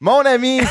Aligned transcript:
Mon 0.00 0.20
ami! 0.24 0.60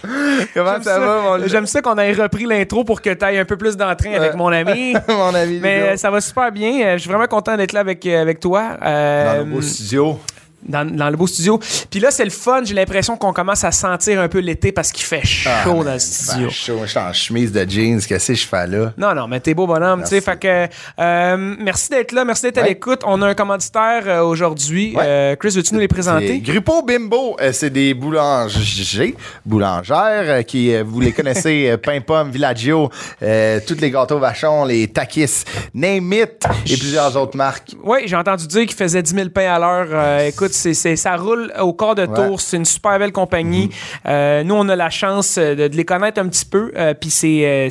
Comment 0.54 0.82
ça, 0.82 0.98
va, 0.98 1.20
mon 1.38 1.46
J'aime 1.46 1.66
ça 1.66 1.82
qu'on 1.82 1.96
ait 1.98 2.12
repris 2.12 2.46
l'intro 2.46 2.84
pour 2.84 3.02
que 3.02 3.10
tu 3.12 3.24
ailles 3.24 3.38
un 3.38 3.44
peu 3.44 3.56
plus 3.56 3.76
d'entrain 3.76 4.14
avec 4.14 4.34
mon 4.34 4.48
ami. 4.48 4.94
mon 5.08 5.34
ami? 5.34 5.58
Mais 5.60 5.84
Ludo? 5.84 5.96
ça 5.96 6.10
va 6.10 6.20
super 6.20 6.50
bien. 6.52 6.80
Euh, 6.86 6.92
Je 6.94 6.98
suis 7.02 7.10
vraiment 7.10 7.26
content 7.26 7.56
d'être 7.56 7.72
là 7.72 7.80
avec, 7.80 8.04
euh, 8.06 8.22
avec 8.22 8.40
toi. 8.40 8.78
Euh, 8.82 9.32
Dans 9.32 9.38
le 9.40 9.44
beau 9.44 9.60
studio. 9.60 10.18
Dans, 10.62 10.84
dans 10.84 11.10
le 11.10 11.16
beau 11.16 11.26
studio. 11.26 11.58
Puis 11.90 12.00
là, 12.00 12.10
c'est 12.10 12.24
le 12.24 12.30
fun. 12.30 12.62
J'ai 12.64 12.74
l'impression 12.74 13.16
qu'on 13.16 13.32
commence 13.32 13.64
à 13.64 13.72
sentir 13.72 14.20
un 14.20 14.28
peu 14.28 14.38
l'été 14.38 14.72
parce 14.72 14.92
qu'il 14.92 15.04
fait 15.04 15.24
chaud 15.24 15.50
Ah, 15.52 15.64
dans 15.66 15.84
mais 15.84 15.92
le 15.94 15.98
studio. 15.98 16.46
ben, 16.46 16.50
chaud. 16.50 16.78
Je 16.84 16.90
suis 16.90 16.98
en 16.98 17.12
chemise 17.12 17.52
de 17.52 17.68
jeans. 17.68 18.00
Qu'est-ce 18.00 18.28
que 18.32 18.34
je 18.34 18.46
fais 18.46 18.66
là? 18.66 18.92
Non, 18.98 19.14
non, 19.14 19.26
mais 19.28 19.40
t'es 19.40 19.54
beau 19.54 19.66
bonhomme. 19.66 20.00
Merci. 20.00 20.20
Fait 20.20 20.38
que, 20.38 20.68
euh, 21.00 21.54
merci 21.58 21.88
d'être 21.90 22.12
là, 22.12 22.24
merci 22.24 22.42
d'être 22.42 22.58
à 22.58 22.62
l'écoute. 22.66 23.00
On 23.04 23.20
a 23.22 23.28
un 23.28 23.34
commanditaire 23.34 24.02
euh, 24.06 24.22
aujourd'hui. 24.22 24.94
Ouais. 24.96 25.02
Euh, 25.04 25.36
Chris, 25.36 25.50
veux-tu 25.50 25.74
nous 25.74 25.80
les 25.80 25.88
présenter? 25.88 26.40
Grupo 26.40 26.82
Bimbo, 26.82 27.36
c'est 27.52 27.70
des 27.70 27.94
boulangers, 27.94 29.14
boulangères 29.44 30.44
qui, 30.46 30.74
vous 30.82 31.00
les 31.00 31.12
connaissez, 31.12 31.76
pain 31.82 32.00
pomme, 32.00 32.30
Villaggio, 32.30 32.88
tous 33.20 33.80
les 33.80 33.90
gâteaux 33.90 34.18
vachons, 34.18 34.64
les 34.64 34.88
takis, 34.88 35.44
Name 35.74 36.12
It 36.12 36.44
et 36.66 36.76
plusieurs 36.76 37.16
autres 37.16 37.36
marques. 37.36 37.72
Oui, 37.82 38.00
j'ai 38.06 38.16
entendu 38.16 38.46
dire 38.46 38.66
qu'il 38.66 38.76
faisait 38.76 39.02
10 39.02 39.14
000 39.14 39.28
pains 39.30 39.52
à 39.54 39.58
l'heure. 39.58 39.88
Euh, 39.90 40.30
écoute, 40.50 40.54
c'est, 40.54 40.74
c'est- 40.74 40.96
ça 40.96 41.16
roule 41.16 41.52
au 41.60 41.72
quart 41.72 41.94
de 41.94 42.02
Ouais. 42.02 42.08
Mm-hmm. 42.08 42.26
tour. 42.28 42.40
C'est 42.40 42.56
une 42.56 42.64
super 42.64 42.98
belle 42.98 43.12
compagnie. 43.12 43.70
Euh, 44.06 44.42
nous, 44.42 44.54
on 44.54 44.68
a 44.68 44.76
la 44.76 44.90
chance 44.90 45.36
euh, 45.38 45.54
de, 45.54 45.68
de 45.68 45.76
les 45.76 45.84
connaître 45.84 46.20
un 46.20 46.28
petit 46.28 46.44
peu. 46.44 46.72
Euh, 46.76 46.94
Puis 46.98 47.10
c'est, 47.10 47.68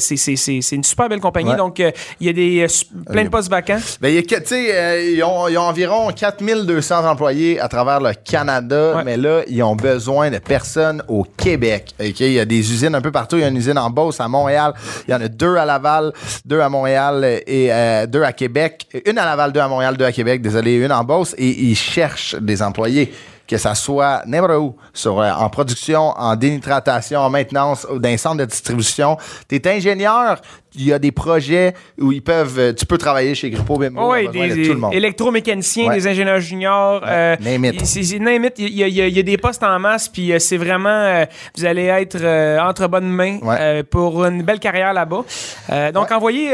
une 0.72 0.84
super 0.84 1.10
belle 1.10 1.20
compagnie. 1.20 1.52
Ouais. 1.52 1.56
Donc, 1.58 1.80
il 1.80 1.94
y 2.26 2.30
a 2.30 2.34
des, 2.34 2.66
plein 3.12 3.24
de 3.24 3.30
postes 3.30 3.50
vacants. 3.50 3.80
Ben, 4.02 4.10
il 4.10 4.16
y 4.16 4.18
a 4.18 4.22
que- 4.22 4.36
tu 4.40 4.46
sais, 4.48 5.14
ils, 5.14 5.24
ont, 5.24 5.48
ils 5.48 5.58
ont 5.58 5.64
environ 5.64 6.10
4200 6.12 7.06
employés 7.06 7.60
à 7.60 7.68
travers 7.68 8.00
le 8.00 8.12
Canada, 8.14 8.96
Ouais. 8.98 9.04
mais 9.04 9.18
là, 9.18 9.42
ils 9.48 9.62
ont 9.64 9.76
besoin 9.76 10.30
de 10.30 10.38
personnes 10.38 11.04
au 11.08 11.24
Québec. 11.24 11.94
Il 12.00 12.32
y 12.32 12.40
a 12.40 12.46
des 12.46 12.72
usines 12.72 12.96
un 12.96 13.02
peu 13.02 13.12
partout. 13.12 13.36
Il 13.38 13.42
y 13.42 13.46
a 13.46 13.48
une 13.48 13.58
usine 13.58 13.78
en 13.78 13.90
Beauce, 13.90 14.20
à 14.20 14.28
Montréal. 14.28 14.74
Il 15.08 15.12
y 15.12 15.14
en 15.14 15.22
a 15.22 15.28
deux 15.28 15.56
à 15.58 15.66
Laval, 15.66 16.14
deux 16.46 16.60
à 16.62 16.70
Montréal 16.70 17.42
et 17.46 17.72
euh, 17.72 18.06
deux 18.08 18.24
à 18.24 18.32
Québec. 18.34 18.88
Une 19.06 19.18
à 19.18 19.26
Laval, 19.26 19.52
deux 19.52 19.60
à 19.60 19.68
Montréal, 19.68 19.98
deux 19.98 20.06
à 20.06 20.12
Québec. 20.12 20.42
Désolé, 20.42 20.76
une 20.76 20.92
en 20.92 21.04
Beauce. 21.04 21.36
Et 21.38 21.48
ils 21.50 21.76
cherchent 21.76 22.36
des 22.36 22.62
employés. 22.62 22.69
Que 23.48 23.58
ça 23.58 23.74
soit 23.74 24.22
n'importe 24.28 24.60
où, 24.60 24.76
euh, 25.08 25.32
en 25.32 25.50
production, 25.50 26.10
en 26.16 26.36
dénitratation, 26.36 27.22
en 27.22 27.32
maintenance, 27.32 27.88
ou 27.92 27.98
dans 27.98 28.10
un 28.10 28.18
centre 28.18 28.38
de 28.38 28.46
distribution. 28.46 29.18
Tu 29.48 29.56
es 29.56 29.68
ingénieur, 29.68 30.40
il 30.76 30.86
y 30.86 30.94
a 30.94 31.00
des 31.00 31.12
projets 31.12 31.74
où 32.00 32.12
ils 32.12 32.22
peuvent, 32.22 32.60
euh, 32.60 32.74
tu 32.74 32.86
peux 32.86 32.98
travailler 32.98 33.34
chez 33.36 33.50
Grupo 33.50 33.78
Bimbo. 33.78 34.12
oui, 34.12 34.28
besoin 34.28 34.48
de 34.48 34.54
des 34.54 34.68
tout 34.68 34.74
le 34.74 34.80
monde. 34.80 34.94
électromécaniciens, 34.94 35.88
Ouais. 35.88 35.96
des 35.96 36.08
ingénieurs 36.08 36.40
juniors. 36.40 37.02
euh, 37.08 37.36
name 37.40 37.66
it. 37.66 37.82
il- 38.60 38.70
y, 38.76 38.84
a- 38.84 38.88
y 39.08 39.12
y 39.20 39.24
des 39.24 39.38
postes 39.38 39.64
en 39.64 39.80
masse, 39.80 40.08
puis 40.10 40.32
euh, 40.32 40.40
c'est 40.40 40.58
vraiment, 40.58 40.90
euh, 40.90 41.26
vous 41.58 41.66
allez 41.66 41.86
être 41.86 42.18
euh, 42.22 42.60
entre 42.60 42.88
bonnes 42.88 43.10
mains 43.10 43.40
Ouais. 43.42 43.84
pour 43.84 44.26
une 44.26 44.44
belle 44.44 44.60
carrière 44.60 44.94
là-bas. 44.94 45.24
Donc, 45.94 46.10
Ouais. 46.10 46.16
envoyez 46.16 46.50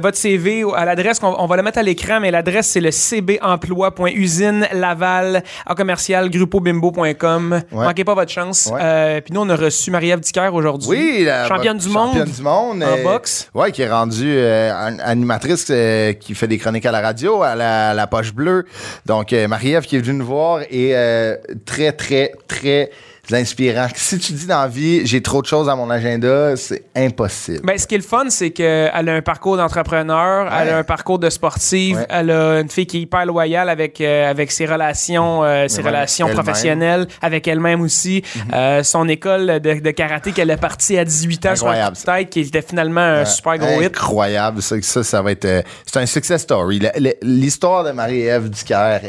votre 0.00 0.16
CV 0.16 0.64
à 0.76 0.84
l'adresse 0.84 1.18
qu'on 1.18 1.34
on 1.38 1.46
va 1.46 1.56
le 1.56 1.62
mettre 1.62 1.78
à 1.78 1.82
l'écran, 1.82 2.20
mais 2.20 2.30
l'adresse 2.30 2.68
c'est 2.68 2.80
le 2.80 2.90
cbemploi.usine 2.90 4.68
laval 4.72 5.42
à 5.66 5.74
commercial 5.74 6.30
grupobimbo.com. 6.30 7.62
Ouais. 7.72 7.84
Manquez 7.84 8.04
pas 8.04 8.14
votre 8.14 8.30
chance. 8.30 8.70
Ouais. 8.72 9.20
Puis 9.22 9.32
nous, 9.34 9.40
on 9.40 9.48
a 9.48 9.56
reçu 9.56 9.90
Marie-Ève 9.90 10.20
Dicker 10.20 10.50
aujourd'hui. 10.52 10.88
Oui, 10.88 11.24
la 11.24 11.46
Championne 11.48 11.78
du 11.78 11.88
monde. 11.88 12.08
Championne 12.08 12.30
du 12.30 12.42
monde. 12.42 12.82
En 12.84 13.02
boxe. 13.02 13.50
Ouais, 13.56 13.72
qui 13.72 13.80
est 13.80 13.88
rendue 13.90 14.34
euh, 14.36 14.70
an- 14.70 14.98
animatrice 15.02 15.68
euh, 15.70 16.12
qui 16.12 16.34
fait 16.34 16.46
des 16.46 16.58
chroniques 16.58 16.84
à 16.84 16.92
la 16.92 17.00
radio, 17.00 17.42
à 17.42 17.54
la, 17.54 17.94
la 17.94 18.06
poche 18.06 18.34
bleue. 18.34 18.66
Donc, 19.06 19.32
euh, 19.32 19.48
Marie-Ève 19.48 19.84
qui 19.86 19.96
est 19.96 20.00
venue 20.00 20.18
nous 20.18 20.26
voir 20.26 20.60
est 20.60 20.94
euh, 20.94 21.36
très, 21.64 21.92
très, 21.92 22.32
très 22.48 22.90
inspirant. 23.34 23.88
Si 23.94 24.18
tu 24.18 24.32
dis 24.32 24.46
dans 24.46 24.60
la 24.62 24.68
vie, 24.68 25.04
j'ai 25.06 25.20
trop 25.22 25.42
de 25.42 25.46
choses 25.46 25.68
à 25.68 25.74
mon 25.74 25.90
agenda, 25.90 26.56
c'est 26.56 26.84
impossible. 26.94 27.60
Ben, 27.64 27.76
ce 27.78 27.86
qui 27.86 27.94
est 27.94 27.98
le 27.98 28.04
fun, 28.04 28.24
c'est 28.28 28.50
qu'elle 28.50 29.08
a 29.08 29.12
un 29.14 29.22
parcours 29.22 29.56
d'entrepreneur, 29.56 30.46
elle 30.52 30.68
a 30.70 30.78
un 30.78 30.84
parcours 30.84 31.18
de 31.18 31.28
sportive, 31.30 31.96
Ouais. 31.98 32.06
elle 32.08 32.30
a 32.30 32.60
une 32.60 32.68
fille 32.70 32.86
qui 32.86 32.98
est 32.98 33.00
hyper 33.02 33.26
loyale 33.26 33.68
avec, 33.68 34.00
euh, 34.00 34.30
avec 34.30 34.52
ses 34.52 34.66
relations, 34.66 35.42
euh, 35.44 35.66
ses 35.68 35.80
Ouais, 35.82 35.88
relations 35.88 36.28
professionnelles, 36.28 37.06
avec 37.22 37.48
elle-même 37.48 37.80
aussi. 37.80 38.22
Euh, 38.52 38.82
son 38.82 39.08
école 39.08 39.60
de, 39.60 39.80
de 39.80 39.90
karaté 39.90 40.32
qu'elle 40.32 40.50
a 40.50 40.56
partie 40.56 40.96
à 40.98 41.04
18 41.04 41.46
ans 41.46 41.56
sur 41.56 41.66
la 41.66 41.72
Incroyable, 41.72 41.92
petite 41.96 42.06
tête, 42.06 42.30
qui 42.30 42.40
était 42.40 42.62
finalement 42.62 43.00
un 43.00 43.24
super 43.24 43.58
gros 43.58 43.80
hit. 43.80 43.86
Incroyable. 43.86 44.62
Ça, 44.62 44.76
ça, 44.82 45.02
ça 45.02 45.22
va 45.22 45.32
être. 45.32 45.64
c'est 45.84 45.98
un 45.98 46.06
success 46.06 46.42
story. 46.42 46.80
L'histoire 47.22 47.82
de 47.84 47.90
Marie-Ève 47.90 48.50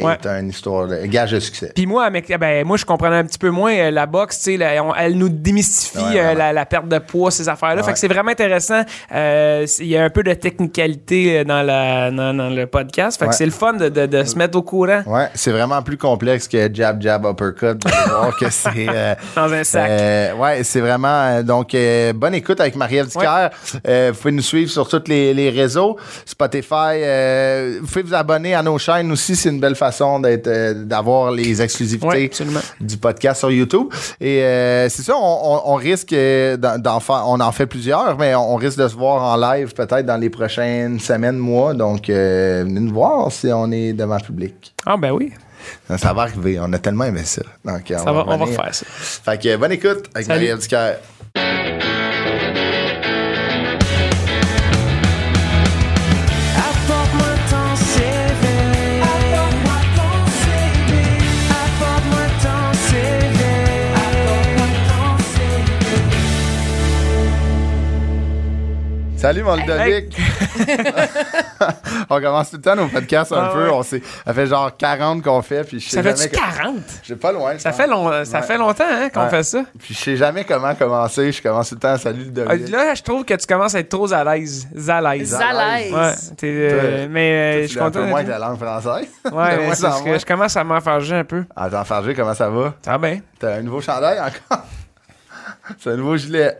Ouais. 0.01 0.17
est 0.23 0.25
une 0.27 0.49
histoire, 0.49 0.87
de 0.87 1.05
gage 1.05 1.31
de 1.31 1.39
succès. 1.39 1.71
Puis 1.75 1.85
moi, 1.85 2.05
avec- 2.05 2.27
ben, 2.39 2.65
moi, 2.65 2.77
je 2.77 2.85
comprenais 2.85 3.17
un 3.17 3.25
petit 3.25 3.37
peu 3.37 3.49
moins 3.49 3.91
la 3.91 4.05
boxe, 4.07 4.39
tu 4.41 4.57
sais, 4.57 4.79
on- 4.79 4.95
elle 4.95 5.17
nous 5.17 5.29
démystifie 5.29 5.97
Ouais, 5.97 6.19
euh, 6.19 6.33
la, 6.33 6.53
la 6.53 6.65
perte 6.65 6.87
de 6.87 6.97
poids, 6.99 7.31
ces 7.31 7.47
affaires-là. 7.49 7.83
Fait 7.83 7.93
que 7.93 7.99
c'est 7.99 8.07
vraiment 8.07 8.31
intéressant. 8.31 8.81
Euh, 9.13 9.65
Il 9.79 9.87
y 9.87 9.97
a 9.97 10.03
un 10.03 10.09
peu 10.09 10.23
de 10.23 10.33
technicalité 10.33 11.39
euh, 11.39 11.43
dans, 11.43 11.61
la, 11.63 12.09
dans, 12.11 12.33
dans 12.33 12.49
le 12.49 12.65
podcast. 12.67 13.19
Fait 13.19 13.25
que 13.25 13.29
Ouais. 13.31 13.35
c'est 13.35 13.45
le 13.45 13.51
fun 13.51 13.73
de, 13.73 13.89
de- 13.89 14.05
de 14.05 14.23
se 14.23 14.35
mettre 14.37 14.57
au 14.57 14.61
courant 14.63 15.03
Ouais, 15.05 15.27
c'est 15.33 15.51
vraiment 15.51 15.81
plus 15.81 15.97
complexe 15.97 16.47
que 16.47 16.73
jab, 16.73 17.01
jab, 17.01 17.25
uppercut. 17.25 17.77
Voir 18.07 18.35
que 18.37 18.49
c'est. 18.49 18.87
dans 19.35 19.51
un 19.53 19.63
sac. 19.63 19.91
Ouais, 20.37 20.63
c'est 20.63 20.81
vraiment. 20.81 21.41
donc, 21.43 21.75
bonne 22.15 22.35
écoute 22.35 22.59
avec 22.61 22.75
Marie-Ève 22.75 23.07
Dicker. 23.07 23.49
Vous 23.73 24.13
pouvez 24.17 24.31
nous 24.31 24.41
suivre 24.41 24.71
sur 24.71 24.87
tous 24.87 25.03
les, 25.07 25.33
les 25.33 25.49
réseaux. 25.49 25.97
Spotify. 26.25 27.01
vous 27.81 27.87
pouvez 27.87 28.03
vous 28.03 28.13
abonner 28.13 28.55
à 28.55 28.63
nos 28.63 28.77
chaînes 28.77 29.11
aussi. 29.11 29.35
C'est 29.35 29.49
une 29.49 29.59
belle 29.59 29.75
façon 29.75 30.19
d'être, 30.19 30.49
d'avoir 30.85 31.31
les 31.31 31.61
exclusivités 31.61 32.07
Ouais, 32.07 32.29
du 32.79 32.97
podcast 32.97 33.39
sur 33.39 33.51
YouTube. 33.51 33.87
Et 34.21 34.43
euh, 34.43 34.89
c'est 34.89 35.03
ça, 35.03 35.13
on, 35.15 35.19
on- 35.21 35.73
on 35.73 35.75
risque 35.75 36.13
euh, 36.13 36.57
d'en 36.57 36.99
faire. 36.99 37.23
On 37.27 37.39
en 37.39 37.51
fait 37.51 37.65
plusieurs, 37.65 38.17
mais 38.17 38.35
on, 38.35 38.53
on 38.53 38.55
risque 38.55 38.77
de 38.79 38.87
se 38.87 38.95
voir 38.95 39.21
en 39.23 39.37
live 39.53 39.73
peut-être 39.73 40.05
dans 40.05 40.17
les 40.17 40.29
prochaines 40.29 40.99
semaines, 40.99 41.37
mois. 41.37 41.73
Donc, 41.73 42.09
euh, 42.09 42.63
venez 42.65 42.79
nous 42.79 42.93
voir 42.93 43.31
si 43.31 43.47
on 43.53 43.71
est 43.71 43.93
devant 43.93 44.15
le 44.17 44.23
public. 44.23 44.73
Ah, 44.85 44.95
ben 44.97 45.11
oui. 45.11 45.31
Ça, 45.87 45.97
ça 45.97 46.13
va 46.13 46.21
arriver. 46.23 46.57
On 46.61 46.71
a 46.73 46.79
tellement 46.79 47.03
aimé 47.05 47.21
ça. 47.25 47.41
Donc, 47.65 47.81
Ça 47.87 48.11
va, 48.11 48.23
on 48.27 48.37
va 48.37 48.45
refaire 48.45 48.73
ça. 48.73 48.85
Fait 48.89 49.41
que 49.41 49.55
bonne 49.57 49.71
écoute 49.73 50.05
avec 50.15 50.27
Salut. 50.27 50.47
Marie-Ève 50.47 50.97
Salut 69.27 69.43
mon 69.43 69.55
Ludovic! 69.57 70.17
on 72.09 72.21
commence 72.21 72.49
tout 72.49 72.55
le 72.55 72.61
temps 72.61 72.77
nos 72.77 72.87
podcasts 72.87 73.33
un 73.33 73.49
Ah 73.49 73.51
peu. 73.53 73.65
ouais. 73.65 73.73
On 73.73 73.83
ça 73.83 73.97
fait 74.33 74.47
genre 74.47 74.71
40 74.77 75.21
qu'on 75.21 75.41
fait. 75.41 75.65
Puis 75.65 75.81
je 75.81 75.89
sais 75.89 75.97
Ça 75.97 76.01
fait-tu 76.03 76.29
que- 76.29 76.37
40? 76.37 76.75
J'ai 77.03 77.17
pas 77.17 77.33
loin. 77.33 77.57
Ça, 77.59 77.73
fait, 77.73 77.87
long, 77.87 78.09
ça 78.23 78.39
Ouais. 78.39 78.45
fait 78.45 78.57
longtemps 78.57 78.85
hein, 78.89 79.09
qu'on 79.13 79.23
Ouais. 79.25 79.29
fait 79.29 79.43
ça. 79.43 79.65
Puis 79.79 79.93
je 79.95 79.99
sais 79.99 80.15
jamais 80.15 80.45
comment 80.45 80.73
commencer. 80.75 81.33
Je 81.33 81.41
commence 81.41 81.67
tout 81.67 81.75
le 81.75 81.81
temps. 81.81 81.97
Salut 81.97 82.21
Ah, 82.47 82.55
Ludovic. 82.55 82.69
Là, 82.69 82.95
je 82.95 83.03
trouve 83.03 83.25
que 83.25 83.33
tu 83.33 83.45
commences 83.45 83.75
à 83.75 83.79
être 83.79 83.89
trop 83.89 84.13
à 84.13 84.23
l'aise. 84.23 84.65
À 84.87 85.01
l'aise. 85.01 85.27
Zalaise. 85.27 85.93
Ouais, 85.93 86.13
t'es, 86.37 86.47
euh, 86.71 87.07
mais 87.09 87.31
euh, 87.33 87.61
je 87.63 87.67
suis 87.67 87.75
l'as 87.79 87.83
un 87.83 87.85
content. 87.87 87.99
peu 87.99 88.05
moins 88.05 88.23
que 88.23 88.29
la 88.29 88.39
langue 88.39 88.57
française? 88.57 89.09
Ouais, 89.29 89.59
c'est 89.73 89.85
en 89.87 89.89
parce 89.89 90.01
que 90.03 90.19
je 90.19 90.25
commence 90.25 90.55
à 90.55 90.63
m'en 90.63 90.79
faire 90.79 91.01
un 91.17 91.23
peu. 91.25 91.43
Attends, 91.53 91.83
Fargé, 91.83 92.13
comment 92.13 92.33
ça 92.33 92.49
va? 92.49 92.75
Ça 92.81 92.97
va 92.97 92.97
bien. 93.09 93.19
T'as 93.37 93.55
un 93.55 93.61
nouveau 93.61 93.81
chandail 93.81 94.21
encore? 94.21 94.63
C'est 95.79 95.91
un 95.91 95.97
nouveau 95.97 96.15
gilet. 96.15 96.59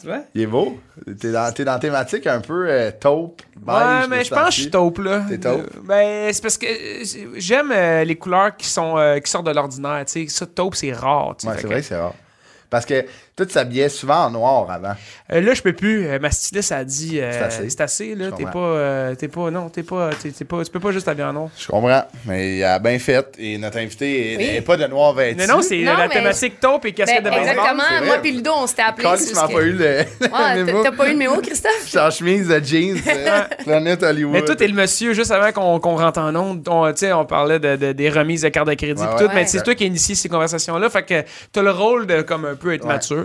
Tu 0.00 0.06
vois? 0.06 0.20
Il 0.34 0.42
est 0.42 0.46
beau. 0.46 0.78
T'es 1.20 1.32
dans, 1.32 1.52
t'es 1.52 1.64
dans 1.64 1.78
thématique 1.78 2.26
un 2.26 2.40
peu 2.40 2.66
euh, 2.68 2.90
taupe, 2.98 3.42
beige. 3.56 3.74
Ouais, 3.76 4.08
mais 4.08 4.24
je 4.24 4.30
pense 4.34 4.44
que 4.46 4.54
je 4.54 4.60
suis 4.62 4.70
taupe, 4.70 4.98
là. 4.98 5.24
T'es 5.28 5.38
taupe? 5.38 5.60
Euh, 5.76 5.80
Ben, 5.84 6.32
c'est 6.32 6.42
parce 6.42 6.56
que 6.58 6.66
euh, 6.66 7.30
j'aime 7.36 7.72
euh, 7.72 8.04
les 8.04 8.16
couleurs 8.16 8.56
qui 8.56 8.68
sont 8.68 8.96
euh, 8.98 9.18
qui 9.18 9.30
sortent 9.30 9.46
de 9.46 9.52
l'ordinaire, 9.52 10.04
tu 10.06 10.26
sais. 10.26 10.28
Ça, 10.28 10.46
taupe, 10.46 10.74
c'est 10.74 10.92
rare, 10.92 11.34
tu 11.38 11.46
sais. 11.46 11.48
Ouais, 11.48 11.54
Fait 11.54 11.60
c'est 11.60 11.62
que- 11.68 11.72
vrai 11.72 11.80
que 11.80 11.86
c'est 11.86 11.96
rare. 11.96 12.14
Parce 12.70 12.84
que 12.86 13.04
tout 13.38 13.48
s'habillait 13.48 13.88
souvent 13.88 14.26
en 14.26 14.30
noir 14.30 14.70
avant. 14.70 14.94
Euh, 15.32 15.40
là, 15.40 15.54
je 15.54 15.62
peux 15.62 15.72
plus. 15.72 16.06
Euh, 16.06 16.18
ma 16.18 16.30
styliste 16.30 16.72
a 16.72 16.84
dit 16.84 17.20
euh, 17.20 17.30
C'est 17.32 17.38
assez. 17.42 17.70
c'est 17.70 17.80
assez, 17.80 18.14
là. 18.14 18.30
T'es 18.36 18.44
pas, 18.44 18.58
euh, 18.58 19.14
t'es 19.14 19.28
pas. 19.28 19.50
Non, 19.50 19.68
t'es 19.68 19.82
pas, 19.82 20.10
t'es, 20.20 20.30
t'es 20.30 20.44
pas. 20.44 20.64
Tu 20.64 20.70
peux 20.70 20.80
pas 20.80 20.90
juste 20.90 21.06
habiller 21.08 21.26
en 21.28 21.32
noir. 21.32 21.48
Je 21.58 21.66
comprends, 21.68 22.02
mais 22.26 22.56
il 22.58 22.64
a 22.64 22.78
bien 22.78 22.98
fait 22.98 23.26
et 23.38 23.56
notre 23.58 23.78
invité 23.78 24.34
Oui. 24.38 24.46
n'est 24.52 24.60
pas 24.62 24.76
de 24.76 24.86
noir 24.86 25.12
vêtu. 25.14 25.38
Non, 25.46 25.56
non, 25.56 25.62
c'est 25.62 25.78
Non, 25.82 25.96
la 25.96 26.08
mais- 26.08 26.14
thématique 26.14 26.58
taupe 26.60 26.84
et 26.86 26.92
casquette 26.92 27.22
Ben, 27.22 27.30
de 27.30 27.36
baseball. 27.36 27.64
exactement. 27.64 28.06
Moi 28.06 28.16
puis 28.22 28.32
Ludo, 28.32 28.50
on 28.56 28.66
s'était 28.66 28.82
appelés. 28.82 29.08
Tu 29.28 29.34
m'as 29.34 29.48
pas 29.48 29.62
eu 29.62 29.72
le, 29.72 29.84
Ouais, 29.84 30.06
t'as- 30.30 30.54
mémo. 30.64 30.82
T'as 30.82 30.92
pas 30.92 31.06
eu 31.08 31.12
le 31.12 31.18
mémo, 31.18 31.40
Christophe? 31.40 31.72
Je 31.84 31.88
suis 31.90 31.98
en 31.98 32.10
chemise 32.10 32.48
de 32.48 32.58
jeans, 32.64 32.96
Planet 33.64 34.02
Hollywood. 34.02 34.32
Mais 34.34 34.42
toi, 34.44 34.56
t'es 34.56 34.66
le 34.66 34.74
monsieur, 34.74 35.12
juste 35.12 35.30
avant 35.30 35.52
qu'on 35.52 35.78
qu'on 35.80 35.96
rentre 35.96 36.18
en 36.20 36.34
onde, 36.34 36.66
on, 36.68 36.90
tu 36.92 36.98
sais, 36.98 37.12
on 37.12 37.24
parlait 37.24 37.58
de, 37.58 37.76
de- 37.76 37.92
des 37.92 38.10
remises 38.10 38.42
de 38.42 38.48
carte 38.48 38.68
de 38.68 38.74
crédit 38.74 39.00
Ouais, 39.00 39.08
pis 39.10 39.16
tout, 39.16 39.28
ouais. 39.28 39.34
mais 39.34 39.46
c'est 39.46 39.62
toi 39.62 39.74
qui 39.74 39.84
as 39.84 39.86
initié 39.86 40.14
ces 40.14 40.28
conversations-là, 40.28 40.90
fait 40.90 41.02
que 41.04 41.22
t'as 41.52 41.62
le 41.62 41.70
rôle 41.70 42.06
de 42.06 42.22
comme 42.22 42.44
un 42.44 42.54
peu 42.54 42.72
être 42.74 42.84
mature, 42.86 43.24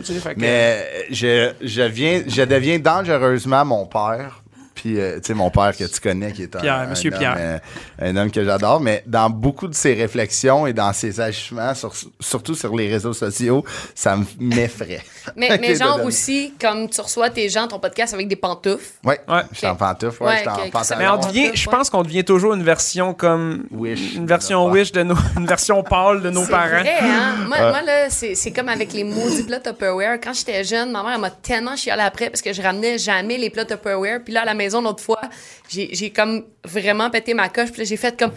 je, 1.09 1.53
je, 1.61 1.81
viens, 1.83 2.21
je 2.27 2.43
deviens 2.43 2.79
dangereusement 2.79 3.65
mon 3.65 3.85
père. 3.85 4.42
Puis, 4.83 4.99
euh, 4.99 5.15
tu 5.15 5.27
sais, 5.27 5.33
mon 5.33 5.49
père 5.49 5.71
que 5.77 5.85
tu 5.85 5.99
connais, 6.01 6.33
qui 6.33 6.43
est 6.43 6.53
un, 6.57 6.59
Pierre, 6.59 6.73
un 6.75 6.87
Monsieur 6.87 7.09
homme, 7.13 7.17
Pierre. 7.19 7.35
euh, 7.39 7.57
un 8.01 8.17
homme 8.17 8.29
que 8.29 8.43
j'adore, 8.43 8.81
mais 8.81 9.01
dans 9.07 9.29
beaucoup 9.29 9.69
de 9.69 9.73
ses 9.73 9.93
réflexions 9.93 10.67
et 10.67 10.73
dans 10.73 10.91
ses 10.91 11.21
agissements, 11.21 11.73
sur- 11.73 11.93
surtout 12.19 12.53
sur 12.53 12.75
les 12.75 12.89
réseaux 12.91 13.13
sociaux, 13.13 13.63
ça 13.95 14.17
me 14.17 14.25
m'effraie. 14.39 15.01
Mais, 15.37 15.53
Ok, 15.53 15.59
mais 15.61 15.75
genre 15.75 16.03
aussi, 16.03 16.53
comme 16.59 16.89
tu 16.89 16.99
reçois 16.99 17.29
tes 17.29 17.47
gens, 17.47 17.65
ton 17.69 17.79
podcast 17.79 18.13
avec 18.13 18.27
des 18.27 18.35
pantoufles. 18.35 18.83
Ouais, 19.05 19.21
Ouais. 19.25 19.41
je 19.53 19.57
suis 19.59 19.67
en 19.67 19.71
Ok. 19.71 19.77
pantoufle, 19.79 20.21
ouais, 20.21 20.29
Ouais, 20.29 20.35
je 20.35 20.39
suis 20.41 20.49
en 20.49 20.69
pantalon. 20.69 20.99
Mais 20.99 21.07
on 21.07 21.17
devient, 21.29 21.51
je 21.53 21.69
pense 21.69 21.89
qu'on 21.89 22.03
devient 22.03 22.25
toujours 22.25 22.53
une 22.53 22.63
version 22.63 23.13
comme 23.13 23.63
Wish. 23.71 24.15
une 24.15 24.27
version 24.27 24.69
wish 24.69 24.91
de 24.91 25.03
nos, 25.03 25.15
une 25.37 25.45
version 25.45 25.81
pâle 25.81 26.21
de 26.21 26.29
nos 26.29 26.45
parents. 26.45 26.67
vrai, 26.81 26.95
hein? 26.99 27.35
Moi, 27.47 27.57
moi, 27.57 27.81
là, 27.83 28.09
c'est 28.09 28.35
c'est 28.35 28.51
comme 28.51 28.67
avec 28.67 28.91
les 28.91 29.05
maudits 29.05 29.43
plats 29.43 29.61
Tupperware. 29.61 30.19
Quand 30.21 30.33
j'étais 30.33 30.65
jeune, 30.65 30.91
ma 30.91 31.03
mère, 31.03 31.13
elle 31.15 31.21
m'a 31.21 31.29
tellement 31.29 31.77
chialé 31.77 32.01
après 32.01 32.29
parce 32.29 32.41
que 32.41 32.51
je 32.51 32.61
ramenais 32.61 32.97
jamais 32.97 33.37
les 33.37 33.49
plats 33.49 33.63
Tupperware. 33.65 34.19
Puis 34.25 34.33
là, 34.33 34.41
à 34.41 34.45
la 34.45 34.53
maison, 34.53 34.72
l'autre 34.81 35.03
fois, 35.03 35.21
j'ai 35.69 36.11
comme 36.11 36.45
vraiment 36.63 37.09
pété 37.09 37.33
ma 37.33 37.49
coche. 37.49 37.71
Puis 37.71 37.85
j'ai 37.85 37.97
fait 37.97 38.17
comme, 38.17 38.31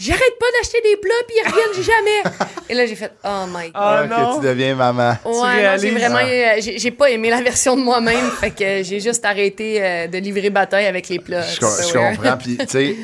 j'arrête 0.00 0.38
pas 0.40 0.46
d'acheter 0.58 0.78
des 0.82 0.96
plats, 0.96 1.14
puis 1.28 1.36
ils 1.38 1.48
reviennent 1.48 1.84
jamais. 1.84 2.36
Et 2.68 2.74
là, 2.74 2.86
j'ai 2.86 2.94
fait, 2.96 3.12
oh 3.24 3.44
my 3.48 3.64
God. 3.66 3.72
Ah, 3.74 4.00
Ah, 4.02 4.06
non. 4.06 4.36
que 4.36 4.40
tu 4.40 4.46
deviens 4.48 4.74
maman. 4.74 5.16
Ouais, 5.24 5.32
non, 5.32 5.76
j'ai 5.80 5.90
vraiment, 5.90 6.18
euh, 6.18 6.54
j'ai 6.60 6.78
j'ai 6.78 6.90
pas 6.90 7.10
aimé 7.10 7.28
la 7.30 7.42
version 7.42 7.76
de 7.76 7.82
moi-même, 7.82 8.30
fait 8.40 8.50
que 8.50 8.82
j'ai 8.82 9.00
juste 9.00 9.24
arrêté 9.24 9.78
euh, 9.80 10.06
de 10.06 10.18
livrer 10.18 10.50
bataille 10.50 10.86
avec 10.86 11.08
les 11.08 11.18
plats. 11.18 11.42
Je, 11.42 11.60
com- 11.60 11.68
je 11.80 11.86
Tupperware. 11.86 12.16
comprends. 12.16 12.36
Puis, 12.38 12.56
tu 12.56 12.66
sais, 12.68 12.96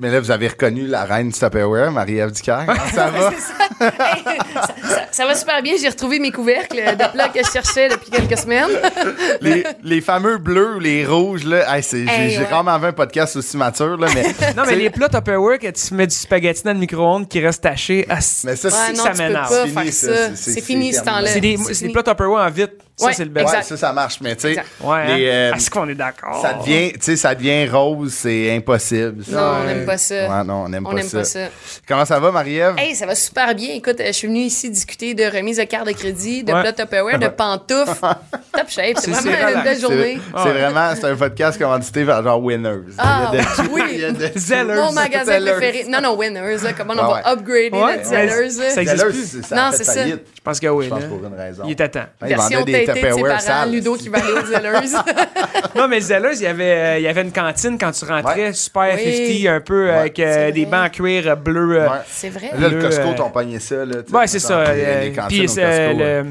mais 0.00 0.10
là, 0.10 0.20
vous 0.20 0.30
avez 0.30 0.48
reconnu 0.48 0.86
la 0.86 1.04
reine 1.04 1.30
du 1.30 1.38
Tupperware, 1.38 1.90
Marie-Ève 1.92 2.32
Ducaire. 2.32 2.64
Comment 2.66 2.78
ça 2.94 3.10
va? 3.10 3.30
Hey, 3.30 4.38
ça, 4.54 4.60
ça- 4.88 5.08
ça 5.10 5.26
va 5.26 5.34
super 5.34 5.62
bien, 5.62 5.74
j'ai 5.80 5.88
retrouvé 5.88 6.18
mes 6.18 6.30
couvercles 6.32 6.76
de 6.76 7.12
plats 7.12 7.28
que 7.28 7.40
je 7.44 7.50
cherchais 7.50 7.88
depuis 7.88 8.10
quelques 8.10 8.38
semaines. 8.38 8.68
les, 9.40 9.64
les 9.82 10.00
fameux 10.00 10.38
bleus 10.38 10.76
ou 10.76 10.80
les 10.80 11.06
rouges, 11.06 11.44
là. 11.44 11.76
Hey, 11.76 11.82
c'est- 11.82 12.06
j'ai 12.06 12.12
Hey, 12.12 12.30
j'ai 12.30 12.38
ouais. 12.38 12.44
vraiment 12.44 12.78
vu 12.78 12.86
un 12.88 12.92
podcast 12.92 13.36
aussi 13.36 13.56
mature, 13.56 13.96
là, 13.96 14.08
mais. 14.14 14.24
Non, 14.56 14.64
mais 14.66 14.76
les 14.76 14.90
plats 14.90 15.08
Tupperware 15.08 15.58
que 15.58 15.68
tu 15.70 15.94
mets 15.94 16.06
du 16.06 16.14
spaghetti 16.14 16.41
dans 16.64 16.72
le 16.72 16.78
micro-ondes 16.78 17.28
qui 17.28 17.40
reste 17.40 17.62
taché, 17.62 18.04
ah, 18.08 18.20
c'est 18.20 18.46
Mais 18.48 18.56
ça, 18.56 18.68
Ouais, 18.68 18.74
c'est 18.88 18.92
non, 18.94 19.04
ça 19.04 19.12
m'énerve. 19.14 19.48
pas 19.74 19.80
Fini, 19.82 19.92
ça, 19.92 20.06
c'est- 20.30 20.36
C'est 20.36 20.50
c'est 20.52 20.60
fini 20.60 20.92
ce 20.92 21.02
temps-là. 21.02 21.28
c'est 21.28 21.40
des, 21.40 21.56
C'est 21.56 21.74
c'est 21.74 21.88
plats 21.88 22.02
Tupperware 22.02 22.46
en 22.46 22.50
vite. 22.50 22.72
Ça, 23.02 23.06
Ouais, 23.08 23.12
c'est 23.14 23.24
le 23.24 23.30
best. 23.30 23.48
Ouais, 23.54 23.62
ça, 23.62 23.76
ça 23.76 23.92
marche. 23.92 24.18
Mais, 24.20 24.34
tu 24.36 24.54
sais. 24.54 24.60
Ouais, 24.80 24.96
hein? 24.96 25.16
euh, 25.18 25.52
Est-ce 25.54 25.70
qu'on 25.70 25.88
est 25.88 25.94
d'accord? 25.94 26.40
ça 26.40 26.54
devient, 26.54 26.92
tu 26.94 26.98
sais, 27.02 27.16
ça 27.16 27.34
devient 27.34 27.68
rose, 27.68 28.12
c'est 28.12 28.54
impossible. 28.56 29.24
ça. 29.24 29.32
Non, 29.36 29.60
on 29.62 29.64
n'aime 29.66 29.84
pas 29.86 29.98
ça. 29.98 30.14
Ouais, 30.14 30.44
non, 30.44 30.64
on 30.64 30.68
n'aime 30.68 30.84
pas, 30.84 31.02
ça. 31.02 31.18
pas 31.18 31.24
ça. 31.24 31.40
Comment 31.86 32.04
ça 32.04 32.18
va, 32.20 32.30
Marie-Ève? 32.30 32.74
Hey, 32.78 32.94
ça 32.94 33.06
va 33.06 33.14
super 33.14 33.54
bien. 33.54 33.74
Écoute, 33.74 34.00
euh, 34.00 34.06
je 34.06 34.12
suis 34.12 34.28
venue 34.28 34.40
ici 34.40 34.70
discuter 34.70 35.14
de 35.14 35.24
remise 35.24 35.58
de 35.58 35.64
carte 35.64 35.86
de 35.86 35.92
crédit, 35.92 36.44
de 36.44 36.52
Ouais. 36.52 36.60
plats 36.62 36.72
Tupperware, 36.72 37.18
de 37.18 37.28
pantoufles. 37.36 38.00
Top 38.00 38.68
shape. 38.68 38.98
C'est 38.98 39.10
vraiment 39.10 39.58
une 39.58 39.62
belle 39.64 39.80
journée. 39.80 40.18
c'est 40.42 40.50
vraiment, 40.52 40.94
c'est 40.94 41.04
un 41.04 41.16
podcast 41.16 41.58
commandité 41.58 42.04
vers 42.04 42.22
genre 42.22 42.42
Winners. 42.42 42.80
Ah, 42.98 43.30
Il 43.32 43.38
y 43.38 43.40
a 43.40 43.42
de- 43.62 43.68
oui. 43.70 44.30
Zellers. 44.36 44.74
Mon 44.74 44.92
magasin 44.92 45.40
préféré. 45.40 45.84
Non, 45.88 46.00
non, 46.02 46.16
Winners. 46.16 46.58
là. 46.62 46.72
Comment 46.76 46.94
on 46.94 47.12
va 47.12 47.22
upgrader 47.32 47.70
notre 47.70 48.04
Zellers? 48.04 48.50
ça 48.50 48.82
existe 48.82 48.98
Zellers, 48.98 49.12
plus. 49.12 49.26
c'est- 49.26 49.42
ça 49.46 49.56
Non, 49.56 49.70
c'est 49.74 49.84
ça. 49.84 50.06
Je 50.06 50.14
pense 50.44 50.60
que 50.60 50.66
oui. 50.66 50.84
Je 50.86 50.90
pense 50.90 51.04
pour 51.04 51.24
une 51.24 51.34
raison. 51.34 51.62
Il 51.66 51.70
est 51.70 51.80
à 51.80 51.88
temps. 51.88 52.00
Version 52.20 52.64
Tupperware 52.94 53.26
parents, 53.28 53.40
sales. 53.40 53.70
Ludo 53.72 53.94
qui 53.96 54.08
va 54.08 54.18
aller 54.18 54.32
aux 54.32 54.46
Zellers. 54.46 54.96
Non, 55.74 55.88
mais 55.88 56.00
Zellers, 56.00 56.34
il 56.36 56.42
y 56.42 56.46
avait, 56.46 56.72
euh, 56.72 56.98
il 56.98 57.02
y 57.04 57.08
avait 57.08 57.22
une 57.22 57.32
cantine 57.32 57.78
quand 57.78 57.92
tu 57.92 58.04
rentrais, 58.04 58.48
Ouais. 58.48 58.52
super 58.52 58.94
Oui. 58.94 59.40
50, 59.42 59.56
un 59.56 59.60
peu 59.60 59.86
Ouais. 59.86 59.90
avec 59.90 60.18
euh, 60.18 60.50
des 60.50 60.66
bancs 60.66 60.86
en 60.86 60.88
cuir 60.90 61.28
euh, 61.28 61.34
bleu. 61.34 61.80
euh, 61.80 61.88
Ouais. 61.88 61.96
C'est 62.08 62.28
vrai. 62.28 62.50
Là, 62.58 62.68
le 62.68 62.80
Costco, 62.82 63.08
euh, 63.08 63.14
t'ont 63.14 63.30
pogné 63.30 63.58
ça. 63.58 63.84
Là, 63.86 63.96
Ouais, 64.12 64.26
c'est 64.26 64.38
ça. 64.38 64.64
les- 64.74 64.80
les 64.80 64.84
euh, 64.86 65.14
cantines 65.14 65.28
Puis 65.46 65.54
euh, 65.58 66.24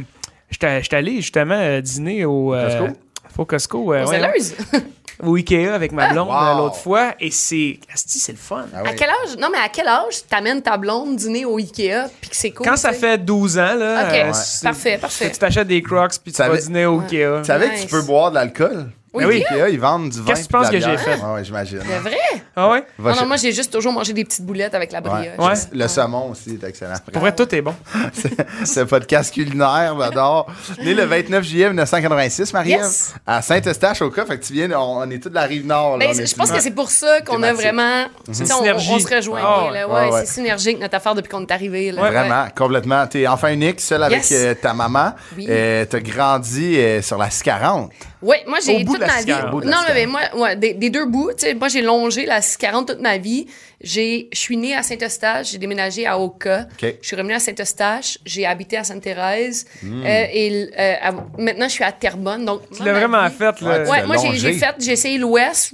j'étais 0.51 0.95
allé 0.95 1.15
justement 1.17 1.57
euh, 1.59 1.81
dîner 1.81 2.25
au. 2.25 2.53
euh, 2.53 2.67
Costco? 2.79 2.97
Au 3.37 3.45
Costco, 3.45 3.93
euh, 3.93 4.03
Aux 4.03 4.07
Zellers? 4.07 4.55
au 5.23 5.35
Ikea 5.35 5.73
avec 5.73 5.91
ma 5.91 6.11
blonde 6.13 6.27
wow. 6.29 6.33
euh, 6.35 6.57
l'autre 6.57 6.75
fois. 6.77 7.13
Et 7.19 7.31
c'est. 7.31 7.79
asti, 7.93 8.19
c'est 8.19 8.31
le 8.31 8.37
fun. 8.37 8.65
Ah 8.73 8.79
À 8.85 8.93
quel 8.93 9.09
âge? 9.09 9.37
Non, 9.39 9.49
mais 9.51 9.57
à 9.59 9.69
quel 9.69 9.87
âge 9.87 10.25
t'amènes 10.29 10.61
ta 10.61 10.77
blonde 10.77 11.15
dîner 11.15 11.45
au 11.45 11.57
Ikea 11.57 12.07
puis 12.19 12.29
que 12.29 12.35
c'est 12.35 12.51
cool? 12.51 12.65
Quand 12.65 12.77
ça 12.77 12.93
fait 12.93 13.17
12 13.17 13.57
ans, 13.57 13.75
là. 13.75 14.03
Ok, 14.07 14.15
euh, 14.15 14.31
parfait, 14.63 14.97
parfait. 14.97 15.31
Tu 15.31 15.37
t'achètes 15.37 15.67
des 15.67 15.81
crocs 15.81 16.11
puis 16.23 16.31
tu 16.31 16.37
Ça 16.37 16.47
vas 16.47 16.53
avait- 16.53 16.61
dîner 16.63 16.85
au 16.85 16.99
Ikea. 17.01 17.39
Tu 17.41 17.45
savais 17.45 17.69
que 17.69 17.81
tu 17.81 17.87
peux 17.87 18.01
boire 18.01 18.29
de 18.31 18.35
l'alcool? 18.35 18.87
Oui, 19.13 19.25
oui. 19.25 19.43
Ikea, 19.49 19.69
ils 19.71 19.79
vendent 19.79 20.09
du 20.09 20.19
vin. 20.19 20.25
Qu'est-ce 20.25 20.41
que 20.41 20.45
tu 20.45 20.47
puis 20.47 20.57
penses 20.57 20.69
que 20.69 20.79
j'ai 20.79 20.97
fait? 20.97 21.19
Ouais, 21.21 21.43
j'imagine. 21.43 21.79
C'est 21.85 21.97
vrai? 21.99 22.17
Ah 22.55 22.69
ouais? 22.69 22.83
Va 22.97 23.11
Non, 23.11 23.21
non, 23.21 23.27
moi, 23.27 23.35
j'ai 23.35 23.51
juste 23.51 23.71
toujours 23.73 23.91
mangé 23.91 24.13
des 24.13 24.23
petites 24.23 24.45
boulettes 24.45 24.73
avec 24.73 24.91
la 24.93 25.01
brioche. 25.01 25.37
Ouais. 25.37 25.45
Ouais. 25.47 25.53
Le 25.73 25.87
saumon 25.89 26.29
aussi 26.31 26.51
est 26.61 26.65
excellent. 26.65 26.93
Pour 27.11 27.21
vrai, 27.21 27.35
tout 27.35 27.53
est 27.53 27.61
bon. 27.61 27.75
Ce 28.65 28.79
podcast 28.81 29.33
culinaire, 29.33 29.95
j'adore. 29.99 30.47
Né 30.81 30.93
le 30.93 31.03
29 31.03 31.43
juillet 31.43 31.67
1986, 31.67 32.53
Marie-Ève, 32.53 32.79
Yes. 32.83 33.13
à 33.27 33.41
Saint-Eustache, 33.41 34.01
au 34.01 34.09
cas. 34.11 34.25
Fait 34.25 34.39
que 34.39 34.45
tu 34.45 34.53
viens, 34.53 34.71
on, 34.71 34.99
on 35.01 35.09
est 35.09 35.19
tous 35.21 35.29
de 35.29 35.35
la 35.35 35.43
rive 35.43 35.65
nord. 35.65 35.97
là, 35.97 36.05
Ben, 36.07 36.25
je 36.25 36.35
pense 36.35 36.51
que 36.51 36.61
c'est 36.61 36.71
pour 36.71 36.89
ça 36.89 37.19
qu'on 37.21 37.43
a 37.43 37.51
vraiment. 37.53 38.05
tu 38.25 38.33
sais, 38.33 38.53
on, 38.53 38.59
on 38.63 38.79
se 38.99 39.13
rejoint. 39.15 39.41
Ah, 39.43 39.69
là. 39.73 39.87
ouais, 39.89 39.93
Ouais, 39.93 40.09
ouais. 40.13 40.19
C'est 40.25 40.33
synergique 40.35 40.79
notre 40.79 40.95
affaire 40.95 41.15
depuis 41.15 41.29
qu'on 41.29 41.41
est 41.41 41.51
arrivé. 41.51 41.91
Là. 41.91 42.09
Vraiment, 42.09 42.45
complètement. 42.55 43.05
T'es 43.07 43.27
enfant 43.27 43.47
unique, 43.49 43.81
seul 43.81 44.03
avec 44.03 44.23
euh, 44.31 44.53
ta 44.55 44.73
maman. 44.73 45.13
Oui. 45.37 45.47
Euh, 45.49 45.85
T'as 45.89 45.99
grandi 45.99 46.77
euh, 46.77 47.01
sur 47.01 47.17
la 47.17 47.27
40. 47.27 47.91
Oui, 48.21 48.37
moi, 48.47 48.59
j'ai 48.63 48.85
toute 48.85 48.95
de 48.95 49.01
la 49.01 49.07
ma 49.07 49.15
vie. 49.17 49.21
Scarante. 49.23 49.47
Au 49.47 49.51
bout 49.51 49.61
de 49.61 49.65
la 49.69 49.71
Non, 49.71 49.81
mais 49.93 50.05
moi, 50.05 50.21
ouais, 50.35 50.55
des, 50.55 50.73
des 50.73 50.89
deux 50.89 51.05
bouts. 51.05 51.31
Tu 51.37 51.45
sais, 51.47 51.53
moi, 51.55 51.67
j'ai 51.69 51.81
longé 51.81 52.25
la 52.25 52.39
40 52.41 52.87
toute 52.87 53.01
ma 53.01 53.17
vie. 53.17 53.47
J'ai- 53.81 54.29
Je 54.31 54.37
suis 54.37 54.57
née 54.57 54.75
à 54.75 54.83
Saint-Eustache, 54.83 55.51
j'ai 55.51 55.57
déménagé 55.57 56.05
à 56.05 56.19
Oka. 56.19 56.67
OK. 56.71 56.95
Je 57.01 57.07
suis 57.07 57.15
revenue 57.15 57.33
à 57.33 57.39
Saint-Eustache, 57.39 58.19
j'ai 58.25 58.45
habité 58.45 58.77
à 58.77 58.83
Sainte-Thérèse. 58.83 59.65
Hmm. 59.81 60.03
euh, 60.05 60.25
et 60.31 60.69
euh, 60.79 60.93
à- 61.01 61.11
maintenant, 61.39 61.67
je 61.67 61.73
suis 61.73 61.83
à 61.83 61.91
Terrebonne. 61.91 62.45
Donc, 62.45 62.61
Tu 62.75 62.83
l'as 62.83 62.93
vraiment 62.93 63.27
vie- 63.27 63.33
fait, 63.35 63.59
là. 63.61 63.83
Ouais, 63.89 64.05
moi, 64.05 64.17
j'ai 64.17 64.53
fait, 64.53 64.75
j'ai 64.79 64.91
essayé 64.91 65.17
l'Ouest. 65.17 65.69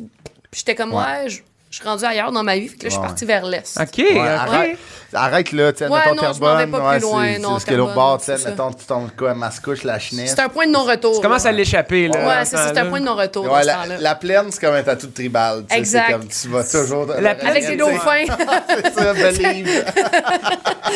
puis 0.49 0.59
J'étais 0.59 0.75
comme, 0.75 0.93
Ouais. 0.93 1.03
ouais, 1.03 1.29
je, 1.29 1.39
je 1.69 1.75
suis 1.77 1.85
rendue 1.87 2.05
ailleurs 2.05 2.31
dans 2.31 2.43
ma 2.43 2.57
vie. 2.57 2.67
Fait 2.69 2.77
que 2.77 2.83
là, 2.83 2.89
je 2.89 2.93
suis 2.93 2.99
Ouais. 3.01 3.07
partie 3.07 3.25
vers 3.25 3.45
l'Est. 3.45 3.77
OK, 3.79 3.87
Ouais, 3.97 4.11
OK. 4.13 4.17
arrête, 4.19 4.77
arrête 5.13 5.51
là, 5.51 5.71
tu 5.73 5.79
sais, 5.79 5.87
Ouais, 5.89 5.99
mettons 5.99 6.15
non, 6.27 6.33
je 6.33 6.39
m'en 6.39 6.47
vais 6.47 6.57
Terrebonne. 6.63 6.81
pas 6.81 6.91
plus 6.93 7.01
loin, 7.01 7.25
c'est- 7.35 7.41
parce 7.41 7.65
que 7.65 7.73
l'autre 7.75 7.93
bord, 7.93 8.17
tu 8.19 8.25
sais, 8.25 8.49
mettons, 8.49 8.71
tu 8.71 8.85
tombes 8.85 9.09
quoi, 9.17 9.33
Mascouche, 9.33 9.83
la 9.83 9.99
Chenesse. 9.99 10.31
C'est 10.35 10.41
un 10.41 10.49
point 10.49 10.65
de 10.67 10.71
non-retour. 10.71 11.15
Tu 11.15 11.21
commences 11.21 11.45
à 11.45 11.51
l'échapper, 11.51 12.07
là. 12.07 12.25
Ouais, 12.25 12.45
c'est 12.45 12.57
ce 12.57 12.63
ça, 12.63 12.71
c'est 12.73 12.79
un 12.79 12.85
point 12.85 12.99
de 13.01 13.05
non-retour. 13.05 13.51
Ouais, 13.51 13.63
la, 13.99 14.15
plaine, 14.15 14.45
c'est 14.51 14.61
comme 14.61 14.75
un 14.75 14.83
tatou 14.83 15.07
de 15.07 15.13
tribal. 15.13 15.63
tu 15.67 15.73
sais, 15.73 15.79
Exact. 15.79 16.05
C'est 16.07 16.13
comme 16.13 16.27
tu 16.27 16.47
vas 16.49 16.63
toujours. 16.63 17.05
La 17.19 17.35
plaine, 17.35 17.49
Avec 17.51 17.67
des 17.67 17.75
dauphins. 17.75 18.25
c'est 18.69 18.93
ça, 18.93 19.13
believe. 19.13 19.85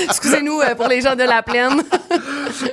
Excusez-nous 0.06 0.62
euh, 0.62 0.76
pour 0.76 0.88
les 0.88 1.02
gens 1.02 1.16
de 1.16 1.24
la 1.24 1.42
plaine. 1.44 1.82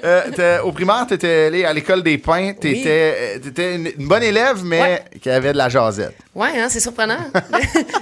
Euh, 0.05 0.61
au 0.63 0.73
primaire, 0.73 1.05
tu 1.09 1.15
étais 1.15 1.47
allé 1.47 1.65
à 1.65 1.73
l'école 1.73 2.03
des 2.03 2.19
pins. 2.19 2.53
Tu 2.61 2.69
Oui. 2.69 2.83
étais, 2.85 3.75
une, 3.77 3.87
une 3.99 4.09
bonne 4.09 4.23
élève, 4.23 4.63
mais 4.65 4.81
Ouais. 4.81 5.05
qui 5.21 5.31
avait 5.31 5.53
de 5.53 5.59
la 5.59 5.69
jasette. 5.69 6.15
Ouais, 6.35 6.49
hein, 6.59 6.67
c'est 6.69 6.81
surprenant. 6.81 7.17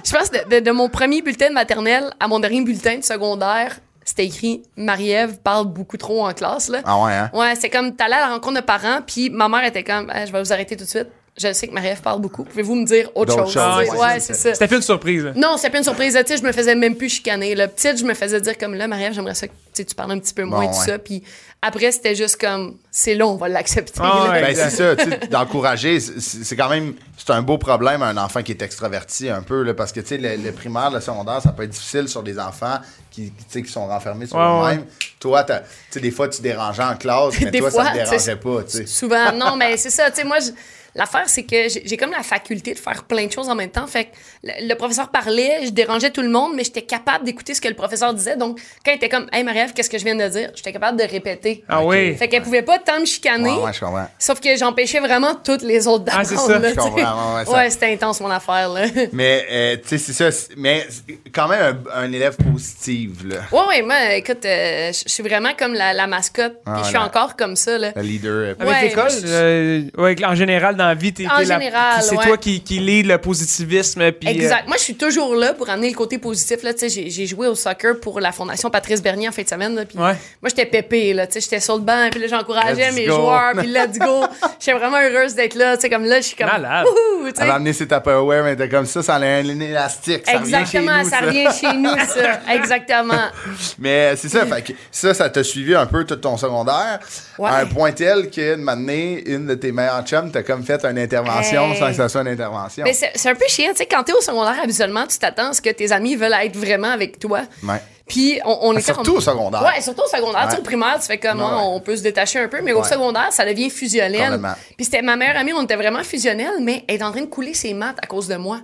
Je 0.04 0.12
pense 0.12 0.30
de, 0.30 0.38
de- 0.56 0.60
de 0.60 0.70
mon 0.70 0.88
premier 0.88 1.22
bulletin 1.22 1.48
de 1.48 1.54
maternelle 1.54 2.10
à 2.20 2.28
mon 2.28 2.38
dernier 2.40 2.62
bulletin 2.62 2.98
de 2.98 3.04
secondaire, 3.04 3.78
c'était 4.04 4.24
écrit 4.26 4.62
Marie-Ève 4.76 5.38
parle 5.42 5.66
beaucoup 5.66 5.96
trop 5.96 6.26
en 6.26 6.32
classe. 6.32 6.68
Là. 6.68 6.80
Ah 6.84 7.02
ouais, 7.02 7.12
hein? 7.12 7.30
Ouais, 7.34 7.54
c'est 7.60 7.70
comme 7.70 7.96
t'allais 7.96 8.14
à 8.14 8.20
la 8.20 8.28
rencontre 8.28 8.60
de 8.60 8.64
parents, 8.64 9.00
puis 9.06 9.30
ma 9.30 9.48
mère 9.48 9.64
était 9.64 9.82
comme 9.84 10.10
Ah, 10.12 10.24
je 10.26 10.32
vais 10.32 10.40
vous 10.42 10.52
arrêter 10.52 10.76
tout 10.76 10.84
de 10.84 10.88
suite. 10.88 11.08
Je 11.38 11.52
sais 11.52 11.68
que 11.68 11.74
Marie-Ève 11.74 12.00
parle 12.00 12.20
beaucoup. 12.22 12.44
Pouvez-vous 12.44 12.76
me 12.76 12.86
dire 12.86 13.10
autre 13.14 13.34
chose? 13.36 13.52
sais, 13.52 13.60
ouais, 13.60 13.90
ouais, 13.90 14.20
c'est 14.20 14.32
ça. 14.32 14.54
C'était 14.54 14.68
plus 14.68 14.76
une 14.76 14.82
surprise. 14.82 15.22
là. 15.22 15.32
Non, 15.36 15.56
c'était 15.58 15.68
pas 15.68 15.76
une 15.78 15.84
surprise. 15.84 16.14
Tu 16.24 16.32
sais, 16.32 16.38
je 16.38 16.42
me 16.42 16.50
faisais 16.50 16.74
même 16.74 16.94
plus 16.96 17.10
chicaner. 17.10 17.54
Là. 17.54 17.68
Petite, 17.68 17.98
je 17.98 18.04
me 18.06 18.14
faisais 18.14 18.40
dire 18.40 18.56
comme 18.56 18.72
là, 18.74 18.88
Marie-Ève, 18.88 19.12
j'aimerais 19.12 19.34
ça 19.34 19.46
que 19.46 19.52
tu 19.52 19.58
sais, 19.74 19.84
tu 19.84 19.94
parles 19.94 20.12
un 20.12 20.18
petit 20.18 20.32
peu 20.32 20.44
moins 20.44 20.64
Bon, 20.64 20.70
de 20.70 20.74
ouais. 20.74 20.86
ça. 20.86 20.98
Puis 20.98 21.22
après, 21.66 21.92
c'était 21.92 22.14
juste 22.14 22.40
comme 22.40 22.76
c'est 22.90 23.14
là, 23.14 23.26
on 23.26 23.36
va 23.36 23.48
l'accepter. 23.48 24.00
Ah 24.02 24.30
ouais. 24.30 24.40
Ben, 24.40 24.54
c'est 24.54 24.70
ça, 24.70 24.96
tu 24.96 25.04
sais, 25.10 25.18
d'encourager. 25.28 25.98
C'est 26.00 26.56
quand 26.56 26.68
même, 26.68 26.94
c'est 27.16 27.30
un 27.30 27.42
beau 27.42 27.58
problème, 27.58 28.02
un 28.02 28.16
enfant 28.16 28.42
qui 28.42 28.52
est 28.52 28.62
extraverti 28.62 29.28
un 29.28 29.42
peu, 29.42 29.62
là, 29.62 29.74
parce 29.74 29.92
que, 29.92 30.00
tu 30.00 30.08
sais, 30.08 30.18
le, 30.18 30.36
le 30.36 30.52
primaire, 30.52 30.90
le 30.90 31.00
secondaire, 31.00 31.40
ça 31.42 31.52
peut 31.52 31.64
être 31.64 31.70
difficile 31.70 32.08
sur 32.08 32.22
des 32.22 32.38
enfants 32.38 32.78
qui, 33.10 33.30
tu 33.32 33.44
sais, 33.48 33.62
qui 33.62 33.70
sont 33.72 33.86
renfermés 33.86 34.26
sur 34.26 34.36
Ouais, 34.36 34.74
eux-mêmes. 34.74 34.86
Toi, 35.18 35.42
t'as- 35.44 35.60
tu 35.60 35.66
sais, 35.90 36.00
des 36.00 36.10
fois, 36.10 36.28
tu 36.28 36.42
dérangeais 36.42 36.82
en 36.84 36.96
classe, 36.96 37.34
mais 37.40 37.50
Des 37.50 37.58
toi, 37.60 37.70
fois, 37.70 37.84
ça 37.84 37.90
te 37.90 37.94
dérangeait 37.96 38.36
pas, 38.36 38.62
tu 38.62 38.76
sais. 38.76 38.86
Souvent, 38.86 39.32
non, 39.32 39.56
mais 39.56 39.76
c'est 39.76 39.90
ça. 39.90 40.10
Tu 40.10 40.16
sais, 40.18 40.24
moi, 40.24 40.38
je- 40.40 40.50
l'affaire, 40.96 41.24
c'est 41.26 41.44
que 41.44 41.56
j'ai 41.84 41.96
comme 41.96 42.10
la 42.10 42.22
faculté 42.22 42.74
de 42.74 42.78
faire 42.78 43.04
plein 43.04 43.26
de 43.26 43.32
choses 43.32 43.48
en 43.48 43.54
même 43.54 43.70
temps. 43.70 43.86
Fait 43.86 44.04
que 44.06 44.10
le, 44.44 44.68
le 44.68 44.74
professeur 44.74 45.10
parlait, 45.10 45.60
je 45.64 45.70
dérangeais 45.70 46.10
tout 46.10 46.22
le 46.22 46.28
monde, 46.28 46.52
mais 46.56 46.64
j'étais 46.64 46.82
capable 46.82 47.24
d'écouter 47.24 47.54
ce 47.54 47.60
que 47.60 47.68
le 47.68 47.74
professeur 47.74 48.12
disait. 48.14 48.36
Donc, 48.36 48.58
quand 48.84 48.92
il 48.92 48.96
était 48.96 49.08
comme, 49.08 49.26
Hey, 49.32 49.44
Marie-Ève, 49.44 49.72
qu'est-ce 49.74 49.90
que 49.90 49.98
je 49.98 50.04
viens 50.04 50.16
de 50.16 50.28
dire? 50.28 50.50
J'étais 50.54 50.72
capable 50.72 50.98
de 50.98 51.04
répéter. 51.04 51.62
Ah 51.68 51.84
oui. 51.84 52.14
Fait 52.16 52.28
qu'elle 52.28 52.42
pouvait 52.42 52.62
pas 52.62 52.78
tant 52.78 52.98
me 53.00 53.04
chicaner. 53.04 53.50
Ouais, 53.50 53.64
ouais, 53.64 53.72
je 53.72 53.80
comprends. 53.80 54.08
Sauf 54.18 54.40
que 54.40 54.56
j'empêchais 54.56 55.00
vraiment 55.00 55.34
toutes 55.34 55.62
les 55.62 55.86
autres 55.86 56.04
Ah, 56.08 56.22
d'apprendre. 56.22 56.28
c'est 56.46 56.52
ça. 56.52 56.58
là, 56.58 56.68
Je 56.70 56.74
comprends, 56.74 57.32
ouais, 57.34 57.38
ouais, 57.40 57.44
ça- 57.44 57.52
Ouais, 57.52 57.70
c'était 57.70 57.92
intense, 57.92 58.20
mon 58.20 58.30
affaire, 58.30 58.68
là. 58.70 58.86
Mais, 59.12 59.46
euh, 59.50 59.76
tu 59.76 59.98
sais, 59.98 59.98
c'est 59.98 60.30
ça. 60.30 60.46
Mais 60.56 60.86
c'est 60.88 61.18
quand 61.32 61.48
même 61.48 61.78
un, 61.94 62.02
un 62.04 62.12
élève 62.12 62.36
positive, 62.36 63.28
là. 63.28 63.36
Ouais, 63.52 63.66
ouais, 63.68 63.82
moi, 63.82 64.14
écoute, 64.14 64.44
euh, 64.44 64.92
je 64.92 65.08
suis 65.08 65.22
vraiment 65.22 65.50
comme 65.58 65.74
la, 65.74 65.92
la 65.92 66.06
mascotte, 66.06 66.54
puis 66.64 66.74
Ah, 66.74 66.80
je 66.82 66.88
suis 66.88 66.96
encore 66.96 67.36
comme 67.36 67.56
ça, 67.56 67.78
là. 67.78 67.92
Le 67.96 68.02
leader. 68.02 68.32
euh, 68.32 68.54
Avec 68.58 68.90
l'école, 68.90 69.10
euh, 69.24 70.14
en 70.24 70.34
général, 70.34 70.76
dans 70.76 70.85
dans 70.86 70.90
la 70.90 70.94
vie, 70.94 71.12
t'es, 71.12 71.26
En 71.26 71.38
t'es 71.38 71.44
la- 71.44 71.58
général, 71.58 72.02
c'est 72.02 72.16
ouais. 72.16 72.24
toi 72.26 72.36
qui, 72.36 72.60
qui 72.60 72.78
lead 72.78 73.06
le 73.06 73.18
positivisme. 73.18 74.12
Puis, 74.12 74.28
euh, 74.28 74.32
Exact. 74.32 74.66
Moi, 74.66 74.76
je 74.78 74.82
suis 74.82 74.94
toujours 74.96 75.34
là 75.34 75.52
pour 75.54 75.68
amener 75.68 75.88
le 75.90 75.96
côté 75.96 76.18
positif. 76.18 76.62
Là, 76.62 76.72
Tu 76.72 76.80
sais, 76.80 76.88
j'ai, 76.88 77.10
j'ai 77.10 77.26
joué 77.26 77.48
au 77.48 77.54
soccer 77.54 77.98
pour 78.00 78.20
la 78.20 78.32
Fondation 78.32 78.70
Patrice 78.70 79.02
Bernier 79.02 79.28
en 79.28 79.32
fin 79.32 79.42
de 79.42 79.48
semaine. 79.48 79.74
Là, 79.74 79.84
puis 79.84 79.98
Ouais. 79.98 80.14
Moi, 80.42 80.48
j'étais 80.48 80.66
pépé. 80.66 81.12
Là, 81.12 81.26
tu 81.26 81.34
sais, 81.34 81.40
j'étais 81.40 81.60
sur 81.60 81.76
le 81.76 81.82
banc, 81.82 82.08
puis 82.10 82.20
là, 82.20 82.26
j'encourageais 82.28 82.88
Let's 82.90 82.94
mes 82.94 83.06
go. 83.06 83.14
joueurs, 83.16 83.52
puis 83.58 83.66
let's 83.66 83.98
go. 83.98 84.24
J'étais 84.60 84.78
vraiment 84.78 84.98
heureuse 85.00 85.34
d'être 85.34 85.54
là. 85.54 85.76
Tu 85.76 85.82
sais, 85.82 85.90
comme 85.90 86.04
là, 86.04 86.16
je 86.20 86.26
suis 86.26 86.36
comme. 86.36 86.46
Malade. 86.46 86.86
Wouhou. 86.86 87.28
Elle 87.38 87.50
a 87.50 87.54
amené 87.54 87.72
ses 87.72 87.86
Tupperware, 87.88 88.44
mais 88.44 88.56
t'es 88.56 88.68
comme 88.68 88.86
ça, 88.86 89.02
ça 89.02 89.14
a 89.16 89.18
un 89.20 89.44
élastique. 89.60 90.22
Ça 90.26 90.38
revient 90.38 90.50
chez 90.52 90.78
Exactement, 90.78 91.02
nous, 91.02 91.08
ça 91.10 91.18
revient 91.20 91.48
chez 91.60 91.72
nous, 91.76 91.96
ça. 92.06 92.40
Exactement. 92.54 93.30
Mais 93.78 94.14
c'est 94.16 94.28
ça, 94.28 94.46
fait 94.46 94.62
que 94.62 94.72
ça, 94.90 95.14
ça 95.14 95.28
t'a 95.30 95.42
suivi 95.44 95.74
un 95.74 95.86
peu 95.86 96.04
tout 96.04 96.16
ton 96.16 96.36
secondaire. 96.36 97.00
Ouais. 97.38 97.48
À 97.50 97.56
un 97.58 97.66
point 97.66 97.92
tel 97.92 98.30
que, 98.30 98.52
de 98.56 98.60
m'amener, 98.60 99.22
une 99.26 99.46
de 99.46 99.54
tes 99.54 99.72
meilleures 99.72 100.02
chums 100.04 100.30
t'a 100.30 100.42
comme 100.42 100.62
fait 100.64 100.75
une 100.84 100.98
intervention 100.98 101.72
Hey. 101.72 101.78
sans 101.78 101.86
que 101.88 101.94
ça 101.94 102.08
soit 102.08 102.20
une 102.22 102.28
intervention. 102.28 102.84
Mais 102.84 102.92
c'est, 102.92 103.28
un 103.28 103.34
peu 103.34 103.46
chiant. 103.48 103.70
Tu 103.70 103.76
sais, 103.78 103.86
quand 103.86 104.02
t'es 104.04 104.12
au 104.12 104.20
secondaire, 104.20 104.56
habituellement, 104.62 105.06
tu 105.06 105.18
t'attends 105.18 105.50
à 105.50 105.52
ce 105.52 105.60
que 105.62 105.70
tes 105.70 105.90
amis 105.92 106.16
veulent 106.16 106.34
être 106.42 106.56
vraiment 106.56 106.90
avec 106.90 107.18
toi. 107.18 107.40
Ouais. 107.62 107.80
Puis 108.08 108.38
on, 108.44 108.58
on 108.62 108.70
Ah, 108.70 108.78
était 108.78 108.92
surtout 108.92 109.14
au 109.16 109.20
secondaire. 109.20 109.62
Ouais, 109.64 109.80
surtout 109.80 110.02
au 110.02 110.08
secondaire. 110.16 110.42
Tu 110.44 110.50
sais, 110.50 110.54
Ouais. 110.54 110.60
au 110.60 110.64
primaire, 110.64 110.96
tu 111.00 111.06
fais 111.06 111.18
comme, 111.18 111.40
Ouais, 111.40 111.44
ah, 111.48 111.56
ouais. 111.56 111.62
on 111.72 111.80
peut 111.80 111.96
se 111.96 112.02
détacher 112.02 112.38
un 112.38 112.46
peu, 112.46 112.60
mais 112.62 112.72
au 112.72 112.84
secondaire, 112.84 113.32
ça 113.32 113.44
devient 113.44 113.68
fusionnel. 113.68 114.40
Puis 114.76 114.84
c'était 114.84 115.02
ma 115.02 115.16
meilleure 115.16 115.36
amie, 115.38 115.52
on 115.52 115.64
était 115.64 115.74
vraiment 115.74 116.04
fusionnel, 116.04 116.52
mais 116.60 116.84
elle 116.86 116.96
est 116.96 117.02
en 117.02 117.10
train 117.10 117.22
de 117.22 117.26
couler 117.26 117.52
ses 117.54 117.74
maths 117.74 117.96
à 118.00 118.06
cause 118.06 118.28
de 118.28 118.36
moi. 118.36 118.60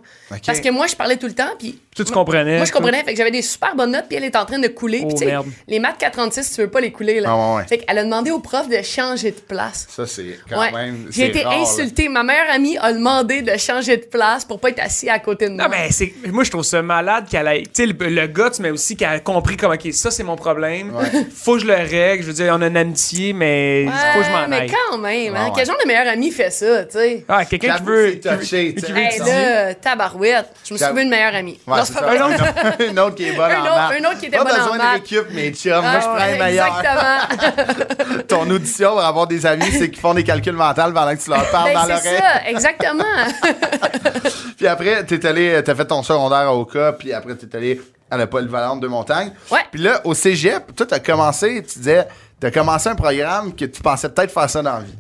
Parce 0.47 0.61
que 0.61 0.69
moi, 0.71 0.87
je 0.87 0.95
parlais 0.95 1.17
tout 1.17 1.27
le 1.27 1.35
temps, 1.35 1.51
puis. 1.59 1.81
Toi, 1.95 2.07
tu 2.07 2.13
moi- 2.13 2.25
comprenais, 2.25 2.57
Moi, 2.57 2.65
je 2.65 2.73
comprenais, 2.73 3.03
fait 3.05 3.13
que 3.13 3.19
j'avais 3.19 3.31
des 3.31 3.43
super 3.43 3.77
bonnes 3.77 3.91
notes, 3.93 4.07
puis 4.09 4.17
elle 4.17 4.25
est 4.25 4.35
en 4.35 4.47
train 4.47 4.59
de 4.59 4.69
couler. 4.69 5.03
Oh, 5.05 5.09
Puis, 5.15 5.27
merde. 5.27 5.47
les 5.69 5.79
maths 5.79 5.99
436, 5.99 6.51
tu 6.55 6.63
veux 6.63 6.71
pas 6.71 6.81
les 6.81 6.91
couler, 6.91 7.21
là. 7.21 7.29
Ah, 7.33 7.37
ouais, 7.51 7.57
ouais. 7.59 7.67
Fait 7.69 7.79
qu'elle 7.79 7.99
a 7.99 8.03
demandé 8.05 8.31
au 8.31 8.39
prof 8.39 8.67
de 8.67 8.81
changer 8.81 9.31
de 9.33 9.37
place. 9.41 9.87
Ça, 9.91 10.07
c'est 10.07 10.39
quand 10.49 10.59
Ouais. 10.59 10.73
même. 10.73 11.09
J'ai 11.11 11.27
été 11.27 11.43
rare, 11.43 11.53
là. 11.53 11.61
insultée. 11.61 12.09
Ma 12.09 12.23
meilleure 12.23 12.51
amie 12.51 12.79
a 12.79 12.95
demandé 12.95 13.43
de 13.43 13.55
changer 13.59 13.99
de 13.99 14.05
place 14.07 14.43
pour 14.47 14.59
pas 14.59 14.71
être 14.71 14.81
assis 14.83 15.11
à 15.11 15.19
côté 15.19 15.51
de 15.51 15.55
moi. 15.55 15.65
Non, 15.65 15.69
mais 15.71 15.91
c'est, 15.91 16.15
moi, 16.33 16.45
je 16.45 16.51
trouve 16.51 16.63
ça 16.65 16.81
malade 16.81 17.27
qu'elle 17.31 17.47
ait. 17.49 17.63
Tu 17.65 17.71
sais, 17.75 17.87
le, 17.87 17.93
le 17.93 18.27
gars, 18.27 18.49
tu 18.49 18.63
mets 18.63 18.71
aussi 18.71 18.97
qu'elle 18.97 19.11
a 19.11 19.21
compris 19.21 19.59
comme, 19.59 19.73
OK, 19.73 19.93
ça, 19.93 20.11
c'est 20.11 20.23
mon 20.25 20.37
problème. 20.37 20.93
Faut 21.35 21.57
que 21.57 21.61
je 21.61 21.67
le 21.67 21.75
règle. 21.75 22.23
Je 22.23 22.29
veux 22.29 22.33
dire, 22.33 22.55
on 22.57 22.63
a 22.63 22.69
une 22.69 22.77
amitié, 22.79 23.35
mais 23.35 23.85
faut 24.15 24.21
que 24.21 24.25
je 24.25 24.31
m'en 24.31 24.37
Ouais, 24.43 24.49
mais 24.49 24.57
aille. 24.61 24.73
quand 24.91 24.97
même, 24.97 25.35
hein, 25.37 25.41
Ouais, 25.41 25.47
ouais. 25.49 25.53
quel 25.57 25.67
genre 25.67 25.77
de 25.83 25.87
meilleur 25.87 26.09
ami 26.09 26.31
fait 26.31 26.51
ça, 26.51 26.85
tu 26.87 26.93
sais? 26.93 27.25
Ah, 27.29 27.45
quelqu'un 27.45 27.77
qui 27.77 27.83
veut. 27.83 28.19
touché, 28.19 28.75
qui 28.75 28.93
Hey, 28.93 29.19
là, 29.19 29.75
tabarouette. 29.75 30.47
Je 30.65 30.73
me 30.73 30.79
suis 30.79 30.87
trouvé 30.87 31.03
une 31.03 31.11
meilleure 31.11 31.35
amie. 31.35 31.59
Non, 31.83 31.87
c'est 31.87 31.93
c'est 31.95 32.01
pas 32.01 32.07
vrai. 32.07 32.19
Un, 32.89 32.97
autre, 32.99 33.15
qui 33.15 33.29
est 33.29 33.33
bon 33.33 33.43
Un 33.43 33.61
en 33.61 33.63
maths. 33.63 34.01
un 34.01 34.05
autre 34.11 34.19
qui 34.21 34.27
était 34.27 34.37
Pas 34.39 34.45
bon 34.45 34.51
en 34.51 34.57
besoin 34.57 34.73
de 34.73 34.83
maths. 34.83 34.93
récup, 34.95 35.31
mes 35.33 35.53
chums. 35.53 35.81
Moi, 35.83 36.01
je 36.01 36.07
prends 36.07 36.27
les 36.27 36.39
Ah, 36.41 36.45
meilleurs. 36.45 36.79
Exactement. 36.79 38.23
Ton 38.29 38.51
audition 38.51 38.91
pour 38.91 39.05
avoir 39.05 39.27
des 39.27 39.45
amis, 39.47 39.71
c'est 39.73 39.91
qu'ils 39.91 40.01
font 40.01 40.15
des 40.15 40.25
calculs 40.25 40.53
mentaux 40.55 40.93
pendant 40.93 41.15
que 41.17 41.23
tu 41.23 41.31
leur 41.31 41.51
parles 41.51 41.71
Ben, 41.73 41.75
dans 41.75 41.83
c'est 41.83 41.89
l'oreille. 42.11 42.19
ça, 42.21 42.49
exactement. 42.49 43.05
Puis 44.57 44.67
après, 44.67 45.05
t'es 45.05 45.25
allé, 45.27 45.63
t'as 45.65 45.75
fait 45.75 45.85
ton 45.85 46.03
secondaire 46.03 46.39
à 46.49 46.55
Oka, 46.55 46.93
puis 46.93 47.13
après, 47.13 47.35
t'es 47.35 47.55
allé 47.57 47.81
à 48.11 48.17
la 48.17 48.27
polyvalente 48.27 48.81
de 48.81 48.87
montagne. 48.89 49.33
Ouais. 49.51 49.61
Puis 49.71 49.81
là, 49.83 50.01
au 50.05 50.15
cégep, 50.15 50.75
toi, 50.77 50.87
t'as 50.87 50.99
commencé, 51.01 51.63
tu 51.65 51.79
disais, 51.79 52.07
t'as 52.39 52.51
commencé 52.51 52.89
un 52.89 52.95
programme 52.95 53.55
que 53.55 53.65
tu 53.65 53.81
pensais 53.83 54.09
peut-être 54.09 54.33
faire 54.33 54.49
ça 54.51 54.63
dans 54.63 54.75
la 54.75 54.81
vie. 54.81 54.95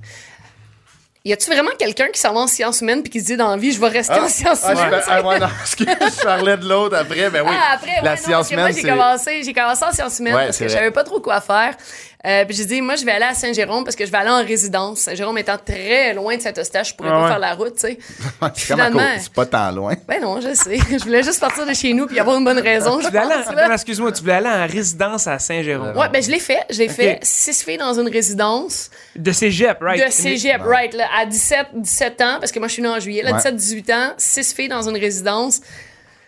Y 1.24 1.32
a-tu 1.32 1.50
vraiment 1.50 1.70
quelqu'un 1.78 2.08
qui 2.08 2.18
s'en 2.18 2.34
va 2.34 2.40
en 2.40 2.46
sciences 2.48 2.80
humaines 2.80 3.00
puis 3.00 3.10
qui 3.10 3.20
se 3.20 3.26
dit 3.26 3.36
dans 3.36 3.52
la 3.52 3.56
vie, 3.56 3.70
je 3.70 3.80
vais 3.80 3.86
rester 3.86 4.18
en 4.18 4.28
sciences 4.28 4.62
ah, 4.64 4.72
humaines? 4.72 5.00
ah, 5.06 5.22
ouais, 5.22 5.38
non, 5.38 5.46
je 5.78 6.22
parlais 6.24 6.56
de 6.56 6.68
l'autre 6.68 6.96
après, 6.96 7.30
ben 7.30 7.44
oui. 7.46 7.54
Ah, 7.56 7.74
après, 7.74 7.90
ouais, 7.90 8.02
la 8.02 8.10
non, 8.10 8.16
science 8.16 8.30
parce 8.30 8.50
que 8.50 8.54
moi, 8.56 8.70
humaine, 8.70 8.82
j'ai 8.82 8.88
commencé, 8.88 9.42
j'ai 9.44 9.52
commencé 9.52 9.84
en 9.84 9.92
sciences 9.92 10.18
humaines 10.18 10.34
Ouais, 10.34 10.44
parce 10.46 10.58
que 10.58 10.64
je 10.64 10.72
savais 10.72 10.90
pas 10.90 11.04
trop 11.04 11.20
quoi 11.20 11.40
faire. 11.40 11.76
Euh, 12.24 12.44
puis 12.44 12.56
j'ai 12.56 12.64
dit, 12.66 12.80
moi, 12.80 12.94
je 12.94 13.04
vais 13.04 13.10
aller 13.10 13.24
à 13.24 13.34
Saint-Jérôme 13.34 13.82
parce 13.82 13.96
que 13.96 14.06
je 14.06 14.10
vais 14.12 14.18
aller 14.18 14.30
en 14.30 14.44
résidence. 14.44 15.00
Saint-Jérôme 15.00 15.38
étant 15.38 15.56
très 15.58 16.14
loin 16.14 16.36
de 16.36 16.40
Saint-Eustache, 16.40 16.90
je 16.90 16.94
pourrais 16.94 17.10
Ah 17.12 17.20
pas 17.20 17.28
faire 17.28 17.38
la 17.40 17.54
route, 17.54 17.74
tu 17.74 17.80
sais. 17.80 17.98
c'est 18.54 18.74
c'est 19.18 19.32
pas 19.32 19.46
tant 19.46 19.70
loin. 19.72 19.94
Ben 20.06 20.20
non, 20.22 20.40
je 20.40 20.54
sais. 20.54 20.78
Je 20.90 21.04
voulais 21.04 21.22
juste 21.24 21.40
partir 21.40 21.66
de 21.66 21.74
chez 21.74 21.92
nous 21.94 22.06
puis 22.06 22.20
avoir 22.20 22.38
une 22.38 22.44
bonne 22.44 22.60
raison. 22.60 23.00
je 23.00 23.08
voulais 23.08 23.74
excuse-moi, 23.74 24.12
tu 24.12 24.20
voulais 24.20 24.34
aller 24.34 24.48
en 24.48 24.66
résidence 24.66 25.26
à 25.26 25.38
Saint-Jérôme. 25.38 25.96
Ouais, 25.96 26.08
ben 26.10 26.22
je 26.22 26.30
l'ai 26.30 26.38
fait. 26.38 26.60
Je 26.70 26.78
l'ai 26.78 26.88
Ok. 26.88 26.94
fait. 26.94 27.18
Six 27.22 27.62
filles 27.64 27.78
dans 27.78 27.98
une 27.98 28.08
résidence 28.08 28.90
De 29.16 29.32
cégep, 29.32 29.78
right? 29.80 30.06
de 30.06 30.10
cégep, 30.12 30.62
right, 30.62 30.94
là, 30.94 31.06
à 31.18 31.26
17, 31.26 31.66
17 31.74 32.20
ans, 32.20 32.36
parce 32.38 32.52
que 32.52 32.58
moi, 32.58 32.68
je 32.68 32.74
suis 32.74 32.82
née 32.82 32.88
en 32.88 33.00
juillet, 33.00 33.22
là, 33.22 33.30
Ouais. 33.32 33.36
17, 33.38 33.56
18 33.56 33.90
ans, 33.90 34.12
six 34.16 34.52
filles 34.52 34.68
dans 34.68 34.88
une 34.88 34.96
résidence. 34.96 35.60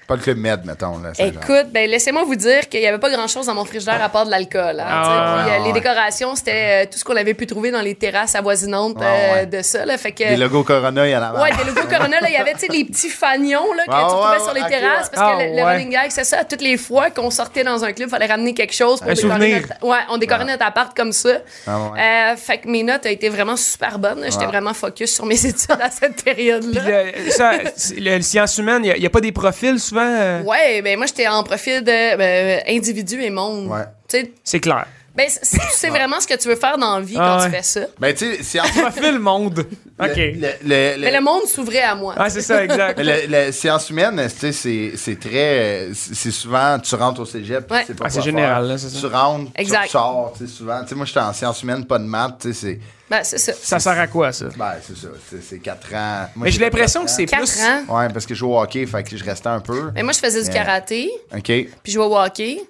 Pas 0.07 0.17
le 0.17 0.21
club 0.23 0.39
med, 0.39 0.65
mettons. 0.67 0.99
Là. 0.99 1.13
Écoute, 1.19 1.73
ben 1.73 1.89
laissez-moi 1.89 2.25
vous 2.25 2.35
dire 2.37 2.69
qu'il 2.69 2.81
y 2.81 2.87
avait 2.87 2.99
pas 2.99 3.11
grand-chose 3.11 3.47
dans 3.47 3.55
mon 3.55 3.65
frigidaire 3.65 4.03
à 4.03 4.09
part 4.09 4.27
de 4.27 4.31
l'alcool. 4.31 4.79
hein, 4.81 4.85
Ah 4.87 5.37
ouais, 5.47 5.51
euh, 5.51 5.53
ouais, 5.53 5.59
les 5.61 5.67
ouais. 5.69 5.73
décorations, 5.81 6.37
c'était 6.37 6.85
euh, 6.85 6.87
tout 6.91 6.99
ce 6.99 7.05
qu'on 7.05 7.17
avait 7.17 7.33
pu 7.35 7.47
trouver 7.47 7.71
dans 7.71 7.81
les 7.81 7.95
terrasses 7.95 8.35
avoisinantes 8.35 8.99
Ouais, 8.99 9.05
euh, 9.07 9.35
ouais. 9.35 9.47
de 9.47 9.63
ça. 9.63 9.85
Là, 9.87 9.97
fait 9.97 10.13
que, 10.13 10.25
Les 10.25 10.37
logos 10.37 10.63
Corona, 10.65 11.07
il 11.07 11.11
y 11.13 11.17
en 11.17 11.23
a 11.23 11.43
Ouais, 11.43 11.51
des 11.57 11.65
logos 11.65 11.89
Corona, 11.89 12.21
là, 12.21 12.29
il 12.29 12.35
y 12.35 12.37
avait, 12.37 12.53
tu 12.53 12.61
sais, 12.61 12.69
les 12.69 12.85
petits 12.85 13.09
fanions, 13.09 13.73
là, 13.75 13.85
que 13.87 13.91
Ouais, 13.91 13.97
tu 14.03 14.07
trouvais 14.09 14.37
ouais, 14.39 14.45
sur 14.45 14.53
les 14.55 14.61
terrasses. 14.71 15.07
ouais. 15.07 15.11
Parce 15.15 15.33
que 15.37 15.43
Ah, 15.43 15.45
le, 15.47 15.57
le 15.57 15.63
running 15.65 15.91
gag, 15.91 16.11
c'est 16.11 16.25
ça. 16.25 16.45
Toutes 16.45 16.63
les 16.63 16.77
fois 16.77 17.11
qu'on 17.11 17.31
sortait 17.31 17.65
dans 17.65 17.83
un 17.85 17.93
club, 17.93 18.09
il 18.09 18.11
fallait 18.11 18.27
ramener 18.27 18.53
quelque 18.55 18.75
chose 18.75 19.01
pour 19.01 19.11
Un 19.11 19.15
décorer 19.15 19.33
souvenir. 19.35 19.63
notre... 19.63 19.87
Ouais, 19.87 19.99
on 20.11 20.19
décorait 20.19 20.45
notre 20.45 20.67
appart 20.67 20.95
comme 20.97 21.13
ça. 21.13 21.39
Ah, 21.67 21.79
ouais. 21.79 22.01
Euh, 22.01 22.37
fait 22.37 22.59
que 22.59 22.69
mes 22.69 22.83
notes 22.83 23.07
ont 23.07 23.11
été 23.11 23.29
vraiment 23.31 23.57
super 23.57 23.99
bonnes. 23.99 24.21
J'étais 24.25 24.39
Ouais. 24.41 24.47
vraiment 24.47 24.75
focus 24.75 25.15
sur 25.15 25.25
mes 25.25 25.47
études 25.47 25.71
à 25.81 25.91
cette 25.91 26.23
période-là. 26.23 26.81
Puis 26.83 26.93
le, 27.39 28.11
le, 28.11 28.17
le 28.17 28.23
sciences 28.23 28.59
humaines, 28.59 28.85
il 28.85 29.01
n'y 29.01 29.07
a, 29.07 29.11
pas 29.11 29.21
des 29.21 29.33
profils 29.33 29.79
souvent. 29.81 29.94
Euh, 30.03 30.43
Ouais, 30.43 30.83
ben 30.83 30.97
moi, 30.97 31.07
j'étais 31.07 31.27
en 31.29 31.43
profil 31.43 31.83
de 31.85 31.91
euh, 31.91 32.61
individu 32.69 33.23
et 33.23 33.31
monde. 33.31 33.69
Ouais. 33.69 33.85
Tu 34.09 34.19
sais, 34.21 34.33
C'est 34.43 34.61
clair. 34.61 34.87
Ben, 35.15 35.29
c'est- 35.29 35.59
tu 35.59 35.67
sais 35.73 35.89
vraiment 35.91 36.21
ce 36.21 36.27
que 36.27 36.35
tu 36.35 36.49
veux 36.49 36.57
faire 36.57 36.77
dans 36.77 36.99
la 36.99 37.05
vie 37.05 37.17
Ah 37.19 37.37
quand 37.39 37.45
ouais. 37.45 37.51
tu 37.51 37.57
fais 37.57 37.63
ça. 37.63 37.81
Ben, 37.99 38.15
tu 38.15 38.35
sais, 38.37 38.43
c'est 38.43 38.61
en 38.61 38.65
Profil 38.65 39.19
monde. 39.19 39.61
OK. 40.01 40.17
Le, 40.17 40.33
le, 40.35 40.95
le- 40.97 41.01
Mais 41.01 41.13
le 41.13 41.21
monde 41.21 41.45
s'ouvrait 41.47 41.83
à 41.83 41.95
moi. 41.95 42.15
Ah, 42.17 42.29
c'est 42.29 42.41
ça, 42.43 42.65
exact. 42.65 42.99
le- 42.99 43.27
le- 43.47 43.53
sciences 43.53 43.91
humaines, 43.91 44.21
tu 44.29 44.39
sais, 44.41 44.53
c'est, 44.53 44.93
c'est 44.97 45.19
très. 45.21 45.89
C'est 45.95 46.15
c'est 46.15 46.31
souvent, 46.33 46.79
tu 46.81 46.95
rentres 46.97 47.21
au 47.21 47.25
cégep, 47.25 47.71
Ouais. 47.71 47.83
tu 47.83 47.87
sais 47.89 47.95
pas 47.95 48.05
Ah, 48.07 48.11
c'est 48.11 48.17
quoi 48.17 48.25
général, 48.25 48.63
faire. 48.65 48.73
là, 48.73 48.79
c'est 48.79 48.89
ça. 48.91 48.99
Tu 49.01 49.07
rentres, 49.07 49.51
Exact. 49.55 49.85
tu 49.85 49.91
sors, 49.91 50.35
tu 50.37 50.47
sais, 50.47 50.53
souvent. 50.53 50.83
Tu 50.83 50.89
sais, 50.89 50.95
moi, 50.97 51.07
j'étais 51.07 51.21
en 51.21 51.33
sciences 51.33 51.63
humaines, 51.63 51.85
pas 51.85 51.99
de 51.99 52.05
maths, 52.05 52.39
tu 52.41 52.53
sais, 52.53 52.61
c'est. 52.61 52.81
Ben, 53.09 53.21
c'est 53.23 53.39
ça. 53.39 53.53
Ça 53.53 53.79
sert 53.79 53.99
à 54.01 54.07
quoi, 54.09 54.33
ça? 54.33 54.47
Ben, 54.57 54.73
c'est 54.85 54.97
ça, 54.97 55.09
c'est, 55.31 55.43
c'est 55.45 55.59
4 55.59 55.95
ans. 55.95 56.29
Moi, 56.35 56.47
Mais 56.47 56.51
j'ai 56.51 56.59
l'impression 56.59 57.05
que 57.05 57.11
c'est 57.11 57.27
quatre 57.27 57.43
plus. 57.45 57.57
Quatre 57.57 57.89
ans. 57.91 57.95
ans. 57.95 57.99
Ouais, 58.01 58.09
parce 58.09 58.25
que 58.27 58.35
je 58.35 58.39
joue 58.41 58.51
au 58.53 58.59
hockey, 58.61 58.87
fait 58.87 59.03
que 59.05 59.17
je 59.17 59.23
restais 59.23 59.49
un 59.51 59.61
peu. 59.61 59.91
Mais 59.95 60.03
moi, 60.03 60.13
je 60.13 60.19
faisais 60.19 60.43
du 60.43 60.49
Mais- 60.49 60.55
karaté, 60.55 61.11
OK. 61.33 61.43
puis 61.45 61.71
je 61.87 61.93
jouais 61.93 62.05
au 62.07 62.17
hockey. 62.19 62.61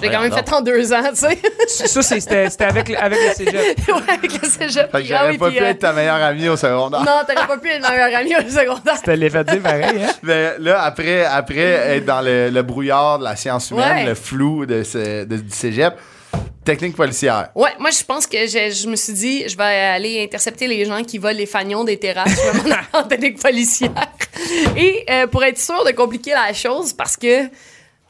L'ai 0.00 0.08
Ouais, 0.08 0.14
quand 0.14 0.20
même 0.22 0.30
non. 0.30 0.36
fait 0.38 0.52
en 0.52 0.60
deux 0.62 0.92
ans, 0.92 1.02
tu 1.10 1.16
sais. 1.16 1.38
Ça, 1.68 2.02
c'est- 2.02 2.20
c'était 2.20 2.48
c'était 2.48 2.64
avec, 2.64 2.88
le- 2.88 2.96
avec 2.98 3.18
le 3.18 3.34
cégep. 3.34 3.78
ouais, 3.88 4.14
avec 4.14 4.42
le 4.42 4.48
cégep. 4.48 4.90
Fait 4.90 4.98
que 4.98 5.04
puis, 5.04 5.12
ah 5.12 5.18
j'aurais 5.24 5.36
pas 5.38 5.50
pu 5.50 5.58
euh, 5.60 5.66
être 5.68 5.78
ta 5.80 5.92
meilleure 5.92 6.14
amie 6.22 6.48
au 6.48 6.56
secondaire. 6.56 7.00
Non, 7.00 7.20
t'aurais 7.28 7.46
pas 7.46 7.58
pu 7.58 7.68
être 7.68 7.82
ma 7.82 7.90
meilleure 7.90 8.18
amie 8.20 8.34
au 8.36 8.50
secondaire. 8.50 8.96
C'était 8.96 9.16
l'effet 9.16 9.44
pareil, 9.44 10.02
hein? 10.02 10.12
Mais 10.22 10.54
là, 10.58 10.82
après, 10.82 11.24
après 11.26 11.58
être 11.58 12.06
dans 12.06 12.22
le, 12.22 12.48
le 12.48 12.62
brouillard 12.62 13.18
de 13.18 13.24
la 13.24 13.36
science 13.36 13.70
humaine, 13.70 13.98
Ouais. 13.98 14.04
le 14.06 14.14
flou 14.14 14.64
de 14.64 14.82
ce, 14.82 15.24
de- 15.24 15.36
du 15.36 15.50
cégep, 15.50 15.94
technique 16.64 16.96
policière. 16.96 17.50
Ouais, 17.54 17.70
moi, 17.78 17.90
je 17.90 18.02
pense 18.04 18.26
que 18.26 18.38
je, 18.46 18.70
je 18.72 18.88
me 18.88 18.96
suis 18.96 19.12
dit, 19.12 19.48
je 19.48 19.56
vais 19.58 19.64
aller 19.64 20.22
intercepter 20.24 20.68
les 20.68 20.84
gens 20.86 21.02
qui 21.02 21.18
volent 21.18 21.36
les 21.36 21.44
fanions 21.46 21.84
des 21.84 21.98
terrasses. 21.98 22.30
Je 22.30 22.58
vais 22.58 22.58
m'en 22.70 22.74
aller 22.76 22.86
en 22.94 23.02
technique 23.02 23.42
policière. 23.42 23.90
Et 24.76 25.04
euh, 25.10 25.26
pour 25.26 25.44
être 25.44 25.58
sûr 25.58 25.84
de 25.84 25.90
compliquer 25.90 26.32
la 26.32 26.52
chose, 26.54 26.92
parce 26.94 27.16
que 27.16 27.48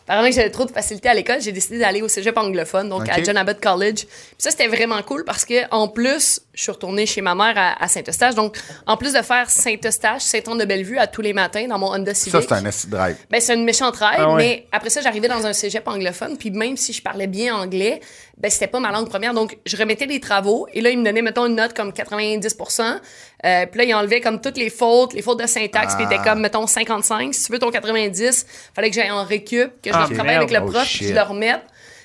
apparemment 0.04 0.28
que 0.28 0.34
j'avais 0.34 0.50
trop 0.50 0.64
de 0.64 0.70
facilité 0.72 1.08
à 1.08 1.14
l'école, 1.14 1.40
j'ai 1.40 1.52
décidé 1.52 1.78
d'aller 1.78 2.02
au 2.02 2.08
cégep 2.08 2.36
anglophone, 2.36 2.88
donc 2.88 3.08
à. 3.08 3.22
John 3.22 3.36
Abbott 3.36 3.60
College. 3.60 4.04
Puis 4.06 4.34
ça, 4.38 4.50
c'était 4.50 4.68
vraiment 4.68 5.00
cool 5.02 5.24
parce 5.24 5.44
que 5.44 5.54
en 5.70 5.88
plus, 5.88 6.40
je 6.54 6.62
suis 6.62 6.72
retournée 6.72 7.06
chez 7.06 7.20
ma 7.22 7.34
mère 7.34 7.54
à, 7.56 7.82
à 7.82 7.88
Saint-Eustache. 7.88 8.34
Donc, 8.34 8.58
en 8.86 8.96
plus 8.96 9.12
de 9.14 9.22
faire 9.22 9.48
Saint-Eustache, 9.48 10.22
Saint-Anne-de-Bellevue 10.22 10.98
à 10.98 11.06
tous 11.06 11.22
les 11.22 11.32
matins 11.32 11.66
dans 11.66 11.78
mon 11.78 11.92
Honda 11.94 12.12
Civic. 12.14 12.32
Ça, 12.32 12.42
c'est 12.42 12.52
un 12.54 12.66
acid 12.66 12.90
drive. 12.90 13.16
Ben, 13.30 13.40
c'est 13.40 13.54
une 13.54 13.64
méchante 13.64 13.96
ride, 13.96 14.16
Ah 14.18 14.30
ouais. 14.32 14.36
mais 14.36 14.66
après 14.72 14.90
ça, 14.90 15.00
j'arrivais 15.00 15.28
dans 15.28 15.46
un 15.46 15.52
cégep 15.52 15.86
anglophone, 15.88 16.36
puis 16.36 16.50
même 16.50 16.76
si 16.76 16.92
je 16.92 17.00
parlais 17.02 17.26
bien 17.26 17.54
anglais, 17.56 18.00
ben, 18.36 18.50
c'était 18.50 18.66
pas 18.66 18.80
ma 18.80 18.90
langue 18.90 19.08
première. 19.08 19.32
Donc, 19.34 19.56
je 19.64 19.76
remettais 19.76 20.06
les 20.06 20.20
travaux, 20.20 20.66
et 20.72 20.80
là, 20.80 20.90
il 20.90 20.98
me 20.98 21.04
donnait, 21.04 21.22
mettons, 21.22 21.46
une 21.46 21.54
note 21.56 21.74
comme 21.74 21.90
90% 21.92 23.00
euh, 23.44 23.66
Puis 23.66 23.78
là, 23.78 23.84
il 23.84 23.94
enlevait 23.94 24.20
comme 24.20 24.40
toutes 24.40 24.56
les 24.58 24.70
fautes, 24.70 25.12
les 25.14 25.22
fautes 25.22 25.40
de 25.40 25.46
syntaxe, 25.46 25.94
puis 25.94 26.04
il 26.04 26.06
était 26.06 26.20
Ah. 26.20 26.24
comme, 26.30 26.40
mettons, 26.40 26.66
55. 26.66 27.34
Si 27.34 27.46
tu 27.46 27.52
veux 27.52 27.58
ton 27.58 27.70
90, 27.70 28.46
fallait 28.74 28.90
que 28.90 28.94
j'aille 28.96 29.10
en 29.10 29.24
récup, 29.24 29.70
que 29.82 29.91
je 29.92 29.96
Ah, 29.96 30.00
le 30.02 30.08
retravaille 30.08 30.36
avec 30.36 30.50
le 30.50 30.60
prof, 30.60 30.74
Oh, 30.76 30.80
puis 30.84 30.88
shit. 30.98 31.08
je 31.08 31.14
le 31.14 31.22
remette. 31.22 31.60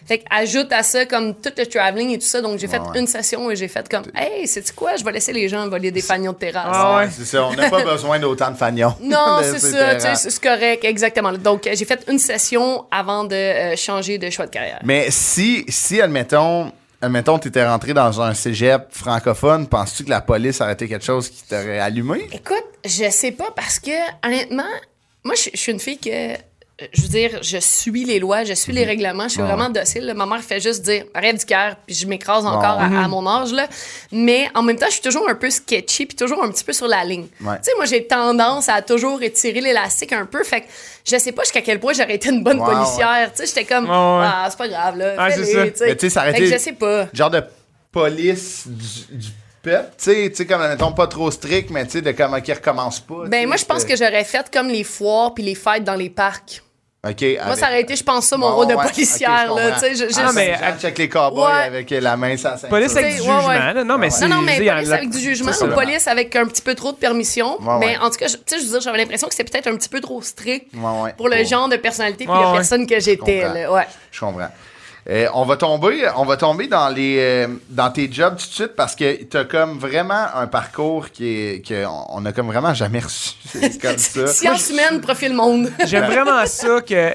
Fait 0.08 0.20
que 0.20 0.24
ajoute 0.29 0.72
à 0.72 0.84
ça 0.84 1.06
comme 1.06 1.36
tout 1.36 1.51
le 1.58 1.65
traveling 1.65 2.12
et 2.12 2.17
tout 2.20 2.25
ça. 2.27 2.39
Donc, 2.39 2.58
j'ai 2.60 2.67
fait 2.70 2.79
Ouais, 2.79 2.88
ouais. 2.91 3.00
une 3.01 3.08
session 3.08 3.51
et 3.51 3.58
j'ai 3.58 3.67
fait 3.67 3.89
comme, 3.89 4.03
hey, 4.15 4.48
c'est 4.48 4.74
quoi? 4.74 4.96
Je 4.96 5.03
vais 5.03 5.12
laisser 5.12 5.34
les 5.34 5.50
gens 5.50 5.67
voler 5.67 5.91
des 5.91 6.01
fanions 6.01 6.32
de 6.32 6.38
terrasse. 6.38 6.65
Ah 6.72 6.98
ouais. 7.00 7.10
C'est 7.12 7.25
ça, 7.25 7.46
on 7.46 7.53
n'a 7.53 7.70
pas 7.70 7.84
besoin 7.84 8.17
d'autant 8.17 8.50
de 8.51 8.56
fagnons. 8.56 8.96
Non, 9.01 9.39
c'est 9.41 9.60
ces 9.60 9.72
ça, 9.72 9.96
tu 9.96 10.01
sais, 10.01 10.03
terrains. 10.03 10.15
c'est 10.15 10.41
correct, 10.41 10.86
exactement. 10.86 11.34
Donc, 11.34 11.67
euh, 11.67 11.72
j'ai 11.75 11.84
fait 11.84 12.06
une 12.08 12.20
session 12.20 12.86
avant 12.89 13.25
de 13.25 13.36
euh, 13.36 13.75
changer 13.75 14.17
de 14.17 14.29
choix 14.29 14.46
de 14.46 14.51
carrière. 14.51 14.79
Mais 14.86 15.08
si, 15.10 15.65
si 15.67 16.00
admettons, 16.00 16.72
admettons, 17.01 17.38
tu 17.38 17.50
étais 17.50 17.67
rentré 17.67 17.94
dans 17.94 18.22
un 18.22 18.34
cégep 18.34 18.84
francophone, 18.91 19.67
penses-tu 19.67 20.06
que 20.06 20.10
la 20.10 20.22
police 20.22 20.62
aurait 20.62 20.74
été 20.74 20.88
quelque 20.88 21.03
chose 21.06 21.27
qui 21.29 21.44
t'aurait 21.44 21.79
allumé? 21.79 22.29
Écoute, 22.32 22.63
je 22.86 23.10
sais 23.10 23.32
pas 23.34 23.51
parce 23.53 23.77
que, 23.79 23.91
honnêtement, 24.25 24.63
moi, 25.25 25.36
je 25.36 25.50
je 25.53 25.60
suis 25.60 25.74
une 25.74 25.82
fille 25.82 25.98
que 25.98 26.36
je 26.94 27.02
veux 27.02 27.08
dire, 27.08 27.40
je 27.42 27.58
suis 27.58 28.06
les 28.06 28.20
lois, 28.20 28.44
je 28.44 28.54
suis 28.54 28.72
les 28.72 28.82
Mhm. 28.84 28.88
règlements, 28.88 29.24
je 29.28 29.34
suis 29.34 29.42
vraiment 29.42 29.70
docile. 29.70 30.06
là. 30.06 30.14
Ma 30.14 30.26
mère 30.28 30.42
fait 30.42 30.60
juste 30.60 30.84
dire 30.84 31.06
arrête 31.14 31.40
du 31.40 31.46
cœur, 31.46 31.76
puis 31.86 31.96
je 31.96 32.06
m'écrase 32.06 32.46
encore 32.46 32.80
à, 32.80 32.88
Mhm. 32.88 32.98
à 33.04 33.08
mon 33.08 33.28
âge. 33.28 33.52
Là. 33.52 33.68
Mais 34.12 34.48
en 34.54 34.62
même 34.62 34.76
temps, 34.78 34.86
je 34.88 34.94
suis 34.94 35.02
toujours 35.02 35.28
un 35.28 35.34
peu 35.36 35.50
sketchy, 35.50 36.06
puis 36.06 36.16
toujours 36.16 36.44
un 36.44 36.50
petit 36.52 36.64
peu 36.64 36.74
sur 36.74 36.88
la 36.88 37.04
ligne. 37.04 37.26
Ouais. 37.42 37.56
Tu 37.58 37.64
sais, 37.64 37.72
moi, 37.78 37.86
j'ai 37.86 38.06
tendance 38.06 38.70
à 38.70 38.82
toujours 38.84 39.24
étirer 39.24 39.60
l'élastique 39.62 40.14
un 40.14 40.26
peu. 40.28 40.44
Fait 40.44 40.62
que 40.62 40.68
je 41.04 41.18
sais 41.18 41.32
pas 41.32 41.44
jusqu'à 41.44 41.62
quel 41.62 41.80
point 41.80 41.94
j'aurais 41.94 42.14
été 42.16 42.30
une 42.30 42.44
bonne 42.44 42.64
policière. 42.64 43.32
Tu 43.32 43.38
sais, 43.38 43.48
j'étais 43.48 43.66
comme 43.66 43.88
ah, 43.90 44.46
c'est 44.50 44.58
pas 44.58 44.68
grave, 44.68 44.98
là. 44.98 45.16
Ah, 45.18 45.32
c'est 45.32 45.46
ça. 45.46 45.68
tu 45.68 45.78
sais. 45.78 45.86
Mais 45.88 45.96
tu 45.96 46.02
sais, 46.02 46.10
ça 46.14 46.22
aurait 46.22 46.32
Fait 46.34 46.38
que 46.40 46.44
été- 46.44 46.54
je 46.58 46.62
sais 46.62 46.74
pas. 46.74 47.08
Genre 47.12 47.32
de 47.32 47.42
police 47.92 48.68
du, 48.68 49.18
du 49.18 49.28
peuple, 49.64 49.90
tu 49.98 50.04
sais, 50.04 50.30
tu 50.30 50.36
sais, 50.36 50.46
comme, 50.46 50.62
mettons, 50.62 50.92
pas 50.92 51.08
trop 51.08 51.32
strict, 51.32 51.70
mais 51.72 51.86
tu 51.86 51.94
sais, 51.94 52.02
de 52.02 52.12
comment 52.12 52.40
qu'ils 52.40 52.54
recommencent 52.54 53.00
pas. 53.00 53.26
Ben, 53.28 53.48
moi, 53.48 53.58
je 53.58 53.66
pense 53.66 53.84
que 53.84 53.96
j'aurais 53.96 54.24
fait 54.24 54.46
comme 54.54 54.68
les 54.68 54.84
foires 54.84 55.34
puis 55.34 55.44
les 55.44 55.56
fêtes 55.56 55.84
dans 55.84 55.96
les 55.96 56.10
parcs. 56.10 56.62
OK. 57.10 57.26
Moi, 57.46 57.56
ça 57.56 57.68
aurait 57.68 57.82
été, 57.82 57.96
je 57.96 58.04
pense, 58.04 58.26
ça, 58.26 58.38
mon 58.38 58.50
Bon, 58.50 58.56
rôle 58.56 58.68
de 58.68 58.76
policière, 58.76 59.54
là. 59.54 59.72
Tu 59.72 59.80
sais, 59.80 59.96
je, 59.96 60.10
je- 60.14 60.20
Ah, 60.20 60.32
mais- 60.34 60.58
Check 60.80 60.98
les 60.98 61.10
cowboys 61.10 61.46
Ouais. 61.46 61.64
avec 61.68 61.90
la 61.90 62.18
main 62.18 62.30
la 62.30 62.38
ceinture. 62.38 62.70
Police 62.70 62.96
avec 62.96 63.12
du 63.12 63.18
jugement. 63.18 63.48
ouais. 63.48 63.74
là. 63.74 63.84
Non, 63.84 63.98
mais. 63.98 64.10
Non, 64.22 64.28
non, 64.28 64.42
mais 64.42 64.58
police 64.58 64.88
la- 64.90 64.96
avec 64.96 65.10
du 65.10 65.20
jugement 65.20 65.52
ou 65.62 65.68
police 65.68 66.08
avec 66.08 66.36
un 66.36 66.46
petit 66.46 66.62
peu 66.62 66.76
trop 66.76 66.92
de 66.92 66.98
permission. 66.98 67.58
Ouais, 67.62 67.78
mais 67.80 67.86
ouais. 67.88 67.98
en 67.98 68.10
tout 68.10 68.18
cas, 68.18 68.28
je- 68.28 68.36
tu 68.38 68.42
sais, 68.48 68.60
je 68.60 68.66
veux 68.66 68.72
dire, 68.72 68.82
j'avais 68.82 68.98
l'impression 68.98 69.28
que 69.28 69.36
c'était 69.36 69.50
peut-être 69.52 69.68
un 69.68 69.76
petit 69.76 69.90
peu 69.90 70.00
trop 70.02 70.22
strict 70.22 70.68
Ouais, 70.76 71.02
ouais. 71.04 71.14
pour 71.18 71.30
le 71.30 71.44
genre 71.44 71.68
de 71.70 71.76
personnalité 71.78 72.26
de 72.26 72.32
ouais. 72.32 72.54
personne 72.54 72.86
que 72.88 73.00
j'étais. 73.00 73.42
comprends. 73.42 73.54
là, 73.54 73.72
Ouais. 73.72 73.88
Je 74.12 74.20
comprends. 74.20 74.48
Euh, 75.10 75.28
on 75.34 75.46
va 75.46 75.56
tomber, 75.56 76.06
on 76.18 76.26
va 76.26 76.36
tomber 76.36 76.68
dans 76.68 76.90
les, 76.90 77.16
euh, 77.20 77.48
dans 77.70 77.90
tes 77.90 78.12
jobs 78.12 78.36
tout 78.36 78.46
de 78.48 78.52
suite 78.52 78.76
parce 78.76 78.94
que 78.94 79.24
t'as 79.24 79.46
comme 79.46 79.78
vraiment 79.80 80.26
un 80.36 80.48
parcours 80.48 81.12
qui 81.12 81.26
est, 81.30 81.66
que 81.66 81.86
on- 81.86 82.06
on 82.10 82.26
a 82.26 82.34
comme 82.34 82.48
vraiment 82.48 82.74
jamais 82.74 83.00
reçu. 83.04 83.32
C'est 83.46 83.82
comme 83.82 83.98
ça. 83.98 84.28
Science 84.28 84.70
humaine, 84.70 85.00
profil 85.00 85.34
monde. 85.34 85.72
J'aime 85.86 86.08
vraiment 86.12 86.46
ça 86.46 86.82
que 86.82 87.14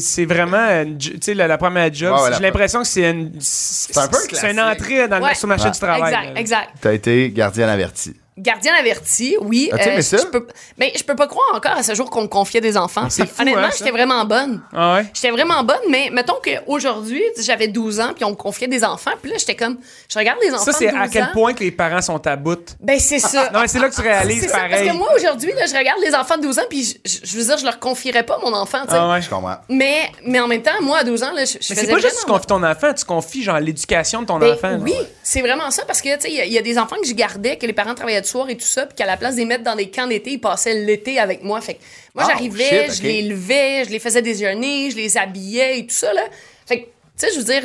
c'est 0.00 0.24
vraiment 0.24 0.84
tu 0.98 1.18
sais 1.20 1.34
la, 1.34 1.46
la 1.46 1.56
première 1.56 1.94
job, 1.94 2.12
Ouais, 2.16 2.22
ouais, 2.22 2.30
la 2.30 2.36
j'ai 2.38 2.42
l'impression 2.42 2.80
que 2.82 2.88
c'est 2.88 3.08
une 3.08 3.32
c'est 3.38 3.96
un 3.96 4.08
peu 4.08 4.16
un 4.16 4.20
c'est 4.36 4.50
une 4.50 4.60
entrée 4.60 5.06
dans 5.06 5.18
le, 5.18 5.24
Ouais. 5.24 5.34
sur 5.36 5.46
le 5.46 5.50
marché 5.50 5.66
Ouais. 5.66 5.70
du 5.70 5.78
travail. 5.78 6.02
exact, 6.12 6.34
là. 6.34 6.40
exact. 6.40 6.68
T'as 6.80 6.92
été 6.94 7.30
gardienne 7.30 7.68
avertie. 7.68 8.16
Gardien 8.40 8.72
averti, 8.78 9.36
oui. 9.40 9.70
As-tu 9.72 9.88
aimé 9.88 10.02
ça? 10.02 10.16
je 10.16 10.24
peux, 10.26 10.46
mais 10.78 10.92
je 10.96 11.04
peux 11.04 11.14
pas 11.14 11.26
croire 11.26 11.54
encore 11.54 11.72
à 11.72 11.82
ce 11.82 11.94
jour 11.94 12.08
qu'on 12.10 12.22
me 12.22 12.26
confiait 12.28 12.60
des 12.60 12.76
enfants. 12.76 13.08
fou, 13.10 13.22
Honnêtement, 13.38 13.62
hein, 13.62 13.70
j'étais 13.76 13.90
vraiment 13.90 14.24
bonne. 14.24 14.62
Ah 14.72 14.94
ouais? 14.94 15.06
J'étais 15.14 15.30
vraiment 15.30 15.62
bonne, 15.62 15.80
mais 15.90 16.10
mettons 16.12 16.36
qu'aujourd'hui, 16.42 17.22
j'avais 17.40 17.68
12 17.68 18.00
ans, 18.00 18.12
puis 18.14 18.24
on 18.24 18.30
me 18.30 18.34
confiait 18.34 18.68
des 18.68 18.84
enfants, 18.84 19.12
puis 19.20 19.30
là, 19.30 19.36
j'étais 19.38 19.54
comme, 19.56 19.78
je 20.12 20.18
regarde 20.18 20.38
les 20.42 20.50
enfants 20.52 20.64
Ça 20.64 20.72
c'est 20.72 20.86
de 20.86 20.90
12 20.92 21.00
à 21.00 21.08
quel 21.08 21.22
ans. 21.24 21.28
point 21.32 21.54
que 21.54 21.60
les 21.60 21.70
parents 21.70 22.00
sont 22.02 22.26
à 22.26 22.36
bout? 22.36 22.76
Ben, 22.80 22.98
c'est 22.98 23.18
ça. 23.18 23.50
Non, 23.52 23.60
mais 23.60 23.68
c'est 23.68 23.78
là 23.78 23.88
que 23.90 23.94
tu 23.94 24.00
réalises 24.00 24.42
C'est 24.42 24.48
ça, 24.48 24.56
pareil. 24.58 24.70
parce 24.70 24.82
que 24.88 24.96
moi, 24.96 25.08
aujourd'hui, 25.16 25.52
là, 25.52 25.66
je 25.66 25.76
regarde 25.76 26.00
les 26.04 26.14
enfants 26.14 26.36
de 26.36 26.42
12 26.42 26.58
ans, 26.58 26.64
puis 26.68 26.84
je, 27.04 27.10
je- 27.10 27.18
je 27.30 27.36
veux 27.36 27.44
dire, 27.44 27.58
je 27.58 27.64
leur 27.64 27.78
confierais 27.78 28.22
pas 28.24 28.38
mon 28.42 28.52
enfant, 28.54 28.80
tu 28.84 28.90
sais. 28.92 28.96
Ah 28.98 29.10
ouais. 29.10 29.22
Je 29.22 29.28
comprends. 29.28 29.56
Mais, 29.68 30.10
mais 30.24 30.40
en 30.40 30.48
même 30.48 30.62
temps, 30.62 30.80
moi, 30.80 30.98
à 30.98 31.04
12 31.04 31.22
ans, 31.22 31.32
là, 31.32 31.44
je, 31.44 31.52
je 31.52 31.56
Mais 31.58 31.60
faisais 31.76 31.86
c'est 31.86 31.92
pas 31.92 31.98
juste 31.98 32.14
que 32.16 32.20
tu 32.20 32.26
confies 32.26 32.46
ton 32.46 32.62
enfant, 32.62 32.94
tu 32.94 33.04
confies 33.04 33.42
genre 33.42 33.60
l'éducation 33.60 34.22
de 34.22 34.26
ton 34.26 34.38
Ben, 34.38 34.54
enfant. 34.54 34.78
oui, 34.80 34.94
c'est 35.22 35.40
vraiment 35.42 35.70
ça, 35.70 35.84
parce 35.86 36.00
que, 36.00 36.14
tu 36.16 36.22
sais, 36.22 36.30
il 36.30 36.46
y 36.46 36.54
y, 36.54 36.58
a 36.58 36.62
des 36.62 36.78
enfants 36.78 36.96
que 37.00 37.06
je 37.06 37.14
gardais, 37.14 37.56
que 37.56 37.66
les 37.66 37.72
parents 37.72 37.94
travaillaient 37.94 38.20
de 38.20 38.26
soir 38.30 38.48
et 38.48 38.56
tout 38.56 38.64
ça, 38.64 38.86
puis 38.86 38.94
qu'à 38.96 39.06
la 39.06 39.16
place 39.16 39.34
de 39.34 39.40
les 39.40 39.46
mettre 39.46 39.64
dans 39.64 39.76
des 39.76 39.90
camps 39.90 40.06
d'été, 40.06 40.32
ils 40.32 40.40
passaient 40.40 40.74
l'été 40.74 41.18
avec 41.18 41.42
moi. 41.42 41.60
Fait 41.60 41.74
que 41.74 41.80
moi, 42.14 42.24
Ah, 42.26 42.30
j'arrivais, 42.32 42.88
shit, 42.88 42.98
je 42.98 43.02
les 43.02 43.22
levais, 43.22 43.84
je 43.84 43.90
les 43.90 43.98
faisais 43.98 44.22
déjeuner, 44.22 44.90
je 44.90 44.96
les 44.96 45.16
habillais 45.16 45.78
et 45.80 45.86
tout 45.86 45.94
ça, 45.94 46.12
là. 46.12 46.22
Fait 46.66 46.80
que, 46.82 46.84
tu 46.84 46.90
sais, 47.16 47.32
je 47.32 47.38
veux 47.38 47.44
dire, 47.44 47.62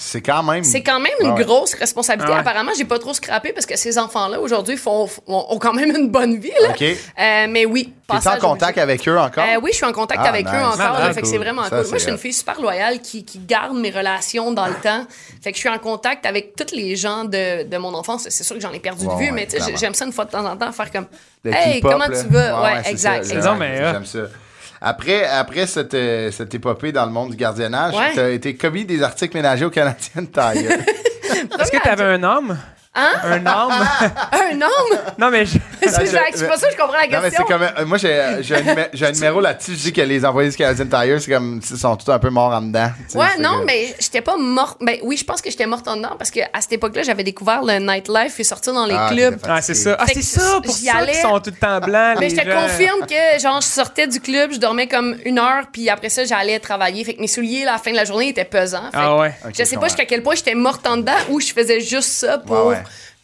C'est 0.00 0.20
quand 0.22 0.42
même. 0.44 0.62
c'est 0.62 0.82
quand 0.82 1.00
même 1.00 1.12
une 1.20 1.30
Ah 1.30 1.34
ouais. 1.34 1.44
grosse 1.44 1.74
responsabilité. 1.74 2.32
Ouais. 2.32 2.38
Apparemment, 2.38 2.70
j'ai 2.76 2.84
pas 2.84 2.98
trop 3.00 3.12
scrappé 3.12 3.52
parce 3.52 3.66
que 3.66 3.76
ces 3.76 3.98
enfants-là, 3.98 4.38
aujourd'hui, 4.40 4.76
font, 4.76 5.08
font- 5.08 5.22
ont 5.26 5.58
quand 5.58 5.72
même 5.72 5.94
une 5.94 6.08
bonne 6.08 6.38
vie, 6.38 6.52
là. 6.62 6.70
OK. 6.70 6.82
Euh, 6.82 7.46
mais 7.50 7.66
oui, 7.66 7.92
T'es 8.06 8.12
en 8.14 8.16
passage 8.16 8.38
contact 8.40 8.78
obligé. 8.78 8.80
avec 8.80 9.08
eux 9.08 9.18
encore? 9.18 9.44
Euh, 9.44 9.58
oui, 9.60 9.70
je 9.72 9.76
suis 9.78 9.84
en 9.86 9.92
contact 9.92 10.20
Ah, 10.24 10.28
avec 10.28 10.46
nice. 10.46 10.54
eux 10.54 10.64
encore. 10.64 10.76
Ah, 10.78 10.98
là, 11.00 11.06
ah, 11.10 11.12
fait 11.12 11.20
que 11.20 11.26
cool. 11.26 11.30
c'est 11.32 11.38
vraiment 11.38 11.64
Ça, 11.64 11.70
cool. 11.70 11.88
Moi, 11.88 11.98
je 11.98 12.02
suis 12.04 12.10
une 12.12 12.18
fille 12.18 12.32
super 12.32 12.60
loyale 12.60 13.00
qui, 13.00 13.24
qui 13.24 13.38
garde 13.40 13.76
mes 13.76 13.90
relations 13.90 14.52
dans 14.52 14.66
le 14.66 14.74
temps. 14.82 15.04
Fait 15.42 15.50
que 15.50 15.56
je 15.56 15.60
suis 15.60 15.68
en 15.68 15.78
contact 15.78 16.24
avec 16.26 16.54
tous 16.54 16.74
les 16.74 16.94
gens 16.96 17.24
de, 17.24 17.64
de 17.64 17.76
mon 17.76 17.92
enfance. 17.94 18.26
C'est 18.28 18.44
sûr 18.44 18.54
que 18.56 18.62
j'en 18.62 18.72
ai 18.72 18.80
perdu 18.80 19.04
de 19.04 19.10
vue, 19.12 19.16
ouais, 19.26 19.30
mais 19.32 19.46
tu 19.46 19.56
j'aime 19.76 19.94
ça 19.94 20.04
une 20.06 20.12
fois 20.12 20.24
de 20.26 20.30
temps 20.30 20.44
en 20.46 20.56
temps 20.56 20.70
faire 20.72 20.92
comme 20.92 21.06
Le 21.44 21.52
Hey, 21.52 21.80
comment 21.80 21.98
là. 22.06 22.08
tu 22.22 22.28
vas? 22.28 22.62
Ouais, 22.62 22.90
exact. 22.90 23.24
exact. 23.24 23.44
Non, 23.44 23.56
mais, 23.56 23.80
euh, 23.80 23.92
J'aime 23.92 24.06
ça. 24.06 24.18
Après, 24.80 25.24
après 25.26 25.66
cette, 25.66 25.94
euh, 25.94 26.30
cette 26.30 26.54
épopée 26.54 26.92
dans 26.92 27.04
le 27.04 27.12
monde 27.12 27.30
du 27.30 27.36
gardiennage, 27.36 27.94
Ouais. 27.94 28.12
t'as 28.14 28.30
été 28.30 28.54
commis 28.54 28.84
des 28.84 29.02
articles 29.02 29.36
ménagers 29.36 29.64
au 29.64 29.70
Canadien 29.70 30.24
Tire. 30.32 30.70
Est-ce 31.60 31.70
que 31.70 31.82
t'avais 31.82 32.04
un 32.04 32.22
homme? 32.22 32.56
Hein? 32.98 33.12
Un 33.24 33.46
homme? 33.46 33.72
Un 34.32 34.60
homme? 34.60 34.98
non, 35.18 35.30
mais 35.30 35.46
je- 35.46 35.58
c'est 35.80 36.46
pas 36.48 36.56
ça 36.56 36.66
que 36.68 36.72
je 36.72 36.76
comprends 36.76 36.96
la 36.96 37.06
Non, 37.06 37.22
mais 37.22 37.30
question. 37.30 37.44
c'est 37.46 37.52
comme. 37.52 37.62
euh, 37.62 37.86
moi, 37.86 37.96
j'ai 37.98 38.38
j'ai 38.40 38.56
un, 38.56 38.60
numé- 38.62 38.88
un 39.06 39.12
numéro 39.12 39.40
là-dessus. 39.40 39.72
Je 39.72 39.76
dis 39.84 39.92
que 39.92 40.00
les 40.00 40.24
employés 40.24 40.50
du 40.50 40.56
Canadien 40.56 40.86
Tire, 40.86 41.20
c'est 41.20 41.30
comme. 41.32 41.60
Ils 41.70 41.76
sont 41.78 41.96
tous 41.96 42.10
un 42.10 42.18
peu 42.18 42.30
morts 42.30 42.52
en 42.52 42.60
dedans. 42.62 42.90
Ouais, 43.14 43.26
non, 43.38 43.60
que- 43.60 43.64
mais 43.66 43.94
j'étais 44.00 44.20
pas 44.20 44.36
morte. 44.36 44.78
Ben 44.80 44.96
oui, 45.02 45.16
je 45.16 45.24
pense 45.24 45.40
que 45.40 45.50
j'étais 45.50 45.66
morte 45.66 45.86
en 45.86 45.96
dedans 45.96 46.16
parce 46.18 46.30
qu'à 46.30 46.48
cette 46.60 46.72
époque-là, 46.72 47.02
j'avais 47.04 47.22
découvert 47.24 47.62
le 47.62 47.78
nightlife 47.78 48.38
et 48.40 48.44
sortir 48.44 48.72
dans 48.74 48.86
les 48.86 48.96
Ah, 48.98 49.08
clubs. 49.12 49.38
Ah, 49.48 49.62
c'est 49.62 49.74
ça. 49.74 49.96
Ah, 49.98 50.04
c'est 50.12 50.22
ça, 50.22 50.60
pour 50.64 50.74
j'y 50.74 50.86
ça 50.86 50.96
allais- 50.96 51.12
qu'ils 51.12 51.20
sont 51.20 51.38
tout 51.40 51.50
le 51.50 51.56
temps 51.56 51.78
blancs, 51.80 52.16
Mais 52.18 52.30
je 52.30 52.36
te 52.36 52.48
gens. 52.50 52.62
confirme 52.62 53.00
que, 53.06 53.40
genre, 53.40 53.60
je 53.60 53.66
sortais 53.68 54.06
du 54.08 54.20
club, 54.20 54.52
je 54.52 54.58
dormais 54.58 54.88
comme 54.88 55.16
une 55.24 55.38
heure, 55.38 55.64
puis 55.72 55.88
après 55.88 56.08
ça, 56.08 56.24
j'allais 56.24 56.58
travailler. 56.58 57.04
Fait 57.04 57.14
que 57.14 57.20
mes 57.20 57.28
souliers, 57.28 57.62
à 57.62 57.72
la 57.72 57.78
fin 57.78 57.92
de 57.92 57.96
la 57.96 58.04
journée, 58.04 58.28
étaient 58.28 58.44
pesants. 58.44 58.90
Fait 58.92 58.98
Ah 58.98 59.16
ouais. 59.16 59.34
Je 59.56 59.64
sais 59.64 59.76
pas 59.76 59.86
jusqu'à 59.86 60.04
quel 60.06 60.22
point 60.22 60.34
j'étais 60.34 60.54
morte 60.54 60.86
en 60.86 60.96
dedans 60.96 61.12
ou 61.30 61.40
je 61.40 61.52
faisais 61.52 61.80
juste 61.80 62.10
ça 62.10 62.38
pour 62.38 62.66
Ouais, 62.66 62.74
ouais. 62.76 62.82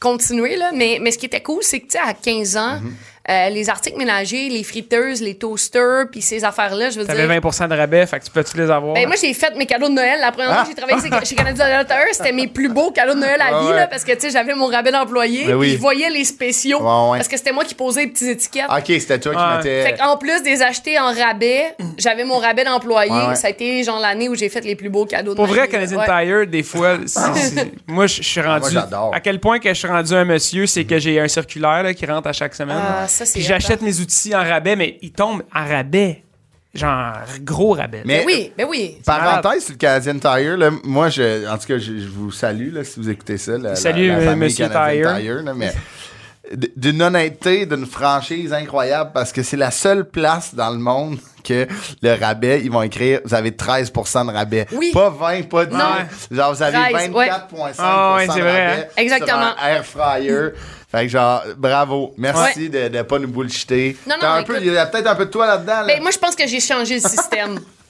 Continuer, 0.08 0.56
là. 0.56 0.70
Mais, 0.74 1.00
ce 1.10 1.18
qui 1.18 1.26
était 1.26 1.42
cool, 1.42 1.62
c'est 1.62 1.80
que, 1.80 1.86
tu 1.86 1.92
sais, 1.92 1.98
à 1.98 2.12
15 2.14 2.56
ans, 2.56 2.80
Mhm. 2.80 2.92
Euh, 3.30 3.48
les 3.48 3.70
articles 3.70 3.96
ménagers, 3.96 4.48
les 4.50 4.62
friteuses, 4.62 5.22
les 5.22 5.34
toasters, 5.36 6.06
puis 6.10 6.20
ces 6.20 6.44
affaires-là, 6.44 6.90
je 6.90 7.00
veux 7.00 7.06
T'avais 7.06 7.26
dire... 7.26 7.40
20 7.40 7.68
de 7.68 7.74
rabais, 7.74 8.06
fait 8.06 8.18
que 8.20 8.24
tu 8.24 8.30
peux-tu 8.30 8.56
les 8.58 8.70
avoir? 8.70 8.92
Ben, 8.94 9.06
moi, 9.06 9.16
j'ai 9.20 9.32
fait 9.32 9.54
mes 9.56 9.64
cadeaux 9.66 9.88
de 9.88 9.94
Noël. 9.94 10.18
La 10.20 10.30
première 10.32 10.50
fois 10.52 10.58
Ah. 10.60 10.64
que 10.64 10.68
j'ai 10.70 10.74
travaillé 10.76 11.24
chez- 11.24 11.34
Canadian 11.34 11.84
Tire, 11.84 11.96
c'était 12.12 12.32
mes 12.32 12.46
plus 12.48 12.68
beaux 12.68 12.90
cadeaux 12.90 13.14
de 13.14 13.20
Noël 13.20 13.40
à 13.40 13.54
Ouais, 13.54 13.60
vie, 13.62 13.68
ouais. 13.72 13.76
là, 13.76 13.86
parce 13.86 14.04
que, 14.04 14.12
tu 14.12 14.20
sais, 14.20 14.30
j'avais 14.30 14.54
mon 14.54 14.66
rabais 14.66 14.92
d'employé, 14.92 15.44
Ben 15.46 15.54
oui. 15.54 15.68
puis 15.68 15.76
je 15.76 15.80
voyais 15.80 16.10
les 16.10 16.24
spéciaux, 16.24 16.78
Ouais, 16.80 17.10
ouais. 17.12 17.18
parce 17.18 17.28
que 17.28 17.36
c'était 17.36 17.52
moi 17.52 17.64
qui 17.64 17.74
posais 17.74 18.02
les 18.02 18.06
petites 18.08 18.28
étiquettes. 18.28 18.66
Ok, 18.70 18.84
c'était 18.86 19.18
toi 19.18 19.32
qui 19.34 19.56
mettais. 19.56 19.82
Fait 19.84 19.96
qu'en 19.98 20.16
plus 20.18 20.42
des 20.42 20.62
achetés 20.62 20.98
en 20.98 21.12
rabais, 21.12 21.74
j'avais 21.98 22.24
mon 22.24 22.38
rabais 22.38 22.64
d'employé. 22.64 23.10
Ouais, 23.10 23.28
ouais. 23.28 23.36
Ça 23.36 23.46
a 23.48 23.50
été 23.50 23.82
genre 23.84 24.00
l'année 24.00 24.28
où 24.28 24.34
j'ai 24.34 24.48
fait 24.48 24.60
les 24.64 24.74
plus 24.76 24.90
beaux 24.90 25.06
cadeaux 25.06 25.30
de 25.32 25.36
Pour 25.36 25.46
vrai, 25.46 25.62
vie, 25.62 25.68
Canadian. 25.68 26.02
Tire, 26.04 26.46
des 26.46 26.62
fois, 26.62 26.98
c'est- 27.06 27.70
moi, 27.86 28.06
je 28.06 28.22
suis 28.22 28.40
rendu. 28.40 28.60
Moi, 28.60 28.70
j'adore. 28.70 29.14
à 29.14 29.20
quel 29.20 29.40
point 29.40 29.58
que 29.58 29.68
je 29.70 29.74
suis 29.78 29.88
rendu 29.88 30.12
un 30.14 30.24
monsieur, 30.24 30.66
c'est 30.66 30.84
que 30.84 30.98
j'ai 30.98 31.18
un 31.20 31.28
circulaire 31.28 31.82
là, 31.82 31.94
qui 31.94 32.04
rentre 32.06 32.28
à 32.28 32.32
chaque 32.32 32.54
semaine. 32.54 32.76
Ah, 32.80 33.06
ça, 33.14 33.24
c'est 33.26 33.34
Puis 33.38 33.42
hot, 33.42 33.48
j'achète 33.48 33.80
mes 33.82 34.00
outils 34.00 34.34
en 34.34 34.42
rabais, 34.42 34.76
mais 34.76 34.98
ils 35.02 35.12
tombent 35.12 35.42
en 35.54 35.66
rabais. 35.66 36.22
Genre, 36.74 37.12
gros 37.42 37.72
rabais. 37.74 38.02
Mais- 38.04 38.18
Ben 38.18 38.26
oui, 38.26 38.52
ben 38.58 38.66
oui. 38.68 38.96
Parenthèse 39.06 39.62
sur 39.64 39.74
le 39.74 39.78
Canadian 39.78 40.18
Tire, 40.18 40.56
là, 40.56 40.70
moi, 40.82 41.08
je, 41.08 41.48
en 41.48 41.56
tout 41.56 41.68
cas, 41.68 41.78
je, 41.78 41.98
je 42.00 42.08
vous 42.08 42.32
salue 42.32 42.72
là, 42.74 42.82
si 42.82 42.98
vous 42.98 43.08
écoutez 43.08 43.38
ça. 43.38 43.56
la- 43.56 43.76
Salut, 43.76 44.08
la 44.08 44.18
famille 44.20 44.48
Monsieur 44.48 44.66
Canadian 44.68 45.16
Tire. 45.20 45.42
là, 45.44 45.54
mais 45.54 45.72
d'une 46.76 47.00
honnêteté, 47.00 47.64
d'une 47.64 47.86
franchise 47.86 48.52
incroyable 48.52 49.12
parce 49.14 49.32
que 49.32 49.42
c'est 49.42 49.56
la 49.56 49.70
seule 49.70 50.04
place 50.04 50.54
dans 50.54 50.70
le 50.70 50.78
monde 50.78 51.18
que 51.42 51.66
le 52.02 52.14
rabais, 52.20 52.60
ils 52.62 52.70
vont 52.70 52.82
écrire 52.82 53.20
vous 53.24 53.34
avez 53.34 53.50
13% 53.52 54.26
de 54.26 54.32
rabais. 54.32 54.66
Oui. 54.72 54.90
Pas 54.92 55.10
20, 55.10 55.48
pas 55.48 55.64
10. 55.66 55.74
Non. 55.76 55.84
Genre, 56.30 56.54
vous 56.54 56.62
avez 56.62 56.92
13, 56.92 57.10
ouais. 57.12 57.28
24,5 57.28 57.74
Ah 57.78 58.14
ouais, 58.16 58.26
de 58.26 58.32
c'est 58.32 58.40
vrai, 58.40 58.66
rabais 58.68 58.82
hein. 58.82 58.86
Exactement. 58.96 59.52
sur 59.56 59.62
un 59.64 59.68
air 59.68 59.86
fryer. 59.86 60.48
Fait 60.94 61.06
que 61.06 61.08
genre, 61.10 61.42
bravo. 61.56 62.14
Merci 62.16 62.68
de 62.70 62.88
ne 62.88 63.02
pas 63.02 63.18
nous 63.18 63.26
bullshiter. 63.28 63.96
Non, 64.06 64.14
non, 64.14 64.20
T'as 64.20 64.32
un 64.32 64.40
écoute- 64.42 64.54
peu, 64.56 64.60
il 64.64 64.72
y 64.72 64.78
a 64.78 64.86
peut-être 64.86 65.08
un 65.08 65.14
peu 65.16 65.26
de 65.26 65.30
toi 65.30 65.46
là-dedans. 65.46 65.80
Là. 65.80 65.86
Ben 65.88 66.00
moi, 66.00 66.10
je 66.12 66.18
pense 66.18 66.36
que 66.36 66.46
j'ai 66.46 66.60
changé 66.60 66.94
le 66.94 67.00
système. 67.08 67.58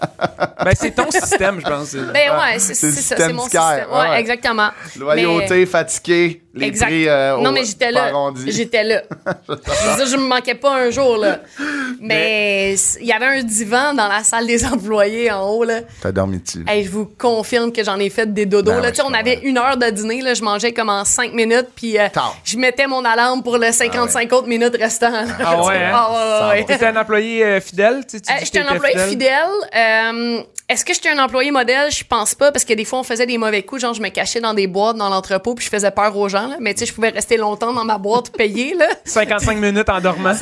Ben, 0.65 0.73
c'est 0.75 0.91
ton 0.93 1.11
système, 1.11 1.61
je 1.61 1.67
pense. 1.69 1.95
Ben 1.95 2.31
ouais, 2.33 2.59
c'est 2.59 2.75
C'est 2.75 2.87
le 2.89 2.93
c'est 2.93 3.01
ça, 3.01 3.17
système 3.17 3.27
c'est 3.29 3.33
mon 3.35 3.43
système. 3.43 3.63
ouais, 3.91 3.99
Ouais, 4.01 4.09
ouais. 4.11 4.21
exactement. 4.21 4.69
Loyauté, 4.99 5.67
fatigué, 5.67 6.43
les 6.55 6.67
Exact. 6.67 6.87
prix 6.87 7.09
euh, 7.09 7.37
non, 7.39 7.53
mais 7.53 7.65
j'étais 7.65 7.91
là. 7.91 8.11
J'étais 8.47 8.85
là. 8.85 9.03
je 9.49 9.53
veux 9.91 9.97
dire, 9.97 10.07
je 10.07 10.17
me 10.17 10.27
manquais 10.27 10.55
pas 10.55 10.75
un 10.75 10.91
jour, 10.91 11.17
là. 11.17 11.39
Mais 12.01 12.75
il 13.01 13.07
y 13.07 13.13
avait 13.13 13.27
un 13.39 13.43
divan 13.43 13.95
dans 13.95 14.09
la 14.09 14.23
salle 14.25 14.47
des 14.47 14.65
employés 14.65 15.31
en 15.31 15.49
haut, 15.49 15.65
là. 15.65 15.81
T'as 16.03 16.13
dormi 16.13 16.39
dessus. 16.39 16.65
Hey, 16.69 16.85
je 16.85 16.91
vous 16.91 17.07
confirme 17.19 17.73
que 17.73 17.83
j'en 17.83 17.99
ai 17.99 18.11
fait 18.11 18.33
des 18.33 18.47
dodos. 18.47 18.71
Ben 18.73 18.81
là. 18.81 18.89
ouais, 18.91 19.01
on 19.05 19.15
avait 19.15 19.41
une 19.43 19.57
heure 19.59 19.77
de 19.77 19.89
dîner, 19.91 20.21
là, 20.21 20.35
je 20.35 20.43
mangeais 20.43 20.73
comme 20.73 20.91
en 20.91 21.05
cinq 21.05 21.33
minutes, 21.33 21.69
puis 21.75 21.99
euh, 21.99 22.09
je 22.45 22.57
mettais 22.59 22.87
mon 22.87 23.05
alarme 23.05 23.43
pour 23.43 23.57
les 23.59 23.73
55 23.73 24.33
autres 24.33 24.49
minutes 24.49 24.77
restantes. 24.79 25.29
Ah 25.43 25.63
ouais, 25.65 25.77
hein? 25.77 25.91
Ah 25.95 26.11
ouais, 26.11 26.47
ouais, 26.49 26.59
ouais. 26.61 26.65
T'étais 26.65 26.87
un 26.87 26.97
employé 26.97 27.45
euh, 27.45 27.61
fidèle? 27.61 28.05
Tu, 28.09 28.21
tu 28.21 28.31
Euh, 28.33 28.37
j'étais 28.43 28.61
un 28.61 28.69
employé 28.69 28.99
fidèle? 29.09 29.49
Euh, 29.85 30.43
Est-ce 30.69 30.85
que 30.85 30.95
j'étais 30.95 31.11
un 31.11 31.19
employé 31.23 31.51
modèle? 31.51 31.91
Je 31.91 32.05
pense 32.05 32.35
pas, 32.35 32.51
parce 32.51 32.65
que 32.65 32.73
des 32.73 32.85
fois, 32.85 33.01
on 33.01 33.03
faisait 33.03 33.27
des 33.27 33.37
mauvais 33.39 33.63
coups. 33.63 33.83
Genre, 33.83 33.93
je 33.95 34.01
me 34.01 34.09
cachais 34.09 34.41
dans 34.41 34.55
des 34.55 34.67
boîtes 34.67 34.97
dans 34.97 35.09
l'entrepôt, 35.11 35.55
puis 35.55 35.65
je 35.65 35.71
faisais 35.71 35.91
peur 35.91 36.17
aux 36.17 36.29
gens. 36.29 36.47
là. 36.49 36.57
Mais 36.59 36.73
tu 36.73 36.81
sais, 36.81 36.87
je 36.87 36.95
pouvais 36.95 37.11
rester 37.11 37.37
longtemps 37.37 37.73
dans 37.73 37.85
ma 37.85 37.99
boîte 37.99 38.31
payée. 38.31 38.75
Là. 38.75 38.87
55 39.05 39.59
minutes 39.59 39.89
en 39.91 40.01
dormant. 40.01 40.33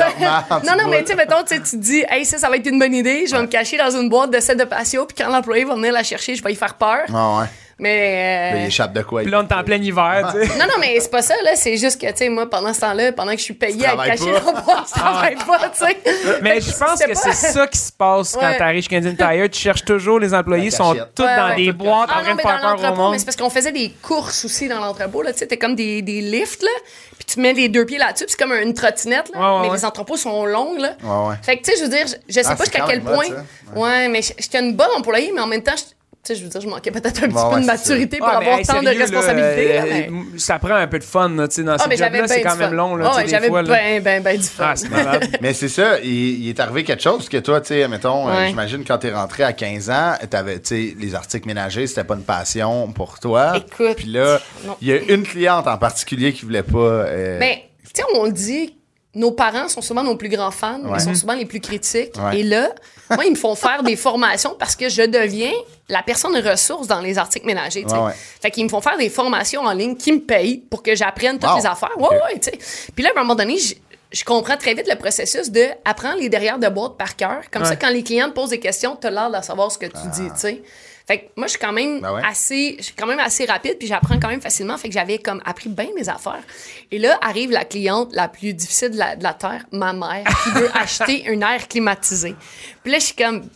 non, 0.65 0.77
non, 0.83 0.89
mais 0.89 1.01
tu 1.03 1.09
sais, 1.09 1.15
mettons, 1.17 1.43
tu 1.43 1.57
sais, 1.57 1.61
tu 1.63 1.71
te 1.73 1.77
dis, 1.77 2.05
hey, 2.09 2.25
ça, 2.25 2.39
ça 2.39 2.49
va 2.49 2.57
être 2.57 2.67
une 2.67 2.79
bonne 2.79 2.95
idée. 2.95 3.27
Je 3.27 3.35
vais 3.35 3.43
me 3.43 3.49
cacher 3.49 3.77
dans 3.79 3.91
une 3.91 4.09
boîte 4.09 4.31
de 4.31 4.39
sel 4.41 4.57
de 4.57 4.65
patio, 4.65 5.07
puis 5.07 5.17
quand 5.25 5.31
l'employé 5.31 5.65
va 5.65 5.75
venir 5.75 5.93
la 5.93 6.03
chercher, 6.05 6.37
je 6.37 6.43
vais 6.43 6.53
y 6.53 6.57
faire 6.57 6.75
peur. 6.75 7.01
Ah 7.13 7.41
ouais. 7.41 7.47
Mais. 7.83 8.53
euh, 8.53 8.55
Là, 8.57 8.63
il 8.63 8.67
échappe 8.69 8.93
de 8.93 9.03
quoi? 9.03 9.23
Puis 9.23 9.31
là, 9.31 9.41
on 9.41 9.49
est 9.49 9.53
en 9.53 9.65
plein 9.65 9.77
hiver, 9.77 10.33
tu 10.33 10.47
sais. 10.47 10.57
Non, 10.57 10.67
non, 10.67 10.75
mais 10.79 10.99
c'est 11.01 11.11
pas 11.11 11.21
ça, 11.21 11.35
là. 11.45 11.57
C'est 11.57 11.77
juste 11.77 12.01
que, 12.01 12.07
tu 12.07 12.17
sais, 12.17 12.29
moi, 12.29 12.49
pendant 12.49 12.73
ce 12.73 12.81
temps-là, 12.81 13.11
pendant 13.13 13.33
que 13.33 13.39
je 13.39 13.43
suis 13.43 13.55
payée 13.55 13.85
à 13.87 13.97
dans 13.97 14.03
le 14.05 14.63
bois, 14.63 14.85
je 14.87 14.93
travaille 15.01 15.35
pas, 15.35 15.69
tu 15.71 15.85
sais. 15.85 15.97
Mais 16.43 16.61
je 16.61 16.71
pense 16.79 17.03
que 17.03 17.15
c'est 17.15 17.33
ça 17.33 17.67
qui 17.67 17.79
se 17.79 17.91
passe 17.91 18.35
quand 18.35 18.53
t'arrives 18.57 18.83
chez 18.85 18.89
Canadian 18.89 19.17
Tire. 19.29 19.51
Tu 19.51 19.59
cherches 19.61 19.85
toujours 19.85 20.21
les 20.21 20.33
employés, 20.33 20.71
sont 20.71 20.95
tous 21.15 21.23
dans 21.25 21.57
des 21.57 21.73
boîtes 21.73 22.11
en 22.11 22.15
Ah 22.19 22.23
train 22.23 22.23
non, 22.23 22.31
de 22.31 22.37
mais 22.37 22.43
faire 22.43 22.61
peur 22.61 22.71
au 22.71 22.77
l'entrepôt, 22.77 22.97
monde. 23.03 23.13
mais 23.13 23.19
c'est 23.19 23.25
parce 23.25 23.37
qu'on 23.37 23.51
faisait 23.51 23.73
des 23.73 23.93
courses 24.01 24.45
aussi 24.45 24.69
dans 24.69 24.79
l'entrepôt, 24.79 25.23
là, 25.23 25.33
tu 25.33 25.41
sais, 25.41 25.47
t'es 25.49 25.57
comme 25.59 25.75
des, 25.75 26.03
des 26.03 26.21
lifts, 26.21 26.63
là, 26.63 26.71
puis 27.19 27.25
tu 27.27 27.41
mets 27.41 27.53
les 27.53 27.69
deux 27.69 27.85
pieds 27.85 27.99
là-dessus, 27.99 28.27
puis 28.27 28.35
c'est 28.39 28.43
comme 28.45 28.53
une 28.57 28.75
trottinette, 28.75 29.31
là, 29.35 29.59
mais 29.63 29.71
les 29.71 29.85
entrepôts 29.85 30.17
sont 30.17 30.45
longs, 30.47 30.77
là. 30.79 30.93
Ouais, 31.03 31.29
ouais. 31.31 31.35
Fait 31.43 31.57
que, 31.57 31.65
tu 31.65 31.73
sais, 31.73 31.79
je 31.79 31.83
veux 31.83 31.89
dire, 31.91 32.07
je, 32.29 32.33
sais 32.33 32.43
Ah, 32.47 32.55
pas 32.55 32.65
jusqu'à 32.65 32.85
quel 32.87 33.01
point. 33.03 33.27
Ouais, 33.75 34.09
mais 34.09 34.21
j'étais 34.23 34.61
une 34.61 34.75
bonne 34.77 34.91
employée, 34.97 35.33
mais 35.35 35.41
en 35.41 35.47
même 35.49 35.63
temps, 35.63 35.73
je- 35.77 35.83
tu 36.25 36.33
sais, 36.35 36.39
je 36.39 36.45
veux 36.45 36.51
dire, 36.51 36.61
je 36.61 36.69
manquais 36.69 36.93
peut-être 36.93 37.25
un 37.25 37.27
petit 37.29 37.33
peu 37.35 37.55
ouais, 37.57 37.61
de 37.63 37.67
maturité 37.67 38.19
pour 38.19 38.29
Ah, 38.29 38.37
avoir 38.39 38.59
hey, 38.59 38.65
tant 38.65 38.81
de 38.81 38.85
sérieux, 38.87 39.01
responsabilités, 39.01 39.69
là, 39.75 39.83
euh, 39.83 39.87
mais- 40.11 40.39
Ça 40.39 40.59
prend 40.61 40.75
un 40.75 40.87
peu 40.87 41.01
de 41.01 41.05
fun, 41.05 41.29
là, 41.31 41.49
tu 41.49 41.57
sais, 41.57 41.63
dans 41.65 41.73
Ah, 41.73 41.77
j'avais 41.91 41.97
jobs-là, 41.97 42.29
c'est 42.29 42.43
quand 42.43 42.57
même 42.57 42.75
long, 42.75 42.95
là, 42.95 43.11
Ah 43.13 43.17
ouais, 43.17 43.27
j'avais 43.29 43.49
fois, 43.49 43.63
là. 43.63 43.69
ben, 43.75 44.03
ben, 44.03 44.23
ben 44.23 44.37
du 44.37 44.45
fun. 44.47 44.65
Ah, 44.69 44.77
c'est 44.77 44.89
malade. 44.89 45.29
Mais 45.41 45.53
c'est 45.53 45.69
ça, 45.69 45.99
il, 46.01 46.45
il 46.45 46.49
est 46.49 46.61
arrivé 46.61 46.85
quelque 46.85 47.03
chose, 47.03 47.17
parce 47.17 47.29
que 47.29 47.39
toi, 47.39 47.61
tu 47.61 47.69
sais, 47.69 47.89
mettons, 47.89 48.29
euh, 48.29 48.47
j'imagine 48.47 48.85
quand 48.85 48.99
t'es 48.99 49.13
rentré 49.13 49.43
à 49.43 49.53
15 49.53 49.91
ans, 49.91 50.15
t'avais, 50.31 50.61
tu 50.61 50.69
sais, 50.91 50.97
les 50.97 51.15
articles 51.17 51.47
ménagers, 51.49 51.89
c'était 51.89 52.05
pas 52.05 52.15
une 52.15 52.23
passion 52.23 52.93
pour 52.93 53.19
toi. 53.19 53.55
Écoute, 53.57 53.97
Puis 53.97 54.07
là, 54.09 54.41
il 54.81 54.89
y 54.89 54.93
a 54.93 54.99
une 54.99 55.25
cliente 55.25 55.67
en 55.67 55.77
particulier 55.77 56.33
qui 56.33 56.45
voulait 56.45 56.63
pas. 56.63 56.79
euh, 56.79 57.39
Ben, 57.41 57.57
tu 57.83 57.91
sais, 58.01 58.03
on 58.15 58.27
le 58.27 58.33
dit, 58.33 58.77
nos 59.15 59.31
parents 59.33 59.69
sont 59.69 59.83
souvent 59.83 60.03
nos 60.03 60.17
plus 60.17 60.29
grands 60.31 60.51
fans, 60.51 60.81
Ouais. 60.85 60.93
mais 60.93 60.99
sont 61.01 61.15
souvent 61.15 61.35
les 61.35 61.45
plus 61.45 61.61
critiques. 61.61 62.15
Ouais. 62.17 62.41
Et 62.41 62.43
là, 62.43 62.71
moi, 63.11 63.25
ils 63.27 63.31
me 63.33 63.37
font 63.37 63.55
faire 63.55 63.83
des 63.83 63.97
formations 63.97 64.57
parce 64.59 64.75
que 64.75 64.89
je 64.89 65.03
deviens 65.03 65.53
la 65.89 66.03
personne 66.03 66.35
ressource 66.37 66.87
dans 66.87 67.01
les 67.01 67.19
articles 67.19 67.45
ménagers. 67.47 67.85
Ouais. 67.85 68.13
Fait 68.41 68.51
qu'ils 68.51 68.65
me 68.65 68.71
font 68.71 68.81
faire 68.81 68.97
des 68.97 69.11
formations 69.11 69.63
en 69.63 69.73
ligne 69.73 69.97
qui 69.97 70.13
me 70.13 70.21
payent 70.21 70.59
pour 70.59 70.83
que 70.83 70.95
j'apprenne 70.95 71.39
toutes 71.39 71.51
Wow. 71.51 71.57
les 71.59 71.67
affaires. 71.67 71.93
Ouais, 71.99 72.07
Ok. 72.07 72.43
ouais. 72.47 72.59
Puis 72.95 73.05
là, 73.05 73.11
à 73.15 73.19
un 73.19 73.23
moment 73.23 73.35
donné, 73.35 73.59
je, 73.59 73.75
je 74.11 74.25
comprends 74.25 74.57
très 74.57 74.73
vite 74.73 74.89
le 74.89 74.97
processus 74.97 75.51
de 75.51 75.67
apprendre 75.85 76.19
les 76.19 76.31
derrière 76.31 76.59
de 76.59 76.69
boîte 76.69 76.97
par 76.97 77.15
cœur. 77.15 77.43
Comme 77.51 77.65
ça, 77.67 77.77
quand 77.77 77.91
les 77.91 78.03
clients 78.03 78.31
te 78.31 78.35
posent 78.35 78.51
des 78.51 78.61
questions, 78.61 78.97
tu 78.99 79.07
as 79.07 79.11
l'air 79.11 79.31
de 79.31 79.45
savoir 79.45 79.71
ce 79.71 79.77
que 79.79 79.87
tu 79.87 80.09
dis, 80.15 80.29
tu 80.33 80.39
sais. 80.41 80.63
Fait 81.07 81.19
que 81.19 81.25
moi, 81.37 81.47
je 81.47 81.53
suis 81.53 81.59
quand 81.59 81.73
même 81.73 82.01
Ben 82.01 82.13
ouais. 82.15 82.23
assez, 82.25 82.77
je 82.79 82.85
suis 82.85 82.95
quand 82.95 83.07
même 83.07 83.19
assez 83.19 83.45
rapide, 83.45 83.77
puis 83.79 83.89
j'apprends 83.89 84.19
quand 84.21 84.29
même 84.29 84.41
facilement. 84.41 84.77
Fait 84.79 84.89
que 84.89 84.95
j'avais 84.95 85.19
comme 85.19 85.43
appris 85.45 85.69
bien 85.69 85.89
mes 85.97 86.09
affaires. 86.09 86.43
Et 86.91 86.99
là, 86.99 87.19
arrive 87.21 87.51
la 87.51 87.65
cliente 87.65 88.15
la 88.15 88.29
plus 88.29 88.55
difficile 88.55 88.91
de 88.91 88.99
la, 88.99 89.17
de 89.17 89.23
la 89.23 89.35
terre, 89.35 89.65
ma 89.73 89.93
mère, 89.93 90.25
qui 90.45 90.51
veut 90.51 90.71
acheter 90.75 91.25
un 91.29 91.41
air 91.41 91.69
climatisé. 91.69 92.35
Puis 92.83 92.93
là, 92.93 92.99
je 92.99 93.05
suis 93.05 93.17
comme, 93.17 93.49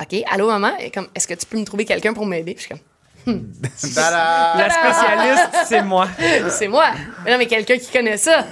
OK, 0.00 0.22
allô, 0.30 0.48
maman? 0.48 0.76
Et 0.78 0.90
comme, 0.90 1.08
est-ce 1.14 1.28
que 1.28 1.34
tu 1.34 1.46
peux 1.46 1.58
me 1.58 1.64
trouver 1.64 1.84
quelqu'un 1.84 2.12
pour 2.12 2.26
m'aider? 2.26 2.54
Puis 2.54 2.66
je 2.68 2.74
suis 2.74 2.74
comme, 2.74 2.80
tada! 3.94 4.54
La 4.56 4.70
spécialiste, 4.70 5.66
c'est 5.66 5.82
moi. 5.82 6.08
c'est 6.50 6.68
moi. 6.68 6.90
Mais 7.24 7.32
non, 7.32 7.38
mais 7.38 7.46
quelqu'un 7.46 7.78
qui 7.78 7.90
connaît 7.90 8.16
ça. 8.16 8.44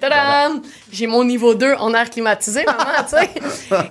Tadam! 0.00 0.62
J'ai 0.94 1.06
mon 1.06 1.24
niveau 1.24 1.54
2 1.54 1.74
en 1.74 1.92
air 1.92 2.08
climatisé, 2.08 2.64
maman, 2.64 2.84
tu 3.08 3.16
sais. 3.16 3.30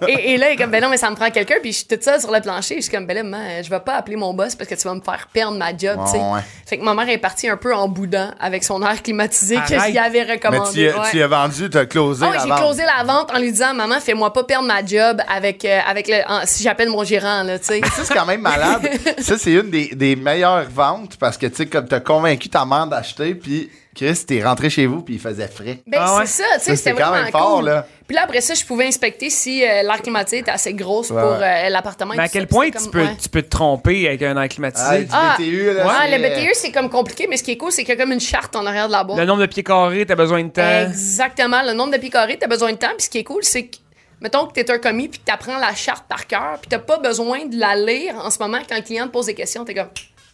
Et, 0.08 0.34
et 0.34 0.38
là, 0.38 0.50
il 0.50 0.54
est 0.54 0.56
comme, 0.56 0.72
ben 0.72 0.82
non, 0.82 0.90
mais 0.90 0.98
ça 0.98 1.10
me 1.10 1.16
prend 1.16 1.30
quelqu'un. 1.30 1.56
Puis 1.62 1.72
je 1.74 1.78
suis 1.80 1.86
toute 1.88 2.04
seule 2.04 2.20
sur 2.22 2.32
le 2.32 2.40
plancher. 2.40 2.76
Je 2.78 2.82
suis 2.82 2.92
comme, 2.92 3.06
ben 3.06 3.16
là, 3.16 3.24
maman, 3.24 3.44
je 3.64 3.70
vais 3.70 3.80
pas 3.80 3.96
appeler 3.96 4.16
mon 4.16 4.34
boss 4.34 4.56
parce 4.56 4.70
que 4.70 4.76
tu 4.76 4.88
vas 4.88 4.94
me 4.96 5.02
faire 5.02 5.28
perdre 5.34 5.58
ma 5.58 5.76
job, 5.76 6.00
tu 6.06 6.12
sais. 6.14 6.18
Ouais. 6.20 6.40
Fait 6.66 6.78
que 6.78 6.84
ma 6.84 6.94
mère 6.94 7.10
est 7.10 7.18
partie 7.18 7.50
un 7.50 7.58
peu 7.58 7.74
en 7.76 7.88
boudin 7.88 8.34
avec 8.40 8.64
son 8.64 8.82
air 8.84 9.02
climatisé 9.04 9.58
que 9.68 9.78
j'y 9.88 9.98
avais 9.98 10.26
Mais 10.26 10.34
recommandé. 10.34 10.72
tu, 10.74 10.90
as- 10.90 11.00
ouais. 11.02 11.08
tu 11.12 11.18
y 11.18 11.22
as 11.22 11.28
vendu, 11.28 11.70
tu 11.70 11.78
as 11.78 11.86
closé 11.86 12.26
oui, 12.26 12.32
la 12.38 12.44
j'ai 12.44 12.50
vente. 12.50 12.60
closé 12.60 12.84
la 12.98 13.04
vente 13.04 13.32
en 13.34 13.40
lui 13.40 13.52
disant, 13.52 13.74
maman, 13.74 14.00
fais-moi 14.00 14.32
pas 14.32 14.44
perdre 14.46 14.68
ma 14.68 14.86
job 14.86 15.22
avec, 15.28 15.66
euh, 15.66 15.80
avec 15.88 16.08
le, 16.08 16.22
en- 16.28 16.46
si 16.46 16.64
j'appelle 16.64 16.90
mon 16.90 17.04
gérant, 17.04 17.44
là, 17.44 17.60
tu 17.60 17.66
sais. 17.66 17.82
Ça, 17.82 18.04
c'est 18.06 18.14
quand 18.14 18.26
même 18.26 18.42
malade. 18.42 18.88
ça, 19.20 19.38
c'est 19.38 19.52
une 19.52 19.70
des, 19.70 19.90
des 19.94 20.16
meilleures 20.16 20.70
ventes 20.70 21.18
parce 21.18 21.38
que, 21.38 21.48
tu 21.48 21.56
sais, 21.56 21.66
comme 21.66 21.88
t'as 21.88 22.00
convaincu 22.00 22.50
ta 22.50 22.64
mère 22.66 22.88
d'acheter, 22.88 23.36
puis 23.36 23.70
Chris, 23.96 24.24
t'es 24.28 24.44
rentré 24.44 24.70
chez 24.70 24.86
vous, 24.88 25.02
puis 25.02 25.16
il 25.16 25.20
faisait 25.20 25.48
frais. 25.48 25.80
Ben, 25.86 26.00
Ah 26.02 26.18
ouais? 26.18 26.26
c'est 26.26 26.42
ça, 26.44 26.48
tu 26.58 26.60
sais, 26.66 26.76
c'était 26.76 26.92
quand 26.94 27.10
vraiment 27.10 27.24
même 27.24 27.32
fort, 27.32 27.56
cool. 27.58 27.66
là. 27.66 27.88
Puis 28.08 28.16
là, 28.16 28.24
après 28.24 28.42
ça, 28.42 28.54
je 28.54 28.66
pouvais 28.66 28.88
inspecter 28.88 29.30
si 29.30 29.64
euh, 29.64 29.84
l'air 29.84 30.02
climatisé 30.02 30.40
était 30.40 30.52
assez 30.52 30.74
grosse 30.74 31.10
Ouais, 31.12 31.22
pour 31.22 31.32
euh, 31.34 31.70
l'appartement. 31.70 32.14
Mais 32.18 32.24
à 32.24 32.28
quel 32.28 32.42
ça. 32.44 32.48
point 32.48 32.66
tu 32.68 32.72
comme- 32.78 32.92
peux, 32.92 33.02
ouais. 33.04 33.16
tu 33.22 33.30
peux 33.30 33.42
te 33.44 33.50
tromper 33.50 34.08
avec 34.08 34.22
un 34.24 34.42
air 34.42 34.50
climatisé? 34.50 34.86
Ah, 34.90 34.98
du 35.00 35.08
Ah, 35.12 35.36
BTU, 35.38 35.74
là. 35.74 36.18
Le 36.18 36.18
BTU, 36.18 36.52
c'est 36.54 36.72
comme 36.72 36.90
compliqué, 36.90 37.28
mais 37.30 37.38
ce 37.38 37.44
qui 37.44 37.52
est 37.52 37.58
cool, 37.58 37.72
c'est 37.72 37.84
qu'il 37.84 37.94
y 37.94 37.98
a 37.98 38.02
comme 38.02 38.12
une 38.12 38.20
charte 38.20 38.56
en 38.56 38.66
arrière 38.66 38.88
de 38.88 38.92
la 38.94 39.04
boîte. 39.04 39.20
Le 39.20 39.26
nombre 39.26 39.42
de 39.42 39.46
pieds 39.46 39.64
carrés, 39.64 40.06
t'as 40.06 40.16
besoin 40.16 40.44
de 40.44 40.50
temps. 40.50 40.82
Exactement. 40.88 41.62
Le 41.62 41.74
nombre 41.74 41.94
de 41.94 41.98
pieds 41.98 42.10
carrés, 42.10 42.38
t'as 42.40 42.48
besoin 42.48 42.72
de 42.72 42.78
temps. 42.78 42.92
Puis 42.98 43.06
ce 43.06 43.10
qui 43.10 43.20
est 43.20 43.24
cool, 43.24 43.44
c'est 43.44 43.68
que, 43.68 43.78
mettons 44.22 44.48
que 44.48 44.54
t'es 44.54 44.70
un 44.72 44.80
commis, 44.80 45.08
puis 45.08 45.20
que 45.20 45.26
t'apprends 45.26 45.58
la 45.58 45.74
charte 45.76 46.06
par 46.10 46.28
cœur, 46.28 46.58
puis 46.62 46.68
t'as 46.70 46.80
pas 46.80 46.98
besoin 46.98 47.46
de 47.46 47.58
la 47.60 47.76
lire 47.76 48.16
en 48.16 48.30
ce 48.32 48.40
moment 48.40 48.60
quand 48.68 48.76
le 48.76 48.82
client 48.82 49.06
te 49.08 49.12
pose 49.12 49.28
des 49.28 49.34
questions. 49.36 49.64
T'es 49.64 49.76
comme, 49.76 49.88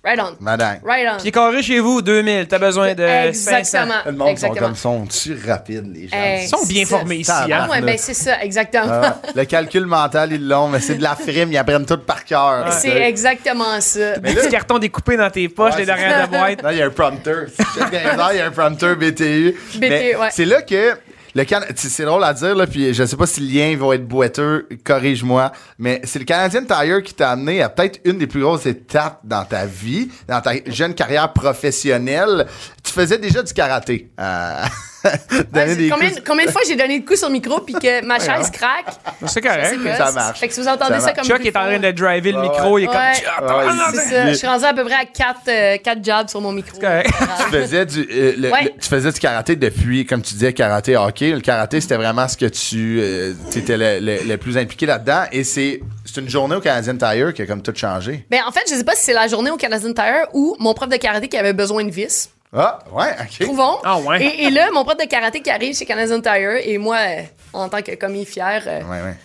right 0.03 0.19
on. 0.19 0.35
Madame. 0.39 0.79
Right 0.83 1.07
on. 1.13 1.17
Pieds 1.21 1.31
carrés 1.31 1.61
chez 1.63 1.79
vous, 1.79 2.01
2000. 2.01 2.47
T'as 2.47 2.57
besoin 2.59 2.93
de 2.93 3.31
500. 3.33 3.57
Exactement. 3.57 3.93
Le 4.05 4.11
monde 4.13 4.37
sont 4.37 4.49
comme 4.51 4.75
sont-tu 4.75 5.37
rapides, 5.47 5.93
les 5.93 6.07
gens? 6.07 6.15
Hey, 6.17 6.45
Ils 6.45 6.47
sont 6.47 6.65
bien 6.65 6.85
ça. 6.85 6.97
formés 6.97 7.15
ici. 7.17 7.31
Hein? 7.31 7.47
Ah 7.51 7.69
ouais, 7.69 7.81
ben 7.81 7.95
c'est 7.97 8.13
ça, 8.13 8.41
exactement. 8.41 8.85
Ah, 9.03 9.17
le 9.35 9.45
calcul 9.45 9.85
mental, 9.85 10.31
ils 10.33 10.47
l'ont, 10.47 10.67
mais 10.69 10.79
c'est 10.79 10.95
de 10.95 11.03
la 11.03 11.15
frime, 11.15 11.51
ils 11.51 11.57
apprennent 11.57 11.85
tout 11.85 11.97
par 11.97 12.23
cœur. 12.23 12.71
C'est 12.73 13.01
exactement 13.01 13.79
ça. 13.81 14.17
Des 14.17 14.33
petits 14.33 14.49
cartons 14.49 14.79
découpés 14.79 15.17
dans 15.17 15.29
tes 15.29 15.47
poches, 15.49 15.73
Ouais, 15.73 15.79
les 15.79 15.85
derrière 15.85 16.27
de 16.27 16.31
boîte. 16.37 16.61
Là, 16.61 16.71
il 16.73 16.79
y 16.79 16.81
a 16.81 16.85
un 16.85 16.89
prompteur. 16.89 17.45
Il 17.91 18.37
y 18.37 18.39
a 18.41 18.45
un 18.45 18.51
prompteur 18.51 18.95
BTU. 18.95 19.55
Mais 19.79 20.15
ouais. 20.15 20.29
C'est 20.31 20.45
là 20.45 20.61
que. 20.61 20.95
Le 21.35 21.43
Can- 21.45 21.61
c'est 21.75 22.05
drôle 22.05 22.23
à 22.23 22.33
dire, 22.33 22.55
là, 22.55 22.65
puis 22.65 22.93
je 22.93 23.03
sais 23.05 23.15
pas 23.15 23.27
si 23.27 23.41
le 23.41 23.47
lien 23.53 23.77
va 23.77 23.95
être 23.95 24.07
boiteux, 24.07 24.67
corrige-moi, 24.83 25.51
mais 25.77 26.01
c'est 26.03 26.19
le 26.19 26.25
Canadian 26.25 26.63
Tire 26.65 27.03
qui 27.03 27.13
t'a 27.13 27.31
amené 27.31 27.61
à 27.61 27.69
peut-être 27.69 27.99
une 28.05 28.17
des 28.17 28.27
plus 28.27 28.41
grosses 28.41 28.65
étapes 28.65 29.19
dans 29.23 29.45
ta 29.45 29.65
vie, 29.65 30.09
dans 30.27 30.41
ta 30.41 30.53
jeune 30.65 30.93
carrière 30.95 31.31
professionnelle. 31.33 32.47
Tu 32.89 32.95
faisais 32.99 33.17
déjà 33.19 33.43
du 33.43 33.53
karaté. 33.53 34.09
euh, 34.19 34.63
donner 35.53 35.65
Ouais, 35.67 35.75
des 35.75 35.89
combien, 35.89 36.09
coups- 36.09 36.23
combien 36.27 36.45
de 36.47 36.51
fois 36.51 36.61
j'ai 36.67 36.75
donné 36.75 36.99
de 36.99 37.05
coups 37.05 37.19
sur 37.19 37.27
le 37.29 37.33
micro 37.33 37.61
puis 37.61 37.73
que 37.75 38.03
ma 38.03 38.19
chaise 38.19 38.49
craque? 38.51 38.87
C'est 39.27 39.41
correct. 39.41 39.77
gosse. 39.81 39.95
ça 39.97 40.11
marche. 40.11 40.39
Fait 40.39 40.47
que 40.47 40.53
si 40.55 40.59
vous 40.59 40.67
entendez 40.67 40.95
Ça 40.95 40.99
ça, 40.99 41.05
marche. 41.05 41.15
comme 41.27 41.37
Chuck 41.37 41.45
est 41.45 41.55
en 41.55 41.61
train 41.65 41.79
de 41.79 41.91
driver 41.91 42.31
le 42.33 42.37
Ouais, 42.39 42.49
micro, 42.49 42.77
il 42.79 42.83
est 42.85 42.87
Ouais. 42.89 42.95
comme. 43.39 43.47
Ouais, 43.47 43.63
C'est 43.93 44.09
ça. 44.09 44.27
Je 44.27 44.33
suis 44.33 44.47
rendu 44.47 44.65
à 44.65 44.73
peu 44.73 44.83
près 44.83 44.95
à 44.95 45.05
4 45.05 45.81
quatre 45.83 46.03
jobs 46.03 46.27
sur 46.29 46.41
mon 46.41 46.51
micro. 46.51 46.79
correct. 46.79 47.09
tu 47.37 47.57
faisais 47.57 47.85
du 47.85 47.99
euh, 48.11 48.33
le- 48.37 48.51
Ouais. 48.51 48.63
le- 48.63 48.81
tu 48.81 48.89
faisais 48.89 49.11
du 49.11 49.19
karaté 49.19 49.55
depuis 49.55 50.05
comme 50.05 50.21
tu 50.23 50.33
disais 50.33 50.51
karaté 50.51 50.97
hockey 50.97 51.29
le 51.31 51.41
karaté 51.41 51.79
c'était 51.79 51.95
vraiment 51.97 52.27
ce 52.27 52.35
que 52.37 52.47
tu 52.47 52.99
euh, 52.99 53.33
étais 53.55 53.77
le, 53.77 53.99
le- 53.99 54.27
le 54.27 54.37
plus 54.37 54.57
impliqué 54.57 54.85
là-dedans 54.87 55.23
et 55.31 55.43
c'est 55.43 55.79
c'est 56.05 56.19
une 56.19 56.29
journée 56.29 56.55
au 56.55 56.59
Canadian 56.61 56.97
Tire 56.97 57.33
qui 57.35 57.43
a 57.43 57.45
comme 57.45 57.61
tout 57.61 57.73
changé 57.75 58.25
Ben, 58.31 58.41
en 58.47 58.51
fait, 58.51 58.61
je 58.67 58.73
sais 58.73 58.83
pas 58.83 58.95
si 58.95 59.03
c'est 59.05 59.13
la 59.13 59.27
journée 59.27 59.51
au 59.51 59.57
Canadian 59.57 59.93
Tire 59.93 60.25
ou 60.33 60.55
mon 60.59 60.73
prof 60.73 60.89
de 60.89 60.97
karaté 60.97 61.27
qui 61.27 61.37
avait 61.37 61.53
besoin 61.53 61.83
de 61.83 61.91
vis. 61.91 62.29
Ah 62.53 62.79
ouais 62.91 63.11
ok 63.21 63.39
Trouvons. 63.45 63.77
Ah 63.83 63.97
ouais. 63.99 64.23
Et, 64.23 64.43
et 64.45 64.49
là, 64.49 64.69
mon 64.73 64.83
prof 64.83 64.97
de 64.97 65.05
karaté 65.05 65.41
qui 65.41 65.51
arrive 65.51 65.75
chez 65.77 65.85
Canadian 65.85 66.19
Tire 66.19 66.57
et 66.63 66.77
moi, 66.79 66.97
euh, 66.97 67.21
en 67.53 67.69
tant 67.69 67.81
que 67.81 67.93
commis 67.95 68.25
fier, 68.25 68.63
euh, 68.65 68.79
ouais 68.81 69.01
ouais 69.03 69.15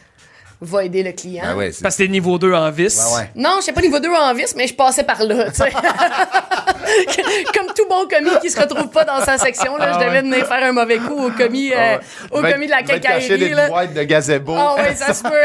va 0.60 0.84
aider 0.84 1.02
le 1.02 1.12
client. 1.12 1.44
ah 1.46 1.56
ouais 1.56 1.72
c'est 1.72 1.82
Parce 1.82 1.96
que 1.96 2.04
t'es 2.04 2.08
niveau 2.08 2.38
2 2.38 2.52
en 2.54 2.70
vis. 2.70 2.98
ouais. 3.16 3.28
Non, 3.34 3.56
je 3.60 3.64
sais 3.66 3.72
pas 3.72 3.82
niveau 3.82 3.98
2 3.98 4.08
en 4.08 4.32
vis, 4.32 4.54
mais 4.56 4.66
je 4.66 4.72
passais 4.74 5.02
par 5.04 5.22
là, 5.22 5.50
tu 5.50 5.56
sais. 5.56 5.70
Comme 7.54 7.66
tout 7.76 7.86
bon 7.88 8.06
commis 8.08 8.30
qui 8.40 8.48
se 8.50 8.58
retrouve 8.58 8.88
pas 8.88 9.04
dans 9.04 9.20
sa 9.22 9.36
section, 9.36 9.76
là, 9.76 9.90
Ah 9.90 9.92
je 9.94 9.98
devais 10.06 10.16
ouais. 10.18 10.22
venir 10.22 10.46
faire 10.46 10.62
un 10.64 10.72
mauvais 10.72 10.98
coup 10.98 11.26
au 11.26 11.30
commis, 11.32 11.70
euh, 11.72 11.76
Ah 11.76 11.98
ouais. 12.34 12.38
au 12.38 12.52
commis 12.52 12.66
de 12.66 12.70
la 12.70 12.82
quincaillerie, 12.82 13.38
des 13.38 13.48
là. 13.50 13.68
boîtes 13.68 13.92
de 13.92 14.02
gazebo 14.04 14.54
Ah 14.56 14.76
ouais, 14.76 14.94
ça 14.94 15.12
se 15.12 15.22
peut. 15.24 15.44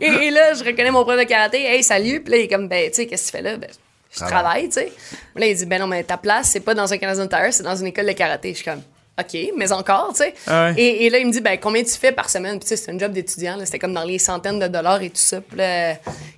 Et 0.00 0.30
là, 0.30 0.54
je 0.54 0.62
reconnais 0.64 0.90
mon 0.92 1.02
prof 1.04 1.18
de 1.18 1.24
karaté. 1.24 1.64
Hey, 1.64 1.82
salut. 1.82 2.20
Puis 2.22 2.32
là, 2.32 2.38
il 2.38 2.44
est 2.44 2.48
comme, 2.48 2.68
ben, 2.68 2.88
tu 2.90 2.96
sais, 2.96 3.06
qu'est-ce 3.06 3.32
que 3.32 3.36
tu 3.38 3.42
fais 3.42 3.50
là? 3.50 3.56
Ben, 3.56 3.70
je 4.10 4.18
Travaille. 4.20 4.66
tu 4.68 4.74
sais. 4.74 4.92
Là, 5.36 5.46
il 5.46 5.56
dit, 5.56 5.66
ben 5.66 5.80
non, 5.80 5.86
mais 5.86 6.02
ta 6.04 6.16
place, 6.16 6.48
c'est 6.50 6.60
pas 6.60 6.74
dans 6.74 6.92
un 6.92 6.98
Canadian 6.98 7.26
Tire, 7.28 7.52
c'est 7.52 7.62
dans 7.62 7.76
une 7.76 7.86
école 7.86 8.06
de 8.06 8.12
karaté. 8.12 8.50
Je 8.50 8.56
suis 8.56 8.64
comme, 8.64 8.82
OK, 9.18 9.38
mais 9.56 9.70
encore, 9.72 10.08
tu 10.10 10.16
sais. 10.24 10.34
Ah 10.46 10.66
ouais. 10.70 10.74
et, 10.80 11.06
et 11.06 11.10
là, 11.10 11.18
il 11.18 11.26
me 11.26 11.32
dit, 11.32 11.40
ben, 11.40 11.58
combien 11.60 11.82
tu 11.82 11.90
fais 11.92 12.10
par 12.12 12.28
semaine? 12.30 12.58
Puis, 12.58 12.68
tu 12.68 12.68
sais, 12.68 12.76
c'est 12.76 12.90
un 12.90 12.98
job 12.98 13.12
d'étudiant, 13.12 13.56
là. 13.56 13.66
C'était 13.66 13.78
comme 13.78 13.92
dans 13.94 14.04
les 14.04 14.18
centaines 14.18 14.58
de 14.58 14.66
dollars 14.68 15.02
et 15.02 15.10
tout 15.10 15.16
ça. 15.16 15.40
Puis 15.40 15.56
là, 15.58 15.92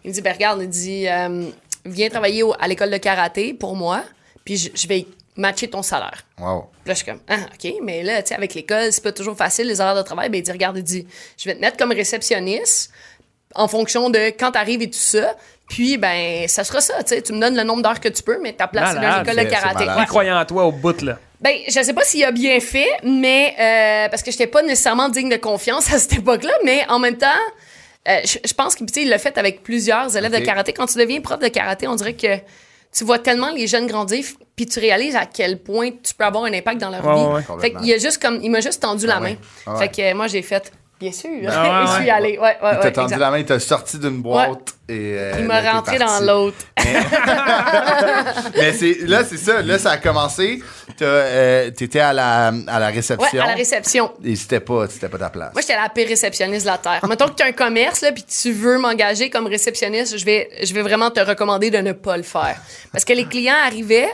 il 0.04 0.08
me 0.08 0.12
dit, 0.12 0.20
ben, 0.20 0.32
regarde, 0.32 0.60
il 0.62 0.68
dit, 0.68 1.08
euh, 1.08 1.48
viens 1.84 2.08
travailler 2.08 2.42
au- 2.42 2.54
à 2.58 2.66
l'école 2.68 2.90
de 2.90 2.96
karaté 2.98 3.54
pour 3.54 3.74
moi, 3.76 4.02
puis 4.44 4.56
je, 4.56 4.70
je 4.74 4.86
vais 4.88 5.06
matcher 5.36 5.66
ton 5.68 5.80
salaire. 5.82 6.24
wow 6.38 6.66
Puis 6.84 6.88
là, 6.88 6.94
je 6.94 6.98
suis 7.02 7.06
comme, 7.06 7.20
ah, 7.28 7.36
OK, 7.54 7.72
mais 7.82 8.02
là, 8.02 8.20
tu 8.22 8.28
sais, 8.28 8.34
avec 8.34 8.52
l'école, 8.54 8.92
c'est 8.92 9.02
pas 9.02 9.12
toujours 9.12 9.36
facile, 9.36 9.66
les 9.68 9.80
horaires 9.80 9.94
de 9.96 10.02
travail. 10.02 10.28
Ben, 10.28 10.38
il 10.38 10.42
dit, 10.42 10.52
regarde, 10.52 10.76
il 10.76 10.84
dit, 10.84 11.06
je 11.38 11.48
vais 11.48 11.54
te 11.54 11.60
mettre 11.60 11.76
comme 11.78 11.92
réceptionniste 11.92 12.90
en 13.54 13.68
fonction 13.68 14.10
de 14.10 14.26
quand 14.38 14.52
t'arrives 14.52 14.82
et 14.82 14.90
tout 14.90 14.98
ça. 14.98 15.34
Puis, 15.68 15.96
ben, 15.96 16.46
ça 16.48 16.64
sera 16.64 16.80
ça, 16.82 17.02
tu 17.02 17.32
me 17.32 17.40
donnes 17.40 17.56
le 17.56 17.62
nombre 17.62 17.82
d'heures 17.82 18.00
que 18.00 18.08
tu 18.08 18.22
peux, 18.22 18.38
mais 18.42 18.52
ta 18.52 18.66
place, 18.66 18.90
c'est 18.94 19.00
dans 19.00 19.18
l'école 19.22 19.44
de 19.44 19.50
karaté. 19.50 19.84
Qui 20.00 20.06
croyant 20.06 20.38
en 20.38 20.44
toi 20.44 20.64
au 20.66 20.72
bout, 20.72 21.00
là? 21.00 21.18
Ben, 21.40 21.56
je 21.66 21.82
sais 21.82 21.92
pas 21.94 22.04
s'il 22.04 22.22
a 22.24 22.30
bien 22.30 22.60
fait, 22.60 22.88
mais 23.02 23.54
euh, 23.58 24.08
parce 24.10 24.22
que 24.22 24.30
j'étais 24.30 24.46
pas 24.46 24.62
nécessairement 24.62 25.08
digne 25.08 25.30
de 25.30 25.36
confiance 25.36 25.92
à 25.92 25.98
cette 25.98 26.12
époque-là, 26.12 26.52
mais 26.64 26.84
en 26.88 26.98
même 26.98 27.16
temps, 27.16 27.26
euh, 28.08 28.18
je, 28.24 28.38
je 28.44 28.52
pense 28.52 28.74
qu'il 28.74 28.86
il 28.96 29.08
l'a 29.08 29.18
fait 29.18 29.36
avec 29.38 29.62
plusieurs 29.62 30.14
élèves 30.16 30.32
de 30.32 30.44
karaté. 30.44 30.72
Quand 30.72 30.86
tu 30.86 30.98
deviens 30.98 31.20
prof 31.20 31.38
de 31.40 31.48
karaté, 31.48 31.88
on 31.88 31.94
dirait 31.94 32.14
que 32.14 32.36
tu 32.94 33.04
vois 33.04 33.18
tellement 33.18 33.50
les 33.50 33.66
jeunes 33.66 33.86
grandir, 33.86 34.24
puis 34.54 34.66
tu 34.66 34.78
réalises 34.78 35.16
à 35.16 35.24
quel 35.26 35.58
point 35.58 35.90
tu 36.02 36.12
peux 36.14 36.24
avoir 36.24 36.44
un 36.44 36.52
impact 36.52 36.78
dans 36.80 36.90
leur 36.90 37.00
vie. 37.02 37.22
ouais. 37.24 37.40
Fait 37.40 37.46
Complètement. 37.46 37.80
qu'il 37.80 37.92
a 37.94 37.98
juste 37.98 38.20
comme, 38.22 38.38
il 38.42 38.50
m'a 38.50 38.60
juste 38.60 38.82
tendu 38.82 39.06
la 39.06 39.16
Ah 39.16 39.20
ouais. 39.22 39.30
main. 39.30 39.36
Ah 39.66 39.76
Fait 39.76 39.88
que 39.88 40.02
euh, 40.02 40.14
moi 40.14 40.26
j'ai 40.28 40.42
fait. 40.42 40.70
Bien 41.02 41.12
sûr. 41.12 41.30
Ah 41.48 41.80
ouais, 41.82 41.86
je 41.96 42.00
suis 42.02 42.10
allée. 42.10 42.38
Ouais, 42.38 42.44
ouais, 42.44 42.56
Il 42.62 42.78
t'a 42.78 42.80
ouais, 42.84 42.92
tendu 42.92 43.04
exact. 43.06 43.18
la 43.18 43.30
main, 43.32 43.38
il 43.38 43.44
t'a 43.44 43.58
sorti 43.58 43.98
d'une 43.98 44.22
boîte 44.22 44.74
et. 44.88 45.16
euh, 45.18 45.32
Il 45.40 45.44
m'a 45.46 45.60
là, 45.60 45.62
t'es 45.62 45.76
rentré 45.76 45.98
dans 45.98 46.20
l'autre. 46.20 46.58
Mais 48.56 48.72
c'est, 48.72 48.98
là, 49.06 49.24
c'est 49.24 49.36
ça. 49.36 49.62
Là, 49.62 49.78
ça 49.78 49.92
a 49.92 49.96
commencé. 49.98 50.62
T'as, 50.96 51.04
euh, 51.04 51.70
t'étais 51.70 52.00
à 52.00 52.12
la, 52.12 52.48
à 52.68 52.78
la 52.78 52.86
Ouais, 52.86 52.92
réception. 52.92 53.42
à 53.42 53.46
la 53.46 53.54
réception. 53.54 54.12
Et 54.24 54.36
c'était 54.36 54.60
pas, 54.60 54.86
c'était 54.88 55.08
pas 55.08 55.18
ta 55.18 55.30
place. 55.30 55.52
Moi, 55.52 55.60
j'étais 55.62 55.76
la 55.76 55.88
pire 55.88 56.06
réceptionniste 56.08 56.66
de 56.66 56.70
la 56.70 56.78
Terre. 56.78 57.00
Mettons 57.08 57.28
que 57.28 57.34
tu 57.34 57.42
as 57.42 57.46
un 57.46 57.52
commerce, 57.52 58.00
là, 58.02 58.12
puis 58.12 58.24
tu 58.24 58.52
veux 58.52 58.78
m'engager 58.78 59.30
comme 59.30 59.46
réceptionniste, 59.46 60.16
je 60.18 60.24
vais, 60.24 60.48
je 60.62 60.72
vais 60.74 60.82
vraiment 60.82 61.10
te 61.10 61.20
recommander 61.20 61.70
de 61.70 61.78
ne 61.78 61.92
pas 61.92 62.16
le 62.16 62.22
faire. 62.22 62.56
Parce 62.92 63.04
que 63.04 63.12
les 63.12 63.24
clients 63.24 63.54
arrivaient, 63.66 64.08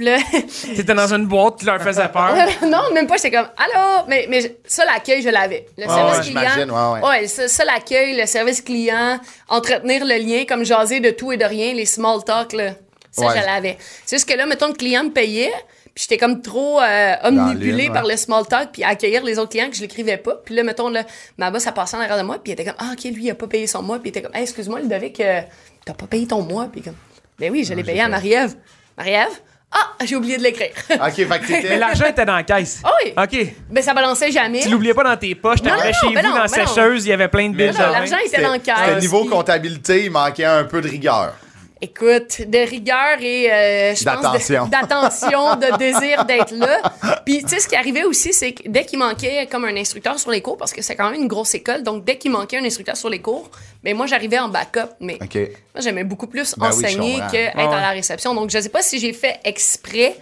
puis 0.00 0.06
là... 0.06 0.16
T'étais 0.76 0.94
dans 0.94 1.12
une 1.12 1.26
boîte, 1.26 1.58
tu 1.58 1.66
leur 1.66 1.80
faisais 1.82 2.08
peur. 2.08 2.34
non, 2.66 2.90
même 2.94 3.06
pas, 3.06 3.16
j'étais 3.16 3.32
comme 3.32 3.48
«Allô?» 3.58 4.04
Mais, 4.08 4.26
mais 4.30 4.56
ça, 4.64 4.84
l'accueil, 4.86 5.20
je 5.20 5.28
l'avais. 5.28 5.66
Le 5.76 5.86
service 5.86 6.30
client... 6.30 6.94
ouais, 6.94 7.08
ouais. 7.08 7.26
ça, 7.26 7.48
ça, 7.48 7.64
l'accueil, 7.66 8.18
le 8.18 8.24
service 8.24 8.62
client, 8.62 9.20
entretenir 9.48 10.04
le 10.06 10.16
lien, 10.16 10.44
comme 10.48 10.64
jaser 10.64 11.00
de 11.00 11.10
tout 11.10 11.32
et 11.32 11.36
de 11.36 11.44
rien, 11.44 11.74
les 11.74 11.84
small 11.84 12.24
talk, 12.24 12.54
là. 12.54 12.70
Ça, 13.10 13.26
Ouais. 13.26 13.40
je 13.40 13.44
l'avais. 13.44 13.76
C'est 14.06 14.16
juste 14.16 14.28
que 14.28 14.34
là, 14.36 14.46
mettons, 14.46 14.68
le 14.68 14.72
client 14.74 15.04
me 15.04 15.10
payait, 15.10 15.52
puis 15.94 16.04
j'étais 16.08 16.16
comme 16.16 16.40
trop 16.40 16.80
euh, 16.80 17.14
omnibulée 17.24 17.90
par 17.90 18.06
le 18.06 18.16
small 18.16 18.46
talk, 18.46 18.70
puis 18.72 18.84
accueillir 18.84 19.22
les 19.24 19.38
autres 19.38 19.50
clients 19.50 19.68
que 19.68 19.76
je 19.76 19.82
l'écrivais 19.82 20.16
pas. 20.16 20.36
Puis 20.44 20.54
là, 20.54 20.62
mettons, 20.62 20.88
là, 20.88 21.04
ma 21.36 21.50
boss, 21.50 21.62
ça 21.64 21.72
passait 21.72 21.96
en 21.96 22.00
arrière 22.00 22.16
de 22.16 22.22
moi, 22.22 22.38
puis 22.42 22.52
elle 22.52 22.60
était 22.60 22.70
comme, 22.70 22.78
ah, 22.78 22.92
OK, 22.94 23.04
lui, 23.12 23.24
il 23.24 23.30
a 23.30 23.34
pas 23.34 23.48
payé 23.48 23.66
son 23.66 23.82
mois. 23.82 23.98
Puis 23.98 24.06
il 24.06 24.10
était 24.10 24.22
comme, 24.22 24.34
Hey, 24.34 24.44
excuse-moi, 24.44 24.80
Ludovic, 24.80 25.20
euh, 25.20 25.40
t'as 25.84 25.92
pas 25.92 26.06
payé 26.06 26.26
ton 26.26 26.42
mois? 26.42 26.68
Puis 26.72 26.80
comme, 26.82 26.94
ben 27.38 27.50
oui, 27.50 27.64
je 27.64 27.74
l'ai 27.74 27.82
payé 27.82 28.00
à 28.02 28.08
Marie-Ève. 28.08 28.54
Marie-Ève? 28.96 29.40
Ah, 29.72 29.92
j'ai 30.04 30.16
oublié 30.16 30.36
de 30.36 30.42
l'écrire. 30.42 30.70
OK, 30.90 31.12
fait 31.14 31.26
que 31.26 31.68
Mais 31.68 31.78
l'argent 31.78 32.06
était 32.06 32.24
dans 32.24 32.34
la 32.34 32.42
caisse. 32.42 32.80
Ah 32.82 32.90
oui. 33.04 33.12
OK. 33.16 33.54
ben, 33.70 33.82
ça 33.82 33.94
balançait 33.94 34.32
jamais. 34.32 34.60
Tu 34.60 34.68
l'oubliais 34.68 34.94
pas 34.94 35.04
dans 35.04 35.16
tes 35.16 35.34
poches, 35.36 35.62
Non, 35.62 35.70
t'arrivais 35.70 35.92
non, 35.92 36.08
chez 36.08 36.14
ben 36.14 36.22
vous 36.22 36.28
non, 36.28 36.34
dans 36.36 36.42
la 36.42 36.48
ben 36.48 36.58
non. 36.62 36.66
sécheuse, 36.66 37.06
il 37.06 37.10
y 37.10 37.12
avait 37.12 37.28
plein 37.28 37.48
de 37.50 37.54
billes. 37.54 37.66
Mais 37.66 37.72
non, 37.72 37.78
vin. 37.78 37.90
l'argent 37.92 38.16
était 38.24 38.42
dans 38.42 38.48
le 38.52 38.58
C'était 38.58 38.72
caisse. 38.74 39.00
niveau 39.00 39.24
comptabilité, 39.26 40.04
il 40.06 40.10
manquait 40.10 40.44
un 40.44 40.64
peu 40.64 40.80
de 40.80 40.88
rigueur. 40.88 41.34
Écoute, 41.82 42.42
de 42.46 42.58
rigueur 42.68 43.20
et 43.20 43.50
euh, 43.50 43.94
je 43.94 44.04
pense 44.04 44.16
de- 44.18 44.22
D'attention. 44.22 44.66
d'attention, 44.70 45.56
de 45.56 45.78
désir 45.78 46.24
d'être 46.26 46.52
là. 46.54 46.80
Puis 47.24 47.42
tu 47.42 47.48
sais 47.48 47.60
ce 47.60 47.66
qui 47.68 47.74
arrivait 47.76 48.04
aussi 48.04 48.32
c'est 48.34 48.52
que 48.52 48.68
dès 48.68 48.84
qu'il 48.84 48.98
manquait 48.98 49.46
comme 49.50 49.64
un 49.64 49.74
instructeur 49.76 50.18
sur 50.18 50.30
les 50.30 50.42
cours 50.42 50.58
parce 50.58 50.72
que 50.72 50.82
c'est 50.82 50.94
quand 50.94 51.10
même 51.10 51.20
une 51.22 51.28
grosse 51.28 51.54
école 51.54 51.82
donc 51.82 52.04
dès 52.04 52.18
qu'il 52.18 52.30
manquait 52.32 52.58
un 52.58 52.64
instructeur 52.64 52.96
sur 52.98 53.08
les 53.08 53.20
cours, 53.20 53.50
mais 53.82 53.94
moi 53.94 54.06
j'arrivais 54.06 54.38
en 54.38 54.48
backup 54.48 54.90
mais 55.00 55.16
moi 55.20 55.80
j'aimais 55.80 56.04
beaucoup 56.04 56.26
plus 56.26 56.54
Ben 56.58 56.66
enseigner 56.68 57.14
comprends. 57.14 57.30
que 57.30 57.36
être 57.36 57.52
Ah 57.56 57.68
ouais. 57.68 57.74
à 57.76 57.80
la 57.80 57.90
réception. 57.90 58.34
Donc 58.34 58.50
je 58.50 58.60
sais 58.60 58.68
pas 58.68 58.82
si 58.82 58.98
j'ai 58.98 59.12
fait 59.14 59.40
exprès 59.44 60.16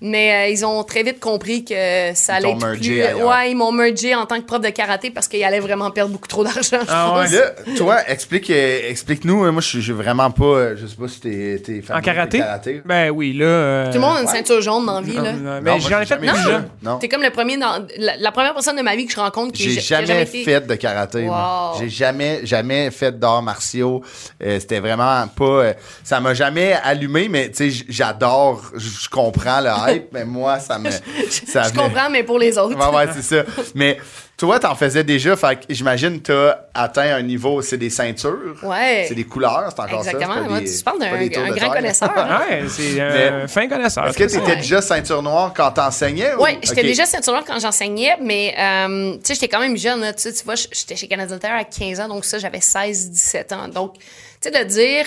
mais 0.00 0.48
euh, 0.48 0.52
ils 0.52 0.64
ont 0.66 0.82
très 0.84 1.02
vite 1.02 1.20
compris 1.20 1.64
que 1.64 1.74
ça 2.14 2.34
allait 2.34 2.50
être 2.50 2.60
mergé 2.60 2.80
plus 2.80 3.02
ailleurs. 3.02 3.28
ouais, 3.28 3.50
ils 3.50 3.54
m'ont 3.54 3.72
mergé 3.72 4.14
en 4.14 4.26
tant 4.26 4.36
que 4.40 4.44
prof 4.46 4.60
de 4.60 4.68
karaté 4.68 5.10
parce 5.10 5.26
qu'ils 5.28 5.42
allaient 5.44 5.60
vraiment 5.60 5.90
perdre 5.90 6.12
beaucoup 6.12 6.28
trop 6.28 6.44
d'argent. 6.44 6.78
Ah 6.88 7.18
ouais. 7.20 7.28
Là, 7.30 7.74
toi, 7.76 7.98
explique, 8.08 8.50
euh, 8.50 8.90
explique-nous. 8.90 9.44
euh, 9.46 9.52
Moi, 9.52 9.62
je 9.62 9.80
suis 9.80 9.92
vraiment 9.92 10.30
pas. 10.30 10.44
euh, 10.44 10.76
Je 10.76 10.86
sais 10.86 10.96
pas 10.96 11.08
si 11.08 11.20
t'es, 11.20 11.62
t'es 11.64 11.80
fan 11.82 11.96
En 11.96 12.00
de 12.00 12.04
karaté? 12.04 12.38
karaté. 12.38 12.82
Ben 12.84 13.10
oui, 13.10 13.32
là. 13.32 13.44
euh, 13.46 13.86
Tout 13.88 13.94
le 13.94 14.00
monde 14.00 14.16
a 14.18 14.22
une 14.22 14.28
ceinture 14.28 14.60
jaune 14.60 14.84
dans 14.86 15.00
la 15.00 15.06
vie 15.06 15.14
là. 15.16 15.22
euh, 15.28 15.32
Non, 15.32 15.60
Mais 15.62 15.80
j'en 15.80 16.00
ai 16.00 16.04
fait 16.04 16.06
jamais 16.06 16.28
plus 16.28 16.42
jeune. 16.42 16.68
Non. 16.82 16.98
T'es 16.98 17.08
comme 17.08 17.22
le 17.22 17.30
premier 17.30 17.56
dans 17.56 17.86
la, 17.98 18.16
la 18.18 18.32
première 18.32 18.52
personne 18.54 18.76
de 18.76 18.82
ma 18.82 18.94
vie 18.96 19.06
que 19.06 19.12
je 19.12 19.18
rencontre 19.20 19.52
qui, 19.52 19.70
J'ai 19.70 19.80
jamais 19.80 20.22
été- 20.22 20.44
fait 20.44 20.66
de 20.66 20.74
karaté. 20.74 21.22
moi. 21.22 21.74
J'ai 21.80 21.88
jamais, 21.88 22.40
jamais 22.44 22.90
fait 22.90 23.18
d'arts 23.18 23.42
martiaux. 23.42 24.02
Euh, 24.42 24.60
C'était 24.60 24.80
vraiment 24.80 25.26
pas. 25.28 25.44
euh, 25.44 25.72
ça 26.04 26.20
m'a 26.20 26.34
jamais 26.34 26.74
allumé, 26.84 27.28
mais 27.28 27.50
tu 27.50 27.70
sais, 27.70 27.84
j'adore, 27.88 28.62
je 28.76 29.08
comprends 29.08 29.60
le 29.60 29.70
hype, 29.88 30.08
mais 30.12 30.24
moi, 30.24 30.58
ça 30.58 30.78
me. 30.78 30.90
ça 31.46 31.62
Je 31.64 31.72
comprends, 31.74 32.10
mais 32.10 32.22
pour 32.22 32.38
les 32.38 32.56
autres. 32.58 32.76
Ouais, 32.76 32.96
ouais, 32.96 33.12
c'est 33.14 33.22
ça. 33.22 33.44
Mais 33.74 33.98
toi, 34.36 34.58
t'en 34.58 34.74
faisais 34.74 35.02
déjà, 35.04 35.34
fait 35.36 35.56
que 35.56 35.62
j'imagine 35.74 36.20
t'as 36.20 36.56
atteint 36.74 37.14
un 37.16 37.22
niveau, 37.22 37.62
c'est 37.62 37.78
des 37.78 37.88
ceintures. 37.90 38.54
Ouais. 38.62 39.06
C'est 39.08 39.14
des 39.14 39.24
couleurs, 39.24 39.64
c'est 39.74 39.80
encore 39.82 40.04
ça. 40.04 40.10
Exactement. 40.10 40.42
Moi, 40.48 40.60
des- 40.60 40.70
tu 40.76 40.82
parles 40.84 40.98
d'un 40.98 41.50
grand 41.50 41.70
connaisseur. 41.70 42.12
hein. 42.16 42.40
Ouais, 42.50 42.64
c'est 42.68 43.00
un 43.00 43.10
Mais- 43.40 43.48
fin 43.48 43.66
connaisseur. 43.68 44.06
Est-ce 44.06 44.18
que 44.18 44.28
ça. 44.28 44.40
t'étais 44.40 44.56
déjà 44.56 44.82
ceinture 44.82 45.22
noire 45.22 45.52
quand 45.56 45.70
t'enseignais? 45.70 46.34
ou- 46.34 46.42
Oui, 46.44 46.58
j'étais 46.62 46.82
déjà 46.82 47.06
ceinture 47.06 47.32
noire 47.32 47.44
quand 47.46 47.58
j'enseignais, 47.58 48.16
mais 48.22 48.54
euh, 48.58 49.14
tu 49.14 49.20
sais, 49.24 49.34
j'étais 49.34 49.48
quand 49.48 49.60
même 49.60 49.76
jeune. 49.76 50.00
là. 50.00 50.12
Tu 50.12 50.22
sais, 50.22 50.32
tu 50.34 50.44
vois, 50.44 50.54
j'étais 50.54 50.96
chez 50.96 51.08
Canada 51.08 51.38
Tire 51.38 51.52
à 51.54 51.64
15 51.64 52.00
ans, 52.00 52.08
donc 52.08 52.24
ça, 52.26 52.38
j'avais 52.38 52.58
16-17 52.60 53.54
ans. 53.54 53.68
Donc, 53.68 53.94
tu 53.94 54.02
sais, 54.40 54.50
de 54.50 54.68
dire, 54.68 55.06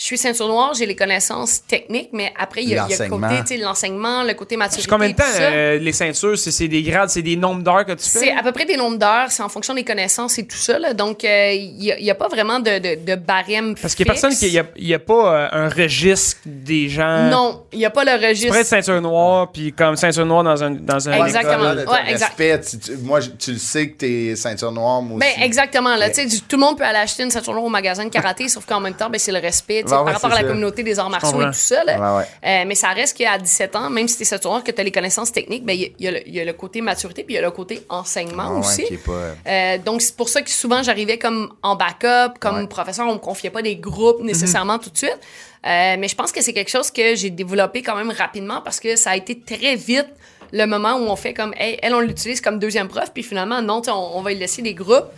je 0.00 0.04
suis 0.04 0.16
ceinture 0.16 0.46
noire, 0.46 0.74
j'ai 0.74 0.86
les 0.86 0.94
connaissances 0.94 1.66
techniques, 1.66 2.10
mais 2.12 2.32
après, 2.38 2.62
il 2.62 2.68
y 2.68 2.78
a, 2.78 2.86
il 2.88 2.96
y 2.96 3.00
a 3.00 3.04
le 3.04 3.10
côté, 3.10 3.34
tu 3.40 3.46
sais, 3.48 3.56
l'enseignement, 3.56 4.22
le 4.22 4.32
côté 4.34 4.56
maturité. 4.56 4.82
C'est 4.84 4.88
combien 4.88 5.08
de 5.10 5.14
temps 5.16 5.24
euh, 5.40 5.76
les 5.78 5.92
ceintures? 5.92 6.38
C'est 6.38 6.52
c'est 6.52 6.68
des 6.68 6.84
grades, 6.84 7.10
c'est 7.10 7.20
des 7.20 7.34
nombres 7.34 7.64
d'heures 7.64 7.84
que 7.84 7.92
tu 7.92 8.08
fais? 8.08 8.20
C'est 8.20 8.30
à 8.32 8.44
peu 8.44 8.52
près 8.52 8.64
des 8.64 8.76
nombres 8.76 8.96
d'heures, 8.96 9.30
c'est 9.32 9.42
en 9.42 9.48
fonction 9.48 9.74
des 9.74 9.82
connaissances 9.82 10.38
et 10.38 10.46
tout 10.46 10.56
ça. 10.56 10.78
là. 10.78 10.94
Donc, 10.94 11.24
euh, 11.24 11.52
il 11.52 11.74
n'y 11.78 11.90
a, 11.90 11.98
il 11.98 12.04
y 12.04 12.10
a 12.12 12.14
pas 12.14 12.28
vraiment 12.28 12.60
de, 12.60 12.78
de, 12.78 13.04
de 13.04 13.14
barème 13.16 13.74
Parce 13.74 13.96
qu'il 13.96 14.04
n'y 14.06 14.10
a 14.10 14.14
personne 14.14 14.36
qui. 14.36 14.46
Il 14.76 14.86
y 14.86 14.94
a, 14.94 14.98
pas 15.00 15.34
euh, 15.34 15.48
un 15.64 15.68
registre 15.68 16.38
des 16.46 16.88
gens. 16.88 17.24
Non, 17.28 17.64
il 17.72 17.80
n'y 17.80 17.84
a 17.84 17.90
pas 17.90 18.04
le 18.04 18.12
Tu 18.12 18.16
pourrais 18.18 18.30
être 18.30 18.36
registre. 18.38 18.64
ceinture 18.66 19.02
noire, 19.02 19.50
puis 19.50 19.72
comme 19.72 19.96
ceinture 19.96 20.26
noire 20.26 20.44
dans 20.44 20.62
un. 20.62 20.70
Dans 20.70 21.08
un 21.08 21.24
Exactement. 21.24 21.72
Ouais, 21.74 22.10
exact. 22.12 22.38
respect, 22.38 22.60
tu- 22.60 22.78
tu- 22.78 22.96
moi, 22.98 23.18
tu 23.36 23.50
le 23.50 23.58
sais 23.58 23.90
que 23.90 23.96
t'es 23.96 24.36
ceinture 24.36 24.70
noire, 24.70 25.02
moi 25.02 25.18
aussi. 25.18 25.26
Ben, 25.36 25.42
exactement. 25.42 25.96
Là, 25.96 26.08
tu 26.10 26.24
tout 26.28 26.54
le 26.56 26.60
monde 26.60 26.78
peut 26.78 26.84
aller 26.84 26.98
acheter 26.98 27.24
une 27.24 27.32
ceinture 27.32 27.52
noire 27.52 27.64
au 27.64 27.68
magasin 27.68 28.04
de 28.04 28.10
karaté, 28.10 28.48
sauf 28.48 28.64
qu'en 28.64 28.78
même 28.78 28.94
temps, 28.94 29.10
ben, 29.10 29.18
c'est 29.18 29.32
le 29.32 29.40
respect 29.40 29.82
Ouais, 29.90 30.04
par 30.04 30.14
rapport 30.14 30.30
à 30.32 30.34
la 30.34 30.40
ça. 30.42 30.48
communauté 30.48 30.82
des 30.82 30.98
arts 30.98 31.10
martiaux 31.10 31.40
et 31.42 31.46
tout 31.46 31.52
ça. 31.52 31.84
là. 31.84 31.98
Ouais, 32.14 32.18
ouais. 32.18 32.24
Euh, 32.44 32.64
mais 32.66 32.74
ça 32.74 32.88
reste 32.90 33.16
qu'à 33.16 33.38
17 33.38 33.76
ans, 33.76 33.90
même 33.90 34.06
si 34.08 34.16
tu 34.16 34.34
es 34.34 34.38
noire, 34.44 34.62
que 34.64 34.70
tu 34.70 34.80
as 34.80 34.84
les 34.84 34.92
connaissances 34.92 35.32
techniques, 35.32 35.64
ben, 35.64 35.72
il 35.74 35.80
y, 35.98 36.08
a- 36.08 36.20
il 36.26 36.28
y 36.34 36.36
y, 36.36 36.40
a 36.40 36.44
le 36.44 36.52
côté 36.52 36.80
maturité 36.80 37.24
puis 37.24 37.34
il 37.34 37.36
y 37.36 37.38
a 37.38 37.42
le 37.42 37.50
côté 37.50 37.82
enseignement 37.88 38.52
ouais, 38.52 38.58
aussi. 38.60 38.84
qui 38.84 38.94
est 38.94 39.04
pas, 39.04 39.12
euh, 39.12 39.34
Euh, 39.46 39.78
donc, 39.78 40.02
c'est 40.02 40.16
pour 40.16 40.28
ça 40.28 40.42
que 40.42 40.50
souvent, 40.50 40.82
j'arrivais 40.82 41.18
comme 41.18 41.52
en 41.62 41.76
backup, 41.76 42.38
comme 42.40 42.56
Ouais. 42.58 42.66
professeur. 42.66 43.06
On 43.08 43.14
me 43.14 43.18
confiait 43.18 43.50
pas 43.50 43.62
des 43.62 43.76
groupes 43.76 44.22
nécessairement 44.22 44.78
tout 44.78 44.90
de 44.90 44.96
suite. 44.96 45.18
Euh, 45.66 45.96
mais 45.98 46.06
je 46.08 46.14
pense 46.14 46.30
que 46.32 46.40
c'est 46.40 46.52
quelque 46.52 46.70
chose 46.70 46.90
que 46.90 47.14
j'ai 47.16 47.30
développé 47.30 47.82
quand 47.82 47.96
même 47.96 48.10
rapidement 48.12 48.60
parce 48.62 48.78
que 48.78 48.94
ça 48.96 49.10
a 49.10 49.16
été 49.16 49.40
très 49.40 49.74
vite 49.74 50.06
le 50.52 50.64
moment 50.66 50.94
où 50.94 51.02
on 51.08 51.16
fait 51.16 51.34
comme, 51.34 51.52
hey, 51.58 51.78
elle, 51.82 51.94
on 51.94 52.00
l'utilise 52.00 52.40
comme 52.40 52.58
deuxième 52.58 52.88
prof, 52.88 53.10
puis 53.12 53.22
finalement, 53.22 53.60
non, 53.60 53.82
on 53.88 54.22
va 54.22 54.30
lui 54.30 54.38
laisser 54.38 54.62
des 54.62 54.72
groupes, 54.72 55.08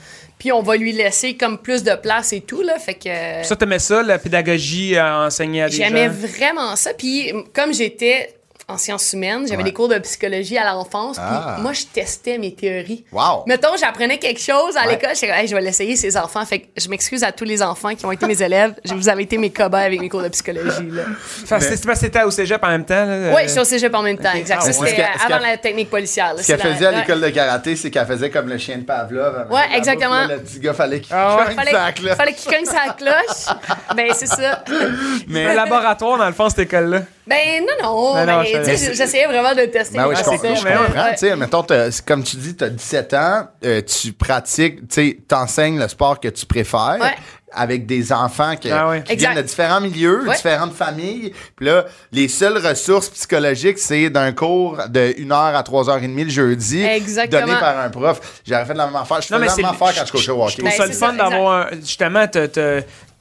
puis 0.40 0.50
on 0.50 0.62
va 0.62 0.76
lui 0.76 0.90
laisser 0.92 1.36
comme 1.36 1.58
plus 1.58 1.84
de 1.84 1.94
place 1.94 2.32
et 2.32 2.40
tout, 2.40 2.62
là. 2.62 2.78
Fait 2.78 2.94
que. 2.94 3.46
Ça, 3.46 3.54
t'aimais 3.54 3.78
ça, 3.78 4.02
la 4.02 4.18
pédagogie 4.18 4.96
à 4.96 5.20
enseigner 5.26 5.62
à 5.62 5.68
des 5.68 5.76
J'aimais 5.76 6.06
gens? 6.06 6.12
vraiment 6.14 6.74
ça. 6.76 6.94
Puis 6.94 7.32
comme 7.54 7.72
j'étais 7.74 8.34
en 8.70 8.78
sciences 8.78 9.12
humaines, 9.12 9.46
j'avais 9.46 9.58
Ouais. 9.58 9.64
des 9.64 9.72
cours 9.72 9.88
de 9.88 9.98
psychologie 9.98 10.56
à 10.58 10.64
l'enfance. 10.72 11.16
Puis 11.16 11.24
Ah. 11.28 11.56
moi, 11.60 11.72
je 11.72 11.84
testais 11.86 12.38
mes 12.38 12.54
théories. 12.54 13.04
Wow. 13.12 13.44
Mettons, 13.46 13.76
j'apprenais 13.78 14.18
quelque 14.18 14.40
chose 14.40 14.76
à 14.76 14.86
Ouais. 14.86 14.92
l'école, 14.94 15.10
comme, 15.18 15.30
Hey, 15.30 15.46
je 15.46 15.54
vais 15.54 15.60
l'essayer, 15.60 15.96
ces 15.96 16.16
enfants. 16.16 16.44
Fait 16.44 16.60
que 16.60 16.66
je 16.76 16.88
m'excuse 16.88 17.22
à 17.24 17.32
tous 17.32 17.44
les 17.44 17.62
enfants 17.62 17.94
qui 17.94 18.04
ont 18.06 18.12
été 18.12 18.26
mes 18.26 18.42
élèves. 18.42 18.74
Je 18.84 18.94
vous 18.94 19.08
avez 19.08 19.22
été 19.24 19.38
mes 19.38 19.50
cobayes 19.50 19.84
avec 19.86 20.00
mes 20.00 20.08
cours 20.08 20.22
de 20.22 20.28
psychologie. 20.28 20.90
Là. 20.90 21.02
Fait 21.46 21.58
que 21.58 21.62
c'est 21.64 21.84
parce 21.86 22.00
que 22.00 22.06
t'étais 22.06 22.22
au 22.22 22.30
cégep 22.30 22.62
en 22.62 22.68
même 22.68 22.84
temps. 22.84 23.04
Là, 23.04 23.30
Oui, 23.34 23.42
euh, 23.42 23.44
je 23.44 23.48
suis 23.48 23.60
au 23.60 23.64
cégep 23.64 23.94
en 23.94 24.02
même 24.02 24.18
temps, 24.18 24.32
exact. 24.34 24.58
Ah, 24.62 24.66
ouais. 24.66 24.72
c'était 24.72 25.06
avant 25.26 25.38
la 25.44 25.56
technique 25.56 25.90
policière. 25.90 26.34
là. 26.34 26.42
Ce 26.42 26.46
qu'elle 26.46 26.58
la- 26.58 26.74
faisait 26.74 26.86
à 26.86 26.90
ouais. 26.90 26.96
l'école 26.98 27.20
de 27.20 27.28
karaté, 27.30 27.76
c'est 27.76 27.90
qu'elle 27.90 28.06
faisait 28.06 28.30
comme 28.30 28.48
le 28.48 28.58
chien 28.58 28.78
de 28.78 28.82
Pavlov. 28.84 29.46
la 29.50 29.76
exactement. 29.76 30.26
là, 30.26 30.36
Le 30.36 30.38
petit 30.40 30.60
gars, 30.60 30.74
fallait 30.74 31.00
qu'il 31.00 31.14
Ah 31.14 31.36
ouais. 31.36 31.44
cogne 31.46 31.54
Fallait, 31.56 31.70
sa 31.72 31.92
cloche. 31.92 32.16
fallait 32.16 32.32
qu'il 32.34 32.50
cogne 32.52 32.64
sa 32.64 32.92
cloche. 32.92 33.56
ben, 33.96 34.06
c'est 34.14 34.26
ça. 34.26 34.64
C'est 35.32 35.46
un 35.46 35.54
laboratoire, 35.54 36.18
dans 36.18 36.26
le 36.26 36.32
fond, 36.32 36.48
cette 36.48 36.60
école-là. 36.60 37.02
Ben, 37.26 37.36
non, 37.60 37.84
non. 37.84 38.14
Ben 38.14 38.42
mais, 38.42 38.76
je- 38.76 38.92
j'essayais 38.92 39.26
vraiment 39.26 39.54
de 39.54 39.66
tester. 39.66 39.96
Ben 39.98 40.08
oui, 40.08 40.14
je, 40.18 40.24
comprends. 40.24 40.54
je 40.54 40.62
comprends. 40.62 41.28
Ouais. 41.28 41.36
Mettons, 41.36 41.64
comme 42.06 42.24
tu 42.24 42.36
dis, 42.36 42.56
tu 42.56 42.64
as 42.64 42.70
17 42.70 43.14
ans, 43.14 43.46
euh, 43.64 43.82
tu 43.82 44.12
pratiques, 44.12 44.88
tu 44.88 44.94
sais, 44.94 45.18
t'enseignes 45.28 45.78
le 45.78 45.86
sport 45.88 46.18
que 46.18 46.28
tu 46.28 46.46
préfères. 46.46 46.98
Ouais. 47.00 47.14
Avec 47.52 47.84
des 47.84 48.12
enfants 48.12 48.54
que- 48.54 48.68
Ah 48.68 49.00
qui 49.00 49.12
Exact. 49.12 49.32
viennent 49.32 49.42
de 49.42 49.48
différents 49.48 49.80
milieux, 49.80 50.22
Ouais. 50.26 50.36
différentes 50.36 50.72
familles. 50.72 51.32
Puis 51.56 51.66
là, 51.66 51.84
les 52.12 52.28
seules 52.28 52.64
ressources 52.64 53.08
psychologiques, 53.08 53.78
c'est 53.80 54.08
d'un 54.08 54.30
cours 54.32 54.78
de 54.88 55.14
1h 55.18 55.56
à 55.56 55.62
3h30 55.64 56.22
le 56.24 56.30
jeudi, 56.30 56.80
Exactement. 56.84 57.46
donné 57.46 57.58
par 57.58 57.76
un 57.80 57.90
prof. 57.90 58.40
J'aurais 58.46 58.64
fait 58.66 58.74
la 58.74 58.86
même 58.86 58.94
affaire. 58.94 59.20
Je 59.20 59.34
Non, 59.34 59.40
faisais 59.40 59.62
la 59.62 59.68
même 59.68 59.80
affaire 59.80 59.94
quand 60.00 60.06
je 60.06 60.12
coachais 60.12 60.30
au 60.30 60.36
Je 60.36 60.40
hockey. 60.42 60.52
trouve 60.58 60.70
Ben, 60.70 60.76
ça 60.76 60.86
le 60.86 60.92
c'est 60.92 60.98
fun 60.98 61.12
d'avoir, 61.12 61.66
un- 61.72 61.76
justement, 61.80 62.26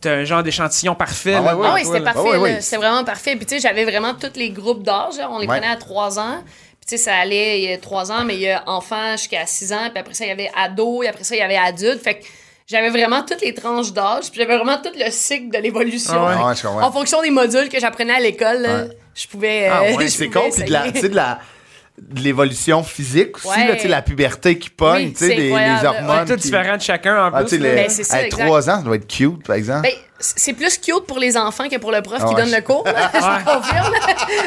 t'as- 0.01 0.13
un 0.13 0.23
genre 0.23 0.43
d'échantillon 0.43 0.95
parfait. 0.95 1.35
Ah 1.35 1.41
ouais, 1.55 1.65
Ah 1.67 1.73
oui, 1.75 1.85
c'était 1.85 2.01
parfait. 2.01 2.19
Ah 2.33 2.39
ouais. 2.39 2.61
C'était 2.61 2.77
vraiment 2.77 3.03
parfait. 3.03 3.35
Puis, 3.35 3.45
tu 3.45 3.55
sais, 3.55 3.61
j'avais 3.61 3.83
vraiment 3.85 4.13
tous 4.13 4.35
les 4.37 4.49
groupes 4.49 4.83
d'âge. 4.83 5.15
On 5.29 5.39
les 5.39 5.47
Ouais. 5.47 5.59
prenait 5.59 5.71
à 5.71 5.75
3 5.75 6.19
ans. 6.19 6.43
Puis, 6.45 6.87
tu 6.89 6.97
sais, 6.97 7.03
ça 7.03 7.15
allait, 7.15 7.59
il 7.61 7.69
y 7.69 7.73
a 7.73 7.77
3 7.77 8.11
ans, 8.11 8.23
mais 8.25 8.35
il 8.35 8.41
y 8.41 8.49
a 8.49 8.63
enfants 8.67 9.11
jusqu'à 9.17 9.45
6 9.45 9.71
ans. 9.73 9.89
Puis 9.91 9.99
après 9.99 10.13
ça, 10.13 10.25
il 10.25 10.29
y 10.29 10.31
avait 10.31 10.51
ados. 10.55 11.05
Et 11.05 11.09
après 11.09 11.23
ça, 11.23 11.35
il 11.35 11.39
y 11.39 11.41
avait 11.41 11.57
adultes. 11.57 12.01
Fait 12.01 12.15
que 12.19 12.25
j'avais 12.67 12.89
vraiment 12.89 13.23
toutes 13.23 13.41
les 13.41 13.53
tranches 13.53 13.91
d'âge. 13.93 14.29
Puis, 14.31 14.39
j'avais 14.41 14.55
vraiment 14.57 14.77
tout 14.77 14.91
le 14.97 15.09
cycle 15.11 15.49
de 15.55 15.61
l'évolution. 15.61 16.13
Ah. 16.27 16.53
Ah. 16.63 16.85
En 16.85 16.91
fonction 16.91 17.21
des 17.21 17.31
modules 17.31 17.69
que 17.69 17.79
j'apprenais 17.79 18.13
à 18.13 18.19
l'école, 18.19 18.95
je 19.15 19.27
pouvais. 19.27 19.67
Ah 19.67 19.81
euh, 19.83 19.95
ouais, 19.95 20.03
je 20.07 20.11
c'est 20.11 20.29
con. 20.29 20.49
Puis 20.53 20.63
de 20.63 20.71
la, 21.15 21.39
de 22.01 22.21
l'évolution 22.21 22.83
physique 22.83 23.37
aussi, 23.37 23.47
Ouais. 23.49 23.67
là, 23.67 23.75
tu 23.75 23.81
sais, 23.83 23.87
la 23.87 24.01
puberté 24.01 24.57
qui 24.57 24.69
pogne, 24.69 25.05
Oui, 25.07 25.13
tu 25.13 25.19
sais, 25.19 25.27
c'est 25.29 25.35
des- 25.35 25.41
les, 25.41 25.53
incroyable. 25.53 25.87
hormones. 26.07 26.25
Tout 26.27 26.35
qui- 26.35 26.41
différent 26.41 26.77
de 26.77 26.81
chacun, 26.81 27.25
en 27.27 27.31
Ah, 27.33 27.43
plus. 27.43 27.57
les- 27.57 27.75
Ben, 27.75 27.89
c'est 27.89 28.03
ça, 28.03 28.19
hey, 28.19 28.25
exact. 28.25 28.43
3 28.45 28.69
ans, 28.69 28.77
ça 28.77 28.81
doit 28.83 28.95
être 28.95 29.07
cute, 29.07 29.45
par 29.45 29.55
exemple. 29.55 29.81
Ben, 29.83 29.91
c'est 30.21 30.53
plus 30.53 30.77
cute 30.77 31.05
pour 31.07 31.17
les 31.19 31.37
enfants 31.37 31.69
que 31.69 31.77
pour 31.77 31.91
le 31.91 32.01
prof 32.01 32.17
qui 32.19 32.25
ouais. 32.25 32.35
donne 32.41 32.51
le 32.51 32.61
cours. 32.61 32.83
là. 32.85 33.09
Je 33.13 33.45
confirme. 33.45 33.93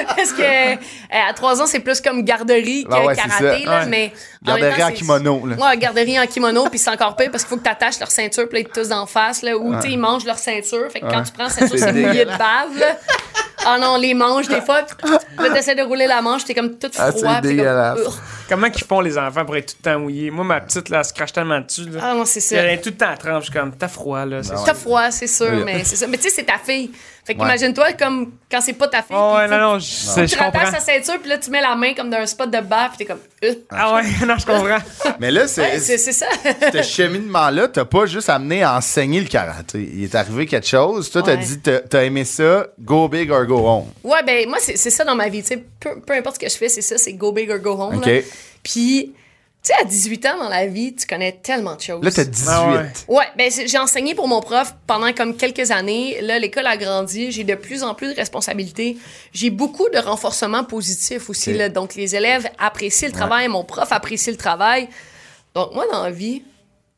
Parce 0.17 0.33
que 0.33 0.43
euh, 0.43 0.77
à 1.11 1.33
trois 1.33 1.63
ans, 1.63 1.67
c'est 1.67 1.81
plus 1.81 2.01
comme 2.03 2.23
garderie 2.25 2.85
que 2.85 2.91
Ah 2.93 3.05
ouais, 3.05 3.15
c'est 3.15 3.23
karaté. 3.23 3.65
Là, 3.65 3.81
Ouais. 3.81 3.87
mais 3.87 4.13
en 4.47 4.49
Garderie 4.59 4.79
temps, 4.79 4.85
en 4.85 4.89
c'est- 4.89 4.93
kimono, 4.95 5.47
là. 5.47 5.57
Ouais, 5.57 5.77
garderie 5.79 6.21
en 6.21 6.27
kimono, 6.27 6.69
puis 6.69 6.79
c'est 6.79 6.91
encore 6.91 7.17
pire 7.17 7.31
parce 7.31 7.45
qu'il 7.45 7.51
faut 7.51 7.57
que 7.57 7.65
tu 7.65 7.71
attaches 7.71 7.99
leur 8.01 8.11
ceinture, 8.11 8.49
puis 8.49 8.59
là, 8.63 8.69
ils 8.69 8.71
te 8.73 8.81
tous 8.81 8.89
d'en 8.89 9.07
face, 9.07 9.43
là, 9.43 9.57
ou 9.57 9.75
ils 9.85 9.99
mangent 9.99 10.25
leur 10.27 10.39
ceinture. 10.39 10.91
Fait 10.93 11.01
que 11.01 11.07
quand 11.07 11.19
Ouais. 11.19 11.25
tu 11.25 11.33
prends 11.33 11.45
la 11.45 11.51
ceinture, 11.51 11.79
C'est 11.79 11.87
c'est 11.87 11.93
mouillé 11.93 12.25
de 12.27 12.31
bave. 12.31 12.97
Ah 13.65 13.79
non, 13.79 13.97
les 13.97 14.15
manches, 14.15 14.49
des 14.49 14.61
fois, 14.61 14.81
là, 15.39 15.51
t'essaies 15.51 15.75
de 15.75 15.83
rouler 15.83 16.07
la 16.07 16.21
manche, 16.21 16.45
t'es 16.45 16.55
comme 16.55 16.79
tout 16.79 16.91
Ah, 16.99 17.11
froid. 17.13 17.21
c'est 17.21 17.21
t'es 17.21 17.27
comme, 17.35 17.41
dégueulasse. 17.43 17.99
Comment 18.53 18.69
qu'ils 18.71 18.87
font 18.87 19.01
les 19.01 19.17
enfants 19.17 19.45
pour 19.47 19.57
être 19.57 19.69
tout 19.73 19.77
le 19.83 19.91
temps 19.91 19.99
mouillés? 19.99 20.31
Moi, 20.31 20.45
ma 20.45 20.61
petite, 20.61 20.91
là, 20.91 20.99
elle 20.99 21.05
se 21.07 21.13
crache 21.15 21.33
tellement 21.33 21.61
dessus. 21.61 21.89
Là. 21.89 22.01
Ah 22.03 22.15
non, 22.15 22.27
c'est 22.27 22.41
ça. 22.41 22.57
Elle 22.57 22.71
est 22.75 22.81
tout 22.83 22.91
le 22.91 22.97
temps 22.97 23.09
à 23.11 23.17
trempe. 23.17 23.39
Je 23.41 23.51
suis 23.51 23.53
comme, 23.59 23.73
t'as 23.75 23.89
froid, 23.89 24.27
là. 24.27 24.41
Ah 24.41 24.43
ça. 24.43 24.63
T'as 24.67 24.75
froid, 24.75 25.11
c'est 25.11 25.27
sûr, 25.27 25.49
Oui. 25.51 25.63
mais 25.65 25.85
c'est 25.85 25.97
ça. 25.97 26.07
Mais 26.07 26.19
tu 26.19 26.25
sais, 26.25 26.31
c'est 26.31 26.45
ta 26.45 26.59
fille. 26.59 26.91
Fait 27.25 27.35
Ouais. 27.35 27.39
qu'imagine-toi 27.39 27.93
comme 27.93 28.33
quand 28.51 28.61
c'est 28.61 28.73
pas 28.73 28.89
ta 28.89 28.99
fille. 28.99 29.15
Oh, 29.17 29.35
ouais, 29.37 29.47
non, 29.47 29.57
non, 29.59 29.79
je, 29.79 29.85
sais, 29.85 30.27
je 30.27 30.35
Tu 30.35 30.39
rattaches 30.43 30.65
comprends. 30.65 30.73
sa 30.81 30.81
ceinture, 30.81 31.21
puis 31.21 31.29
là, 31.31 31.39
tu 31.39 31.51
mets 31.51 31.61
la 31.61 31.77
main 31.77 31.95
comme 31.95 32.11
dans 32.11 32.17
un 32.19 32.27
spot 32.27 32.51
de 32.51 32.61
bas, 32.61 32.89
puis 32.89 32.99
t'es 32.99 33.05
comme. 33.05 33.21
Euh. 33.45 33.55
Ah 33.71 33.95
ouais, 33.95 34.03
non, 34.27 34.35
je 34.37 34.45
comprends. 34.45 34.79
Mais 35.21 35.31
là, 35.31 35.47
c'est. 35.47 35.79
c'est 35.79 35.99
c'est 35.99 36.13
ça. 36.13 36.27
ce 36.73 36.83
cheminement-là, 36.83 37.69
t'as 37.69 37.85
pas 37.85 38.07
juste 38.07 38.29
amené 38.29 38.65
à 38.65 38.77
enseigner 38.77 39.21
le 39.21 39.29
karaté. 39.29 39.89
Il 39.95 40.03
est 40.03 40.15
arrivé 40.17 40.47
quelque 40.47 40.67
chose. 40.67 41.11
Toi, 41.13 41.23
t'as 41.23 41.37
Ouais. 41.37 41.45
dit, 41.45 41.61
t'as 41.61 42.03
aimé 42.03 42.25
ça, 42.25 42.67
go 42.81 43.07
big 43.09 43.31
or 43.31 43.47
go 43.47 43.59
home. 43.69 43.87
ouais, 44.03 44.23
ben, 44.27 44.49
moi, 44.49 44.59
c'est 44.61 44.77
ça 44.77 45.05
dans 45.05 45.15
ma 45.15 45.29
vie. 45.29 45.43
Tu 45.43 45.49
sais, 45.49 45.65
peu, 45.79 46.01
peu 46.05 46.15
importe 46.15 46.35
ce 46.37 46.41
que 46.41 46.49
je 46.51 46.57
fais, 46.57 46.69
c'est 46.69 46.83
ça, 46.83 46.99
c'est 46.99 47.13
go 47.13 47.31
big 47.31 47.49
or 47.53 47.59
go 47.61 47.81
home. 47.81 47.99
OK. 47.99 48.11
Là. 48.43 48.51
Puis, 48.63 49.13
tu 49.63 49.69
sais, 49.69 49.81
à 49.81 49.85
18 49.85 50.27
ans 50.27 50.39
dans 50.39 50.49
la 50.49 50.67
vie, 50.67 50.95
tu 50.95 51.07
connais 51.07 51.33
tellement 51.33 51.77
de 51.77 51.81
choses. 51.81 52.05
Là, 52.05 52.11
t'as 52.11 52.25
18. 52.25 52.49
Ah 52.49 52.73
ouais. 52.73 52.93
Ouais, 53.07 53.25
ben 53.37 53.49
j'ai 53.49 53.79
enseigné 53.79 54.15
pour 54.15 54.27
mon 54.27 54.41
prof 54.41 54.75
pendant 54.89 55.13
comme 55.13 55.37
quelques 55.37 55.71
années. 55.71 56.21
Là, 56.21 56.39
l'école 56.41 56.67
a 56.67 56.77
grandi, 56.77 57.31
j'ai 57.31 57.45
de 57.45 57.55
plus 57.55 57.85
en 57.85 57.95
plus 57.95 58.09
de 58.09 58.17
responsabilités. 58.17 58.97
J'ai 59.33 59.51
beaucoup 59.51 59.89
de 59.89 59.99
renforcement 59.99 60.65
positif 60.65 61.31
aussi. 61.31 61.53
Là. 61.53 61.69
Donc, 61.69 61.95
les 61.95 62.17
élèves 62.17 62.49
apprécient 62.59 63.09
le 63.09 63.15
travail, 63.15 63.47
mon 63.47 63.63
prof 63.63 63.93
apprécie 63.93 64.31
le 64.31 64.37
travail. 64.37 64.89
Donc, 65.55 65.75
moi, 65.75 65.85
dans 65.93 66.03
la 66.03 66.11
vie, 66.11 66.43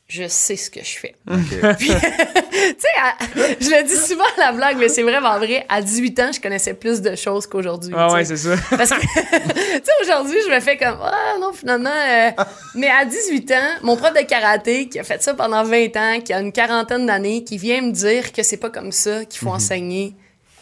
je 0.07 0.29
sais 0.29 0.57
ce 0.57 0.71
que 0.71 0.81
je 0.81 0.99
fais. 0.99 1.15
OK. 1.31 1.77
Puis, 1.79 1.89
tu 1.89 1.95
sais, 1.95 3.57
je 3.61 3.71
le 3.71 3.85
dis 3.85 3.97
souvent 3.97 4.25
à 4.37 4.41
la 4.41 4.53
blague, 4.53 4.77
mais 4.79 4.89
c'est 4.89 5.03
vraiment 5.03 5.39
vrai. 5.39 5.65
À 5.69 5.81
18 5.81 6.21
ans, 6.21 6.31
je 6.33 6.41
connaissais 6.41 6.75
plus 6.75 7.01
de 7.01 7.15
choses 7.17 7.47
qu'aujourd'hui. 7.47 7.95
Ah 7.97 8.13
ouais, 8.13 8.25
c'est 8.25 8.37
ça. 8.37 8.55
Parce 8.71 8.91
que, 8.91 9.01
tu 9.01 9.07
sais, 9.83 9.93
aujourd'hui, 10.03 10.37
je 10.47 10.55
me 10.55 10.61
fais 10.61 10.77
comme, 10.77 10.99
ah 11.03 11.37
non, 11.41 11.53
finalement. 11.53 11.91
euh, 11.91 12.31
mais 12.75 12.89
à 12.91 13.05
18 13.05 13.51
ans, 13.53 13.55
mon 13.83 13.97
prof 13.97 14.13
de 14.13 14.23
karaté, 14.27 14.89
qui 14.89 14.99
a 14.99 15.05
fait 15.05 15.23
ça 15.23 15.35
pendant 15.35 15.65
20 15.65 15.97
ans, 15.97 16.21
qui 16.21 16.33
a 16.33 16.41
une 16.41 16.53
quarantaine 16.53 17.07
d'années, 17.07 17.43
qui 17.45 17.57
vient 17.57 17.81
me 17.81 17.91
dire 17.93 18.33
que 18.33 18.43
c'est 18.43 18.59
pas 18.59 18.71
comme 18.71 18.93
ça 18.93 19.25
qu'il 19.25 19.41
faut 19.41 19.51
enseigner, 19.51 20.15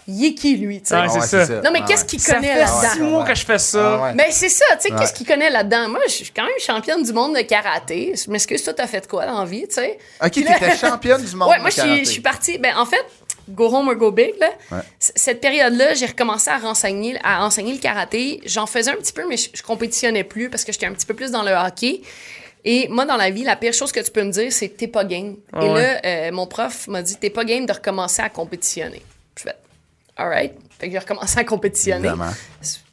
il 0.09 0.25
est 0.25 0.35
qui, 0.35 0.57
lui, 0.57 0.81
tu 0.81 0.89
sais? 0.89 0.95
Ah, 0.97 1.07
c'est 1.09 1.45
ça. 1.47 1.61
Non, 1.63 1.71
mais 1.73 1.81
Ah 1.83 1.87
qu'est-ce 1.87 2.03
ouais. 2.03 2.07
qu'il 2.09 2.21
Ça 2.21 2.35
connaît 2.35 2.53
fait 2.55 2.59
là-dedans? 2.61 2.91
six 2.93 3.01
mois 3.01 3.25
que 3.25 3.35
je 3.35 3.45
fais 3.45 3.59
ça. 3.59 3.95
Ah 3.99 4.03
ouais. 4.03 4.15
Mais 4.15 4.31
c'est 4.31 4.49
ça, 4.49 4.65
tu 4.73 4.83
sais, 4.89 4.93
Ouais. 4.93 4.99
qu'est-ce 4.99 5.13
qu'il 5.13 5.27
connaît 5.27 5.51
là-dedans? 5.51 5.89
Moi, 5.89 6.01
je 6.09 6.13
suis 6.13 6.31
quand 6.31 6.43
même 6.45 6.53
championne 6.59 7.03
du 7.03 7.13
monde 7.13 7.37
de 7.37 7.43
karaté. 7.43 8.15
Je 8.17 8.31
m'excuse, 8.31 8.63
toi, 8.65 8.75
t'as 8.75 8.87
fait 8.87 9.07
quoi 9.09 9.27
dans 9.27 9.39
la 9.41 9.45
vie, 9.45 9.67
tu 9.69 9.75
sais? 9.75 9.99
OK, 10.25 10.31
t'étais 10.33 10.77
championne 10.77 11.23
du 11.25 11.37
monde. 11.37 11.49
Ouais, 11.51 11.59
moi, 11.59 11.69
de 11.69 11.73
suis, 11.73 11.83
karaté. 11.83 12.05
je 12.05 12.11
suis 12.11 12.21
partie. 12.21 12.59
Ben, 12.59 12.77
en 12.77 12.85
fait, 12.87 13.05
go 13.49 13.67
home 13.75 13.89
or 13.89 13.95
go 13.95 14.11
big, 14.11 14.35
là. 14.41 14.51
Ouais. 14.73 14.79
Cette 14.99 15.41
période-là, 15.41 15.95
j'ai 15.95 16.07
recommencé 16.07 16.51
à 16.51 16.59
renseigner, 16.59 17.19
à 17.23 17.45
enseigner 17.45 17.73
le 17.73 17.79
karaté. 17.79 18.41
J'en 18.45 18.67
faisais 18.67 18.91
un 18.91 18.97
petit 18.97 19.13
peu, 19.13 19.27
mais 19.29 19.37
je, 19.37 19.51
je 19.55 19.63
compétitionnais 19.63 20.25
plus 20.25 20.51
parce 20.51 20.65
que 20.65 20.73
j'étais 20.73 20.87
un 20.87 20.93
petit 20.93 21.07
peu 21.07 21.15
plus 21.15 21.31
dans 21.31 21.43
le 21.43 21.53
hockey. 21.53 22.01
Et 22.65 22.87
moi, 22.89 23.05
dans 23.05 23.17
la 23.17 23.31
vie, 23.31 23.43
la 23.43 23.57
pire 23.57 23.73
chose 23.73 23.91
que 23.91 23.99
tu 23.99 24.11
peux 24.13 24.23
me 24.23 24.31
dire, 24.31 24.53
c'est 24.53 24.69
t'es 24.69 24.87
pas 24.87 25.05
game. 25.05 25.37
Ah 25.53 25.65
Et 25.65 25.69
ouais. 25.69 25.83
là, 25.83 26.01
euh, 26.05 26.31
mon 26.33 26.47
prof 26.47 26.87
m'a 26.87 27.03
dit, 27.03 27.17
t'es 27.17 27.31
pas 27.31 27.45
game 27.45 27.67
de 27.67 27.73
recommencer 27.73 28.23
à 28.23 28.29
compétitionner. 28.29 29.03
Je 29.37 29.43
fais, 29.43 29.57
all 30.23 30.29
right. 30.29 30.53
Fait 30.79 30.87
que 30.89 30.93
j'ai 30.93 30.99
recommencé 30.99 31.39
à 31.39 31.45
compétitionner. 31.45 32.09
Évidemment. 32.09 32.33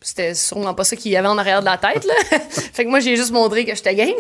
C'était 0.02 0.36
sûrement 0.36 0.74
pas 0.74 0.84
ça 0.84 0.96
qu'il 0.96 1.12
y 1.12 1.18
avait 1.18 1.28
en 1.28 1.38
arrière 1.38 1.62
de 1.62 1.66
la 1.66 1.78
tête, 1.78 2.06
là. 2.06 2.14
fait 2.50 2.86
que 2.86 2.90
moi, 2.90 3.00
j'ai 3.00 3.16
juste 3.16 3.32
montré 3.32 3.66
que 3.66 3.74
j'étais 3.76 3.96
game. 3.96 4.14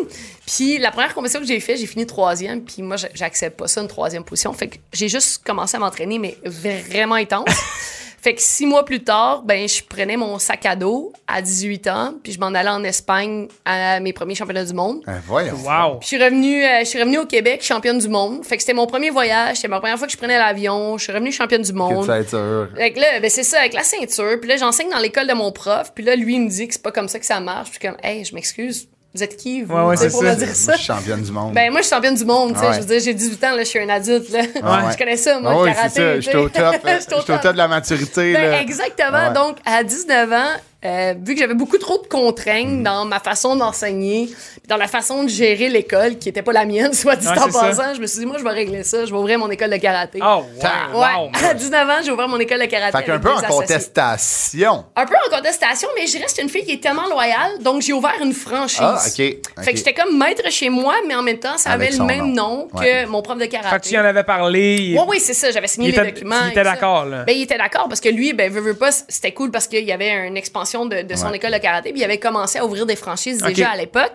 Puis 0.45 0.77
la 0.79 0.91
première 0.91 1.13
compétition 1.13 1.39
que 1.39 1.45
j'ai 1.47 1.59
fait, 1.59 1.77
j'ai 1.77 1.85
fini 1.85 2.05
troisième. 2.05 2.61
Puis 2.61 2.81
moi, 2.81 2.97
j'a- 2.97 3.09
j'accepte 3.13 3.57
pas 3.57 3.67
ça, 3.67 3.81
une 3.81 3.87
troisième 3.87 4.23
position. 4.23 4.51
Fait 4.53 4.67
que 4.69 4.77
j'ai 4.91 5.07
juste 5.07 5.43
commencé 5.45 5.77
à 5.77 5.79
m'entraîner, 5.79 6.17
mais 6.19 6.37
vraiment 6.43 7.15
intense. 7.15 7.45
fait 8.21 8.33
que 8.33 8.41
six 8.41 8.65
mois 8.65 8.83
plus 8.83 9.03
tard, 9.03 9.43
ben, 9.43 9.67
je 9.67 9.81
prenais 9.83 10.17
mon 10.17 10.39
sac 10.39 10.65
à 10.65 10.75
dos 10.75 11.13
à 11.27 11.41
18 11.41 11.87
ans. 11.87 12.13
Puis 12.21 12.33
je 12.33 12.39
m'en 12.39 12.47
allais 12.47 12.69
en 12.69 12.83
Espagne 12.83 13.47
à 13.63 13.99
mes 13.99 14.11
premiers 14.11 14.35
championnats 14.35 14.65
du 14.65 14.73
monde. 14.73 15.03
Voyons. 15.25 15.53
Wow. 15.53 15.99
Puis 15.99 16.01
je 16.01 16.07
suis 16.07 16.23
revenue, 16.23 16.63
euh, 16.63 16.79
je 16.81 16.85
suis 16.85 16.99
revenue 16.99 17.19
au 17.19 17.25
Québec, 17.25 17.63
championne 17.63 17.97
du 17.97 18.09
monde. 18.09 18.43
Fait 18.45 18.57
que 18.57 18.61
c'était 18.61 18.73
mon 18.73 18.87
premier 18.87 19.09
voyage, 19.09 19.57
c'était 19.57 19.69
ma 19.69 19.79
première 19.79 19.97
fois 19.97 20.07
que 20.07 20.13
je 20.13 20.17
prenais 20.17 20.37
l'avion. 20.37 20.97
Je 20.97 21.03
suis 21.03 21.13
revenue 21.13 21.31
championne 21.31 21.61
du 21.61 21.73
monde. 21.73 22.01
de 22.01 22.23
ceinture. 22.23 22.69
Fait 22.75 22.91
que 22.91 22.99
là, 22.99 23.19
ben 23.21 23.29
c'est 23.29 23.43
ça, 23.43 23.59
avec 23.59 23.73
la 23.73 23.83
ceinture. 23.83 24.39
Puis 24.39 24.49
là, 24.49 24.57
j'enseigne 24.57 24.89
dans 24.89 24.99
l'école 24.99 25.27
de 25.27 25.33
mon 25.33 25.51
prof. 25.51 25.93
Puis 25.95 26.03
là, 26.03 26.15
lui, 26.15 26.35
il 26.35 26.41
me 26.41 26.49
dit 26.49 26.67
que 26.67 26.73
c'est 26.73 26.83
pas 26.83 26.91
comme 26.91 27.07
ça 27.07 27.19
que 27.19 27.25
ça 27.25 27.39
marche. 27.39 27.71
Puis 27.71 27.79
comme, 27.79 27.97
hey, 28.03 28.25
je 28.25 28.35
m'excuse. 28.35 28.87
Vous 29.15 29.23
êtes 29.23 29.37
qui, 29.37 29.63
vous, 29.63 29.73
Ouais, 29.73 29.81
ouais, 29.81 29.95
pour 30.09 30.21
ça. 30.21 30.29
me 30.31 30.35
dire 30.35 30.45
Moi, 30.47 30.55
ça? 30.55 30.71
je 30.73 30.77
suis 30.77 30.85
championne 30.85 31.21
du 31.23 31.31
monde. 31.31 31.53
Ben, 31.53 31.71
moi, 31.71 31.81
je 31.81 31.87
suis 31.87 31.95
championne 31.95 32.13
du 32.15 32.25
monde, 32.25 32.53
tu 32.53 32.59
sais. 32.59 32.67
Ouais. 32.67 32.73
Je 32.75 32.79
veux 32.81 32.85
dire, 32.85 32.99
j'ai 32.99 33.13
18 33.15 33.43
ans, 33.43 33.51
là, 33.55 33.59
je 33.63 33.63
suis 33.67 33.79
un 33.79 33.89
adulte, 33.89 34.29
là. 34.29 34.39
Ouais. 34.41 34.91
Je 34.91 34.97
connais 34.97 35.17
ça, 35.17 35.39
moi, 35.39 35.51
Ah 35.55 35.65
le 35.67 35.73
karaté. 35.73 35.95
ça. 35.95 36.13
tu 36.15 36.21
J'étais 36.21 36.37
au 36.37 36.49
top. 36.49 36.73
J'étais 36.73 36.99
J'étais 36.99 37.15
au 37.15 37.37
top 37.37 37.51
de 37.53 37.57
la 37.57 37.67
maturité. 37.67 38.33
Ben, 38.33 38.51
là. 38.51 38.61
exactement. 38.61 39.27
Ouais. 39.29 39.33
Donc, 39.33 39.57
à 39.65 39.83
19 39.83 40.31
ans, 40.31 40.35
euh, 40.85 41.13
vu 41.21 41.33
que 41.35 41.41
j'avais 41.41 41.53
beaucoup 41.55 41.77
trop 41.77 41.97
de 42.01 42.07
contraintes 42.07 42.67
Mm. 42.79 42.83
dans 42.83 43.05
ma 43.05 43.19
façon 43.19 43.55
d'enseigner, 43.55 44.29
dans 44.67 44.77
la 44.77 44.87
façon 44.87 45.23
de 45.23 45.29
gérer 45.29 45.67
l'école, 45.69 46.17
qui 46.17 46.29
était 46.29 46.41
pas 46.41 46.53
la 46.53 46.65
mienne, 46.65 46.93
soit 46.93 47.15
dit 47.17 47.27
Ouais, 47.27 47.37
en 47.37 47.51
ça. 47.51 47.61
passant, 47.61 47.93
je 47.95 47.99
me 48.01 48.07
suis 48.07 48.19
dit, 48.19 48.25
moi, 48.25 48.37
je 48.39 48.43
vais 48.43 48.49
régler 48.51 48.83
ça. 48.83 49.05
Je 49.05 49.11
vais 49.11 49.17
ouvrir 49.17 49.37
mon 49.39 49.49
école 49.49 49.69
de 49.71 49.77
karaté. 49.77 50.19
Oh, 50.21 50.43
wow. 50.55 50.99
Ouais, 51.01 51.15
wow. 51.15 51.31
à 51.49 51.53
19 51.53 51.89
ans, 51.89 51.93
j'ai 52.03 52.11
ouvert 52.11 52.27
mon 52.27 52.39
école 52.39 52.59
de 52.59 52.65
karaté. 52.65 52.97
Fait 52.97 53.03
qu'un 53.03 53.11
avec 53.13 53.23
peu 53.23 53.29
en 53.31 53.37
associés. 53.37 53.55
contestation. 53.55 54.85
Un 54.95 55.05
peu 55.05 55.15
en 55.27 55.35
contestation, 55.35 55.89
mais 55.97 56.07
je 56.07 56.17
reste 56.17 56.39
une 56.41 56.49
fille 56.49 56.63
qui 56.65 56.73
est 56.73 56.83
tellement 56.83 57.07
loyale, 57.09 57.59
donc 57.61 57.81
j'ai 57.81 57.93
ouvert 57.93 58.15
une 58.23 58.33
franchise. 58.33 58.79
Ah, 58.81 59.01
OK. 59.05 59.15
Fait 59.63 59.71
que 59.71 59.77
j'étais 59.77 59.93
comme 59.93 60.17
maître 60.17 60.49
chez 60.51 60.69
moi, 60.69 60.95
mais 61.07 61.15
en 61.15 61.21
même 61.23 61.39
temps, 61.39 61.57
ça 61.57 61.71
Avec 61.71 61.89
avait 61.89 61.97
le 61.97 62.03
même 62.05 62.33
nom. 62.33 62.39
nom, 62.39 62.67
Ouais. 62.73 63.03
que 63.05 63.09
mon 63.09 63.21
prof 63.21 63.37
de 63.37 63.43
Fait 63.43 63.49
karaté. 63.49 63.77
que 63.79 63.87
tu 63.89 63.93
y 63.95 63.99
en 63.99 64.05
avais 64.05 64.23
parlé. 64.23 64.95
Oui, 64.97 65.03
oui, 65.07 65.19
c'est 65.19 65.33
ça. 65.33 65.51
J'avais 65.51 65.67
signé 65.67 65.89
Il 65.89 65.95
les 65.95 65.97
était- 66.01 66.11
documents. 66.11 66.35
il 66.45 66.51
était 66.51 66.63
d'accord, 66.63 67.05
là. 67.05 67.23
Ben, 67.25 67.35
il 67.35 67.41
était 67.43 67.57
d'accord 67.57 67.87
parce 67.89 67.99
que 67.99 68.09
lui, 68.09 68.33
ben, 68.33 68.49
veut, 68.51 68.61
veut 68.61 68.75
pas, 68.75 68.91
c'était 68.91 69.33
cool 69.33 69.51
parce 69.51 69.67
qu'il 69.67 69.83
y 69.83 69.91
avait 69.91 70.27
une 70.27 70.37
expansion 70.37 70.68
de, 70.85 71.01
de 71.01 71.15
son 71.15 71.29
Ouais. 71.29 71.37
école 71.37 71.51
de 71.51 71.57
karaté, 71.57 71.91
puis 71.91 72.01
il 72.01 72.03
avait 72.03 72.17
commencé 72.19 72.59
à 72.59 72.65
ouvrir 72.65 72.85
des 72.85 72.95
franchises 72.95 73.41
déjà 73.41 73.69
à 73.71 73.75
l'époque. 73.77 74.13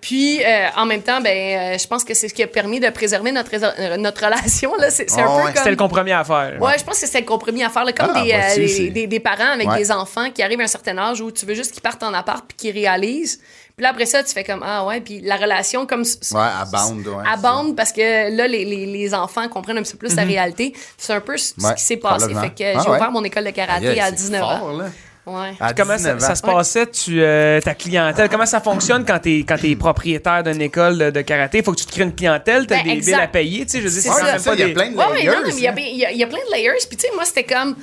Puis, 0.00 0.42
euh, 0.44 0.66
en 0.76 0.86
même 0.86 1.02
temps, 1.02 1.20
ben, 1.20 1.74
euh, 1.74 1.78
je 1.78 1.86
pense 1.86 2.04
que 2.04 2.14
c'est 2.14 2.28
ce 2.28 2.34
qui 2.34 2.42
a 2.42 2.46
permis 2.46 2.80
de 2.80 2.88
préserver 2.90 3.32
notre, 3.32 3.50
euh, 3.54 3.96
notre 3.96 4.24
relation. 4.24 4.74
Là. 4.76 4.90
C'est, 4.90 5.10
un 5.12 5.16
Ah 5.18 5.22
peu 5.26 5.36
ouais. 5.36 5.42
comme... 5.44 5.54
C'était 5.56 5.70
le 5.70 5.76
compromis 5.76 6.12
à 6.12 6.24
faire. 6.24 6.56
Ouais, 6.60 6.78
je 6.78 6.84
pense 6.84 7.00
que 7.00 7.06
c'est 7.06 7.20
le 7.20 7.26
compromis 7.26 7.62
à 7.64 7.70
faire. 7.70 7.84
là, 7.84 7.92
comme 7.92 8.10
Ah, 8.14 8.22
des, 8.22 8.30
bah, 8.30 8.36
euh, 8.56 8.66
si, 8.68 8.84
des, 8.84 8.90
des- 8.90 9.06
des 9.06 9.20
parents 9.20 9.52
avec 9.54 9.68
Ouais. 9.68 9.78
des 9.78 9.90
enfants 9.92 10.30
qui 10.30 10.42
arrivent 10.42 10.60
à 10.60 10.64
un 10.64 10.68
certain 10.68 10.96
âge 10.98 11.20
où 11.20 11.30
tu 11.30 11.46
veux 11.46 11.54
juste 11.54 11.72
qu'ils 11.72 11.82
partent 11.82 12.02
en 12.02 12.12
appart 12.14 12.44
puis 12.46 12.56
qu'ils 12.56 12.72
réalisent. 12.78 13.40
Puis 13.76 13.82
là, 13.82 13.90
après 13.90 14.06
ça, 14.06 14.22
tu 14.22 14.30
fais 14.32 14.44
comme 14.44 14.62
Ah 14.64 14.84
ouais, 14.86 15.00
puis 15.00 15.20
la 15.20 15.36
relation 15.36 15.84
comme. 15.86 16.02
Ouais, 16.02 16.40
à 16.40 16.64
bande, 16.64 17.06
ouais. 17.08 17.24
Abonde 17.32 17.74
parce 17.74 17.90
que 17.90 18.30
là, 18.36 18.46
les, 18.46 18.64
les, 18.64 18.86
les 18.86 19.14
enfants 19.14 19.48
comprennent 19.48 19.78
un 19.78 19.82
petit 19.82 19.96
peu 19.96 20.06
plus 20.06 20.14
la 20.14 20.22
réalité. 20.22 20.74
C'est 20.96 21.12
un 21.12 21.20
peu 21.20 21.36
ce 21.36 21.54
ce 21.58 21.66
Ouais, 21.66 21.74
qui 21.74 21.82
s'est 21.82 21.96
passé. 21.96 22.26
Fait 22.34 22.50
que 22.50 22.76
Ah 22.78 22.82
j'ai 22.84 22.90
ouais. 22.90 22.96
ouvert 22.96 23.10
mon 23.10 23.24
école 23.24 23.44
de 23.44 23.50
karaté 23.50 24.00
à 24.00 24.06
c'est 24.06 24.12
19 24.12 24.40
fort, 24.40 24.50
ans. 24.62 24.76
là. 24.76 24.84
Ouais. 25.26 25.52
Comment 25.76 25.96
19 25.96 26.18
ça, 26.20 26.34
se 26.34 26.42
passait, 26.42 26.86
tu, 26.86 27.22
euh, 27.22 27.58
ta 27.60 27.74
clientèle? 27.74 28.28
Comment 28.28 28.44
ça 28.44 28.60
fonctionne 28.60 29.06
quand 29.06 29.18
t'es 29.20 29.44
quand 29.48 29.56
es 29.64 29.74
propriétaire 29.74 30.42
d'une 30.42 30.60
école 30.60 30.98
de, 30.98 31.10
de 31.10 31.20
karaté? 31.22 31.62
Faut 31.62 31.72
que 31.72 31.78
tu 31.78 31.86
te 31.86 31.92
crées 31.92 32.02
une 32.02 32.14
clientèle, 32.14 32.66
t'as 32.66 32.76
Ben, 32.76 32.84
des 32.84 32.90
exact. 32.90 33.12
billes 33.16 33.22
à 33.24 33.28
payer, 33.28 33.64
tu 33.64 33.70
sais, 33.72 33.78
je 33.80 33.84
veux 33.88 33.90
dire, 33.90 34.02
C'est 34.02 34.10
Ouais, 34.10 34.16
il 34.56 34.60
y 34.60 34.62
a 34.62 34.74
plein 34.74 34.90
de 34.90 34.96
Ouais, 34.96 35.04
ouais, 35.06 35.14
layers. 35.22 35.30
il 35.56 35.60
y 35.62 35.66
a, 35.66 35.70
hein. 35.70 35.74
il 35.78 35.84
y 35.96 36.06
il 36.12 36.18
y 36.18 36.22
a 36.22 36.26
plein 36.26 36.38
de 36.46 36.52
layers. 36.54 36.72
Puis, 36.88 36.96
tu 36.98 37.06
sais, 37.06 37.14
moi, 37.14 37.24
c'était 37.24 37.44
comme. 37.44 37.74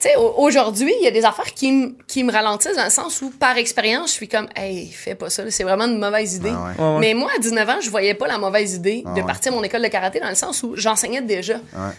Tu 0.00 0.08
sais, 0.08 0.14
au- 0.14 0.32
aujourd'hui, 0.38 0.94
il 1.00 1.04
y 1.04 1.08
a 1.08 1.10
des 1.10 1.24
affaires 1.24 1.52
qui, 1.52 1.72
me- 1.72 1.92
qui 2.06 2.22
me 2.22 2.30
ralentissent 2.32 2.76
dans 2.76 2.84
le 2.84 2.90
sens 2.90 3.20
où, 3.20 3.30
par 3.30 3.56
expérience, 3.58 4.10
je 4.10 4.14
suis 4.14 4.28
comme, 4.28 4.46
hey, 4.54 4.86
fais 4.92 5.16
pas 5.16 5.28
ça, 5.28 5.42
là, 5.42 5.50
c'est 5.50 5.64
vraiment 5.64 5.86
une 5.86 5.98
mauvaise 5.98 6.34
idée. 6.36 6.52
Ah 6.54 6.66
ouais. 6.78 6.84
Ouais, 6.84 6.92
ouais. 6.94 6.98
Mais 7.00 7.14
moi, 7.14 7.28
à 7.34 7.40
19 7.40 7.68
ans, 7.68 7.80
je 7.80 7.90
voyais 7.90 8.14
pas 8.14 8.28
la 8.28 8.38
mauvaise 8.38 8.74
idée 8.74 9.02
de 9.04 9.08
ouais. 9.20 9.26
partir 9.26 9.50
mon 9.50 9.60
école 9.64 9.82
de 9.82 9.88
karaté 9.88 10.20
dans 10.20 10.28
le 10.28 10.36
sens 10.36 10.62
où 10.62 10.76
j'enseignais 10.76 11.20
déjà. 11.20 11.54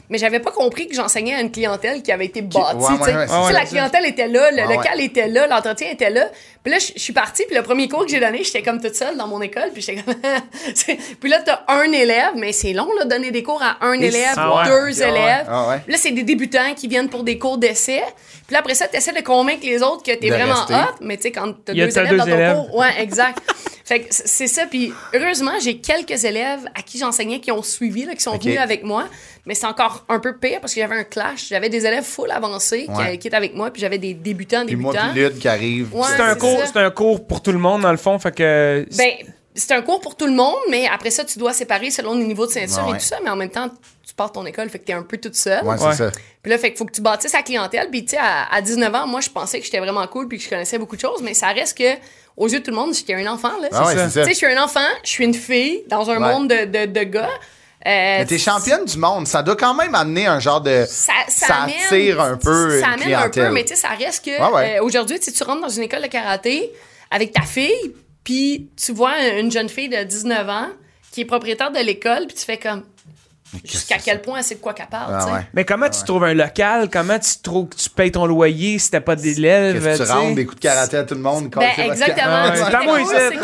Mais 0.10 0.18
j'avais 0.18 0.40
pas 0.40 0.52
compris 0.52 0.88
que 0.88 0.96
j'enseignais 0.96 1.36
à 1.36 1.42
une 1.42 1.52
clientèle 1.52 2.02
qui 2.02 2.14
avait 2.14 2.28
été 2.28 2.42
bâtie. 2.42 2.62
ouais, 2.78 2.98
tu 3.00 3.04
sais. 3.04 3.54
la 3.54 3.66
clientèle 3.66 4.06
était 4.06 4.30
là, 4.30 4.50
le 4.52 4.66
Ouais, 4.66 4.76
local 4.78 5.02
était 5.02 5.28
là, 5.28 5.48
l'entretien 5.48 5.90
était 5.92 6.10
là. 6.10 6.30
Puis 6.64 6.74
là, 6.74 6.80
je 6.80 6.88
je 6.96 7.00
suis 7.02 7.14
partie, 7.14 7.46
puis 7.46 7.56
le 7.56 7.64
premier 7.64 7.88
cours 7.88 8.06
que 8.06 8.12
j'ai 8.12 8.20
donné, 8.20 8.44
j'étais 8.44 8.62
comme 8.62 8.82
toute 8.82 8.96
seule 8.96 9.16
dans 9.16 9.28
mon 9.28 9.42
école, 9.42 9.70
puis 9.74 9.82
j'étais 9.82 10.02
comme... 10.04 10.14
Puis 11.22 11.30
là, 11.30 11.40
t'as 11.44 11.62
un 11.70 11.92
élève, 11.92 12.32
mais 12.36 12.52
c'est 12.52 12.74
long, 12.74 12.90
là, 12.98 13.06
donner 13.06 13.32
des 13.32 13.42
cours 13.44 13.62
à 13.64 13.78
un 13.86 13.94
Et 13.94 14.08
élève, 14.08 14.34
ah 14.36 14.56
ouais. 14.58 14.66
deux 14.66 15.02
Ah 15.02 15.06
ouais. 15.06 15.10
élèves. 15.10 15.46
Ah 15.50 15.70
ouais. 15.70 15.80
Puis 15.84 15.92
là, 15.94 15.98
c'est 15.98 16.12
des 16.12 16.24
débutants 16.24 16.74
qui 16.76 16.88
viennent 16.90 17.10
pour 17.10 17.24
des 17.24 17.38
cours 17.40 17.58
d'essai. 17.58 18.04
Puis 18.46 18.54
là, 18.54 18.60
après 18.60 18.76
ça, 18.76 18.88
tu 18.88 18.98
essaies 18.98 19.14
de 19.14 19.22
convaincre 19.22 19.66
les 19.66 19.82
autres 19.82 20.04
que 20.04 20.12
t'es 20.12 20.30
vraiment 20.30 20.56
rester. 20.66 20.74
hot, 20.74 20.96
mais 21.02 21.16
tu 21.18 21.24
sais, 21.24 21.32
quand 21.32 21.54
t'as 21.66 21.74
deux 21.74 21.80
élèves 21.98 22.10
deux 22.10 22.18
dans 22.18 22.26
ton 22.26 22.32
élèves. 22.32 22.56
cours. 22.56 22.76
Ouais, 22.76 23.02
exact. 23.02 23.40
fait 23.86 24.02
que 24.02 24.06
c'est 24.10 24.48
ça. 24.48 24.66
Puis 24.66 24.92
heureusement, 25.14 25.54
j'ai 25.62 25.78
quelques 25.78 26.26
élèves 26.26 26.66
à 26.76 26.82
qui 26.82 26.98
j'enseignais 26.98 27.40
qui 27.40 27.52
ont 27.52 27.64
suivi, 27.64 28.06
là, 28.06 28.16
qui 28.16 28.22
sont 28.22 28.38
venus 28.38 28.60
avec 28.60 28.84
moi. 28.84 29.06
Mais 29.50 29.56
c'est 29.56 29.66
encore 29.66 30.06
un 30.10 30.20
peu 30.20 30.38
pire 30.38 30.62
parce 30.62 30.74
que 30.76 30.80
j'avais 30.80 30.96
un 30.96 31.04
clash. 31.04 31.48
J'avais 31.50 31.70
des 31.70 31.86
élèves 31.86 32.04
full 32.04 32.30
avancés 32.30 32.86
qui- 32.86 32.92
Ouais. 32.92 33.18
qui, 33.18 33.28
étaient 33.28 33.36
avec 33.36 33.56
moi, 33.56 33.72
puis 33.72 33.82
j'avais 33.82 33.98
des 33.98 34.14
débutants, 34.14 34.64
Puis 34.66 34.76
moi, 34.76 34.94
débutants. 34.94 35.12
puis 35.12 35.22
Lude 35.24 35.40
qui 35.40 35.48
arrive. 35.48 35.94
Ouais. 35.96 36.04
C'est 36.16 36.22
un, 36.22 36.36
cours, 36.36 36.62
un 36.76 36.92
cours 36.92 37.26
pour 37.28 37.42
tout 37.42 37.52
le 37.52 37.58
monde, 37.58 37.82
dans 37.82 37.92
le 37.92 37.98
fond, 37.98 38.18
fait 38.20 38.32
que... 38.32 38.86
Ben, 38.96 39.10
c'est 39.56 39.72
un 39.74 39.82
cours 39.82 40.00
pour 40.00 40.16
tout 40.16 40.28
le 40.28 40.32
monde, 40.34 40.56
mais 40.70 40.88
après 40.88 41.10
ça, 41.10 41.26
tu 41.26 41.38
dois 41.40 41.52
séparer 41.52 41.90
selon 41.90 42.14
les 42.14 42.24
niveaux 42.26 42.46
de 42.46 42.52
ceinture 42.52 42.88
et 42.94 43.00
tout 43.00 43.04
ça. 43.04 43.18
Mais 43.24 43.30
en 43.32 43.36
même 43.36 43.50
temps, 43.50 43.70
tu 44.08 44.14
pars 44.14 44.32
ton 44.32 44.46
école, 44.46 44.70
fait 44.70 44.78
que 44.80 44.86
t'es 44.86 44.94
un 44.94 45.02
peu 45.02 45.18
toute 45.18 45.36
seule. 45.36 45.66
Ouais, 45.66 45.76
c'est 45.80 45.94
ça. 45.94 46.12
Puis 46.44 46.52
là, 46.52 46.58
fait 46.60 46.70
qu'il 46.70 46.78
faut 46.78 46.86
que 46.86 46.94
tu 46.94 47.02
bâtisses 47.02 47.34
la 47.34 47.42
clientèle. 47.42 47.90
Puis, 47.90 48.06
tu 48.06 48.12
sais, 48.12 48.18
à, 48.22 48.54
à 48.54 48.62
19 48.62 48.94
ans, 48.96 49.08
moi, 49.08 49.20
je 49.20 49.30
pensais 49.32 49.60
que 49.60 49.66
j'étais 49.66 49.80
vraiment 49.80 50.06
cool 50.08 50.28
puis 50.28 50.38
que 50.38 50.44
je 50.44 50.50
connaissais 50.50 50.78
beaucoup 50.78 50.96
de 50.96 51.02
choses, 51.02 51.22
mais 51.24 51.34
ça 51.34 51.48
reste 51.48 51.76
que, 51.78 51.96
aux 52.38 52.48
yeux 52.48 52.60
de 52.60 52.64
tout 52.64 52.72
le 52.72 52.78
monde, 52.78 52.94
j'étais 52.94 53.16
un 53.16 53.26
enfant, 53.26 53.52
là. 53.60 53.68
Ah 53.74 53.88
ouais. 53.88 53.96
Tu 54.06 54.12
sais, 54.12 54.26
je 54.30 54.34
suis 54.34 54.46
un 54.46 54.64
enfant, 54.64 54.80
je 55.04 55.10
suis 55.10 55.26
une 55.26 55.34
fille 55.34 55.82
dans 55.90 56.10
un 56.12 56.22
Ouais. 56.22 56.34
monde 56.34 56.48
de, 56.48 56.66
de, 56.66 56.86
de 56.86 57.04
gars. 57.04 57.30
Euh, 57.86 58.20
Mais 58.20 58.26
t'es 58.26 58.38
championne 58.38 58.84
du 58.84 58.98
monde, 58.98 59.26
ça 59.28 59.42
doit 59.42 59.56
quand 59.56 59.74
même 59.74 59.96
amener 59.96 60.28
un 60.28 60.40
genre 60.40 60.60
de. 60.60 60.84
ça, 60.88 61.14
ça, 61.30 61.46
ça 61.48 61.56
amène, 61.64 61.76
attire 61.86 62.20
un 62.22 62.36
peu 62.36 62.72
Ça 62.72 62.78
une 62.80 62.84
amène 62.84 63.00
un 63.00 63.06
clientèle. 63.06 63.48
peu, 63.48 63.54
mais 63.54 63.62
tu 63.64 63.70
sais, 63.70 63.76
ça 63.78 63.90
reste 63.90 64.26
que 64.26 64.32
Ouais, 64.32 64.54
ouais. 64.54 64.78
euh, 64.80 64.84
aujourd'hui, 64.84 65.18
tu 65.20 65.44
rentres 65.44 65.62
dans 65.62 65.70
une 65.70 65.84
école 65.84 66.02
de 66.02 66.08
karaté 66.08 66.72
avec 67.10 67.32
ta 67.32 67.44
fille, 67.44 67.94
puis 68.26 68.70
tu 68.76 68.92
vois 68.92 69.18
une 69.38 69.50
jeune 69.52 69.70
fille 69.70 69.88
de 69.88 70.04
19 70.04 70.50
ans 70.50 70.68
qui 71.14 71.22
est 71.22 71.26
propriétaire 71.26 71.72
de 71.72 71.80
l'école, 71.80 72.28
puis 72.28 72.36
tu 72.36 72.44
fais 72.46 72.58
comme 72.58 72.84
jusqu'à 73.66 73.98
quel 73.98 74.22
point 74.22 74.38
elle 74.40 74.44
sait 74.44 74.56
de 74.56 74.60
quoi 74.60 74.74
qu'elle 74.74 74.88
parle, 74.88 75.14
Ah 75.16 75.20
tu 75.24 75.28
sais? 75.30 75.34
ouais. 75.36 75.42
Mais 75.54 75.66
comment 75.66 75.90
tu 75.90 76.04
trouves 76.04 76.24
un 76.24 76.34
local? 76.34 76.90
Comment 76.92 77.18
tu 77.20 77.40
trouves 77.42 77.70
que 77.70 77.76
tu 77.76 77.90
payes 77.90 78.12
ton 78.12 78.26
loyer 78.26 78.78
si 78.80 78.92
t'as 78.92 79.02
pas 79.02 79.16
d'élèves? 79.16 79.84
Tu 79.92 79.98
tu 80.00 80.06
sais? 80.06 80.12
rentres 80.14 80.36
des 80.36 80.46
coups 80.46 80.58
de 80.58 80.62
karaté 80.62 80.98
à 80.98 81.04
tout 81.04 81.16
le 81.16 81.22
monde? 81.22 81.50
Ben, 81.50 81.70
exactement. 81.78 82.44
Ouais, 82.44 82.56
Ce, 82.56 82.64
qui 82.64 82.72
c'est 82.72 82.88
cool, 82.88 83.06
c'est 83.08 83.38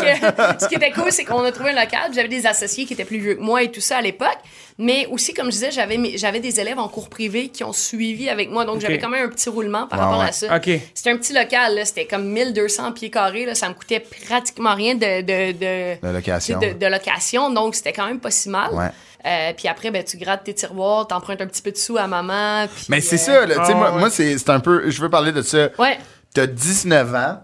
que- 0.56 0.62
ce 0.64 0.68
qui 0.68 0.74
était 0.74 0.90
cool, 0.92 1.10
c'est 1.12 1.24
qu'on 1.24 1.44
a 1.44 1.52
trouvé 1.52 1.70
un 1.70 1.80
local. 1.84 2.10
J'avais 2.14 2.28
des 2.28 2.46
associés 2.46 2.84
qui 2.86 2.92
étaient 2.94 3.04
plus 3.04 3.18
vieux 3.18 3.34
que 3.34 3.40
moi 3.42 3.62
et 3.62 3.70
tout 3.70 3.80
ça 3.80 3.98
à 3.98 4.02
l'époque. 4.02 4.38
Mais 4.78 5.06
aussi, 5.10 5.32
comme 5.32 5.46
je 5.46 5.52
disais, 5.52 5.70
j'avais 5.70 6.40
des 6.40 6.60
élèves 6.60 6.78
en 6.78 6.88
cours 6.88 7.08
privé 7.08 7.48
qui 7.48 7.64
ont 7.64 7.72
suivi 7.72 8.28
avec 8.28 8.50
moi. 8.50 8.66
Donc, 8.66 8.80
j'avais 8.80 8.98
quand 8.98 9.08
même 9.08 9.24
un 9.26 9.30
petit 9.30 9.48
roulement 9.48 9.86
par 9.86 9.98
Ouais, 9.98 10.04
rapport 10.04 10.20
ouais. 10.20 10.28
à 10.28 10.32
ça. 10.32 10.60
C'était 10.94 11.10
un 11.10 11.16
petit 11.16 11.32
local, 11.32 11.74
là. 11.76 11.84
C'était 11.86 12.04
comme 12.04 12.26
1200 12.28 12.92
pieds 12.92 13.10
carrés. 13.10 13.46
Là. 13.46 13.54
Ça 13.54 13.68
me 13.70 13.74
coûtait 13.74 14.00
pratiquement 14.00 14.74
rien 14.74 14.94
de, 14.94 15.22
de, 15.22 15.52
de, 15.52 16.06
De 16.06 16.12
location. 16.12 16.58
de, 16.58 16.72
de 16.74 16.86
location. 16.86 17.48
Donc, 17.50 17.74
c'était 17.74 17.94
quand 17.94 18.06
même 18.06 18.20
pas 18.20 18.30
si 18.30 18.50
mal. 18.50 18.92
Euh, 19.26 19.52
puis 19.56 19.66
après, 19.68 19.90
ben, 19.90 20.04
tu 20.04 20.16
grattes 20.18 20.44
tes 20.44 20.54
tiroirs, 20.54 21.06
t'empruntes 21.08 21.40
un 21.40 21.46
petit 21.46 21.62
peu 21.62 21.72
de 21.72 21.76
sous 21.76 21.96
à 21.98 22.06
maman. 22.06 22.66
puis, 22.74 22.84
Mais 22.88 23.00
c'est 23.00 23.16
euh, 23.16 23.18
ça, 23.18 23.46
là, 23.46 23.56
tu 23.58 23.64
sais, 23.66 23.72
Ah, 23.72 23.74
moi, 23.74 23.92
ouais. 23.92 23.98
moi, 23.98 24.10
c'est 24.10 24.38
c'est 24.38 24.50
un 24.50 24.60
peu. 24.60 24.88
Je 24.90 25.00
veux 25.00 25.10
parler 25.10 25.32
de 25.32 25.42
ça. 25.42 25.68
Ouais. 25.78 25.98
T'as 26.32 26.46
19 26.46 27.14
ans. 27.14 27.42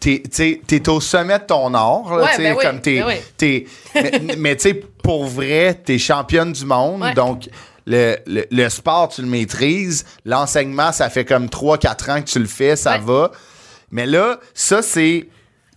T'es, 0.00 0.22
t'sais, 0.30 0.60
t'es 0.66 0.88
au 0.88 0.98
sommet 1.00 1.38
de 1.40 1.44
ton 1.44 1.74
art. 1.74 2.16
Là. 2.16 2.24
Ouais, 2.24 2.30
ben 2.38 2.54
oui, 2.56 2.64
comme 2.64 2.80
t'es, 2.80 3.00
ben 3.00 3.06
oui. 3.06 3.14
t'es- 3.36 3.66
mais 3.94 4.34
mais 4.38 4.56
tu 4.56 4.62
sais, 4.62 4.74
pour 5.02 5.26
vrai, 5.26 5.74
t'es 5.74 5.98
championne 5.98 6.52
du 6.52 6.64
monde. 6.64 7.02
Ouais. 7.02 7.12
Donc, 7.14 7.48
le, 7.86 8.16
le, 8.26 8.46
le 8.50 8.68
sport, 8.70 9.08
tu 9.08 9.20
le 9.22 9.28
maîtrises. 9.28 10.04
L'enseignement, 10.24 10.90
ça 10.92 11.10
fait 11.10 11.24
comme 11.26 11.46
3-4 11.46 12.10
ans 12.10 12.22
que 12.22 12.28
tu 12.30 12.38
le 12.38 12.46
fais, 12.46 12.76
ça 12.76 12.92
Ouais. 12.92 12.98
va. 13.04 13.30
Mais 13.90 14.06
là, 14.06 14.38
ça, 14.54 14.80
c'est 14.80 15.28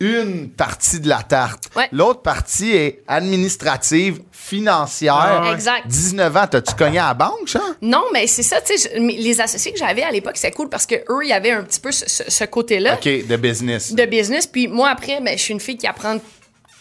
une 0.01 0.49
partie 0.49 0.99
de 0.99 1.07
la 1.07 1.21
tarte. 1.21 1.69
Ouais. 1.75 1.87
L'autre 1.91 2.23
partie 2.23 2.71
est 2.71 3.03
administrative, 3.07 4.21
financière. 4.31 5.47
Exact. 5.53 5.85
19 5.85 6.37
ans, 6.37 6.47
t'as-tu 6.49 6.73
cogné 6.73 6.97
à 6.97 7.09
la 7.09 7.13
banque, 7.13 7.47
ça? 7.47 7.61
Non, 7.83 8.05
mais 8.11 8.25
c'est 8.25 8.41
ça, 8.41 8.59
tu 8.61 8.75
sais, 8.75 8.99
les 8.99 9.39
associés 9.39 9.71
que 9.71 9.77
j'avais 9.77 10.01
à 10.01 10.09
l'époque, 10.09 10.37
c'était 10.37 10.51
cool 10.51 10.69
parce 10.69 10.87
que 10.87 10.95
eux, 10.95 11.19
il 11.23 11.29
y 11.29 11.33
avait 11.33 11.51
un 11.51 11.61
petit 11.61 11.79
peu 11.79 11.91
ce, 11.91 12.43
côté-là 12.45 12.95
OK, 12.95 13.27
de 13.27 13.35
business. 13.35 13.93
de 13.93 14.05
business. 14.05 14.47
Puis 14.47 14.67
moi, 14.67 14.89
après, 14.89 15.21
ben, 15.21 15.37
je 15.37 15.43
suis 15.43 15.53
une 15.53 15.59
fille 15.59 15.77
qui 15.77 15.85
apprend, 15.85 16.17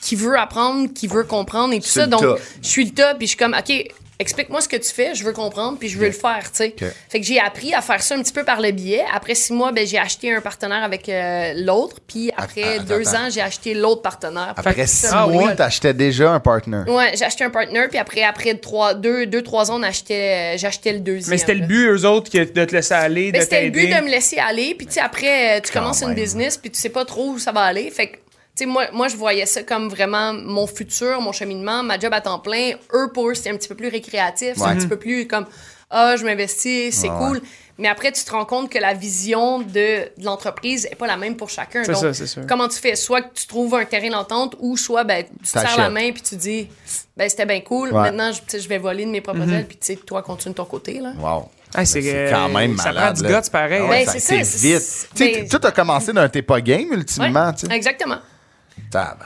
qui 0.01 0.17
veut 0.17 0.39
apprendre, 0.39 0.89
qui 0.95 1.07
veut 1.07 1.25
comprendre 1.25 1.75
et 1.75 1.81
tout 1.81 1.87
C'est 1.87 2.01
ça. 2.01 2.07
Donc, 2.07 2.25
je 2.63 2.69
suis 2.69 2.87
le 2.87 2.93
top, 2.93 3.19
puis 3.19 3.27
je 3.27 3.33
suis 3.33 3.37
comme, 3.37 3.55
OK, 3.55 3.87
explique-moi 4.21 4.61
ce 4.61 4.69
que 4.69 4.77
tu 4.77 4.91
fais, 4.93 5.15
je 5.15 5.25
veux 5.25 5.33
comprendre, 5.33 5.79
puis 5.79 5.89
je 5.89 5.99
veux 5.99 6.07
le 6.07 6.13
faire, 6.13 6.43
tu 6.53 6.57
sais. 6.59 6.75
Fait 7.09 7.21
que 7.21 7.27
j'ai 7.27 7.41
appris 7.41 7.75
à 7.75 7.81
faire 7.81 8.01
ça 8.03 8.15
un 8.15 8.23
petit 8.23 8.33
peu 8.33 8.45
par 8.45 8.61
le 8.61 8.71
biais. 8.71 9.03
Après 9.13 9.35
six 9.35 9.53
mois, 9.53 9.73
ben, 9.73 9.85
j'ai 9.87 9.99
acheté 9.99 10.33
un 10.33 10.41
partenaire 10.41 10.85
avec 10.85 11.09
euh, 11.09 11.55
l'autre, 11.57 11.97
puis 12.07 12.31
après 12.37 12.77
Attends, 12.77 12.85
deux 12.85 13.09
attends. 13.09 13.25
ans, 13.25 13.29
j'ai 13.31 13.41
acheté 13.41 13.75
l'autre 13.75 14.03
partenaire. 14.03 14.55
Après 14.57 14.87
six 14.87 15.09
Ah, 15.11 15.27
mois, 15.27 15.49
oui. 15.49 15.57
t'achetais 15.57 15.95
déjà 15.95 16.31
un 16.31 16.41
partner. 16.41 16.83
Ouais, 16.87 17.13
j'ai 17.17 17.25
acheté 17.25 17.45
un 17.45 17.51
partner, 17.51 17.87
puis 17.89 17.99
après, 17.99 18.23
après 18.23 18.55
trois, 18.55 18.95
deux, 18.95 19.27
deux, 19.27 19.43
trois 19.43 19.71
ans, 19.71 19.81
euh, 19.83 20.55
j'achetais 20.57 20.93
le 20.93 21.01
deuxième. 21.01 21.31
Mais 21.31 21.39
c'était 21.39 21.55
le 21.55 21.67
but, 21.67 21.87
eux 21.89 22.05
autres, 22.07 22.31
que- 22.31 22.39
de 22.53 22.65
te 22.65 22.75
laisser 22.77 22.95
aller, 22.95 23.33
Ben, 23.33 23.39
de 23.39 23.43
c'était 23.45 23.65
le 23.65 23.71
but 23.71 23.89
de 23.89 24.01
me 24.05 24.11
laisser 24.11 24.39
aller. 24.39 24.75
Puis, 24.77 24.87
tu 24.87 24.93
sais, 24.95 25.01
après, 25.01 25.59
euh, 25.59 25.61
tu 25.61 25.73
Quand 25.73 25.81
commences 25.81 26.03
une 26.03 26.15
business, 26.15 26.57
puis 26.59 26.71
tu 26.71 26.79
sais 26.79 26.89
pas 26.91 27.05
trop 27.05 27.31
où 27.31 27.39
ça 27.39 27.53
va 27.53 27.63
aller. 27.63 27.91
Fait 27.91 28.09
que, 28.09 28.17
sais, 28.61 28.67
moi, 28.67 28.87
moi, 28.93 29.09
je 29.09 29.17
voyais 29.17 29.47
ça 29.47 29.63
comme 29.63 29.89
vraiment 29.89 30.33
mon 30.33 30.67
futur, 30.67 31.21
mon 31.21 31.33
cheminement, 31.33 31.83
ma 31.83 31.99
job 31.99 32.13
à 32.15 32.21
temps 32.21 32.39
plein. 32.39 32.73
Eux, 32.95 33.11
pour 33.13 33.29
eux, 33.29 33.35
c'était 33.35 33.51
un 33.51 33.57
petit 33.57 33.69
peu 33.69 33.75
plus 33.75 33.89
récréatif. 33.89 34.55
C'est 34.57 34.63
Ouais. 34.63 34.69
un 34.69 34.77
petit 34.77 34.89
peu 34.89 34.99
plus 34.99 35.27
comme, 35.27 35.47
ah, 35.91 36.17
je 36.17 36.25
m'investis, 36.25 36.95
c'est 36.95 37.09
Ouais, 37.09 37.19
cool. 37.19 37.41
Mais 37.79 37.89
après, 37.89 38.13
tu 38.13 38.23
te 38.23 38.31
rends 38.31 38.45
compte 38.45 38.69
que 38.71 38.79
la 38.79 38.93
vision 38.93 39.61
de, 39.61 39.73
de 39.73 40.25
l'entreprise 40.25 40.85
est 40.91 40.97
pas 40.97 41.07
la 41.07 41.17
même 41.17 41.35
pour 41.37 41.49
chacun. 41.49 41.83
C'est 41.83 41.93
Donc, 41.93 42.03
ça, 42.03 42.13
c'est 42.13 42.27
sûr. 42.27 42.43
comment 42.47 42.69
tu 42.69 42.79
fais? 42.79 42.95
Soit 42.95 43.23
que 43.23 43.33
tu 43.35 43.47
trouves 43.47 43.75
un 43.75 43.87
terrain 43.87 44.11
d'entente 44.11 44.55
ou 44.59 44.77
soit, 44.77 45.03
ben, 45.05 45.25
tu 45.25 45.45
te 45.45 45.49
serres 45.49 45.79
la 45.79 45.89
main 45.89 46.13
puis 46.13 46.21
tu 46.21 46.37
dis, 46.37 46.69
ben, 47.17 47.27
c'était 47.31 47.47
bien 47.47 47.61
cool. 47.63 47.89
Ouais. 47.89 47.95
Maintenant, 48.03 48.33
je, 48.33 48.39
tu 48.41 48.45
sais, 48.49 48.61
je 48.61 48.69
vais 48.69 48.77
voler 48.77 49.07
de 49.07 49.11
mes 49.11 49.23
propres 49.23 49.49
ailes 49.51 49.67
puis 49.67 49.79
tu 49.79 49.87
sais, 49.87 49.97
toi, 49.97 50.21
continue 50.23 50.53
de 50.53 50.57
ton 50.59 50.67
côté, 50.67 51.01
là. 51.01 51.13
Wow. 51.19 51.49
Ah, 51.75 51.85
c'est, 51.87 52.03
C'est 52.03 52.15
euh, 52.15 52.31
quand 52.33 52.49
même 52.51 52.77
Ça 52.77 52.85
malade. 52.93 53.05
prend 53.17 53.23
du 53.27 53.33
là. 53.33 53.41
guts, 53.41 53.51
pareil. 53.51 53.81
Ah 53.83 53.89
ouais, 53.89 54.05
Ben, 54.05 54.07
ça 54.07 54.13
c'est 54.15 54.21
c'est 54.21 54.45
ça, 54.45 54.59
vite. 54.59 54.81
c'est- 54.83 55.09
Tu 55.15 55.25
sais, 55.35 55.41
ben- 55.41 55.49
tout 55.49 55.67
a 55.67 55.71
commencé 55.71 56.13
d'un 56.13 56.29
t'es 56.29 56.43
pas 56.43 56.61
game, 56.61 56.93
ultimement. 56.93 57.53
Ouais. 57.67 57.75
Exactement. 57.77 58.19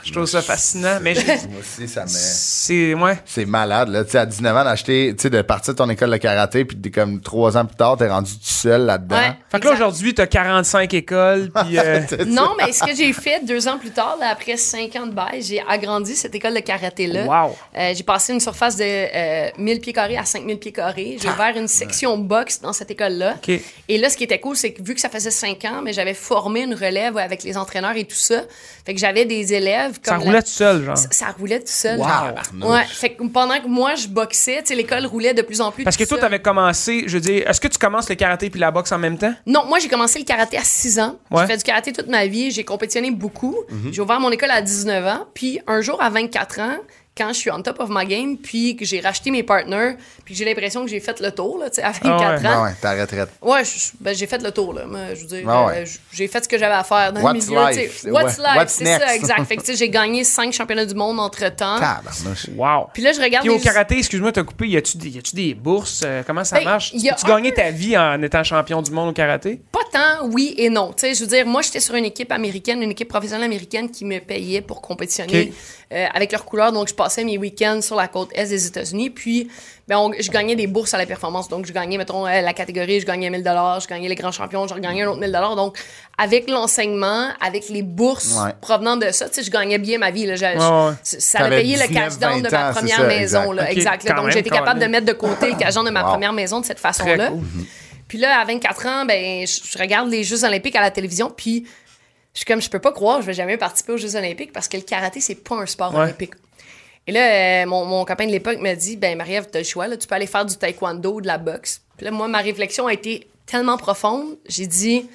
Je 0.03 0.11
trouve 0.11 0.25
ça 0.25 0.41
fascinant. 0.41 0.99
Mais 1.01 1.15
je- 1.15 1.25
Moi 1.25 1.59
aussi, 1.59 1.87
ça 1.87 2.03
me. 2.03 2.07
c'est. 2.09 2.93
Ouais. 2.93 3.19
C'est 3.25 3.45
malade, 3.45 3.89
là. 3.89 4.03
Tu 4.03 4.11
sais, 4.11 4.17
à 4.19 4.25
19 4.25 4.55
ans, 4.55 4.63
d'acheter, 4.63 5.13
tu 5.17 5.23
sais, 5.23 5.29
de 5.29 5.41
partir 5.41 5.73
de 5.73 5.77
ton 5.77 5.89
école 5.89 6.11
de 6.11 6.17
karaté, 6.17 6.65
puis 6.65 6.91
comme 6.91 7.21
trois 7.21 7.57
ans 7.57 7.65
plus 7.65 7.75
tard, 7.75 7.97
t'es 7.97 8.07
rendu 8.07 8.31
tout 8.33 8.39
seul 8.43 8.85
là-dedans. 8.85 9.15
Ouais. 9.17 9.33
Fait 9.49 9.59
que 9.59 9.65
là, 9.67 9.73
aujourd'hui, 9.73 10.13
t'as 10.13 10.27
45 10.27 10.93
écoles, 10.93 11.51
puis. 11.53 11.77
euh. 11.79 12.01
Non, 12.27 12.51
mais 12.57 12.71
ce 12.71 12.83
que 12.83 12.95
j'ai 12.95 13.11
fait 13.13 13.45
deux 13.45 13.67
ans 13.67 13.77
plus 13.77 13.91
tard, 13.91 14.17
là, 14.19 14.29
après 14.31 14.57
cinq 14.57 14.95
ans 14.95 15.07
de 15.07 15.13
bail, 15.13 15.41
j'ai 15.41 15.61
agrandi 15.67 16.15
cette 16.15 16.35
école 16.35 16.53
de 16.53 16.59
karaté-là. 16.59 17.25
Wow. 17.25 17.55
Euh, 17.77 17.93
j'ai 17.95 18.03
passé 18.03 18.33
une 18.33 18.39
surface 18.39 18.75
de 18.77 18.83
euh, 18.83 19.49
1000 19.57 19.79
pieds 19.79 19.93
carrés 19.93 20.17
à 20.17 20.25
5000 20.25 20.59
pieds 20.59 20.71
carrés. 20.71 21.17
J'ai 21.21 21.29
ouvert 21.29 21.55
une 21.57 21.67
section 21.67 22.17
boxe 22.17 22.61
dans 22.61 22.73
cette 22.73 22.91
école-là. 22.91 23.35
OK. 23.37 23.59
Et 23.87 23.97
là, 23.97 24.09
ce 24.09 24.17
qui 24.17 24.23
était 24.23 24.39
cool, 24.39 24.55
c'est 24.55 24.73
que 24.73 24.81
vu 24.83 24.93
que 24.95 25.01
ça 25.01 25.09
faisait 25.09 25.31
cinq 25.31 25.65
ans, 25.65 25.81
mais 25.83 25.93
j'avais 25.93 26.13
formé 26.13 26.61
une 26.63 26.73
relève 26.73 27.17
avec 27.17 27.43
les 27.43 27.57
entraîneurs 27.57 27.95
et 27.95 28.05
tout 28.05 28.15
ça. 28.15 28.43
Fait 28.85 28.93
que 28.93 28.99
j'avais 28.99 29.25
des 29.25 29.44
élèves 29.53 29.99
Ça 30.03 30.11
la- 30.13 30.17
roulait 30.17 30.41
tout 30.41 30.47
seul, 30.49 30.83
genre. 30.83 30.97
Ça, 30.97 31.07
ça 31.11 31.25
roulait 31.37 31.59
tout 31.59 31.65
seul. 31.67 31.99
Wow. 31.99 32.69
Ouais. 32.71 32.83
Fait 32.85 33.11
que 33.13 33.23
pendant 33.27 33.59
que 33.59 33.67
moi, 33.67 33.95
je 33.95 34.07
boxais, 34.07 34.63
l'école 34.71 35.05
roulait 35.05 35.33
de 35.33 35.41
plus 35.41 35.61
en 35.61 35.71
plus. 35.71 35.83
Parce 35.83 35.97
que 35.97 36.03
tout 36.03 36.09
toi, 36.09 36.19
t'avais 36.19 36.39
commencé, 36.41 37.03
je 37.07 37.13
veux 37.17 37.21
dire, 37.21 37.47
est-ce 37.49 37.59
que 37.61 37.67
tu 37.67 37.77
commences 37.77 38.09
le 38.09 38.15
karaté 38.15 38.49
puis 38.49 38.59
la 38.59 38.71
boxe 38.71 38.91
en 38.91 38.97
même 38.99 39.17
temps? 39.17 39.33
Non, 39.45 39.65
moi, 39.65 39.79
j'ai 39.79 39.87
commencé 39.87 40.19
le 40.19 40.25
karaté 40.25 40.57
à 40.57 40.63
6 40.63 40.99
ans. 40.99 41.17
Ouais. 41.31 41.41
J'ai 41.41 41.47
fait 41.53 41.57
du 41.57 41.63
karaté 41.63 41.93
toute 41.93 42.07
ma 42.07 42.27
vie. 42.27 42.51
J'ai 42.51 42.63
compétitionné 42.63 43.11
beaucoup. 43.11 43.55
Mhm. 43.69 43.93
J'ai 43.93 44.01
ouvert 44.01 44.19
mon 44.19 44.31
école 44.31 44.51
à 44.51 44.61
19 44.61 45.05
ans. 45.05 45.25
Puis 45.33 45.59
un 45.67 45.81
jour, 45.81 46.01
à 46.01 46.09
24 46.09 46.59
ans, 46.59 46.77
quand 47.17 47.29
je 47.29 47.39
suis 47.39 47.49
on 47.51 47.61
top 47.61 47.79
of 47.79 47.87
my 47.89 48.05
game, 48.05 48.37
puis 48.37 48.75
que 48.75 48.83
j'ai 48.83 48.99
racheté 48.99 49.31
mes 49.31 49.41
partners, 49.43 49.93
puis 50.25 50.33
que 50.33 50.37
j'ai 50.37 50.43
l'impression 50.45 50.83
que 50.83 50.89
j'ai 50.89 50.99
fait 50.99 51.19
le 51.21 51.31
tour, 51.31 51.57
là, 51.57 51.69
tu 51.69 51.75
sais, 51.75 51.81
à 51.83 51.91
24 51.91 52.03
Ah 52.03 52.17
ouais. 52.17 52.47
ans. 52.47 52.63
Ouais, 52.63 52.69
ouais, 52.69 52.75
ta 52.81 52.91
retraite. 52.93 53.29
Ouais, 53.41 53.63
je- 53.63 53.91
ben, 54.01 54.13
j'ai 54.13 54.27
fait 54.27 54.41
le 54.43 54.51
tour, 54.51 54.73
là. 54.73 54.85
Moi, 54.85 55.13
je 55.15 55.21
veux 55.21 55.27
dire, 55.27 55.49
Ah 55.49 55.65
ouais. 55.67 55.77
euh, 55.77 55.85
j'ai 56.11 56.27
fait 56.27 56.43
ce 56.43 56.49
que 56.49 56.57
j'avais 56.57 56.73
à 56.75 56.83
faire 56.83 57.13
dans 57.13 57.21
What's 57.21 57.47
le 57.47 57.55
milieu. 57.55 57.71
tu 57.73 57.79
life? 57.79 57.97
sais. 58.01 58.11
What's 58.11 58.37
Ouais. 58.37 58.43
life? 58.43 58.57
What's 58.57 58.73
c'est 58.73 58.83
next? 58.83 59.05
ça, 59.07 59.15
exact. 59.15 59.43
Fait 59.47 59.55
que, 59.55 59.61
tu 59.61 59.71
sais, 59.71 59.77
j'ai 59.77 59.89
gagné 59.89 60.23
5 60.25 60.51
championnats 60.51 60.85
du 60.85 60.93
monde 60.95 61.19
entre-temps. 61.21 61.79
Tabarnouche. 61.79 62.47
Wow. 62.55 62.87
Puis 62.93 63.01
là, 63.03 63.13
je 63.13 63.21
regarde 63.21 63.45
Puis 63.45 63.53
au 63.53 63.57
les- 63.57 63.63
karaté, 63.63 63.97
excuse-moi, 63.97 64.31
t'as 64.33 64.43
coupé, 64.43 64.67
y 64.67 64.75
a-tu 64.75 64.97
des, 64.97 65.09
y 65.09 65.17
a-tu 65.19 65.35
des 65.35 65.53
bourses? 65.53 66.01
Euh, 66.05 66.21
comment 66.27 66.43
ça 66.43 66.57
Ben, 66.57 66.65
marche? 66.65 66.91
y 66.95 67.09
a 67.09 67.13
Tu 67.15 67.25
un 67.25 67.29
gagné 67.29 67.51
peu- 67.51 67.61
ta 67.61 67.71
vie 67.71 67.97
en 67.97 68.21
étant 68.21 68.43
champion 68.43 68.81
du 68.81 68.91
monde 68.91 69.09
au 69.09 69.13
karaté? 69.13 69.61
Pas 69.71 69.79
tant, 69.89 70.27
oui 70.27 70.53
et 70.57 70.69
non. 70.69 70.89
Tu 70.91 71.01
sais, 71.07 71.13
je 71.13 71.21
veux 71.21 71.27
dire, 71.29 71.45
moi, 71.45 71.61
j'étais 71.61 71.79
sur 71.79 71.95
une 71.95 72.05
équipe 72.05 72.31
américaine, 72.33 72.81
une 72.83 72.91
équipe 72.91 73.07
professionnelle 73.07 73.45
américaine 73.45 73.89
qui 73.89 74.03
me 74.03 74.19
payait 74.19 74.61
pour 74.61 74.81
compétitionner 74.81 75.53
euh, 75.93 76.05
avec 76.13 76.31
leurs 76.31 76.43
couleurs. 76.45 76.71
Donc, 76.71 76.87
je 76.89 76.93
passais 77.05 77.23
mes 77.23 77.37
week-ends 77.37 77.81
sur 77.81 77.95
la 77.95 78.07
côte 78.07 78.29
est 78.33 78.47
des 78.47 78.65
États-Unis. 78.67 79.11
Puis, 79.11 79.47
ben, 79.87 79.97
on- 79.99 80.11
je 80.19 80.31
gagnais 80.31 80.55
des 80.55 80.65
bourses 80.65 80.93
à 80.93 80.97
la 80.97 81.05
performance. 81.05 81.47
Donc, 81.47 81.65
je 81.67 81.71
gagnais, 81.71 81.97
mettons, 81.97 82.25
euh, 82.25 82.41
la 82.41 82.53
catégorie, 82.53 82.99
je 82.99 83.05
gagnais 83.05 83.29
1000 83.29 83.43
je 83.43 83.87
gagnais 83.87 84.09
les 84.09 84.15
grands 84.15 84.31
champions, 84.31 84.67
je 84.67 84.73
gagnais 84.75 85.03
un 85.03 85.09
autre 85.09 85.19
1000 85.19 85.55
Donc, 85.55 85.77
avec 86.17 86.49
l'enseignement, 86.49 87.29
avec 87.39 87.69
les 87.69 87.83
bourses 87.83 88.33
Ouais. 88.43 88.51
provenant 88.59 88.97
de 88.97 89.11
ça, 89.11 89.29
tu 89.29 89.35
sais, 89.35 89.43
je 89.43 89.51
gagnais 89.51 89.77
bien 89.77 89.99
ma 89.99 90.09
vie. 90.09 90.25
Là. 90.25 90.35
Je- 90.35 90.95
Ça 91.03 91.39
a 91.39 91.41
T'avais 91.43 91.61
payé 91.61 91.77
le 91.77 91.87
19, 91.87 92.03
cash 92.03 92.17
down 92.19 92.41
de 92.41 92.49
20 92.49 92.67
ma 92.67 92.73
première 92.73 92.97
ça, 92.97 93.03
maison. 93.03 93.41
exact. 93.43 93.55
Là, 93.55 93.63
Ok, 93.63 93.77
exact 93.77 94.03
là. 94.09 94.15
Donc, 94.15 94.29
j'ai 94.31 94.39
été 94.39 94.49
même, 94.49 94.59
capable 94.59 94.79
de 94.79 94.85
mettre 94.87 95.05
de 95.05 95.13
côté 95.13 95.51
le 95.51 95.55
cash 95.57 95.75
down 95.75 95.85
de 95.85 95.91
ma 95.91 96.01
Wow. 96.03 96.09
première 96.09 96.33
maison 96.33 96.59
de 96.59 96.65
cette 96.65 96.79
façon-là. 96.79 97.27
cool. 97.29 97.43
Puis 98.07 98.17
là, 98.17 98.39
à 98.39 98.45
24 98.45 98.85
ans, 98.87 99.05
ben, 99.05 99.45
je, 99.45 99.59
je 99.71 99.77
regarde 99.77 100.09
les 100.09 100.23
Jeux 100.23 100.43
olympiques 100.43 100.75
à 100.75 100.81
la 100.81 100.91
télévision, 100.91 101.31
puis 101.35 101.65
je 102.33 102.39
suis 102.39 102.45
comme, 102.45 102.61
je 102.61 102.69
peux 102.69 102.79
pas 102.79 102.91
croire, 102.91 103.21
je 103.21 103.27
vais 103.27 103.33
jamais 103.33 103.57
participer 103.57 103.93
aux 103.93 103.97
Jeux 103.97 104.15
olympiques 104.15 104.51
parce 104.53 104.67
que 104.67 104.77
le 104.77 104.83
karaté, 104.83 105.21
c'est 105.21 105.35
pas 105.43 105.55
un 105.55 105.65
sport 105.65 105.93
Ouais. 105.93 106.01
olympique. 106.01 106.33
Et 107.07 107.11
là, 107.11 107.63
euh, 107.63 107.65
mon, 107.67 107.85
mon 107.85 108.03
copain 108.05 108.25
de 108.25 108.31
l'époque 108.31 108.59
m'a 108.59 108.73
dit, 108.75 108.97
ben, 108.97 109.17
Marie-Ève, 109.17 109.47
t'as 109.51 109.59
le 109.59 109.65
choix, 109.65 109.87
là, 109.87 109.95
tu 109.97 110.07
peux 110.07 110.15
aller 110.15 110.25
faire 110.27 110.45
du 110.45 110.55
taekwondo 110.57 111.13
ou 111.15 111.21
de 111.21 111.27
la 111.27 111.37
boxe. 111.37 111.81
Puis 111.97 112.05
là, 112.05 112.11
moi, 112.11 112.27
ma 112.27 112.39
réflexion 112.39 112.87
a 112.87 112.93
été 112.93 113.27
tellement 113.45 113.77
profonde, 113.77 114.37
j'ai 114.47 114.65
dit, 114.65 115.07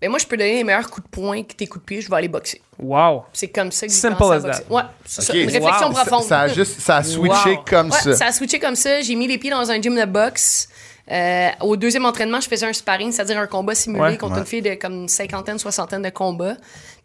ben, 0.00 0.10
moi, 0.10 0.18
je 0.18 0.26
peux 0.26 0.36
donner 0.36 0.56
les 0.56 0.64
meilleurs 0.64 0.90
coups 0.90 1.06
de 1.06 1.10
poing 1.10 1.42
que 1.44 1.52
tes 1.54 1.66
coups 1.68 1.84
de 1.84 1.86
pied, 1.86 2.00
je 2.00 2.10
vais 2.10 2.16
aller 2.16 2.28
boxer. 2.28 2.60
Wow. 2.80 3.22
C'est 3.32 3.46
comme 3.48 3.70
ça 3.70 3.86
que 3.86 3.92
j'ai 3.92 3.98
Simple 3.98 4.16
commencé 4.16 4.34
à 4.34 4.36
as 4.36 4.40
boxer. 4.58 4.64
that. 4.68 4.74
Ouais, 4.74 4.82
c'est 5.06 5.32
une 5.34 5.50
réflexion 5.50 5.86
Wow. 5.88 5.92
profonde. 5.94 6.22
Ça, 6.24 6.28
ça 6.28 6.40
a 6.40 6.48
juste, 6.48 6.80
ça 6.80 6.96
a 6.96 7.02
switché 7.04 7.50
Wow. 7.50 7.64
comme 7.68 7.90
Ouais, 7.90 7.98
ça. 8.00 8.14
ça 8.16 8.26
a 8.26 8.32
switché 8.32 8.58
comme 8.58 8.74
ça. 8.76 9.00
J'ai 9.00 9.14
mis 9.14 9.28
les 9.28 9.38
pieds 9.38 9.50
dans 9.50 9.70
un 9.70 9.80
gym 9.80 9.94
de 9.94 10.04
boxe. 10.04 10.68
Euh, 11.12 11.48
au 11.60 11.76
deuxième 11.76 12.06
entraînement, 12.06 12.40
je 12.40 12.48
faisais 12.48 12.66
un 12.66 12.72
sparring, 12.72 13.12
c'est-à-dire 13.12 13.38
un 13.38 13.46
combat 13.46 13.74
simulé 13.74 14.00
Ouais. 14.02 14.16
contre 14.18 14.32
Ouais. 14.34 14.40
une 14.40 14.46
fille 14.46 14.62
de 14.62 14.74
comme 14.74 14.94
une 15.02 15.08
cinquantaine, 15.08 15.58
soixantaine 15.58 16.02
de 16.02 16.08
combats. 16.10 16.56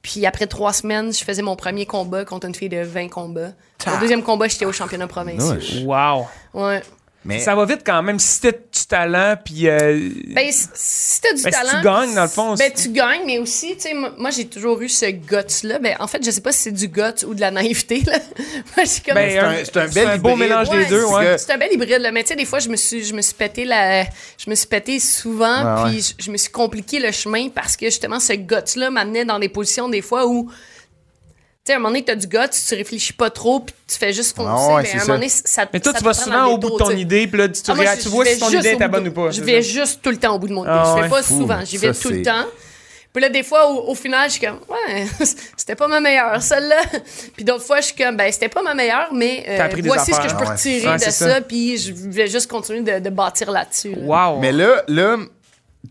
Puis 0.02 0.26
après 0.26 0.48
trois 0.48 0.74
semaines, 0.74 1.12
je 1.14 1.24
faisais 1.24 1.42
mon 1.42 1.56
premier 1.56 1.86
combat 1.86 2.24
contre 2.26 2.48
une 2.48 2.56
fille 2.56 2.70
de 2.70 2.82
20 2.82 3.10
combats. 3.10 3.52
Au 3.88 4.00
deuxième 4.00 4.24
combat, 4.24 4.48
j'étais 4.48 4.66
au 4.66 4.72
championnat 4.72 5.08
provincial. 5.08 5.60
Wow. 5.86 6.26
Ouais. 6.54 6.82
Mais 7.26 7.40
Ça 7.40 7.54
va 7.54 7.66
vite 7.66 7.82
quand 7.86 8.02
même. 8.02 8.18
Si 8.18 8.40
t'as 8.40 8.52
du 8.54 8.86
talent, 8.88 9.36
puis. 9.44 9.68
euh, 9.68 10.10
Ben, 10.34 10.48
si- 10.52 11.20
t'as 11.22 11.34
du 11.34 11.44
Ben, 11.44 11.52
si 11.52 11.60
talent. 11.60 11.80
tu 11.80 11.84
gagnes, 11.84 12.16
dans 12.16 12.22
le 12.24 12.30
fond, 12.30 12.56
Ben, 12.56 12.72
tu 12.72 12.90
gagnes, 12.90 13.24
mais 13.26 13.40
aussi, 13.40 13.76
tu 13.76 13.82
sais, 13.82 13.94
moi, 13.94 14.30
j'ai 14.30 14.46
toujours 14.46 14.80
eu 14.82 14.88
ce 14.88 15.06
guts-là. 15.08 15.80
Ben, 15.80 15.98
en 16.00 16.08
fait, 16.08 16.24
je 16.24 16.32
sais 16.32 16.40
pas 16.40 16.54
si 16.54 16.60
c'est 16.64 16.72
du 16.72 16.88
guts 16.88 17.26
ou 17.28 17.34
de 17.34 17.42
la 17.42 17.52
naïveté, 17.52 18.02
là. 18.08 18.14
moi, 18.78 18.86
comme. 19.06 19.16
ben, 19.16 19.30
c'est 19.30 19.40
un- 19.40 19.56
c'est 19.66 19.78
un 19.78 19.88
bel 20.08 20.20
beau 20.22 20.36
mélange 20.38 20.70
Ouais, 20.70 20.84
des 20.86 20.90
deux, 20.90 21.06
c'est 21.06 21.14
ouais. 21.14 21.38
C'est 21.38 21.52
un 21.52 21.58
bel 21.58 21.74
hybride, 21.74 22.00
là. 22.02 22.12
Mais 22.12 22.24
tu 22.24 22.30
sais, 22.30 22.36
des 22.38 22.46
fois, 22.46 22.60
je 22.60 22.70
me 22.70 22.78
suis, 22.78 23.04
je 23.04 23.14
me 23.14 23.22
suis 23.22 23.34
pété 23.34 23.66
la, 23.66 24.04
je 24.04 24.50
me 24.50 24.56
suis 24.56 24.68
pété 24.68 25.00
souvent, 25.02 25.84
puis 25.86 26.02
je, 26.02 26.24
je 26.24 26.32
me 26.32 26.38
suis 26.38 26.52
compliqué 26.52 27.00
le 27.00 27.12
chemin 27.12 27.50
parce 27.50 27.76
que 27.76 27.88
justement, 27.88 28.22
ce 28.22 28.32
guts-là 28.34 28.90
m'amenait 28.92 29.26
dans 29.26 29.40
des 29.40 29.50
positions, 29.50 29.90
des 29.90 30.02
fois, 30.02 30.26
où, 30.26 30.50
tu 31.66 31.72
sais, 31.72 31.74
à 31.74 31.76
un 31.76 31.80
moment 31.80 31.90
donné, 31.90 32.04
t'as 32.04 32.16
du 32.16 32.26
guts, 32.28 32.38
tu 32.68 32.76
réfléchis 32.76 33.14
pas 33.14 33.30
trop, 33.30 33.60
puis 33.60 33.76
tu 33.88 33.98
fais 33.98 34.14
juste 34.14 34.36
foncer. 34.36 34.50
Ah 34.52 34.76
ouais, 34.76 34.84
ben, 34.84 34.90
à 34.92 34.96
un 34.96 35.00
ça. 35.00 35.06
moment 35.06 35.14
donné, 35.20 35.30
ça 35.30 35.66
Mais 35.74 35.80
toi, 35.80 35.92
ça 35.92 35.98
tu 35.98 36.04
te 36.04 36.08
vas 36.08 36.14
souvent 36.14 36.46
au 36.48 36.58
bout 36.58 36.70
de 36.72 36.78
ton 36.78 36.90
idée, 36.92 37.28
puis 37.28 37.38
là, 37.38 37.50
tu, 37.50 37.62
Ah, 37.68 37.76
moi, 37.76 37.86
réa- 37.86 37.98
je- 37.98 38.02
tu 38.04 38.10
vois 38.10 38.26
si 38.26 38.40
ton 38.40 38.50
idée 38.50 38.70
est 38.70 38.88
bonne 38.88 39.08
ou 39.08 39.12
pas. 39.12 39.32
Je 39.32 39.42
vais 39.42 39.62
ça. 39.62 39.70
juste 39.70 40.02
tout 40.02 40.10
le 40.10 40.18
temps 40.18 40.36
au 40.36 40.40
bout 40.40 40.48
de 40.48 40.54
mon 40.54 40.64
idée. 40.64 40.72
Ah 40.74 40.86
je 40.88 40.96
ouais. 40.96 41.04
fais 41.04 41.10
pas 41.10 41.22
Fou. 41.24 41.38
souvent, 41.40 41.60
j'y 41.66 41.78
vais 41.78 41.94
tout 41.94 42.10
le 42.10 42.22
temps. 42.24 42.46
Puis 43.12 43.24
là, 43.24 43.30
des 43.30 43.42
fois, 43.42 43.68
au, 43.72 43.90
au 43.90 43.96
final, 43.96 44.30
je 44.30 44.36
suis 44.38 44.46
comme, 44.46 44.60
ouais, 44.70 45.08
c'était 45.58 45.76
pas 45.76 45.88
ma 45.88 46.00
meilleure, 46.00 46.42
celle-là. 46.44 46.78
Puis 47.36 47.44
d'autres 47.44 47.64
fois, 47.66 47.82
je 47.82 47.88
suis 47.88 47.96
comme, 47.96 48.16
ben, 48.16 48.32
c'était 48.32 48.50
pas 48.50 48.62
ma 48.62 48.76
meilleure, 48.76 49.10
mais 49.14 49.44
euh, 49.50 49.68
voici 49.84 50.14
ce 50.14 50.20
que 50.22 50.30
je 50.30 50.36
peux 50.36 50.44
Ah 50.44 50.50
ouais. 50.50 50.56
retirer 50.56 50.88
Ouais, 50.88 50.96
de 50.98 51.02
ça, 51.02 51.12
ça. 51.12 51.42
puis 51.42 51.78
je 51.80 51.92
vais 51.92 52.28
juste 52.28 52.48
continuer 52.50 52.82
de, 52.82 53.00
de 53.00 53.10
bâtir 53.10 53.50
là-dessus. 53.50 53.96
là. 53.96 54.30
Wow. 54.32 54.40
Mais 54.40 54.52
là, 54.52 54.84
là, 54.88 55.18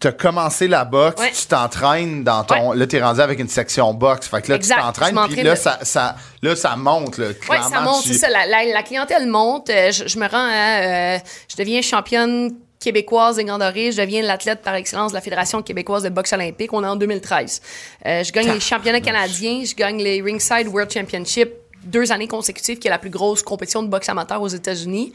t'as 0.01 0.12
commencé 0.12 0.68
la 0.68 0.84
boxe, 0.84 1.20
Ouais. 1.20 1.32
tu 1.32 1.47
t'entraînes 1.47 2.22
dans 2.24 2.45
ton. 2.45 2.72
Là, 2.72 2.86
t'es 2.86 3.03
rendu 3.03 3.20
avec 3.20 3.39
une 3.39 3.49
section 3.49 3.95
boxe. 3.95 4.28
Fait 4.28 4.43
que 4.43 4.51
là, 4.51 4.57
Exact, 4.57 4.74
tu 4.76 4.80
t'entraînes, 4.82 5.18
puis 5.30 5.43
là, 5.43 5.55
de- 5.55 5.59
ça, 5.59 5.78
ça, 5.82 6.16
là, 6.43 6.55
ça 6.57 6.76
monte. 6.76 7.18
Là, 7.18 7.28
Oui, 7.28 7.34
Clairement, 7.34 7.68
ça 7.68 7.80
monte, 7.80 8.03
tu- 8.03 8.09
c'est 8.12 8.18
ça. 8.18 8.28
La, 8.28 8.47
la- 8.47 8.64
la 8.64 8.82
clientèle 8.82 9.26
monte. 9.26 9.70
Euh, 9.70 9.91
je, 9.91 10.07
je 10.07 10.18
me 10.18 10.28
rends 10.28 10.36
à. 10.36 11.14
euh, 11.16 11.18
je 11.51 11.57
deviens 11.57 11.80
championne 11.82 12.55
québécoise 12.80 13.36
des 13.36 13.45
Grands 13.45 13.59
Dorés. 13.59 13.91
Je 13.93 14.01
deviens 14.01 14.22
l'athlète 14.22 14.62
par 14.62 14.74
excellence 14.74 15.11
de 15.12 15.16
la 15.16 15.20
Fédération 15.22 15.62
québécoise 15.62 16.03
de 16.05 16.11
boxe 16.11 16.32
olympique. 16.32 16.72
On 16.72 16.84
est 16.84 16.86
en 16.86 16.95
2013. 16.97 17.61
Euh, 18.07 18.22
je 18.22 18.30
gagne 18.30 18.53
les 18.53 18.61
championnats 18.61 19.01
canadiens. 19.01 19.62
Je 19.64 19.74
gagne 19.74 20.01
les 20.03 20.20
Ringside 20.22 20.68
World 20.68 20.93
Championship 20.93 21.51
deux 21.84 22.12
années 22.12 22.28
consécutives, 22.28 22.78
qui 22.78 22.86
est 22.89 22.91
la 22.91 22.99
plus 22.99 23.09
grosse 23.11 23.43
compétition 23.43 23.82
de 23.82 23.89
boxe 23.89 24.09
amateur 24.11 24.43
aux 24.43 24.49
États-Unis. 24.49 25.12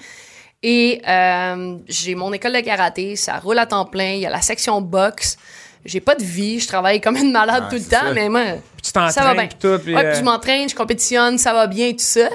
Et 0.64 1.02
euh, 1.08 1.76
j'ai 1.88 2.16
mon 2.16 2.32
école 2.34 2.54
de 2.54 2.62
karaté, 2.62 3.16
ça 3.18 3.38
roule 3.38 3.60
à 3.60 3.66
temps 3.66 3.86
plein. 3.86 4.14
Il 4.14 4.22
y 4.22 4.26
a 4.26 4.30
la 4.30 4.42
section 4.42 4.80
boxe. 4.82 5.38
J'ai 5.86 6.00
pas 6.00 6.16
de 6.16 6.24
vie, 6.24 6.62
je 6.62 6.68
travaille 6.68 7.02
comme 7.02 7.18
une 7.18 7.34
malade 7.34 7.66
Ah, 7.68 7.70
tout 7.70 7.76
le 7.76 7.82
temps, 7.84 8.08
ça. 8.08 8.14
mais 8.14 8.30
moi, 8.30 8.44
tu 8.82 8.90
ça 8.92 9.10
va 9.22 9.34
bien. 9.34 9.48
puis 9.48 9.58
tout, 9.60 9.78
puis, 9.84 9.94
Ouais, 9.94 10.06
euh, 10.06 10.10
puis 10.12 10.20
je 10.20 10.24
m'entraîne, 10.24 10.70
je 10.70 10.76
compétitionne, 10.76 11.38
ça 11.38 11.52
va 11.52 11.68
bien 11.68 11.88
et 11.88 11.92
tout 11.96 12.06
ça. 12.06 12.30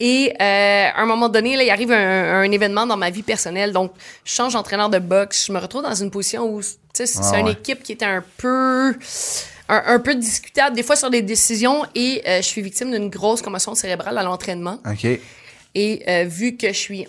Et 0.00 0.32
euh, 0.40 0.88
à 0.94 1.00
un 1.00 1.06
moment 1.06 1.28
donné, 1.28 1.56
là, 1.56 1.62
il 1.62 1.70
arrive 1.70 1.92
un, 1.92 2.40
un 2.40 2.50
événement 2.50 2.86
dans 2.86 2.96
ma 2.96 3.10
vie 3.10 3.22
personnelle. 3.22 3.72
Donc, 3.72 3.92
je 4.24 4.32
change 4.32 4.54
d'entraîneur 4.54 4.88
de 4.88 4.98
boxe. 4.98 5.46
Je 5.46 5.52
me 5.52 5.58
retrouve 5.60 5.82
dans 5.82 5.94
une 5.94 6.10
position 6.10 6.44
où, 6.44 6.60
c'est 6.92 7.04
Ah 7.32 7.38
une 7.38 7.46
ouais. 7.46 7.52
équipe 7.52 7.82
qui 7.84 7.92
était 7.92 8.04
un 8.04 8.24
peu, 8.36 8.94
un, 9.68 9.82
un 9.86 9.98
peu 10.00 10.14
discutable, 10.16 10.74
des 10.74 10.82
fois 10.82 10.96
sur 10.96 11.10
des 11.10 11.22
décisions. 11.22 11.84
Et 11.94 12.22
euh, 12.26 12.36
je 12.38 12.42
suis 12.46 12.62
victime 12.62 12.90
d'une 12.90 13.08
grosse 13.10 13.42
commotion 13.42 13.74
cérébrale 13.76 14.18
à 14.18 14.22
l'entraînement. 14.24 14.78
OK. 14.88 15.06
Et 15.80 16.02
euh, 16.08 16.24
vu 16.26 16.56
que 16.56 16.68
je 16.68 16.72
suis 16.78 17.06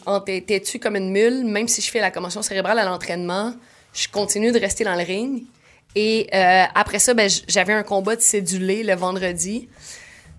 dessus 0.48 0.80
comme 0.80 0.96
une 0.96 1.12
mule, 1.12 1.44
même 1.46 1.68
si 1.68 1.82
je 1.82 1.90
fais 1.90 2.02
la 2.02 2.12
commotion 2.12 2.42
cérébrale 2.44 2.78
à 2.80 2.86
l'entraînement, 2.86 3.54
je 3.94 4.08
continue 4.08 4.52
de 4.52 4.60
rester 4.60 4.84
dans 4.84 4.96
le 4.96 5.04
ring. 5.04 5.44
Et 5.96 6.28
euh, 6.34 6.64
après 6.76 7.00
ça, 7.00 7.14
ben, 7.16 7.28
j'avais 7.48 7.74
un 7.74 7.84
combat 7.84 8.16
de 8.16 8.22
cédulé 8.22 8.84
le 8.84 8.94
vendredi. 8.96 9.68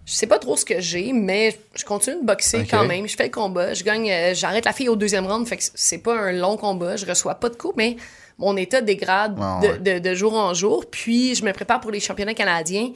Je 0.07 0.13
sais 0.15 0.27
pas 0.29 0.39
trop 0.39 0.57
ce 0.57 0.65
que 0.65 0.81
j'ai, 0.81 1.13
mais 1.13 1.57
je 1.75 1.85
continue 1.85 2.21
de 2.21 2.27
boxer 2.27 2.59
quand 2.71 2.85
même. 2.89 3.07
Je 3.09 3.17
fais 3.17 3.25
le 3.25 3.31
combat. 3.31 3.75
Je 3.75 3.83
gagne. 3.85 4.09
euh, 4.11 4.35
J'arrête 4.35 4.65
la 4.65 4.73
fille 4.73 4.89
au 4.89 4.97
deuxième 4.97 5.27
round. 5.27 5.47
Fait 5.49 5.57
que 5.57 5.65
c'est 5.75 5.99
pas 5.99 6.15
un 6.17 6.33
long 6.33 6.57
combat. 6.57 6.97
Je 6.97 7.07
reçois 7.07 7.35
pas 7.35 7.49
de 7.49 7.57
coups, 7.57 7.75
mais 7.77 7.97
mon 8.39 8.57
état 8.57 8.81
dégrade 8.81 9.35
de, 9.61 9.69
ouais. 9.69 9.79
de- 9.79 9.99
de 10.09 10.15
jour 10.15 10.35
en 10.35 10.55
jour. 10.55 10.85
Puis 10.91 11.35
je 11.35 11.45
me 11.45 11.53
prépare 11.53 11.81
pour 11.81 11.91
les 11.91 12.01
championnats 12.01 12.35
canadiens. 12.35 12.91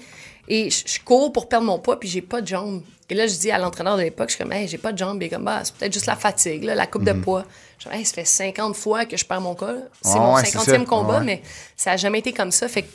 Et 0.48 0.70
je, 0.70 0.82
je 0.86 1.00
cours 1.00 1.32
pour 1.32 1.48
perdre 1.48 1.66
mon 1.66 1.78
poids, 1.78 1.98
puis 1.98 2.08
j'ai 2.08 2.20
pas 2.22 2.40
de 2.40 2.46
jambes. 2.46 2.82
Et 3.10 3.14
là, 3.14 3.26
je 3.26 3.34
dis 3.34 3.50
à 3.50 3.58
l'entraîneur 3.58 3.96
de 3.96 4.02
l'époque, 4.02 4.30
je 4.30 4.34
suis 4.36 4.42
comme, 4.42 4.52
hey, 4.52 4.66
j'ai 4.68 4.78
pas 4.78 4.92
de 4.92 4.98
jambes. 4.98 5.22
Il 5.22 5.26
est 5.26 5.28
comme, 5.30 5.44
bah, 5.44 5.60
c'est 5.64 5.74
peut-être 5.74 5.92
juste 5.92 6.06
la 6.06 6.16
fatigue, 6.16 6.64
là, 6.64 6.74
la 6.74 6.86
coupe 6.86 7.04
de 7.04 7.12
poids. 7.12 7.44
Je 7.78 7.88
dis, 7.88 7.94
hey, 7.96 8.04
ça 8.04 8.14
fait 8.14 8.24
50 8.24 8.74
fois 8.76 9.04
que 9.04 9.16
je 9.16 9.24
perds 9.24 9.40
mon 9.42 9.54
cas. 9.54 9.74
C'est 10.02 10.14
Mhm. 10.14 10.20
Mon 10.20 10.34
ouais, 10.34 10.44
c'est 10.44 10.52
50e 10.58 10.80
ça. 10.80 10.84
combat, 10.86 11.18
Ouais. 11.18 11.24
mais 11.24 11.42
ça 11.76 11.92
a 11.92 11.96
jamais 11.96 12.18
été 12.20 12.32
comme 12.32 12.50
ça. 12.50 12.66
Fait 12.68 12.82
que 12.82 12.88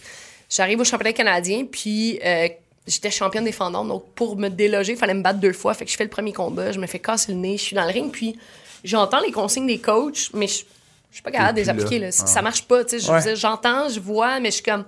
j'arrive 0.49 0.79
au 0.79 0.83
championnat 0.83 1.13
canadien, 1.13 1.65
puis 1.71 2.19
euh, 2.25 2.47
j'étais 2.87 3.11
championne 3.11 3.43
défendante. 3.45 3.87
Donc, 3.87 4.05
pour 4.15 4.35
me 4.35 4.49
déloger, 4.49 4.93
il 4.93 4.97
fallait 4.97 5.13
me 5.13 5.21
battre 5.21 5.39
deux 5.39 5.53
fois. 5.53 5.73
Fait 5.75 5.85
que 5.85 5.91
je 5.91 5.95
fais 5.97 6.03
le 6.05 6.09
premier 6.09 6.33
combat, 6.33 6.71
je 6.71 6.79
me 6.79 6.87
fais 6.87 6.99
casser 6.99 7.31
le 7.31 7.37
nez, 7.37 7.57
je 7.57 7.63
suis 7.63 7.75
dans 7.75 7.85
le 7.85 7.91
ring, 7.91 8.11
puis 8.11 8.35
j'entends 8.83 9.19
les 9.21 9.31
consignes 9.31 9.67
des 9.67 9.79
coachs, 9.79 10.29
mais 10.33 10.47
je 10.47 10.63
je 11.11 11.15
suis 11.15 11.23
pas 11.23 11.31
capable 11.31 11.53
de 11.57 11.61
les 11.61 11.63
plus 11.63 11.67
là. 11.67 11.73
appliquer. 11.83 11.99
Là. 11.99 12.11
Ça- 12.11 12.27
Ça 12.27 12.41
marche 12.43 12.61
pas. 12.65 12.83
tu 12.83 12.99
sais. 12.99 13.05
Je 13.05 13.11
Ouais. 13.11 13.35
j'entends, 13.35 13.89
je 13.89 13.99
vois, 13.99 14.39
mais 14.39 14.49
je 14.51 14.55
suis 14.55 14.63
comme. 14.63 14.85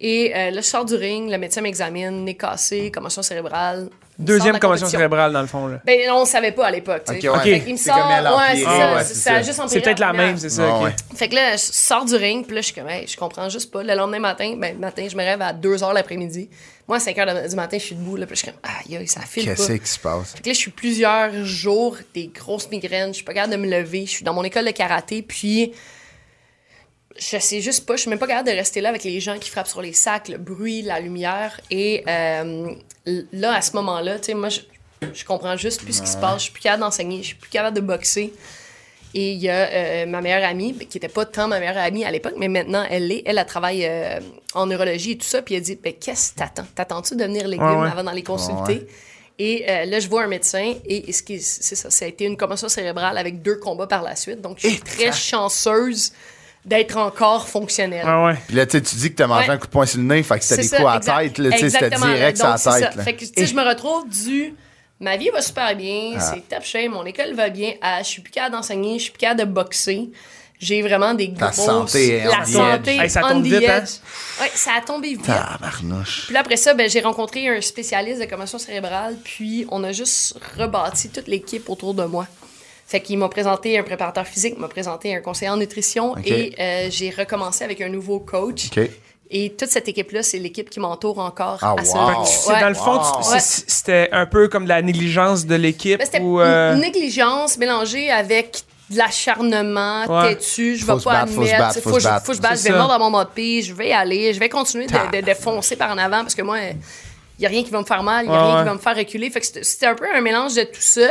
Et 0.00 0.32
euh, 0.34 0.50
là, 0.50 0.60
je 0.60 0.66
sors 0.66 0.84
du 0.84 0.94
ring, 0.94 1.30
le 1.30 1.38
médecin 1.38 1.60
m'examine, 1.60 2.24
nez 2.24 2.34
cassé, 2.34 2.90
commotion 2.90 3.22
cérébrale. 3.22 3.88
Il 4.18 4.24
Deuxième 4.24 4.58
commotion 4.58 4.86
cérébrale, 4.86 5.32
dans 5.32 5.40
le 5.40 5.46
fond. 5.46 5.66
Là. 5.66 5.80
Ben, 5.84 6.10
on 6.12 6.24
savait 6.24 6.52
pas 6.52 6.66
à 6.66 6.70
l'époque. 6.70 7.02
tu 7.06 7.20
sais. 7.20 7.28
Ok, 7.28 7.36
ouais. 7.36 7.42
Fait 7.42 7.60
qu'il 7.60 7.72
me 7.72 7.78
sort. 7.78 7.96
Ouais, 7.96 8.54
c'est 8.54 8.64
ça. 8.64 8.94
ouais, 8.94 9.04
ça 9.04 9.30
a 9.30 9.34
ça. 9.34 9.42
juste 9.42 9.60
empiré 9.60 9.68
C'est 9.68 9.80
peut-être 9.80 9.98
la 9.98 10.12
même, 10.12 10.36
c'est 10.36 10.50
ça. 10.50 10.62
Ah. 10.68 10.90
Fait 11.16 11.28
que 11.28 11.34
là, 11.34 11.52
je 11.52 11.62
sors 11.62 12.04
du 12.04 12.14
ring, 12.14 12.46
puis 12.46 12.54
là, 12.54 12.60
je 12.60 12.66
suis 12.66 12.74
comme, 12.74 12.88
hey, 12.88 13.06
je 13.08 13.16
comprends 13.16 13.48
juste 13.48 13.72
pas. 13.72 13.82
Le 13.82 13.94
lendemain 13.94 14.20
matin, 14.20 14.54
ben, 14.56 14.78
matin, 14.78 15.06
je 15.08 15.16
me 15.16 15.22
rêve 15.22 15.42
à 15.42 15.52
2 15.52 15.76
h 15.76 15.94
l'après-midi. 15.94 16.48
Moi, 16.86 16.98
à 16.98 17.00
5 17.00 17.16
h 17.16 17.48
du 17.48 17.56
matin, 17.56 17.78
je 17.78 17.84
suis 17.84 17.94
debout, 17.94 18.16
là, 18.16 18.26
puis 18.26 18.36
je 18.36 18.42
suis 18.42 18.50
comme, 18.50 18.60
aïe, 18.62 18.96
aïe, 18.96 19.08
ça 19.08 19.20
file 19.22 19.46
pas. 19.46 19.54
Qu'est-ce 19.54 19.72
qui 19.72 19.88
se 19.88 19.98
passe? 19.98 20.32
Fait 20.32 20.42
que 20.42 20.48
là, 20.48 20.52
je 20.52 20.58
suis 20.58 20.70
plusieurs 20.70 21.44
jours, 21.44 21.96
des 22.14 22.28
grosses 22.28 22.68
migraines, 22.70 23.08
je 23.08 23.14
suis 23.14 23.24
pas 23.24 23.34
capable 23.34 23.54
de 23.54 23.58
me 23.58 23.68
lever. 23.68 24.06
Je 24.06 24.10
suis 24.10 24.24
dans 24.24 24.34
mon 24.34 24.44
école 24.44 24.66
de 24.66 24.70
karaté, 24.70 25.22
puis 25.22 25.72
je 27.18 27.38
sais 27.38 27.60
juste 27.60 27.86
pas, 27.86 27.96
je 27.96 28.02
suis 28.02 28.10
même 28.10 28.18
pas 28.18 28.26
capable 28.26 28.48
de 28.48 28.54
rester 28.54 28.80
là 28.80 28.88
avec 28.88 29.04
les 29.04 29.20
gens 29.20 29.38
qui 29.38 29.50
frappent 29.50 29.68
sur 29.68 29.82
les 29.82 29.92
sacs, 29.92 30.28
le 30.28 30.38
bruit, 30.38 30.82
la 30.82 31.00
lumière. 31.00 31.60
Et 31.70 32.02
euh, 32.08 32.72
là, 33.32 33.54
à 33.54 33.62
ce 33.62 33.72
moment-là, 33.76 34.18
tu 34.18 34.26
sais, 34.26 34.34
moi, 34.34 34.48
je, 34.48 34.60
je 35.12 35.24
comprends 35.24 35.56
juste 35.56 35.82
plus 35.82 35.92
ce 35.94 36.02
qui 36.02 36.08
se 36.08 36.16
passe. 36.16 36.38
Je 36.38 36.42
suis 36.44 36.52
plus 36.52 36.62
capable 36.62 36.82
d'enseigner, 36.82 37.18
je 37.18 37.28
suis 37.28 37.36
plus 37.36 37.50
capable 37.50 37.76
de 37.76 37.82
boxer. 37.82 38.32
Et 39.16 39.32
il 39.32 39.38
y 39.38 39.48
a 39.48 39.68
euh, 39.68 40.06
ma 40.06 40.20
meilleure 40.20 40.42
amie, 40.42 40.76
qui 40.76 40.98
était 40.98 41.08
pas 41.08 41.24
tant 41.24 41.46
ma 41.46 41.60
meilleure 41.60 41.78
amie 41.78 42.04
à 42.04 42.10
l'époque, 42.10 42.34
mais 42.36 42.48
maintenant 42.48 42.84
elle 42.90 43.06
l'est. 43.06 43.22
Elle, 43.24 43.38
elle 43.38 43.46
travaille 43.46 43.86
euh, 43.86 44.18
en 44.54 44.66
neurologie 44.66 45.12
et 45.12 45.18
tout 45.18 45.26
ça. 45.26 45.40
Puis 45.40 45.54
elle 45.54 45.62
dit 45.62 45.78
ben, 45.80 45.92
Qu'est-ce 45.92 46.32
que 46.32 46.38
t'attends? 46.38 46.66
T'attends-tu 46.74 47.14
de 47.14 47.20
devenir 47.20 47.46
légume 47.46 47.64
Ouais, 47.64 47.76
ouais. 47.82 47.90
avant 47.90 48.02
d'aller 48.02 48.24
consulter. 48.24 48.88
Et 49.38 49.64
euh, 49.68 49.84
là, 49.84 50.00
je 50.00 50.08
vois 50.08 50.24
un 50.24 50.26
médecin 50.28 50.74
et 50.84 51.12
ce 51.12 51.22
qui, 51.22 51.40
c'est 51.40 51.74
ça, 51.74 51.90
ça 51.90 52.04
a 52.04 52.08
été 52.08 52.24
une 52.24 52.36
commotion 52.36 52.68
cérébrale 52.68 53.18
avec 53.18 53.42
deux 53.42 53.56
combats 53.56 53.86
par 53.86 54.02
la 54.02 54.14
suite. 54.16 54.40
Donc, 54.40 54.58
je 54.60 54.68
suis 54.68 54.80
très 54.80 55.12
chanceuse 55.12 56.12
d'être 56.64 56.96
encore 56.96 57.48
fonctionnelle. 57.48 58.06
Ouais, 58.06 58.24
ouais. 58.26 58.38
Puis 58.46 58.56
là, 58.56 58.66
tu 58.66 58.80
dis 58.80 59.10
que 59.10 59.16
t'as 59.16 59.26
mangé 59.26 59.48
Ouais. 59.48 59.54
un 59.54 59.58
coup 59.58 59.66
de 59.66 59.70
poing 59.72 59.86
sur 59.86 59.98
le 59.98 60.04
nez, 60.06 60.22
fait 60.22 60.38
que 60.38 60.44
c'était 60.44 60.62
des 60.62 60.68
ça, 60.68 60.76
coups 60.78 60.88
à 60.88 60.96
exact. 60.96 61.16
la 61.16 61.22
tête, 61.22 61.38
là, 61.38 61.50
tu 61.50 61.58
sais, 61.58 61.70
c'était 61.70 61.90
direct 61.90 62.38
donc, 62.38 62.48
la 62.50 62.56
ça. 62.58 62.80
tête. 62.80 62.94
là. 62.96 63.02
Fait 63.02 63.12
que, 63.14 63.20
tu 63.24 63.26
sais, 63.36 63.46
je 63.46 63.54
me 63.54 63.62
retrouve 63.62 64.08
du. 64.08 64.54
Ma 65.00 65.16
vie 65.16 65.28
va 65.30 65.42
super 65.42 65.74
bien, 65.76 66.12
Ah. 66.16 66.20
c'est 66.20 66.48
top 66.48 66.64
shape, 66.64 66.88
mon 66.90 67.04
école 67.04 67.34
va 67.34 67.50
bien, 67.50 67.72
ah, 67.82 67.98
je 68.02 68.06
suis 68.08 68.22
plus 68.22 68.30
capable 68.30 68.54
d'enseigner, 68.54 68.98
je 68.98 69.02
suis 69.04 69.10
plus 69.12 69.18
capable 69.18 69.40
de 69.40 69.44
boxer. 69.46 70.08
J'ai 70.60 70.80
vraiment 70.82 71.12
des 71.14 71.34
Ta 71.34 71.46
grosses... 71.50 71.56
santé 71.66 72.08
est 72.18 72.26
on 72.28 72.30
La 72.30 72.44
the 72.44 72.48
santé. 72.48 72.96
Hey, 72.96 73.10
ça 73.10 73.22
on 73.24 73.28
tombe 73.30 73.42
the 73.42 73.46
vite, 73.48 73.68
hein? 73.68 73.84
Ouais, 74.40 74.50
ça 74.54 74.70
a 74.78 74.80
tombé 74.80 75.08
vite. 75.08 75.24
Tabarnouche. 75.24 76.22
Puis 76.26 76.32
là, 76.34 76.40
après 76.40 76.56
ça, 76.56 76.72
ben, 76.74 76.88
j'ai 76.88 77.00
rencontré 77.00 77.48
un 77.48 77.60
spécialiste 77.60 78.20
de 78.20 78.26
commotion 78.26 78.56
cérébrale, 78.58 79.16
puis 79.24 79.66
on 79.70 79.82
a 79.84 79.90
juste 79.92 80.38
rebâti 80.56 81.10
toute 81.10 81.26
l'équipe 81.26 81.68
autour 81.68 81.92
de 81.92 82.04
moi. 82.04 82.26
Fait 82.94 83.00
qu'il 83.00 83.18
m'a 83.18 83.28
présenté 83.28 83.76
un 83.76 83.82
préparateur 83.82 84.24
physique, 84.24 84.56
m'a 84.56 84.68
présenté 84.68 85.16
un 85.16 85.20
conseiller 85.20 85.50
en 85.50 85.56
nutrition, 85.56 86.14
et 86.24 86.54
euh, 86.60 86.86
j'ai 86.92 87.10
recommencé 87.10 87.64
avec 87.64 87.80
un 87.80 87.88
nouveau 87.88 88.20
coach. 88.20 88.70
Et 89.32 89.50
toute 89.50 89.68
cette 89.68 89.88
équipe-là, 89.88 90.22
c'est 90.22 90.38
l'équipe 90.38 90.70
qui 90.70 90.78
m'entoure 90.78 91.18
encore. 91.18 91.58
Ah, 91.60 91.74
à 91.76 91.84
ce 91.84 91.92
wow. 91.92 92.24
C'est 92.24 92.52
Ouais. 92.52 92.60
dans 92.60 92.68
le 92.68 92.74
fond, 92.76 92.98
tu- 92.98 93.28
Wow. 93.32 93.38
c'était 93.40 94.08
un 94.12 94.26
peu 94.26 94.46
comme 94.46 94.62
de 94.62 94.68
la 94.68 94.80
négligence 94.80 95.44
de 95.44 95.56
l'équipe 95.56 95.98
Ben, 95.98 96.04
C'était 96.04 96.20
ou 96.20 96.40
euh, 96.40 96.74
une 96.76 96.82
négligence 96.82 97.58
mélangée 97.58 98.12
avec 98.12 98.60
de 98.90 98.96
l'acharnement, 98.98 100.04
Ouais. 100.06 100.36
têtu, 100.36 100.76
je 100.76 100.84
Faut 100.84 100.94
vais 100.96 101.02
pas 101.02 101.12
admettre, 101.22 101.34
faut, 101.34 101.40
que 101.40 101.98
je- 102.00 102.06
battre. 102.06 102.22
faut 102.24 102.30
que 102.30 102.36
je 102.36 102.42
batte, 102.42 102.58
je 102.58 102.62
vais 102.62 102.70
mordre 102.78 102.90
dans 102.96 103.00
mon 103.00 103.10
mode 103.10 103.30
pied, 103.34 103.60
je 103.62 103.74
vais 103.74 103.88
y 103.88 103.92
aller, 103.92 104.32
je 104.32 104.38
vais 104.38 104.48
continuer 104.48 104.86
de, 104.86 105.20
de- 105.20 105.26
de 105.26 105.34
foncer 105.34 105.74
par 105.74 105.90
en 105.90 105.98
avant 105.98 106.20
parce 106.20 106.36
que 106.36 106.42
moi, 106.42 106.58
il 106.60 106.76
n'y 107.40 107.46
a 107.46 107.48
rien 107.48 107.64
qui 107.64 107.70
va 107.70 107.80
me 107.80 107.84
faire 107.86 108.04
mal, 108.04 108.24
il 108.24 108.30
n'y 108.30 108.36
a 108.36 108.38
Ouais, 108.38 108.44
rien 108.46 108.54
ouais. 108.54 108.60
qui 108.62 108.68
va 108.68 108.74
me 108.74 108.78
faire 108.78 108.96
reculer. 108.96 109.30
Fait 109.30 109.40
que 109.40 109.46
c'était- 109.46 109.64
c'était 109.64 109.86
un 109.86 109.96
peu 109.96 110.04
un 110.14 110.20
mélange 110.20 110.54
de 110.54 110.62
tout 110.62 110.80
ça. 110.80 111.10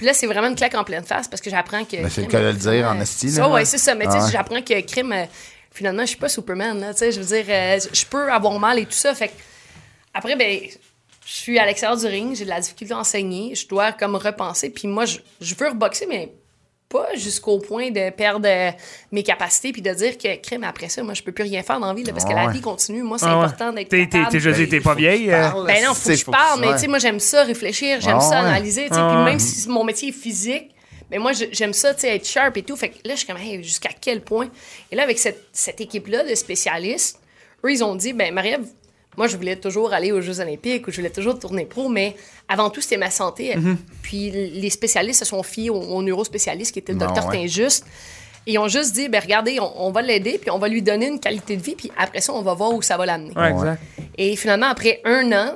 Puis 0.00 0.06
là, 0.06 0.14
c'est 0.14 0.26
vraiment 0.26 0.46
une 0.46 0.54
claque 0.54 0.74
en 0.76 0.82
pleine 0.82 1.04
face 1.04 1.28
parce 1.28 1.42
que 1.42 1.50
j'apprends 1.50 1.84
que. 1.84 1.98
Ben, 1.98 2.08
c'est 2.08 2.22
le 2.22 2.26
cas 2.26 2.40
de 2.40 2.46
le 2.46 2.52
dire 2.54 2.88
en 2.88 2.98
esti, 2.98 3.32
Ça, 3.32 3.46
ouais, 3.50 3.66
c'est 3.66 3.76
ça. 3.76 3.94
Mais 3.94 4.06
tu 4.06 4.12
sais, 4.12 4.32
j'apprends 4.32 4.62
que 4.62 4.80
crime, 4.80 5.12
euh, 5.12 5.26
finalement, 5.70 6.04
je 6.04 6.06
suis 6.06 6.16
pas 6.16 6.30
Superman, 6.30 6.80
là. 6.80 6.94
Tu 6.94 7.00
sais, 7.00 7.12
je 7.12 7.20
veux 7.20 7.36
dire, 7.36 7.44
euh, 7.50 7.78
je 7.92 8.06
peux 8.06 8.32
avoir 8.32 8.58
mal 8.58 8.78
et 8.78 8.86
tout 8.86 8.92
ça. 8.92 9.14
Fait 9.14 9.28
que 9.28 9.34
après, 10.14 10.36
ben, 10.36 10.58
je 11.26 11.30
suis 11.30 11.58
à 11.58 11.66
l'extérieur 11.66 11.98
du 11.98 12.06
ring, 12.06 12.34
j'ai 12.34 12.44
de 12.44 12.48
la 12.48 12.60
difficulté 12.60 12.94
à 12.94 12.96
enseigner, 12.96 13.54
je 13.54 13.68
dois 13.68 13.92
comme 13.92 14.16
repenser. 14.16 14.70
Puis 14.70 14.88
moi, 14.88 15.04
je, 15.04 15.18
je 15.42 15.54
veux 15.54 15.68
reboxer, 15.68 16.06
mais 16.08 16.32
pas 16.90 17.08
jusqu'au 17.14 17.58
point 17.60 17.90
de 17.90 18.10
perdre 18.10 18.46
euh, 18.46 18.70
mes 19.12 19.22
capacités 19.22 19.72
puis 19.72 19.80
de 19.80 19.94
dire 19.94 20.18
que 20.18 20.36
crime 20.42 20.64
après 20.64 20.88
ça, 20.90 21.02
moi, 21.02 21.14
je 21.14 21.22
peux 21.22 21.32
plus 21.32 21.44
rien 21.44 21.62
faire 21.62 21.80
dans 21.80 21.86
la 21.86 21.94
vie, 21.94 22.02
là, 22.04 22.12
parce 22.12 22.24
que 22.24 22.32
Ah 22.32 22.46
la 22.46 22.50
vie 22.52 22.60
continue. 22.60 23.02
Moi, 23.02 23.16
c'est 23.18 23.26
ah 23.26 23.38
ouais. 23.38 23.44
important 23.44 23.72
d'être 23.72 23.88
T'es- 23.88 23.98
t'es- 24.06 24.18
capable. 24.18 24.32
t'es- 24.42 24.52
dire, 24.52 24.68
t'es 24.68 24.80
pas 24.80 24.94
vieille. 24.94 25.30
euh, 25.32 25.48
Ben 25.66 25.84
non, 25.84 25.94
faut 25.94 26.08
que 26.10 26.16
je 26.16 26.24
parle, 26.26 26.60
mais 26.60 26.72
tu 26.72 26.78
sais, 26.80 26.88
moi, 26.88 26.98
j'aime 26.98 27.20
ça 27.20 27.44
réfléchir, 27.44 28.00
j'aime 28.00 28.16
Ah 28.18 28.20
ça 28.20 28.42
ouais. 28.42 28.48
analyser, 28.48 28.88
tu 28.88 28.94
sais. 28.94 29.00
Ah 29.00 29.08
Puis 29.08 29.18
ouais. 29.18 29.24
même 29.30 29.38
si 29.38 29.68
mon 29.68 29.84
métier 29.84 30.08
est 30.10 30.12
physique, 30.12 30.74
Mais 31.12 31.18
moi, 31.18 31.32
j'aime 31.32 31.72
ça, 31.72 31.92
tu 31.92 32.02
sais, 32.02 32.14
être 32.14 32.24
sharp 32.28 32.56
et 32.56 32.62
tout. 32.62 32.76
Fait 32.76 32.90
que 32.90 32.94
là, 33.04 33.14
je 33.14 33.18
suis 33.18 33.26
comme, 33.26 33.36
hey, 33.36 33.62
jusqu'à 33.64 33.88
quel 34.00 34.20
point? 34.20 34.48
Et 34.92 34.94
là, 34.96 35.02
avec 35.02 35.18
cette, 35.18 35.42
cette 35.52 35.80
équipe-là 35.80 36.22
de 36.22 36.32
spécialistes, 36.36 37.18
eux, 37.64 37.72
ils 37.72 37.82
ont 37.82 37.96
dit, 37.96 38.12
ben, 38.12 38.32
Marie-Ève, 38.32 38.64
moi, 39.20 39.26
je 39.28 39.36
voulais 39.36 39.56
toujours 39.56 39.92
aller 39.92 40.12
aux 40.12 40.22
Jeux 40.22 40.40
Olympiques 40.40 40.88
ou 40.88 40.90
je 40.90 40.96
voulais 40.96 41.10
toujours 41.10 41.38
tourner 41.38 41.66
pro, 41.66 41.90
mais 41.90 42.16
avant 42.48 42.70
tout, 42.70 42.80
c'était 42.80 42.96
ma 42.96 43.10
santé. 43.10 43.54
Puis 44.00 44.30
les 44.30 44.70
spécialistes 44.70 45.18
se 45.18 45.26
sont 45.26 45.42
fiés 45.42 45.68
au, 45.68 45.78
au 45.78 46.02
neurospécialiste 46.02 46.72
qui 46.72 46.78
était 46.78 46.94
le 46.94 46.98
Bon, 46.98 47.04
docteur 47.04 47.26
ouais. 47.28 47.42
Tinjuste. 47.42 47.84
Et 48.46 48.52
ils 48.52 48.58
ont 48.58 48.68
juste 48.68 48.94
dit, 48.94 49.10
ben 49.10 49.20
regardez, 49.20 49.60
on, 49.60 49.88
on 49.88 49.90
va 49.90 50.00
l'aider, 50.00 50.38
puis 50.40 50.50
on 50.50 50.58
va 50.58 50.68
lui 50.68 50.80
donner 50.80 51.08
une 51.08 51.20
qualité 51.20 51.58
de 51.58 51.62
vie, 51.62 51.74
puis 51.74 51.92
après 51.98 52.22
ça, 52.22 52.32
on 52.32 52.40
va 52.40 52.54
voir 52.54 52.72
où 52.72 52.80
ça 52.80 52.96
va 52.96 53.04
l'amener. 53.04 53.32
Ouais, 53.36 53.50
exact. 53.50 53.82
Et 54.16 54.36
finalement, 54.36 54.68
après 54.68 55.02
un 55.04 55.30
an, 55.32 55.54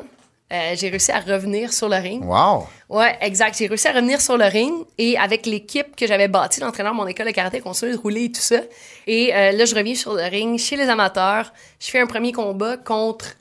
euh, 0.53 0.75
j'ai 0.77 0.91
réussi 0.91 1.11
à 1.11 1.21
revenir 1.21 1.73
sur 1.73 1.89
le 1.89 1.97
ring. 1.97 2.23
Wow. 2.23 2.67
Ouais, 2.91 3.17
exact. 3.23 3.57
J'ai 3.59 3.67
réussi 3.67 3.89
à 3.89 3.93
revenir 3.93 4.21
sur 4.21 4.37
le 4.37 4.45
ring 4.45 4.75
et 4.99 5.17
avec 5.17 5.47
l'équipe 5.47 5.97
que 5.97 6.07
j'avais 6.07 6.29
bâtie, 6.29 6.61
l'entraîneur 6.61 6.93
de 6.93 6.99
mon 6.99 7.07
école 7.07 7.29
de 7.29 7.33
karaté, 7.33 7.61
continué 7.61 7.93
de 7.93 7.97
rouler 7.97 8.25
et 8.25 8.31
tout 8.33 8.43
ça. 8.43 8.61
Et 9.07 9.35
euh, 9.35 9.53
là, 9.53 9.65
je 9.65 9.75
reviens 9.75 9.95
sur 9.95 10.13
le 10.13 10.23
ring 10.25 10.59
chez 10.59 10.77
les 10.77 10.89
amateurs. 10.91 11.51
Je 11.81 11.91
fais 11.91 11.99
un 12.01 12.07
premier 12.07 12.33
combat 12.33 12.77
contre 12.77 13.37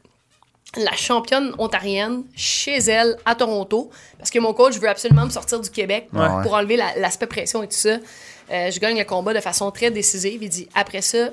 la 0.76 0.94
championne 0.94 1.54
ontarienne 1.60 2.24
chez 2.36 2.78
elle 2.78 3.16
à 3.26 3.36
Toronto 3.36 3.92
parce 4.18 4.30
que 4.32 4.40
mon 4.40 4.54
coach 4.54 4.76
veut 4.78 4.90
absolument 4.90 5.26
me 5.26 5.30
sortir 5.30 5.60
du 5.60 5.70
Québec 5.70 6.08
Ouais. 6.14 6.28
pour 6.42 6.54
enlever 6.54 6.78
la- 6.78 6.96
l'aspect 6.98 7.28
pression 7.28 7.62
et 7.64 7.68
tout 7.68 7.76
ça. 7.78 7.98
Euh, 8.52 8.72
je 8.72 8.80
gagne 8.80 8.98
le 8.98 9.04
combat 9.06 9.34
de 9.34 9.40
façon 9.40 9.70
très 9.72 9.92
décisive. 9.92 10.42
Il 10.42 10.50
dit 10.50 10.68
après 10.74 11.02
ça, 11.02 11.30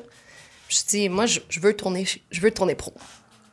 je 0.68 0.78
dis 0.88 1.08
moi 1.08 1.26
je, 1.26 1.40
je 1.48 1.58
veux 1.60 1.74
tourner 1.74 2.06
je 2.30 2.40
veux 2.40 2.50
tourner 2.50 2.74
pro. 2.74 2.92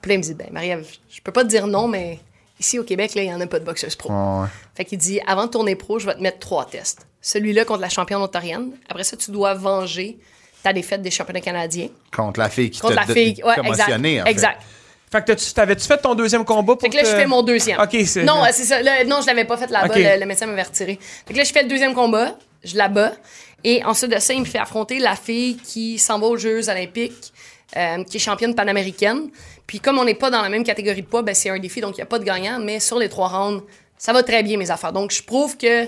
Puis 0.01 0.09
là 0.09 0.15
il 0.15 0.17
me 0.19 0.23
dit 0.23 0.33
ben 0.33 0.47
Marie-Ève, 0.51 0.85
je 1.09 1.21
peux 1.21 1.31
pas 1.31 1.43
te 1.43 1.49
dire 1.49 1.67
non 1.67 1.88
mais 1.88 2.19
ici 2.59 2.77
au 2.79 2.83
Québec 2.83 3.15
là 3.15 3.23
il 3.23 3.29
y 3.29 3.33
en 3.33 3.39
a 3.41 3.47
pas 3.47 3.59
de 3.59 3.65
boxeuse 3.65 3.95
pro. 3.95 4.11
Ouais. 4.11 4.47
Fait 4.75 4.83
qu'il 4.85 4.97
dit 4.97 5.19
avant 5.25 5.45
de 5.45 5.51
tourner 5.51 5.75
pro, 5.75 5.99
je 5.99 6.05
vais 6.05 6.15
te 6.15 6.21
mettre 6.21 6.39
trois 6.39 6.65
tests. 6.65 7.07
Celui-là 7.21 7.65
contre 7.65 7.81
la 7.81 7.89
championne 7.89 8.21
ontarienne. 8.21 8.71
Après 8.89 9.03
ça, 9.03 9.17
tu 9.17 9.31
dois 9.31 9.53
venger 9.53 10.17
ta 10.63 10.71
défaite 10.73 11.01
des 11.01 11.11
championnats 11.11 11.41
canadiens. 11.41 11.88
Contre 12.15 12.39
la 12.39 12.49
fille 12.49 12.69
qui 12.69 12.79
Contre 12.79 12.95
t'a 12.95 13.05
la 13.05 13.13
fille. 13.13 13.41
Ouais, 13.43 13.53
exact. 13.53 13.61
commotionné, 13.63 14.21
en 14.21 14.25
fait. 14.25 14.31
exact. 14.31 14.61
Fait 15.12 15.24
que 15.26 15.53
t'avais-tu 15.53 15.86
fait 15.88 15.97
ton 15.97 16.16
deuxième 16.16 16.43
combat 16.43 16.74
pour 16.74 16.82
Fait 16.82 16.89
que 16.89 16.95
là, 16.95 17.03
te- 17.03 17.08
je 17.08 17.16
fais 17.16 17.26
mon 17.28 17.41
deuxième. 17.41 17.80
OK, 17.80 17.95
c'est... 18.05 18.24
Non, 18.24 18.43
euh, 18.43 18.47
c'est 18.51 18.66
ça. 18.66 18.82
Là, 18.82 19.03
non, 19.05 19.22
je 19.22 19.28
l'avais 19.28 19.45
pas 19.45 19.55
fait 19.55 19.70
là-bas. 19.70 19.93
Le 19.97 20.26
médecin 20.26 20.45
m'avait 20.47 20.64
retiré. 20.64 20.99
Fait 21.26 21.34
que 21.34 21.38
là, 21.38 21.43
je 21.45 21.51
fais 21.53 21.64
le 21.64 21.70
deuxième 21.70 21.93
combat. 21.93 22.36
Je 22.64 22.76
la 22.76 22.89
bats. 22.89 23.14
Et 23.64 23.84
ensuite 23.86 24.12
de 24.12 24.20
ça, 24.20 24.34
il 24.34 24.41
me 24.41 24.45
fait 24.45 24.58
affronter 24.60 24.99
la 24.99 25.16
fille 25.16 25.58
qui 25.58 25.97
s'en 25.97 26.20
va 26.20 26.28
aux 26.28 26.38
Jeux 26.38 26.70
olympiques, 26.70 27.32
euh, 27.78 28.03
qui 28.03 28.18
est 28.18 28.20
championne 28.20 28.53
panaméricaine. 28.53 29.30
Puis 29.66 29.80
comme 29.80 29.97
on 29.97 30.03
n'est 30.05 30.14
pas 30.14 30.30
dans 30.30 30.41
la 30.41 30.49
même 30.49 30.64
catégorie 30.64 31.01
de 31.01 31.08
poids, 31.08 31.22
ben, 31.24 31.34
c'est 31.34 31.49
un 31.49 31.60
défi, 31.60 31.80
donc 31.82 31.93
il 31.95 31.99
n'y 31.99 32.03
a 32.03 32.05
pas 32.05 32.20
de 32.20 32.24
gagnant. 32.26 32.60
Mais 32.60 32.80
sur 32.80 32.99
les 32.99 33.08
trois 33.10 33.28
rounds, 33.30 33.64
ça 33.97 34.12
va 34.14 34.24
très 34.24 34.43
bien, 34.43 34.58
mes 34.58 34.70
affaires. 34.72 34.93
Donc, 34.93 35.12
je 35.12 35.24
prouve 35.24 35.58
que 35.58 35.88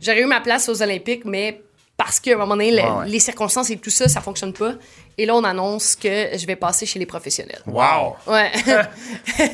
j'aurais 0.00 0.20
eu 0.20 0.26
ma 0.26 0.40
place 0.40 0.68
aux 0.68 0.82
Olympiques, 0.82 1.24
mais 1.24 1.60
parce 1.96 2.18
qu'à 2.20 2.32
un 2.32 2.36
moment 2.36 2.54
donné, 2.56 2.70
le- 2.72 2.82
Ouais, 2.82 2.90
ouais. 2.90 3.08
les 3.08 3.20
circonstances 3.20 3.70
et 3.70 3.76
tout 3.76 3.90
ça, 3.90 4.08
ça 4.08 4.20
fonctionne 4.20 4.52
pas. 4.52 4.72
Et 5.16 5.26
là, 5.26 5.34
on 5.34 5.44
annonce 5.44 5.94
que 5.94 6.36
je 6.36 6.44
vais 6.46 6.56
passer 6.56 6.86
chez 6.86 6.98
les 6.98 7.06
professionnels. 7.06 7.62
Wow. 7.66 8.16
Ouais. 8.26 8.50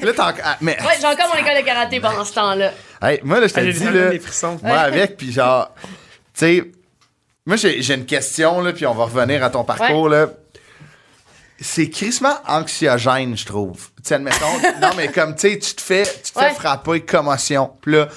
Là, 0.02 0.12
t'as 0.16 0.32
enc- 0.32 0.40
ah, 0.42 0.56
mais, 0.62 0.76
Ouais, 0.80 0.94
j'ai 0.98 1.06
encore 1.06 1.28
mon 1.28 1.38
école 1.38 1.60
de 1.60 1.64
karaté 1.66 2.00
pendant 2.00 2.24
ce 2.24 2.32
temps-là. 2.32 2.72
Hey, 3.02 3.20
moi, 3.22 3.40
là, 3.40 3.46
je 3.46 3.52
te 3.54 3.60
Ah, 3.60 3.64
dis, 3.64 3.84
là, 3.84 4.08
des 4.10 4.22
moi, 4.62 4.78
avec, 4.78 5.16
puis 5.18 5.32
genre, 5.32 5.70
tu 5.84 5.90
sais, 6.34 6.64
moi, 7.44 7.56
j'ai 7.56 7.82
j'ai 7.82 7.94
une 7.94 8.06
question, 8.06 8.60
là, 8.62 8.72
puis 8.72 8.86
on 8.86 8.94
va 8.94 9.04
revenir 9.04 9.44
à 9.44 9.50
ton 9.50 9.64
parcours, 9.64 10.08
là. 10.08 10.28
C'est 11.62 11.90
crissement 11.90 12.36
anxiogène, 12.48 13.36
je 13.36 13.44
trouve. 13.44 13.88
Tu 13.98 14.02
sais, 14.08 14.14
admettons, 14.14 14.46
non, 14.80 14.90
mais 14.96 15.08
comme, 15.08 15.34
tu 15.34 15.50
sais, 15.50 15.58
tu 15.58 15.74
te 15.74 15.82
fais, 15.82 16.04
tu 16.24 16.32
te 16.32 16.38
Ouais. 16.38 16.48
fais 16.48 16.54
frapper, 16.54 17.00
commotion, 17.02 17.70
puis 17.82 17.92
là, 17.92 18.08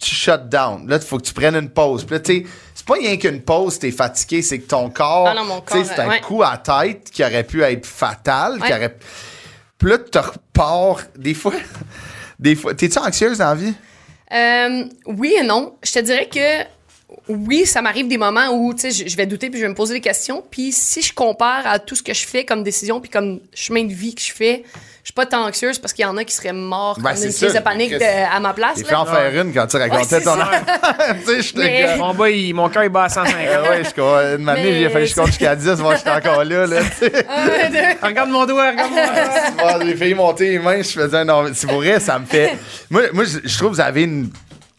tu 0.00 0.14
shut 0.14 0.48
down. 0.48 0.88
Là, 0.88 0.96
il 0.96 1.02
faut 1.02 1.18
que 1.18 1.26
tu 1.26 1.34
prennes 1.34 1.56
une 1.56 1.70
pause. 1.70 2.04
Puis 2.04 2.14
là, 2.14 2.20
tu 2.20 2.42
sais, 2.42 2.46
c'est 2.74 2.86
pas 2.86 2.94
rien 2.94 3.16
qu'une 3.16 3.42
pause, 3.42 3.78
t'es 3.78 3.90
fatigué, 3.90 4.42
c'est 4.42 4.58
que 4.58 4.66
ton 4.66 4.90
corps, 4.90 5.28
Ah 5.28 5.34
non, 5.34 5.44
mon 5.44 5.60
tu 5.60 5.72
sais, 5.72 5.82
corps, 5.82 5.92
c'est 5.94 6.00
un 6.00 6.08
ouais. 6.08 6.20
coup 6.20 6.42
à 6.42 6.56
tête 6.56 7.10
qui 7.10 7.22
aurait 7.22 7.44
pu 7.44 7.62
être 7.62 7.86
fatal, 7.86 8.58
qui 8.60 8.72
aurait... 8.72 8.96
Puis 9.78 9.90
là, 9.90 9.98
tu 9.98 10.10
te 10.10 10.18
repars, 10.18 11.00
des 11.16 11.34
fois... 11.34 11.52
Des 12.40 12.56
fois, 12.56 12.72
t'es-tu 12.72 12.98
anxieuse 12.98 13.36
dans 13.36 13.50
la 13.50 13.54
vie? 13.54 13.74
Euh, 14.32 14.84
oui 15.04 15.34
et 15.38 15.42
non. 15.42 15.76
Je 15.82 15.92
te 15.92 15.98
dirais 15.98 16.26
que 16.26 16.64
oui, 17.28 17.66
ça 17.66 17.82
m'arrive 17.82 18.08
des 18.08 18.16
moments 18.16 18.48
où 18.48 18.72
tu 18.72 18.90
sais, 18.90 19.08
je 19.08 19.16
vais 19.16 19.26
douter 19.26 19.50
puis 19.50 19.58
je 19.58 19.64
vais 19.64 19.70
me 19.70 19.74
poser 19.74 19.94
des 19.94 20.00
questions. 20.00 20.42
Puis 20.50 20.72
si 20.72 21.02
je 21.02 21.12
compare 21.12 21.66
à 21.66 21.78
tout 21.78 21.94
ce 21.94 22.02
que 22.02 22.14
je 22.14 22.26
fais 22.26 22.44
comme 22.46 22.62
décision 22.62 23.00
puis 23.00 23.10
comme 23.10 23.40
chemin 23.52 23.84
de 23.84 23.92
vie 23.92 24.14
que 24.14 24.22
je 24.22 24.32
fais, 24.32 24.64
suis 25.04 25.12
pas 25.14 25.26
tant 25.26 25.46
anxieuse 25.46 25.78
parce 25.78 25.92
qu'il 25.92 26.04
y 26.04 26.06
en 26.06 26.16
a 26.16 26.24
qui 26.24 26.34
seraient 26.34 26.52
morts 26.52 26.98
Ben, 27.00 27.10
une 27.16 27.32
crise 27.32 27.54
de 27.54 27.58
panique 27.60 27.92
de- 27.92 28.34
à 28.34 28.38
ma 28.40 28.52
place. 28.52 28.74
J'ai 28.76 28.82
là. 28.82 28.88
fait 28.88 28.94
en 28.94 29.06
faire 29.06 29.40
une 29.42 29.52
quand 29.52 29.66
tu 29.66 29.76
racontais 29.78 30.16
Ouais, 30.16 30.22
ton 30.22 30.34
ça. 30.36 30.50
tu 31.26 31.32
sais, 31.32 31.42
je 31.42 31.52
te 31.54 31.58
Mais-. 31.58 31.96
Mon, 31.96 32.14
bas, 32.14 32.28
il- 32.30 32.54
mon 32.54 32.68
cœur, 32.68 32.84
il 32.84 32.90
bat 32.90 33.04
à 33.04 33.08
150. 33.08 33.34
Ah 33.52 33.62
ouais, 33.70 33.82
je. 33.84 34.36
Une 34.36 34.48
année, 34.48 34.62
Mais 34.62 34.80
il 34.80 34.86
a 34.86 34.90
fallu 34.90 35.04
que 35.06 35.10
je 35.10 35.14
compte 35.16 35.26
jusqu'à 35.28 35.56
10, 35.56 35.68
voir 35.80 35.92
que 35.94 35.98
j'étais 35.98 36.10
encore 36.28 36.44
là. 36.44 36.66
là 36.66 36.80
sais. 36.98 37.10
regarde 38.02 38.30
mon 38.30 38.44
doigt, 38.46 38.70
regarde 38.70 38.90
mon 38.90 38.96
doigt. 38.96 39.76
Moi, 39.78 39.84
j'ai 39.86 39.96
failli 39.96 40.14
monter 40.14 40.50
les 40.50 40.58
mains, 40.58 40.82
je 40.82 40.90
faisais 41.00 41.24
non, 41.24 41.42
mais 41.44 41.50
c'est 41.54 41.66
pour 41.66 41.78
vrai, 41.78 41.98
ça 42.00 42.18
me 42.18 42.26
fait. 42.26 42.56
Moi, 42.90 43.02
moi 43.12 43.24
je, 43.24 43.38
je 43.48 43.56
trouve 43.58 43.70
que 43.70 43.74
vous 43.76 43.80
avez 43.80 44.02
une. 44.02 44.30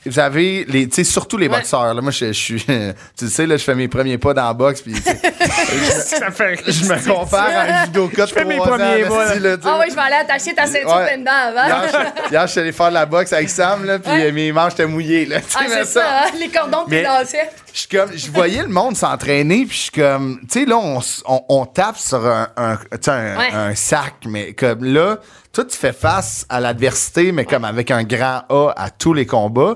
Vous 0.06 0.18
avez 0.20 0.66
les, 0.68 0.88
tu 0.90 0.96
sais, 0.96 1.04
surtout 1.04 1.38
les 1.38 1.48
Ouais. 1.48 1.58
boxeurs. 1.58 1.94
Là, 1.94 2.02
moi, 2.02 2.12
je, 2.12 2.28
je 2.28 2.32
suis, 2.32 2.66
tu 3.18 3.28
sais, 3.30 3.46
là, 3.46 3.58
je 3.58 3.64
fais 3.64 3.76
mes 3.76 3.88
premiers 3.88 4.18
pas 4.18 4.34
dans 4.34 4.46
la 4.48 4.54
boxe, 4.54 4.82
puis 4.82 4.94
fait 4.96 6.62
je 6.68 6.86
me 6.86 7.08
compare 7.14 7.50
à 7.50 7.62
un 7.62 7.86
judoka 7.86 8.26
Je 8.26 8.34
fais 8.34 8.46
mes 8.46 8.58
3 8.58 8.68
ans, 8.68 8.78
premiers 8.78 9.04
pas. 9.04 9.26
Ah 9.66 9.78
oui, 9.80 9.86
je 9.90 9.96
vais 9.96 10.02
aller 10.02 10.16
attacher 10.22 10.54
ta 10.54 10.66
ceinture 10.66 10.96
Ouais. 10.96 11.06
pleine 11.08 11.20
dedans 11.22 11.32
avant. 11.32 11.66
Hier, 11.68 11.90
je, 11.92 12.30
hier, 12.32 12.48
je 12.48 12.52
suis 12.52 12.60
allé 12.62 12.72
faire 12.72 12.90
de 12.90 12.94
la 12.96 13.06
boxe 13.06 13.34
avec 13.34 13.50
Sam, 13.50 13.86
là, 13.86 14.00
puis 14.00 14.12
Ouais. 14.12 14.26
euh, 14.26 14.32
mes 14.32 14.52
manches 14.52 14.74
étaient 14.74 14.86
mouillées, 14.86 15.26
là. 15.26 15.38
Ah, 15.56 15.60
mais 15.70 15.70
c'est 15.70 15.86
ça, 15.86 16.04
hein, 16.26 16.32
les 16.40 16.50
cordons 16.50 16.86
qui 16.86 17.02
dansaient. 17.02 17.50
Je 17.74 17.80
suis 17.80 17.88
comme, 17.88 18.10
je 18.16 18.30
voyais 18.32 18.64
le 18.64 18.68
monde 18.70 18.98
s'entraîner, 18.98 19.66
puis 19.66 19.78
je 19.78 19.82
suis 19.84 19.92
comme, 19.92 20.40
tu 20.52 20.60
sais, 20.60 20.66
là, 20.66 20.78
on, 20.78 21.00
s- 21.00 21.22
on, 21.26 21.42
on 21.48 21.66
tape 21.66 21.98
sur 21.98 22.26
un, 22.26 22.48
un, 22.58 22.76
tu 22.76 22.84
sais, 23.02 23.12
un, 23.12 23.38
Ouais. 23.38 23.50
un 23.54 23.76
sac, 23.76 24.14
mais 24.28 24.54
comme 24.54 24.84
là, 24.84 25.18
toi, 25.54 25.66
tu 25.66 25.78
fais 25.78 25.94
face 25.94 26.46
à 26.50 26.60
l'adversité, 26.60 27.32
mais 27.32 27.46
comme 27.46 27.66
avec 27.66 27.92
un 27.92 28.04
grand 28.04 28.44
A 28.50 28.74
à 28.76 28.90
tous 28.90 29.14
les 29.14 29.26
combats. 29.26 29.76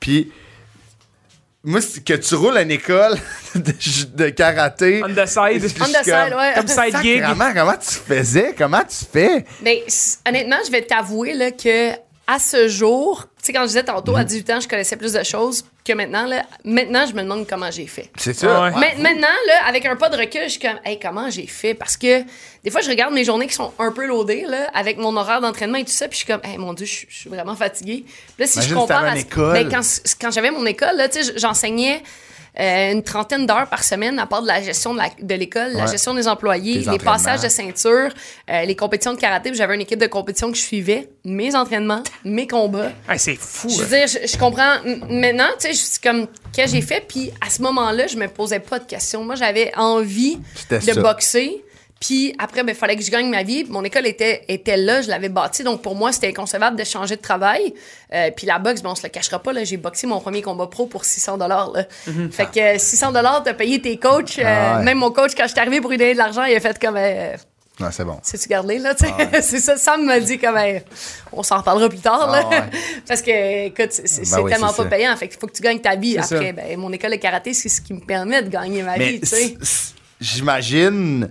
Puis, 0.00 0.32
moi, 1.64 1.80
que 2.04 2.14
tu 2.14 2.34
roules 2.34 2.56
à 2.56 2.62
une 2.62 2.70
école 2.72 3.16
de, 3.54 3.72
de 4.16 4.28
karaté. 4.30 5.02
On 5.04 5.08
the 5.14 5.26
side. 5.26 5.62
On 5.80 5.84
the 5.84 6.04
side, 6.04 6.04
comme, 6.04 6.38
ouais. 6.38 6.52
Comme 6.56 6.66
side 6.66 6.96
gig. 7.02 7.20
Sacrement, 7.20 7.52
comment 7.54 7.76
tu 7.76 7.94
faisais? 7.94 8.54
Comment 8.56 8.80
tu 8.82 9.04
fais? 9.12 9.44
Mais 9.62 9.84
s- 9.86 10.20
honnêtement, 10.26 10.56
je 10.66 10.70
vais 10.72 10.82
t'avouer 10.82 11.34
là, 11.34 11.50
que 11.52 11.92
à 12.26 12.38
ce 12.38 12.68
jour, 12.68 13.24
tu 13.38 13.46
sais, 13.46 13.52
quand 13.52 13.62
je 13.62 13.66
disais 13.68 13.82
tantôt, 13.82 14.14
à 14.16 14.22
18 14.24 14.50
ans, 14.50 14.60
je 14.60 14.68
connaissais 14.68 14.96
plus 14.96 15.12
de 15.12 15.22
choses 15.24 15.64
que 15.84 15.92
maintenant. 15.92 16.24
Là, 16.26 16.44
maintenant, 16.64 17.04
je 17.06 17.14
me 17.14 17.22
demande 17.22 17.46
comment 17.48 17.70
j'ai 17.70 17.86
fait. 17.88 18.10
C'est 18.16 18.32
ça. 18.32 18.62
Ouais. 18.62 18.70
Ma- 18.70 18.94
Maintenant, 18.94 19.26
là, 19.48 19.66
avec 19.66 19.84
un 19.86 19.96
pas 19.96 20.08
de 20.08 20.16
recul, 20.16 20.42
je 20.44 20.50
suis 20.50 20.60
comme, 20.60 20.78
hey, 20.84 21.00
comment 21.00 21.28
j'ai 21.30 21.48
fait? 21.48 21.74
Parce 21.74 21.96
que 21.96 22.22
des 22.62 22.70
fois, 22.70 22.80
je 22.80 22.88
regarde 22.88 23.12
mes 23.12 23.24
journées 23.24 23.48
qui 23.48 23.54
sont 23.54 23.72
un 23.78 23.90
peu 23.90 24.06
loadées, 24.06 24.44
là, 24.46 24.70
avec 24.72 24.98
mon 24.98 25.16
horaire 25.16 25.40
d'entraînement 25.40 25.78
et 25.78 25.84
tout 25.84 25.90
ça, 25.90 26.06
puis 26.06 26.20
je 26.20 26.24
suis 26.24 26.32
comme, 26.32 26.40
hey, 26.44 26.58
mon 26.58 26.72
Dieu, 26.74 26.86
je 26.86 26.92
suis- 26.92 27.06
je 27.10 27.18
suis 27.18 27.28
vraiment 27.30 27.56
fatiguée. 27.56 28.04
Puis 28.06 28.14
là, 28.38 28.46
si 28.46 28.58
Imagine 28.58 28.70
je 28.74 28.78
compare 28.80 29.04
à 29.04 29.08
une 29.10 29.16
ce- 29.16 29.20
école. 29.22 29.52
ben, 29.54 29.68
quand, 29.68 29.80
quand 30.20 30.30
j'avais 30.30 30.50
mon 30.52 30.64
école, 30.64 30.96
là, 30.96 31.08
tu 31.08 31.22
sais, 31.24 31.32
j'enseignais 31.36 32.02
euh, 32.60 32.92
une 32.92 33.02
trentaine 33.02 33.46
d'heures 33.46 33.68
par 33.68 33.82
semaine 33.82 34.18
à 34.18 34.26
part 34.26 34.42
de 34.42 34.46
la 34.46 34.60
gestion 34.62 34.92
de 34.92 34.98
la- 34.98 35.10
de 35.20 35.34
l'école, 35.34 35.72
la 35.72 35.84
Ouais. 35.84 35.90
gestion 35.90 36.12
des 36.14 36.28
employés, 36.28 36.80
Des 36.80 36.90
les 36.90 36.98
passages 36.98 37.40
de 37.40 37.48
ceinture, 37.48 38.10
euh, 38.50 38.62
les 38.64 38.76
compétitions 38.76 39.14
de 39.14 39.18
karaté, 39.18 39.52
j'avais 39.54 39.74
une 39.74 39.80
équipe 39.80 39.98
de 39.98 40.06
compétition 40.06 40.50
que 40.50 40.56
je 40.56 40.62
suivais, 40.62 41.08
mes 41.24 41.54
entraînements, 41.56 42.02
mes 42.24 42.46
combats. 42.46 42.92
Ah, 43.08 43.16
c'est 43.16 43.36
fou. 43.36 43.68
Je 43.70 43.80
hein. 43.82 43.84
veux 43.86 43.96
dire, 43.96 44.06
je, 44.06 44.26
je 44.30 44.36
comprends. 44.38 44.76
Maintenant, 45.08 45.48
tu 45.58 45.68
sais, 45.68 45.72
je 45.72 45.78
suis 45.78 46.00
comme, 46.00 46.26
qu'est-ce 46.52 46.72
que 46.72 46.78
j'ai 46.80 46.86
fait? 46.86 47.02
Puis 47.08 47.30
à 47.40 47.48
ce 47.48 47.62
moment-là, 47.62 48.06
je 48.06 48.16
me 48.16 48.28
posais 48.28 48.60
pas 48.60 48.78
de 48.78 48.84
questions. 48.84 49.24
Moi, 49.24 49.34
j'avais 49.34 49.72
envie 49.76 50.38
de 50.70 50.78
ça. 50.80 51.00
boxer. 51.00 51.64
Puis 52.04 52.34
après, 52.38 52.62
il 52.66 52.74
fallait 52.74 52.96
que 52.96 53.02
je 53.02 53.10
gagne 53.12 53.30
ma 53.30 53.44
vie. 53.44 53.64
Mon 53.68 53.84
école 53.84 54.08
était, 54.08 54.42
était 54.48 54.76
là, 54.76 55.02
je 55.02 55.08
l'avais 55.08 55.28
bâtie. 55.28 55.62
Donc 55.62 55.82
pour 55.82 55.94
moi, 55.94 56.10
c'était 56.10 56.26
inconcevable 56.26 56.76
de 56.76 56.82
changer 56.82 57.14
de 57.14 57.20
travail. 57.22 57.72
Euh, 58.12 58.32
puis 58.36 58.44
la 58.44 58.58
boxe, 58.58 58.82
bon, 58.82 58.90
on 58.90 58.94
se 58.96 59.04
le 59.04 59.08
cachera 59.08 59.38
pas. 59.38 59.52
là, 59.52 59.62
J'ai 59.62 59.76
boxé 59.76 60.08
mon 60.08 60.18
premier 60.18 60.42
combat 60.42 60.66
pro 60.66 60.86
pour 60.86 61.04
600 61.04 61.38
dollars. 61.38 61.72
Fait 62.32 62.46
que 62.46 62.74
euh, 62.74 62.78
600 62.78 63.12
dollars, 63.12 63.42
t'as 63.44 63.54
payé 63.54 63.80
tes 63.80 63.98
coachs. 63.98 64.40
Euh. 64.40 64.42
Ah 64.44 64.78
ouais. 64.78 64.84
Même 64.84 64.98
mon 64.98 65.12
coach, 65.12 65.30
quand 65.36 65.44
je 65.44 65.52
suis 65.52 65.60
arrivé 65.60 65.80
pour 65.80 65.90
lui 65.90 65.96
donner 65.96 66.14
de 66.14 66.18
l'argent, 66.18 66.42
il 66.42 66.56
a 66.56 66.60
fait 66.60 66.76
comme... 66.78 66.96
euh, 66.96 67.36
Ouais, 67.80 67.88
c'est 67.90 68.04
bon. 68.04 68.18
c'est-tu 68.22 68.48
gardé, 68.48 68.78
là, 68.78 68.94
sais? 68.96 69.08
c'est 69.42 69.58
ça, 69.60 69.76
Sam 69.78 70.04
m'a 70.04 70.20
dit 70.20 70.38
comme, 70.38 70.56
hey, 70.58 70.82
on 71.32 71.42
s'en 71.42 71.56
reparlera 71.58 71.88
plus 71.88 72.00
tard, 72.00 72.30
là. 72.30 72.42
Ah 72.44 72.48
ouais. 72.50 72.62
Parce 73.08 73.22
que, 73.22 73.66
écoute, 73.68 73.92
c'est 73.92 74.30
Ben 74.30 74.42
oui, 74.42 74.50
tellement 74.52 74.72
pas 74.72 74.82
ça. 74.82 74.88
payant. 74.88 75.16
Fait 75.16 75.26
qu'il 75.28 75.38
faut 75.38 75.46
que 75.46 75.52
tu 75.54 75.62
gagnes 75.62 75.80
ta 75.80 75.96
vie. 75.96 76.18
Après, 76.18 76.52
ben, 76.52 76.76
mon 76.78 76.92
école 76.92 77.12
de 77.12 77.16
karaté, 77.16 77.54
c'est 77.54 77.70
ce 77.70 77.80
qui 77.80 77.94
me 77.94 78.00
permet 78.00 78.42
de 78.42 78.48
gagner 78.50 78.82
ma 78.82 78.96
Mais 78.98 79.12
vie, 79.12 79.20
tu 79.20 79.26
sais. 79.26 79.56
j'imagine 80.20 81.28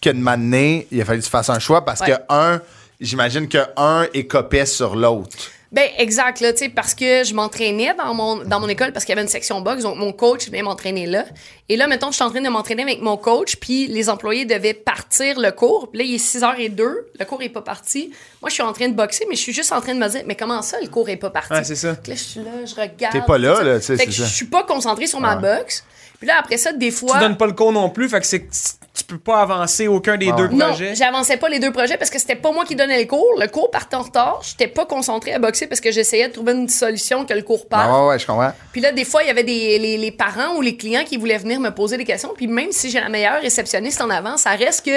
que 0.00 0.10
de 0.10 0.18
m'amener, 0.18 0.86
il 0.90 1.00
a 1.00 1.04
fallu 1.04 1.20
que 1.20 1.24
tu 1.24 1.30
fasses 1.30 1.50
un 1.50 1.58
choix 1.58 1.84
parce 1.84 2.00
Ouais. 2.00 2.08
que 2.12 2.16
un, 2.28 2.60
j'imagine 3.00 3.48
que 3.48 3.58
un 3.76 4.06
écopait 4.14 4.66
sur 4.66 4.96
l'autre. 4.96 5.36
Ben, 5.72 5.88
exact, 5.98 6.40
là, 6.40 6.52
tu 6.52 6.58
sais, 6.64 6.68
parce 6.68 6.94
que 6.94 7.22
je 7.22 7.32
m'entraînais 7.32 7.94
dans 7.96 8.12
mon, 8.12 8.38
dans 8.38 8.58
mon 8.58 8.68
école 8.68 8.90
parce 8.92 9.04
qu'il 9.04 9.12
y 9.12 9.16
avait 9.16 9.22
une 9.22 9.28
section 9.28 9.60
boxe, 9.60 9.84
donc 9.84 9.96
mon 9.98 10.12
coach 10.12 10.46
venait 10.48 10.62
m'entraîner 10.62 11.06
là. 11.06 11.24
Et 11.68 11.76
là, 11.76 11.86
mettons, 11.86 12.08
je 12.10 12.16
suis 12.16 12.24
en 12.24 12.30
train 12.30 12.40
de 12.40 12.48
m'entraîner 12.48 12.82
avec 12.82 13.00
mon 13.00 13.16
coach, 13.16 13.54
puis 13.54 13.86
les 13.86 14.10
employés 14.10 14.44
devaient 14.46 14.74
partir 14.74 15.38
le 15.38 15.52
cours. 15.52 15.88
Puis 15.92 16.00
là, 16.00 16.04
il 16.04 16.14
est 16.16 16.18
6h02, 16.18 16.82
le 17.20 17.24
cours 17.24 17.40
est 17.42 17.50
pas 17.50 17.62
parti. 17.62 18.10
Moi, 18.42 18.48
je 18.48 18.54
suis 18.54 18.64
en 18.64 18.72
train 18.72 18.88
de 18.88 18.94
boxer, 18.94 19.26
mais 19.30 19.36
je 19.36 19.42
suis 19.42 19.52
juste 19.52 19.70
en 19.70 19.80
train 19.80 19.94
de 19.94 20.00
me 20.00 20.08
dire, 20.08 20.22
mais 20.26 20.34
comment 20.34 20.60
ça, 20.60 20.76
le 20.82 20.88
cours 20.88 21.08
est 21.08 21.16
pas 21.16 21.30
parti? 21.30 21.52
Ouais, 21.52 21.62
c'est 21.62 21.76
ça. 21.76 21.90
Là, 21.90 21.96
je 22.08 22.14
suis 22.14 22.40
là, 22.40 22.50
je 22.66 22.74
regarde. 22.74 23.12
T'es 23.12 23.22
pas 23.24 23.38
là, 23.38 23.62
là, 23.62 23.78
tu 23.78 23.86
sais, 23.86 23.96
Fait 23.96 24.06
que 24.06 24.10
c'est 24.12 24.24
je 24.24 24.28
suis 24.28 24.46
pas 24.46 24.64
concentrée 24.64 25.06
sur 25.06 25.20
ma 25.20 25.36
boxe. 25.36 25.84
Puis 26.20 26.28
là, 26.28 26.36
après 26.38 26.56
ça, 26.58 26.72
des 26.72 26.92
fois. 26.92 27.14
Tu 27.14 27.20
donnes 27.20 27.36
pas 27.36 27.46
le 27.46 27.52
cours 27.54 27.72
non 27.72 27.90
plus, 27.90 28.08
fait 28.08 28.20
que 28.20 28.26
c'est 28.26 28.42
que 28.42 28.52
tu 28.94 29.04
peux 29.04 29.18
pas 29.18 29.40
avancer 29.40 29.88
aucun 29.88 30.16
des 30.18 30.30
deux 30.32 30.48
Non, 30.48 30.66
projets. 30.68 30.94
j'avançais 30.94 31.38
pas 31.38 31.48
les 31.48 31.58
deux 31.58 31.72
projets 31.72 31.96
parce 31.96 32.10
que 32.10 32.18
c'était 32.18 32.36
pas 32.36 32.52
moi 32.52 32.64
qui 32.64 32.76
donnais 32.76 33.00
le 33.00 33.06
cours. 33.06 33.26
Le 33.40 33.46
cours 33.48 33.70
partait 33.70 33.96
en 33.96 34.02
retard. 34.02 34.40
J'étais 34.42 34.68
pas 34.68 34.84
concentrée 34.84 35.32
à 35.32 35.38
boxer 35.38 35.66
parce 35.66 35.80
que 35.80 35.90
j'essayais 35.90 36.28
de 36.28 36.32
trouver 36.34 36.52
une 36.52 36.68
solution 36.68 37.24
que 37.24 37.32
le 37.32 37.42
cours 37.42 37.66
parte. 37.66 37.88
Ah, 37.90 38.02
ouais, 38.02 38.08
ouais, 38.10 38.18
je 38.18 38.26
comprends. 38.26 38.52
Puis 38.72 38.80
là, 38.80 38.92
des 38.92 39.04
fois, 39.04 39.22
il 39.22 39.28
y 39.28 39.30
avait 39.30 39.42
des, 39.44 39.78
les, 39.78 39.96
les 39.96 40.10
parents 40.12 40.54
ou 40.56 40.60
les 40.60 40.76
clients 40.76 41.04
qui 41.04 41.16
voulaient 41.16 41.38
venir 41.38 41.58
me 41.58 41.70
poser 41.70 41.96
des 41.96 42.04
questions. 42.04 42.32
Puis 42.36 42.46
même 42.46 42.70
si 42.72 42.90
j'ai 42.90 43.00
la 43.00 43.08
meilleure 43.08 43.40
réceptionniste 43.40 44.00
en 44.02 44.10
avant, 44.10 44.36
ça 44.36 44.50
reste 44.50 44.84
que 44.84 44.90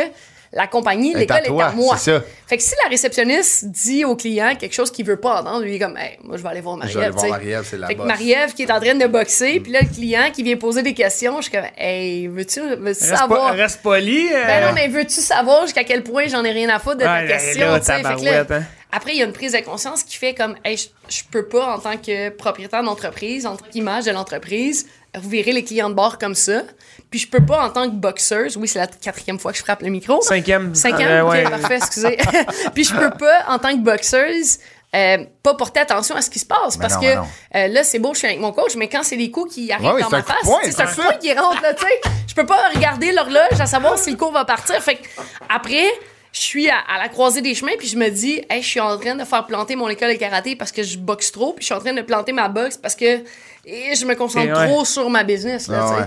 la 0.56 0.68
compagnie, 0.68 1.14
l'école 1.16 1.38
à 1.38 1.42
est 1.48 1.62
à 1.62 1.72
moi. 1.72 1.98
c'est 1.98 2.12
ça. 2.20 2.24
Fait 2.48 2.58
que 2.58 2.64
si 2.64 2.76
la 2.84 2.90
réceptionniste 2.90 3.66
dit 3.72 4.06
au 4.06 4.16
client 4.16 4.56
quelque 4.56 4.74
chose 4.74 4.92
qu'il 4.92 5.06
veut 5.06 5.20
pas 5.20 5.42
entendre, 5.42 5.62
lui, 5.64 5.72
il 5.72 5.76
est 5.76 5.80
comme, 5.80 5.98
hey, 5.98 6.18
moi, 6.24 6.38
je 6.38 6.44
vais 6.44 6.50
aller 6.50 6.62
voir 6.62 6.78
Je 6.88 7.00
vais 7.00 7.06
aller 7.06 7.30
Marie-Ève. 7.30 7.66
c'est 7.68 7.78
la 7.78 7.88
Fait 7.88 7.96
que. 7.96 8.02
Marie-Ève 8.02 8.54
qui 8.54 8.64
est 8.64 8.72
en 8.72 8.80
train 8.80 8.96
de 8.96 9.08
boxer, 9.08 9.60
puis 9.60 9.72
là, 9.72 9.80
le 9.82 9.88
client 9.94 10.30
qui 10.32 10.44
vient 10.44 10.56
poser 10.58 10.84
des 10.84 10.94
questions, 10.94 11.38
je 11.38 11.44
suis 11.44 11.52
comme, 11.52 11.66
hey, 11.78 12.28
veux-tu 12.28 12.60
veux 12.62 12.84
Reste, 12.86 13.04
savoir? 13.04 13.54
reste 13.56 13.82
poli. 13.82 14.28
euh, 14.32 14.46
Ben 14.46 14.68
non, 14.68 14.74
mais 14.74 14.88
veux-tu 14.88 15.22
savoir 15.22 15.64
jusqu'à 15.64 15.84
quel 15.84 16.04
point 16.04 16.28
j'en 16.28 16.44
ai 16.44 16.52
rien 16.52 16.70
à 16.70 16.80
foutre 16.80 16.98
de 16.98 17.04
ta 17.04 17.22
Ouais, 17.22 17.28
question? 17.28 17.68
là, 17.72 17.80
tu 17.80 17.86
sais? 17.88 17.94
Fait 17.96 18.02
que 18.02 18.08
là, 18.08 18.16
tabarouette, 18.16 18.52
hein. 18.52 18.64
Après, 18.96 19.14
il 19.14 19.18
y 19.18 19.22
a 19.24 19.26
une 19.26 19.34
prise 19.34 19.54
de 19.54 19.58
conscience 19.60 20.04
qui 20.04 20.18
fait 20.18 20.36
comme, 20.36 20.56
hey, 20.64 20.78
je, 20.78 20.86
je 21.10 21.22
peux 21.32 21.48
pas, 21.48 21.76
en 21.76 21.80
tant 21.80 21.98
que 21.98 22.30
propriétaire 22.30 22.84
d'entreprise, 22.84 23.48
en 23.48 23.56
tant 23.56 23.66
qu'image 23.72 24.06
de 24.06 24.12
l'entreprise, 24.12 24.86
revirer 25.16 25.52
les 25.52 25.64
clients 25.64 25.90
de 25.90 25.96
bord 25.96 26.18
comme 26.18 26.36
ça. 26.36 26.62
Puis 27.10 27.20
je 27.20 27.28
peux 27.28 27.46
pas, 27.46 27.66
en 27.66 27.70
tant 27.70 27.86
que 27.90 27.96
boxeuse, 27.96 28.58
oui, 28.58 28.68
c'est 28.68 28.80
la 28.80 28.88
quatrième 28.88 29.38
fois 29.40 29.52
que 29.52 29.58
je 29.58 29.64
frappe 29.64 29.82
le 29.84 29.90
micro. 29.90 30.22
Cinquième. 30.22 30.74
Cinquième, 30.74 31.10
Euh, 31.10 31.24
ouais. 31.30 31.44
parfait, 31.44 31.78
excusez. 31.78 32.18
Puis 32.74 32.84
je 32.86 32.96
peux 32.96 33.12
pas, 33.12 33.46
en 33.48 33.60
tant 33.60 33.72
que 33.72 33.80
boxeuse, 33.84 34.58
euh, 34.96 35.18
pas 35.44 35.54
porter 35.56 35.80
attention 35.82 36.16
à 36.16 36.22
ce 36.22 36.30
qui 36.30 36.40
se 36.40 36.46
passe. 36.46 36.78
Mais 36.78 36.82
parce 36.88 36.96
non, 36.96 37.02
que 37.02 37.58
euh, 37.58 37.68
là, 37.68 37.84
c'est 37.84 38.00
beau, 38.00 38.14
je 38.14 38.20
suis 38.20 38.28
avec 38.28 38.40
mon 38.40 38.52
coach, 38.52 38.76
mais 38.76 38.88
quand 38.90 39.04
c'est 39.04 39.18
des 39.18 39.30
coups 39.32 39.54
qui 39.56 39.72
arrivent 39.72 39.92
Ouais, 39.94 40.02
dans 40.02 40.10
ma 40.10 40.22
coup 40.22 40.32
face, 40.32 40.38
c'est 40.44 40.82
un 40.82 40.86
coup 40.86 40.92
de 40.92 40.96
ça. 40.96 41.04
poing 41.04 41.18
qui 41.18 41.34
rentre, 41.34 41.62
là, 41.62 41.74
tu 41.74 41.84
sais. 41.86 42.02
Je 42.28 42.34
peux 42.36 42.46
pas 42.46 42.70
regarder 42.74 43.12
l'horloge 43.12 43.60
à 43.60 43.66
savoir 43.68 43.98
si 44.00 44.10
le 44.12 44.18
cours 44.18 44.32
va 44.32 44.46
partir. 44.46 44.82
Fait 44.82 44.96
que 44.96 45.08
après, 45.50 45.86
je 46.32 46.40
suis 46.40 46.70
à, 46.70 46.78
à 46.92 46.98
la 47.00 47.10
croisée 47.10 47.42
des 47.42 47.54
chemins, 47.54 47.74
puis 47.78 47.88
je 47.88 47.98
me 47.98 48.10
dis, 48.10 48.44
hey, 48.50 48.62
je 48.64 48.68
suis 48.68 48.80
en 48.80 48.98
train 48.98 49.14
de 49.16 49.24
faire 49.24 49.46
planter 49.46 49.76
mon 49.76 49.88
école 49.90 50.14
de 50.14 50.18
karaté 50.18 50.56
parce 50.56 50.72
que 50.72 50.82
je 50.82 50.98
boxe 50.98 51.32
trop, 51.32 51.54
puis 51.54 51.62
je 51.62 51.66
suis 51.68 51.76
en 51.76 51.80
train 51.80 51.94
de 51.94 52.02
planter 52.02 52.32
ma 52.32 52.48
boxe 52.50 52.78
parce 52.78 52.96
que 52.96 53.20
et 53.66 53.96
je 53.96 54.06
me 54.06 54.16
concentre 54.16 54.54
ouais. 54.58 54.68
trop 54.68 54.84
sur 54.86 55.10
ma 55.10 55.24
business, 55.24 55.68
là, 55.68 55.86
Ah, 55.90 56.00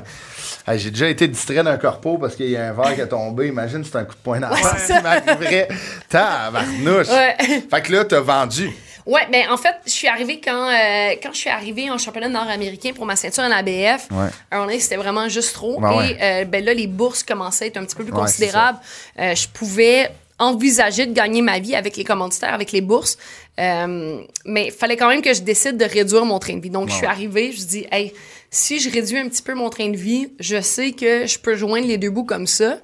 ouais. 0.73 0.79
J'ai 0.79 0.91
déjà 0.91 1.09
été 1.09 1.29
distrait 1.29 1.63
d'un 1.63 1.77
corpo 1.77 2.19
parce 2.19 2.35
qu'il 2.35 2.51
y 2.51 2.57
a 2.57 2.69
un 2.69 2.73
verre 2.73 2.95
qui 2.95 3.01
est 3.01 3.07
tombé. 3.09 3.47
Imagine, 3.49 3.85
c'est 3.85 3.97
un 3.97 4.05
coup 4.05 4.15
de 4.15 4.19
poing 4.21 4.41
dans 4.41 4.49
la 4.49 4.55
Ouais, 4.57 4.63
face 4.63 4.83
c'est 4.87 4.97
qui 4.97 5.03
m'arriverait. 5.03 5.69
Tabarnouche. 6.09 7.09
Ouais. 7.09 7.37
Fait 7.71 7.83
que 7.83 7.93
là, 7.93 8.05
t'as 8.05 8.21
vendu. 8.21 8.71
Ouais, 9.07 9.21
ben 9.31 9.45
en 9.51 9.57
fait, 9.57 9.75
je 9.87 9.93
suis 9.93 10.09
arrivée 10.09 10.41
quand, 10.43 10.69
euh, 10.69 11.11
quand 11.23 11.31
je 11.33 11.39
suis 11.39 11.51
arrivée 11.51 11.89
en 11.89 11.97
championnat 11.99 12.29
nord-américain 12.29 12.91
pour 12.93 13.07
ma 13.07 13.15
ceinture 13.15 13.45
en 13.45 13.53
ABF. 13.53 14.09
Ouais. 14.11 14.79
C'était 14.81 14.97
vraiment 14.97 15.29
juste 15.29 15.55
trop. 15.55 15.81
Ouais, 15.81 15.95
et 15.95 15.97
ouais. 15.99 16.19
euh, 16.21 16.45
ben 16.45 16.65
là, 16.65 16.75
les 16.75 16.89
bourses 16.89 17.23
commençaient 17.23 17.67
à 17.67 17.69
être 17.69 17.77
un 17.77 17.85
petit 17.85 17.95
peu 17.95 18.03
plus 18.03 18.13
Ouais, 18.13 18.19
considérables. 18.23 18.79
Euh, 19.21 19.33
je 19.37 19.47
pouvais 19.47 20.11
envisager 20.39 21.07
de 21.07 21.13
gagner 21.13 21.43
ma 21.43 21.59
vie 21.59 21.75
avec 21.75 21.97
les 21.97 22.05
commanditaires, 22.05 22.53
avec 22.55 22.73
les 22.73 22.81
bourses. 22.81 23.17
Euh, 23.59 24.21
mais 24.45 24.67
il 24.67 24.73
fallait 24.73 24.97
quand 24.97 25.09
même 25.09 25.23
que 25.23 25.33
je 25.33 25.41
décide 25.43 25.77
de 25.77 25.85
réduire 25.85 26.25
mon 26.25 26.39
train 26.39 26.55
de 26.57 26.61
vie. 26.61 26.71
Donc, 26.71 26.89
je 26.91 26.95
suis 26.95 27.07
arrivée, 27.07 27.53
je 27.53 27.63
dis, 27.65 27.87
hey, 27.91 28.13
si 28.51 28.79
je 28.81 28.91
réduis 28.91 29.19
un 29.19 29.29
petit 29.29 29.43
peu 29.43 29.55
mon 29.55 29.71
train 29.71 29.89
de 29.89 29.97
vie, 29.97 30.29
je 30.39 30.61
sais 30.61 30.93
que 30.93 31.27
je 31.27 31.39
peux 31.39 31.57
joindre 31.57 31.87
les 31.87 31.97
deux 31.99 32.11
bouts 32.11 32.25
comme 32.25 32.47
ça. 32.47 32.79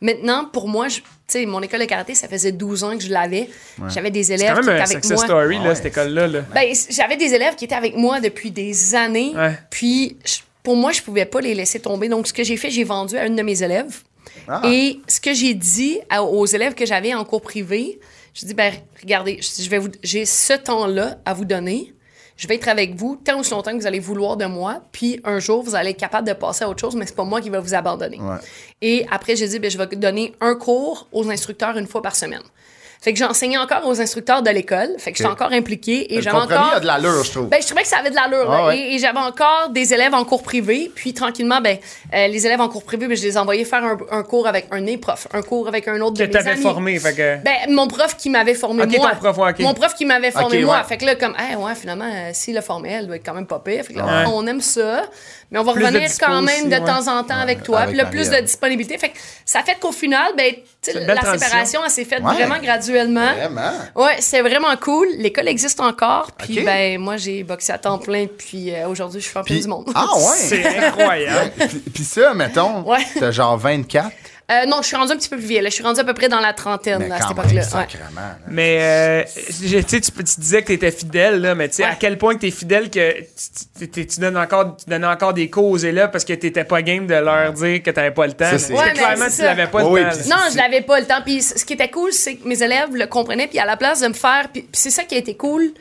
Maintenant, 0.00 0.44
pour 0.52 0.68
moi, 0.68 0.88
je- 0.88 0.96
tu 0.96 1.02
sais, 1.28 1.46
mon 1.46 1.62
école 1.62 1.80
de 1.80 1.84
karaté, 1.86 2.14
ça 2.14 2.28
faisait 2.28 2.52
12 2.52 2.84
ans 2.84 2.96
que 2.98 3.02
je 3.02 3.10
l'avais. 3.10 3.48
J'avais 3.88 4.10
des 4.10 4.24
C'est 4.24 4.34
élèves 4.34 4.54
quand 4.56 4.60
qui 4.60 4.66
même 4.66 4.76
étaient 4.76 4.82
un 4.82 4.84
avec 4.84 4.96
success 5.04 5.16
moi. 5.18 5.24
story, 5.24 5.56
là, 5.58 5.68
Ouais. 5.70 5.74
cette 5.74 5.86
école-là. 5.86 6.26
Là. 6.28 6.40
Ben, 6.54 6.74
j'avais 6.90 7.16
des 7.16 7.32
élèves 7.34 7.54
qui 7.56 7.64
étaient 7.64 7.74
avec 7.74 7.96
moi 7.96 8.20
depuis 8.20 8.50
des 8.50 8.94
années. 8.94 9.32
Ouais. 9.34 9.58
Puis, 9.70 10.16
je- 10.24 10.38
pour 10.62 10.76
moi, 10.76 10.92
je 10.92 11.00
pouvais 11.02 11.24
pas 11.24 11.40
les 11.40 11.54
laisser 11.54 11.80
tomber. 11.80 12.08
Donc, 12.08 12.26
ce 12.26 12.32
que 12.32 12.44
j'ai 12.44 12.56
fait, 12.56 12.70
j'ai 12.70 12.84
vendu 12.84 13.16
à 13.16 13.26
une 13.26 13.36
de 13.36 13.42
mes 13.42 13.62
élèves. 13.62 14.02
Ah. 14.48 14.62
Et 14.64 15.00
ce 15.08 15.20
que 15.20 15.32
j'ai 15.34 15.54
dit 15.54 15.98
à- 16.10 16.22
aux 16.22 16.46
élèves 16.46 16.74
que 16.74 16.86
j'avais 16.86 17.14
en 17.14 17.24
cours 17.24 17.42
privé, 17.42 18.00
je 18.34 18.46
dis 18.46 18.54
ben 18.54 18.72
regardez, 19.02 19.40
je, 19.40 19.62
je 19.62 19.68
vais 19.70 19.78
vous, 19.78 19.88
j'ai 20.02 20.24
ce 20.26 20.52
temps-là 20.54 21.18
à 21.24 21.34
vous 21.34 21.44
donner. 21.44 21.92
Je 22.38 22.46
vais 22.48 22.56
être 22.56 22.68
avec 22.68 22.94
vous 22.96 23.16
tant 23.16 23.40
aussi 23.40 23.52
longtemps 23.52 23.72
que 23.72 23.78
vous 23.80 23.86
allez 23.86 23.98
vouloir 23.98 24.36
de 24.36 24.44
moi. 24.44 24.82
Puis 24.92 25.18
un 25.24 25.38
jour, 25.38 25.62
vous 25.62 25.74
allez 25.74 25.90
être 25.92 25.96
capable 25.98 26.28
de 26.28 26.34
passer 26.34 26.64
à 26.64 26.68
autre 26.68 26.80
chose, 26.80 26.94
mais 26.94 27.06
c'est 27.06 27.16
pas 27.16 27.24
moi 27.24 27.40
qui 27.40 27.48
va 27.48 27.60
vous 27.60 27.72
abandonner. 27.74 28.20
Ouais. 28.20 28.36
Et 28.82 29.06
après, 29.10 29.36
j'ai 29.36 29.48
dit 29.48 29.58
ben 29.58 29.70
je 29.70 29.78
vais 29.78 29.86
donner 29.96 30.34
un 30.42 30.54
cours 30.54 31.08
aux 31.12 31.30
instructeurs 31.30 31.78
une 31.78 31.86
fois 31.86 32.02
par 32.02 32.14
semaine. 32.14 32.42
Fait 33.06 33.12
que 33.12 33.20
j'enseignais 33.20 33.56
encore 33.56 33.86
aux 33.86 34.00
instructeurs 34.00 34.42
de 34.42 34.50
l'école. 34.50 34.88
Fait 34.98 35.12
que 35.12 35.18
j'étais 35.18 35.30
encore 35.30 35.52
impliquée 35.52 36.12
et 36.12 36.20
j'avais 36.22 36.36
encore 36.36 36.72
a 36.74 36.80
de 36.80 36.86
l'allure, 36.86 37.22
je 37.22 37.30
trouve. 37.30 37.46
ben, 37.48 37.60
je 37.62 37.66
trouvais 37.68 37.82
que 37.82 37.88
ça 37.88 37.98
avait 37.98 38.10
de 38.10 38.16
l'allure. 38.16 38.50
Ah 38.50 38.66
ouais. 38.66 38.78
Et, 38.78 38.94
et 38.96 38.98
j'avais 38.98 39.20
encore 39.20 39.68
des 39.70 39.94
élèves 39.94 40.12
en 40.12 40.24
cours 40.24 40.42
privé. 40.42 40.90
Puis 40.92 41.14
tranquillement, 41.14 41.60
ben, 41.60 41.78
euh, 42.12 42.26
les 42.26 42.44
élèves 42.46 42.60
en 42.60 42.68
cours 42.68 42.82
privé, 42.82 43.06
ben, 43.06 43.16
je 43.16 43.22
les 43.22 43.38
envoyais 43.38 43.64
faire 43.64 43.84
un, 43.84 43.96
un 44.10 44.24
cours 44.24 44.48
avec 44.48 44.66
un 44.72 44.84
profs, 44.96 45.28
un 45.32 45.42
cours 45.42 45.68
avec 45.68 45.86
un 45.86 46.00
autre 46.00 46.14
Que 46.16 46.22
de 46.22 46.26
mes 46.26 46.30
t'avais 46.32 46.50
amis. 46.50 46.62
formé, 46.62 46.98
fait 46.98 47.14
que... 47.14 47.36
Ben, 47.44 47.54
mon 47.72 47.86
prof 47.86 48.16
qui 48.16 48.28
m'avait 48.28 48.54
formé 48.54 48.82
Ok, 48.82 48.96
moi. 48.98 49.10
ton 49.12 49.32
prof. 49.32 49.36
Mon 49.60 49.74
prof 49.74 49.94
qui 49.94 50.04
m'avait 50.04 50.32
formé 50.32 50.58
Ok, 50.58 50.64
moi. 50.64 50.76
ouais. 50.78 50.84
Fait 50.88 50.96
que 50.96 51.04
là, 51.04 51.14
comme, 51.14 51.36
hey, 51.38 51.54
ouais, 51.54 51.74
finalement, 51.76 52.10
euh, 52.12 52.30
s'il 52.32 52.54
l'a 52.54 52.62
formé, 52.62 52.90
elle 52.90 53.06
doit 53.06 53.14
être 53.14 53.24
quand 53.24 53.34
même 53.34 53.46
pas 53.46 53.60
pire. 53.60 53.84
Fait 53.84 53.92
que 53.92 53.98
là, 54.00 54.04
Ouais. 54.24 54.32
on 54.34 54.44
aime 54.48 54.60
ça. 54.60 55.04
Mais 55.50 55.58
on 55.60 55.62
va 55.64 55.74
Plus 55.74 55.84
revenir 55.84 56.00
dispo 56.08 56.26
quand 56.26 56.42
même 56.42 56.68
de 56.68 56.74
ouais. 56.74 56.84
temps 56.84 57.06
en 57.06 57.22
temps 57.22 57.38
avec 57.38 57.62
toi. 57.62 57.78
avec 57.80 57.90
Puis 57.90 57.98
là, 57.98 58.06
plus 58.06 58.30
de 58.30 58.36
disponibilité. 58.40 58.98
Fait 58.98 59.10
que 59.10 59.18
ça 59.44 59.62
fait 59.62 59.76
qu'au 59.78 59.92
final, 59.92 60.32
ben, 60.36 60.54
la 61.06 61.14
transition. 61.16 61.38
séparation, 61.48 61.80
elle 61.84 61.90
s'est 61.90 62.04
faite 62.04 62.22
Ouais. 62.24 62.34
vraiment 62.34 62.58
graduellement. 62.58 63.32
Vraiment? 63.32 63.70
Ouais, 63.94 64.16
c'est 64.18 64.40
vraiment 64.40 64.76
cool. 64.76 65.06
L'école 65.18 65.46
existe 65.48 65.78
encore. 65.80 66.32
Puis, 66.32 66.62
ben, 66.62 66.98
moi, 66.98 67.16
j'ai 67.16 67.44
boxé 67.44 67.72
à 67.72 67.78
temps 67.78 67.98
plein. 67.98 68.26
Puis, 68.26 68.74
euh, 68.74 68.88
aujourd'hui, 68.88 69.20
je 69.20 69.26
suis 69.26 69.34
champion 69.34 69.54
Puis- 69.54 69.62
du 69.62 69.68
monde. 69.68 69.86
Ah, 69.94 70.06
ouais? 70.16 70.36
C'est 70.36 70.66
incroyable. 70.78 71.52
Puis, 71.68 71.78
puis 71.94 72.04
ça, 72.04 72.34
mettons, 72.34 72.82
Ouais. 72.82 72.98
t'as 73.18 73.30
genre 73.30 73.56
24. 73.56 74.10
Euh, 74.48 74.64
non, 74.66 74.76
je 74.80 74.86
suis 74.86 74.96
rendue 74.96 75.10
un 75.12 75.16
petit 75.16 75.28
peu 75.28 75.36
plus 75.38 75.46
vieille. 75.46 75.60
là. 75.62 75.70
Je 75.70 75.74
suis 75.74 75.82
rendue 75.82 75.98
à 75.98 76.04
peu 76.04 76.14
près 76.14 76.28
dans 76.28 76.38
la 76.38 76.52
trentaine 76.52 77.00
Mais 77.00 77.08
là, 77.08 77.16
à 77.16 77.20
cette 77.22 77.30
époque-là. 77.32 77.62
Ouais. 77.62 77.86
là. 78.14 78.38
Mais 78.46 78.78
euh, 78.80 79.22
je- 79.60 79.78
tu 79.78 79.88
sais, 79.88 80.00
tu, 80.00 80.12
tu 80.12 80.40
disais 80.40 80.62
que 80.62 80.68
tu 80.68 80.72
étais 80.74 80.92
fidèle, 80.92 81.40
là, 81.40 81.56
mais 81.56 81.68
tu 81.68 81.74
sais, 81.76 81.82
Ouais. 81.82 81.88
à 81.90 81.94
quel 81.96 82.16
point 82.16 82.36
tu 82.36 82.46
es 82.46 82.50
fidèle 82.52 82.88
que 82.88 83.22
tu, 83.78 83.88
tu- 83.90 84.06
tu 84.06 84.20
donnes 84.20 84.36
encore, 84.36 84.76
tu 84.76 84.88
donnais 84.88 85.06
encore 85.08 85.34
des 85.34 85.50
cours 85.50 85.68
aux 85.70 85.76
élèves 85.78 86.10
parce 86.12 86.24
que 86.24 86.32
tu 86.32 86.46
n'étais 86.46 86.62
pas 86.62 86.80
game 86.82 87.08
de 87.08 87.14
leur 87.14 87.52
dire 87.54 87.82
que 87.82 87.90
tu 87.90 87.96
n'avais 87.96 88.12
pas 88.12 88.26
le 88.28 88.34
temps. 88.34 88.50
Ça, 88.50 88.58
c'est- 88.60 88.72
Ouais, 88.72 88.92
clairement, 88.92 89.26
tu 89.28 89.42
pas 89.42 89.82
le 89.82 89.84
temps. 90.12 90.28
Non, 90.36 90.42
je 90.52 90.56
l'avais 90.56 90.82
pas 90.82 91.00
le 91.00 91.06
temps. 91.06 91.22
Puis 91.24 91.42
ce 91.42 91.64
qui 91.64 91.72
était 91.72 91.90
cool, 91.90 92.12
c'est 92.12 92.36
que 92.36 92.46
mes 92.46 92.62
élèves 92.62 92.94
le 92.94 93.06
comprenaient. 93.08 93.48
Puis 93.48 93.58
à 93.58 93.64
la 93.64 93.76
place 93.76 94.00
de 94.00 94.06
me 94.08 94.14
faire. 94.14 94.48
Puis, 94.52 94.68
c'est 94.72 94.90
ça 94.90 95.02
qui 95.02 95.16
a 95.16 95.18
été 95.18 95.36
cool. 95.36 95.72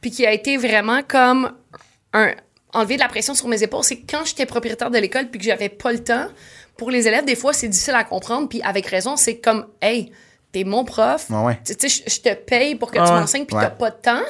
Puis 0.00 0.12
qui 0.12 0.24
a 0.24 0.32
été 0.32 0.56
vraiment 0.56 1.00
comme 1.02 1.50
un 2.12 2.30
enlever 2.72 2.94
de 2.94 3.00
la 3.00 3.08
pression 3.08 3.34
sur 3.34 3.48
mes 3.48 3.60
épaules. 3.62 3.82
C'est 3.82 3.96
que 3.96 4.08
quand 4.08 4.24
j'étais 4.24 4.46
propriétaire 4.46 4.90
de 4.90 4.98
l'école 4.98 5.26
puis 5.30 5.38
que 5.40 5.44
j'avais 5.46 5.68
pas 5.68 5.90
le 5.92 5.98
temps, 6.04 6.26
pour 6.76 6.90
les 6.90 7.06
élèves, 7.08 7.24
des 7.24 7.36
fois, 7.36 7.52
c'est 7.52 7.68
difficile 7.68 7.94
à 7.94 8.04
comprendre. 8.04 8.48
Puis 8.48 8.60
avec 8.62 8.86
raison, 8.86 9.16
c'est 9.16 9.36
comme, 9.38 9.66
hey, 9.80 10.10
t'es 10.52 10.64
mon 10.64 10.84
prof. 10.84 11.26
Ouais, 11.30 11.38
ouais. 11.42 11.58
Tu 11.64 11.88
sais, 11.88 12.02
je 12.06 12.20
te 12.20 12.34
paye 12.34 12.74
pour 12.74 12.90
que 12.90 12.98
Ah 12.98 13.04
tu 13.06 13.12
m'enseignes 13.12 13.44
puis 13.46 13.56
Ouais. 13.56 13.62
t'as 13.62 13.70
pas 13.70 13.90
de 13.90 13.96
temps. 13.96 14.22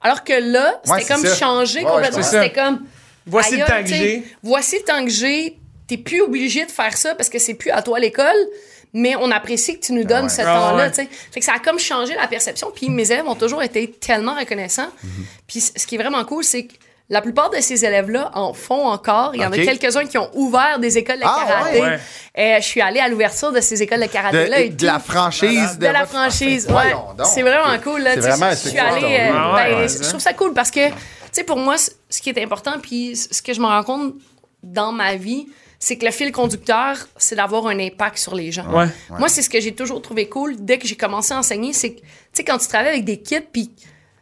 Alors 0.00 0.24
que 0.24 0.32
là, 0.32 0.80
c'était 0.84 1.00
c'est 1.02 1.12
comme 1.14 1.24
ça. 1.24 1.34
changé 1.34 1.80
Ouais, 1.84 1.90
complètement. 1.90 2.22
C'était 2.22 2.52
comme. 2.52 2.86
Voici 3.26 3.56
le 3.56 3.64
temps 3.64 3.80
que 3.82 3.86
j'ai. 3.88 4.24
Voici 4.42 4.76
le 4.78 4.84
temps 4.84 5.04
que 5.04 5.10
j'ai. 5.10 5.58
T'es 5.86 5.96
plus 5.96 6.20
obligé 6.22 6.64
de 6.64 6.70
faire 6.70 6.96
ça 6.96 7.14
parce 7.14 7.28
que 7.28 7.38
c'est 7.38 7.54
plus 7.54 7.70
à 7.70 7.82
toi 7.82 7.98
l'école, 8.00 8.34
mais 8.92 9.14
on 9.16 9.30
apprécie 9.30 9.78
que 9.78 9.84
tu 9.86 9.92
nous 9.92 10.04
donnes 10.04 10.24
ouais. 10.24 10.28
ce 10.30 10.40
Ah 10.40 10.44
temps-là. 10.44 10.84
ouais. 10.84 10.90
tu 10.90 10.96
sais. 11.02 11.08
Fait 11.30 11.40
que 11.40 11.46
ça 11.46 11.52
a 11.54 11.58
comme 11.58 11.78
changé 11.78 12.14
la 12.14 12.26
perception. 12.26 12.72
Puis 12.74 12.88
mes 12.88 13.10
élèves 13.12 13.26
ont 13.28 13.34
toujours 13.34 13.62
été 13.62 13.90
tellement 13.90 14.34
reconnaissants. 14.34 14.88
Mhm. 15.04 15.24
Puis 15.46 15.60
ce 15.60 15.86
qui 15.86 15.94
est 15.94 15.98
vraiment 15.98 16.24
cool, 16.24 16.42
c'est 16.44 16.64
que 16.64 16.72
la 17.12 17.20
plupart 17.20 17.50
de 17.50 17.60
ces 17.60 17.84
élèves-là 17.84 18.30
en 18.34 18.52
font 18.54 18.86
encore. 18.88 19.32
Il 19.34 19.42
y 19.42 19.46
en 19.46 19.52
a 19.52 19.56
quelques-uns 19.56 20.06
qui 20.06 20.18
ont 20.18 20.30
ouvert 20.34 20.78
des 20.80 20.96
écoles 20.98 21.18
de 21.20 21.24
Ah, 21.24 21.44
karaté. 21.46 21.80
ouais. 21.80 21.98
Euh, 22.38 22.56
je 22.60 22.64
suis 22.66 22.80
allée 22.80 23.00
à 23.00 23.08
l'ouverture 23.08 23.52
de 23.52 23.60
ces 23.60 23.82
écoles 23.82 24.00
de 24.00 24.06
karaté-là. 24.06 24.60
et 24.60 24.70
De, 24.70 24.76
de 24.76 24.86
la 24.86 24.98
franchise. 24.98 25.78
De 25.78 25.84
la 25.86 26.00
votre- 26.00 26.10
franchise, 26.12 26.66
Ah, 26.70 26.74
ouais. 26.74 27.24
C'est 27.24 27.42
vraiment 27.42 27.78
cool. 27.84 28.00
Là, 28.02 28.16
vraiment 28.16 28.50
je 28.50 28.56
suis 28.68 28.78
allée. 28.78 29.18
euh, 29.20 29.32
Ah 29.32 29.54
ouais, 29.54 29.74
ben, 29.74 29.88
je 29.88 29.98
hein. 29.98 30.08
trouve 30.08 30.20
ça 30.20 30.32
cool 30.32 30.54
parce 30.54 30.70
que, 30.70 30.88
tu 30.88 30.94
sais, 31.32 31.44
pour 31.44 31.58
moi, 31.58 31.76
ce 31.76 32.20
qui 32.22 32.30
est 32.30 32.42
important, 32.42 32.72
puis 32.80 33.14
ce 33.14 33.42
que 33.42 33.52
je 33.52 33.60
me 33.60 33.66
rends 33.66 33.84
compte 33.84 34.14
dans 34.62 34.90
ma 34.92 35.14
vie, 35.16 35.46
c'est 35.78 35.98
que 35.98 36.06
le 36.06 36.12
fil 36.12 36.32
conducteur, 36.32 36.96
c'est 37.18 37.34
d'avoir 37.36 37.66
un 37.66 37.78
impact 37.78 38.16
sur 38.16 38.34
les 38.34 38.52
gens. 38.52 38.70
Ouais. 38.72 38.86
Moi, 39.10 39.28
c'est 39.28 39.42
ce 39.42 39.50
que 39.50 39.60
j'ai 39.60 39.74
toujours 39.74 40.00
trouvé 40.00 40.28
cool 40.28 40.54
dès 40.58 40.78
que 40.78 40.86
j'ai 40.88 40.96
commencé 40.96 41.34
à 41.34 41.38
enseigner, 41.38 41.72
c'est 41.72 41.92
que, 41.94 42.00
tu 42.00 42.06
sais, 42.32 42.44
quand 42.44 42.56
tu 42.58 42.68
travailles 42.68 42.90
avec 42.92 43.04
des 43.04 43.20
kids, 43.20 43.40
puis 43.52 43.70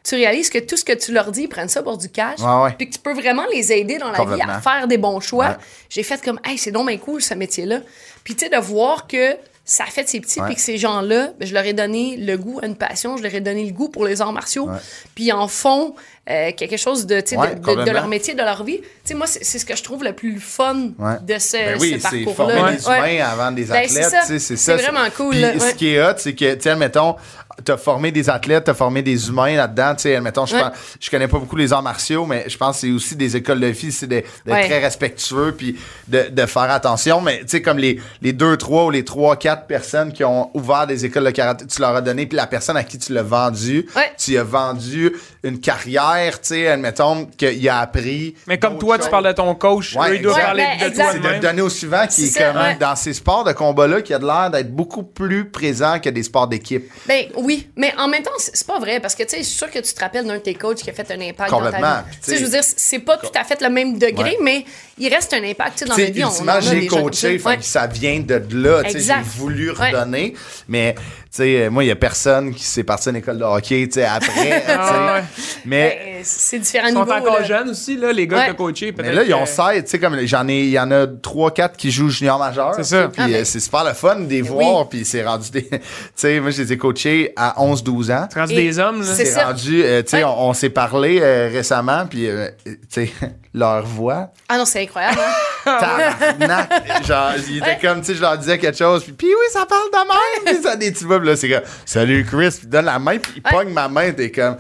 tu 0.03 0.15
réalises 0.15 0.49
que 0.51 0.59
tout 0.59 0.77
ce 0.77 0.85
que 0.85 0.93
tu 0.93 1.13
leur 1.13 1.31
dis, 1.31 1.43
ils 1.43 1.49
prennent 1.49 1.69
ça 1.69 1.83
pour 1.83 1.99
du 1.99 2.09
cash, 2.09 2.41
Ouais, 2.41 2.63
ouais. 2.65 2.75
puis 2.77 2.89
que 2.89 2.95
tu 2.95 3.01
peux 3.01 3.13
vraiment 3.13 3.45
les 3.53 3.73
aider 3.73 3.99
dans 3.99 4.11
la 4.11 4.25
vie 4.25 4.41
à 4.43 4.61
faire 4.61 4.87
des 4.89 4.99
bons 4.99 5.21
choix. 5.21 5.49
Ouais. 5.49 5.57
J'ai 5.89 6.03
fait 6.03 6.23
comme, 6.23 6.41
hey, 6.45 6.57
c'est 6.59 6.71
donc 6.71 6.89
bien 6.89 6.97
cool 6.99 7.21
ce 7.21 7.35
métier-là. 7.35 7.81
Puis, 8.25 8.35
tu 8.35 8.47
sais, 8.47 8.51
de 8.51 8.57
voir 8.61 9.07
que 9.07 9.37
ça 9.65 9.85
a 9.85 9.87
fait 9.87 10.09
ces 10.09 10.19
petits, 10.21 10.41
puis 10.41 10.55
que 10.57 10.61
ces 10.61 10.79
gens-là, 10.79 11.29
ben, 11.39 11.47
je 11.47 11.55
leur 11.55 11.65
ai 11.65 11.73
donné 11.75 12.17
le 12.17 12.37
goût 12.37 12.59
à 12.63 12.67
une 12.67 12.75
passion, 12.77 13.17
je 13.17 13.23
leur 13.23 13.33
ai 13.35 13.41
donné 13.41 13.65
le 13.65 13.73
goût 13.73 13.89
pour 13.89 14.05
les 14.05 14.21
arts 14.21 14.33
martiaux, 14.33 14.69
puis 15.15 15.25
ils 15.27 15.33
en 15.33 15.47
font 15.47 15.95
euh, 16.29 16.51
quelque 16.57 16.77
chose 16.77 17.07
de, 17.07 17.21
tu 17.21 17.31
sais, 17.31 17.37
Ouais, 17.37 17.49
de- 17.51 17.55
de, 17.55 17.59
de 17.61 17.65
complètement. 17.65 17.93
leur 17.93 18.09
métier, 18.09 18.35
de 18.35 18.43
leur 18.43 18.65
vie. 18.65 18.79
Tu 18.81 18.87
sais, 19.05 19.15
moi, 19.15 19.27
c'est 19.27 19.45
c'est 19.45 19.59
ce 19.59 19.65
que 19.67 19.77
je 19.77 19.83
trouve 19.83 20.03
le 20.03 20.13
plus 20.13 20.39
fun 20.41 20.91
Ouais. 20.99 21.15
de 21.23 21.39
ce, 21.39 21.57
Ben 21.57 21.77
oui, 21.81 22.01
ce 22.01 22.09
c'est 22.09 22.25
parcours-là. 22.25 22.55
former 22.57 22.77
des 22.77 22.87
Ouais. 22.89 22.99
humains 23.19 23.25
avant 23.31 23.53
des 23.53 23.65
Ben, 23.65 23.85
c'est 23.89 23.99
athlètes. 24.05 24.11
ça. 24.11 24.21
tu 24.21 24.27
sais, 24.27 24.39
C'est 24.39 24.57
C'est 24.57 24.57
ça. 24.57 24.77
vraiment 24.77 25.09
cool, 25.17 25.31
Puis 25.33 25.41
là, 25.41 25.59
ce 25.61 25.75
qui 25.75 25.89
est 25.95 26.03
hot, 26.03 26.15
c'est 26.19 26.35
que, 26.35 26.55
tu 26.55 26.63
sais, 26.63 26.71
admettons, 26.71 27.17
t'as 27.65 27.77
formé 27.77 28.11
des 28.13 28.29
athlètes, 28.31 28.65
t'as 28.65 28.75
formé 28.75 29.03
des 29.03 29.29
humains 29.29 29.57
là-dedans. 29.57 29.95
Tu 29.95 30.03
sais, 30.03 30.17
admettons, 30.17 30.47
je, 30.47 30.55
Ouais. 30.57 30.63
pense- 30.63 30.73
je 31.01 31.11
connais 31.11 31.29
pas 31.29 31.39
beaucoup 31.39 31.57
les 31.57 31.73
arts 31.73 31.83
martiaux, 31.83 32.27
mais 32.27 32.45
je 32.49 32.57
pense 32.57 32.77
que 32.77 32.81
c'est 32.87 32.93
aussi 32.93 33.17
des 33.17 33.37
écoles 33.37 33.61
de 33.61 33.73
filles, 33.73 33.93
c'est 33.93 34.07
d'être 34.07 34.29
Ouais. 34.47 34.67
très 34.67 34.79
respectueux 34.81 35.55
puis 35.57 35.77
de, 36.09 36.29
de 36.31 36.47
faire 36.47 36.71
attention. 36.71 37.21
Mais 37.21 37.41
tu 37.41 37.49
sais, 37.49 37.63
comme 37.63 37.79
les, 37.79 38.01
les 38.23 38.33
deux, 38.33 38.57
trois 38.57 38.85
ou 38.87 38.91
les 38.91 39.05
trois, 39.05 39.37
quatre 39.37 39.67
personnes 39.67 40.13
qui 40.13 40.25
ont 40.25 40.51
ouvert 40.55 40.87
des 40.87 41.05
écoles 41.05 41.25
de 41.25 41.31
karaté, 41.31 41.67
tu 41.67 41.81
leur 41.81 41.95
as 41.95 42.01
donné, 42.01 42.27
puis 42.27 42.37
la 42.37 42.47
personne 42.47 42.77
à 42.77 42.85
qui 42.85 42.99
tu 42.99 43.13
l'as 43.13 43.23
vendu, 43.23 43.87
Ouais. 43.97 44.13
tu 44.19 44.37
as 44.39 44.45
vendu 44.45 45.13
une 45.43 45.59
carrière, 45.61 46.41
tu 46.41 46.49
sais, 46.49 46.69
admettons, 46.69 47.27
qu'il 47.37 47.69
a 47.69 47.81
appris. 47.81 48.35
Mais 48.47 48.59
comme 48.59 48.79
toi, 48.79 48.99
tu 48.99 49.09
parles 49.09 49.27
de 49.27 49.33
ton 49.33 49.55
coach, 49.55 49.97
Ouais, 49.97 50.11
eux, 50.11 50.17
ils 50.17 50.23
doivent 50.23 50.37
exact. 50.37 50.47
parler 50.47 50.65
de 50.91 50.95
toi. 50.95 51.05
C'est 51.13 51.19
de 51.21 51.29
même. 51.29 51.41
donner 51.41 51.63
au 51.63 51.69
suivant 51.69 52.07
qui 52.07 52.25
est, 52.27 52.39
comme 52.39 52.57
ouais. 52.63 52.77
dans 52.81 52.97
ces 52.97 53.13
sports 53.15 53.45
de 53.45 53.53
combat-là 53.53 54.03
qui 54.03 54.13
a 54.15 54.19
de 54.19 54.27
l'air 54.27 54.51
d'être 54.51 54.75
beaucoup 54.75 55.03
plus 55.03 55.49
présent 55.51 55.99
que 55.99 56.09
des 56.11 56.23
sports 56.23 56.47
d'équipe. 56.49 56.91
Ben 57.07 57.25
oui, 57.37 57.50
mais 57.77 57.93
en 57.99 58.09
même 58.09 58.23
temps, 58.23 58.31
c'est 58.39 58.67
pas 58.67 58.79
vrai 58.79 59.01
parce 59.01 59.15
que 59.15 59.23
tu 59.23 59.31
sais, 59.31 59.39
je 59.39 59.43
suis 59.45 59.57
sûr 59.59 59.71
que 59.71 59.79
tu 59.79 59.93
te 59.95 60.01
rappelles 60.01 60.27
d'un 60.27 60.35
de 60.35 60.39
tes 60.41 60.55
coachs 60.55 60.79
qui 60.79 60.91
a 60.91 60.93
fait 60.93 61.11
un 61.11 61.21
impact 61.21 61.51
dans 61.51 61.59
ta 61.61 61.65
Complètement. 61.67 61.97
vie. 62.11 62.17
Tu 62.23 62.31
sais, 62.31 62.39
je 62.39 62.45
veux 62.45 62.51
dire, 62.51 62.63
c'est 62.65 62.99
pas 62.99 63.17
tout 63.17 63.31
à 63.35 63.45
fait 63.45 63.61
le 63.61 63.71
même 63.71 63.99
degré, 63.99 64.31
Ouais. 64.31 64.39
mais 64.43 64.65
il 64.99 65.09
reste 65.13 65.33
un 65.33 65.43
impact 65.43 65.73
tu 65.73 65.79
sais, 65.81 65.85
dans 65.87 65.95
sais, 65.95 66.11
vie. 66.11 66.23
j'ai 66.71 66.87
coaché, 66.87 67.39
fait 67.39 67.49
Ouais. 67.49 67.57
que 67.59 67.65
ça 67.65 67.87
vient 67.87 68.21
de 68.21 68.35
là. 68.53 68.83
tu 68.85 68.91
sais, 68.91 68.97
Exact. 68.99 69.25
J'ai 69.33 69.39
voulu 69.39 69.71
Ouais. 69.71 69.91
redonner. 69.91 70.35
Mais, 70.69 70.95
sais, 71.31 71.63
euh, 71.67 71.71
moi, 71.71 71.85
il 71.85 71.87
y 71.87 71.91
a 71.91 71.97
personne 71.97 72.53
qui 72.55 72.65
s'est 72.65 72.83
parti 72.85 73.09
à 73.09 73.11
une 73.13 73.17
école 73.17 73.39
de 73.39 73.45
hockey, 73.45 73.87
tu 73.87 73.95
sais, 74.01 74.05
après. 74.05 74.65
Ah 74.69 75.15
ouais. 75.15 75.25
Mais, 75.65 75.99
Ben, 76.05 76.21
c'est 76.25 76.59
différents 76.59 76.89
Ils 76.89 76.93
sont 76.95 77.01
niveaux. 77.05 77.13
encore 77.17 77.39
là. 77.41 77.45
jeunes 77.45 77.71
aussi, 77.71 77.97
là, 77.97 78.13
les 78.13 78.27
gars 78.27 78.37
Ouais. 78.39 78.43
que 78.47 78.51
t'as 78.51 78.57
coachés. 78.57 78.95
mais 78.99 79.13
là, 79.13 79.23
ils 79.23 79.33
ont 79.35 79.45
que- 79.45 79.49
16, 79.51 79.85
tu 79.85 79.91
sais, 79.91 79.99
comme 79.99 80.19
j'en 80.27 80.49
ai, 80.49 80.61
il 80.61 80.71
y 80.71 80.79
en 80.81 80.91
a 80.91 81.07
3-4 81.07 81.77
qui 81.77 81.91
jouent 81.91 82.09
junior 82.11 82.39
majeur. 82.39 82.75
C'est 82.75 82.85
ça. 82.85 83.09
Puis 83.09 83.23
Ah, 83.23 83.27
ben. 83.29 83.35
euh, 83.35 83.45
c'est 83.45 83.61
super 83.61 83.85
le 83.85 83.93
fun 83.95 84.17
de 84.17 84.29
les 84.29 84.43
voir, 84.43 84.89
puis 84.89 85.05
c'est 85.05 85.25
rendu 85.25 85.51
des. 85.51 85.63
Tu 85.71 85.79
sais, 86.17 86.41
moi, 86.41 86.51
je 86.51 86.63
les 86.63 86.73
ai 86.73 86.77
coachés 86.79 87.33
à 87.37 87.55
11-12 87.63 88.11
ans. 88.11 88.27
C'est 88.33 88.41
rendu 88.41 88.53
Et 88.55 88.57
des 88.57 88.79
hommes, 88.79 89.01
là. 89.01 89.07
c'est 89.15 89.43
rendu, 89.43 89.83
euh, 89.85 90.03
tu 90.03 90.09
sais, 90.11 90.17
Ouais. 90.19 90.25
on, 90.25 90.49
on 90.51 90.53
s'est 90.53 90.71
parlé 90.71 91.19
euh, 91.23 91.49
récemment, 91.53 92.07
puis, 92.09 92.27
euh, 92.29 92.49
tu 92.65 92.77
sais, 92.89 93.13
leur 93.53 93.85
voix. 93.85 94.31
Ah 94.49 94.59
non, 94.59 94.65
c'est 94.65 94.83
incroyable. 94.83 95.19
hein? 95.19 95.79
Tabarnak! 96.39 97.05
Genre, 97.07 97.33
il 97.49 97.59
était 97.59 97.67
Ouais. 97.67 97.79
comme, 97.81 98.01
tu 98.01 98.07
sais, 98.07 98.15
je 98.15 98.21
leur 98.21 98.39
disais 98.39 98.59
quelque 98.59 98.77
chose, 98.79 99.03
puis, 99.05 99.13
puis 99.13 99.29
oui, 99.29 99.47
ça 99.53 99.67
parle 99.67 99.91
de 99.93 99.97
même, 99.99 100.55
puis 100.55 100.63
ça 100.63 100.77
des 100.77 100.91
petits 100.93 101.05
bobs, 101.05 101.25
là, 101.25 101.37
c'est 101.37 101.49
comme, 101.51 101.63
salut 101.85 102.25
Chris, 102.25 102.51
puis 102.51 102.61
il 102.65 102.69
donne 102.69 102.85
la 102.87 102.99
main, 102.99 103.19
puis 103.19 103.33
il 103.37 103.43
Ouais. 103.45 103.51
pogne 103.65 103.73
ma 103.73 103.89
main, 103.89 104.13
t'es 104.13 104.31
comme, 104.31 104.57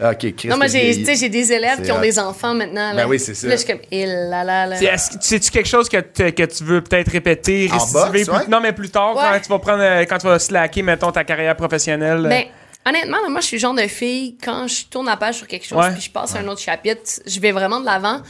ok, 0.00 0.34
Chris. 0.36 0.48
non, 0.48 0.56
moi, 0.56 0.66
j'ai 0.68 0.80
vieilli. 0.80 0.98
tu 1.00 1.04
sais, 1.06 1.16
j'ai 1.16 1.28
des 1.28 1.52
élèves 1.52 1.82
qui 1.82 1.90
ont 1.92 1.98
hot. 1.98 2.00
des 2.00 2.18
enfants 2.18 2.54
maintenant. 2.54 2.92
Là. 2.92 3.02
Ben 3.04 3.08
oui, 3.08 3.18
c'est 3.18 3.34
ça. 3.34 3.46
Là, 3.48 3.56
je 3.56 3.60
suis 3.62 3.68
comme, 3.70 3.80
eh 3.90 4.06
là 4.06 4.44
là 4.44 4.66
là. 4.66 4.76
C'est- 4.76 4.84
est-ce 4.86 5.10
que- 5.10 5.16
C'est-tu 5.20 5.50
quelque 5.50 5.68
chose 5.68 5.88
que, 5.88 5.98
te- 5.98 6.30
que 6.30 6.44
tu 6.44 6.64
veux 6.64 6.80
peut-être 6.80 7.10
répéter, 7.10 7.68
En 7.70 7.74
récidiver 7.74 8.00
boxe, 8.00 8.10
plus- 8.10 8.30
ouais? 8.30 8.46
Non, 8.48 8.60
mais 8.60 8.72
plus 8.72 8.90
tard, 8.90 9.16
Ouais. 9.16 9.22
quand 9.32 9.40
tu 9.40 9.48
vas 9.50 9.58
prendre, 9.58 9.82
euh, 9.82 10.04
quand 10.08 10.18
tu 10.18 10.26
vas 10.26 10.38
slacker, 10.38 10.82
mettons, 10.82 11.10
ta 11.12 11.24
carrière 11.24 11.56
professionnelle. 11.56 12.24
euh, 12.24 12.28
Ben, 12.28 12.44
honnêtement, 12.88 13.18
là, 13.22 13.28
moi, 13.28 13.40
je 13.40 13.46
suis 13.46 13.56
le 13.56 13.60
genre 13.60 13.74
de 13.74 13.86
fille, 13.86 14.36
quand 14.42 14.66
je 14.68 14.86
tourne 14.86 15.06
la 15.06 15.16
page 15.16 15.36
sur 15.36 15.46
quelque 15.46 15.66
chose 15.66 15.78
Ouais. 15.78 15.92
puis 15.92 16.00
je 16.02 16.10
passe 16.10 16.34
à 16.34 16.38
un 16.40 16.48
autre 16.48 16.60
chapitre, 16.60 17.02
je 17.26 17.40
vais 17.40 17.52
vraiment 17.52 17.80
de 17.80 17.86
l'avant. 17.86 18.20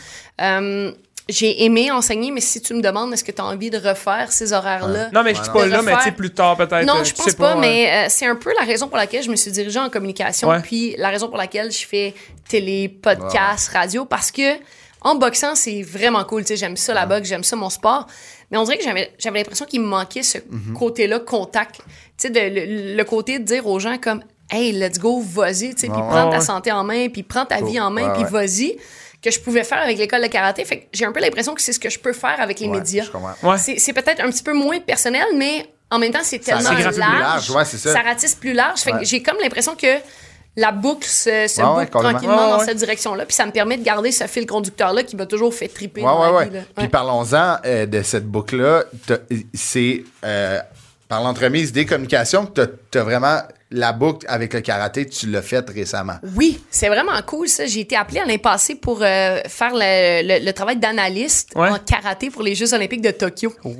Euh, 0.40 0.92
j'ai 1.28 1.64
aimé 1.64 1.90
enseigner, 1.90 2.30
mais 2.30 2.40
si 2.40 2.60
tu 2.62 2.72
me 2.72 2.80
demandes, 2.80 3.12
est-ce 3.12 3.22
que 3.22 3.32
tu 3.32 3.42
as 3.42 3.44
envie 3.44 3.68
de 3.68 3.76
refaire 3.76 4.32
ces 4.32 4.54
horaires-là? 4.54 5.10
Non, 5.12 5.22
mais 5.22 5.34
je 5.34 5.42
dis 5.42 5.50
pas 5.50 5.66
là, 5.66 5.82
mais 5.82 5.94
tu 5.96 6.02
sais, 6.04 6.12
plus 6.12 6.30
tard, 6.30 6.56
peut-être. 6.56 6.86
Non, 6.86 6.96
euh, 6.96 7.04
je 7.04 7.14
sais 7.14 7.22
pense 7.22 7.34
pas, 7.34 7.54
mais 7.56 7.90
euh, 7.90 8.06
c'est 8.08 8.24
un 8.26 8.36
peu 8.36 8.50
la 8.58 8.64
raison 8.64 8.88
pour 8.88 8.96
laquelle 8.96 9.22
je 9.22 9.30
me 9.30 9.36
suis 9.36 9.50
dirigée 9.50 9.78
en 9.78 9.90
communication, 9.90 10.48
Ouais. 10.48 10.60
puis 10.62 10.94
la 10.96 11.10
raison 11.10 11.28
pour 11.28 11.36
laquelle 11.36 11.70
je 11.70 11.86
fais 11.86 12.14
télé, 12.48 12.88
podcast, 12.88 13.68
radio, 13.74 14.06
parce 14.06 14.30
que 14.30 14.54
en 15.02 15.14
boxant, 15.16 15.54
c'est 15.54 15.82
vraiment 15.82 16.24
cool. 16.24 16.42
Tu 16.42 16.48
sais, 16.48 16.56
j'aime 16.56 16.76
ça 16.78 16.92
la 16.94 17.04
boxe, 17.06 17.28
j'aime 17.28 17.44
ça 17.44 17.54
mon 17.56 17.70
sport. 17.70 18.06
Mais 18.50 18.56
on 18.58 18.64
dirait 18.64 18.78
que 18.78 18.84
j'avais, 18.84 19.12
j'avais 19.18 19.38
l'impression 19.40 19.66
qu'il 19.66 19.80
me 19.82 19.86
manquait 19.86 20.22
ce 20.22 20.38
Mhm. 20.38 20.74
côté-là, 20.78 21.20
contact. 21.20 21.76
Tu 21.76 21.82
sais, 22.16 22.30
de- 22.30 22.40
le, 22.40 22.96
le 22.96 23.04
côté 23.04 23.38
de 23.38 23.44
dire 23.44 23.66
aux 23.66 23.78
gens 23.78 23.98
comme, 23.98 24.22
hey, 24.50 24.72
let's 24.72 24.98
go, 24.98 25.20
vas-y, 25.20 25.74
tu 25.74 25.80
sais, 25.82 25.88
puis 25.88 26.00
prends 26.08 26.26
ouais. 26.30 26.36
ta 26.38 26.40
santé 26.40 26.72
en 26.72 26.84
main, 26.84 27.08
puis 27.08 27.22
prends 27.22 27.44
ta 27.46 27.60
vie 27.62 27.78
en 27.80 27.90
main, 27.90 28.10
puis 28.14 28.24
vas-y 28.30 28.76
que 29.22 29.30
je 29.30 29.40
pouvais 29.40 29.64
faire 29.64 29.78
avec 29.82 29.98
l'école 29.98 30.22
de 30.22 30.28
karaté. 30.28 30.64
Fait 30.64 30.78
que 30.80 30.84
j'ai 30.92 31.04
un 31.04 31.12
peu 31.12 31.20
l'impression 31.20 31.54
que 31.54 31.60
c'est 31.60 31.72
ce 31.72 31.80
que 31.80 31.90
je 31.90 31.98
peux 31.98 32.12
faire 32.12 32.40
avec 32.40 32.60
les 32.60 32.68
Ouais, 32.68 32.78
médias. 32.78 33.04
Ouais. 33.42 33.58
C'est, 33.58 33.78
c'est 33.78 33.92
peut-être 33.92 34.20
un 34.24 34.30
petit 34.30 34.42
peu 34.44 34.52
moins 34.54 34.78
personnel, 34.80 35.24
mais 35.36 35.66
en 35.90 35.98
même 35.98 36.12
temps, 36.12 36.20
c'est 36.22 36.42
Ça 36.44 36.56
tellement 36.58 36.74
plus 36.74 36.98
large. 36.98 36.98
large, 36.98 37.50
ouais, 37.50 37.64
c'est 37.64 37.78
ça. 37.78 38.00
ratisse 38.00 38.34
plus 38.36 38.52
large. 38.52 38.78
Fait 38.80 38.92
Ouais. 38.92 39.00
que 39.00 39.04
j'ai 39.04 39.22
comme 39.22 39.38
l'impression 39.42 39.74
que 39.74 39.86
la 40.56 40.70
boucle 40.72 41.06
se, 41.06 41.46
se 41.48 41.60
Ouais, 41.60 41.66
ouais, 41.68 41.84
boucle 41.86 41.98
tranquillement 42.08 42.44
Ouais, 42.44 42.50
dans 42.52 42.58
ouais. 42.58 42.64
cette 42.64 42.76
direction-là. 42.78 43.26
Puis 43.26 43.34
ça 43.34 43.44
me 43.46 43.50
permet 43.52 43.76
de 43.76 43.82
garder 43.84 44.12
ce 44.12 44.24
fil 44.28 44.46
conducteur-là 44.46 45.02
qui 45.02 45.16
m'a 45.16 45.26
toujours 45.26 45.52
fait 45.54 45.68
triper. 45.68 46.00
Ouais, 46.02 46.06
dans 46.06 46.20
ouais, 46.20 46.30
ma 46.32 46.38
ouais. 46.38 46.44
vie, 46.48 46.54
là. 46.56 46.60
Puis 46.76 46.88
parlons-en 46.88 47.56
euh, 47.64 47.86
de 47.86 48.02
cette 48.02 48.26
boucle-là. 48.26 48.84
T'as- 49.06 49.18
C'est 49.54 50.04
euh, 50.24 50.60
par 51.08 51.22
l'entremise 51.22 51.72
des 51.72 51.86
communications 51.86 52.46
que 52.46 52.72
tu 52.90 52.98
as 52.98 53.02
vraiment 53.02 53.40
la 53.70 53.92
boucle 53.92 54.26
avec 54.30 54.54
le 54.54 54.60
karaté, 54.60 55.06
tu 55.06 55.26
l'as 55.26 55.42
faite 55.42 55.68
récemment. 55.68 56.14
Oui, 56.34 56.58
c'est 56.70 56.88
vraiment 56.88 57.20
cool 57.26 57.48
ça. 57.48 57.66
J'ai 57.66 57.80
été 57.80 57.96
appelée 57.96 58.20
l'année 58.20 58.38
passée 58.38 58.74
pour 58.76 59.02
euh, 59.02 59.40
faire 59.46 59.72
le, 59.74 60.22
le- 60.38 60.44
le 60.44 60.52
travail 60.52 60.76
d'analyste 60.78 61.50
Ouais. 61.54 61.68
en 61.68 61.78
karaté 61.78 62.30
pour 62.30 62.42
les 62.42 62.54
Jeux 62.54 62.72
olympiques 62.72 63.02
de 63.02 63.10
Tokyo. 63.10 63.52
Wow. 63.64 63.74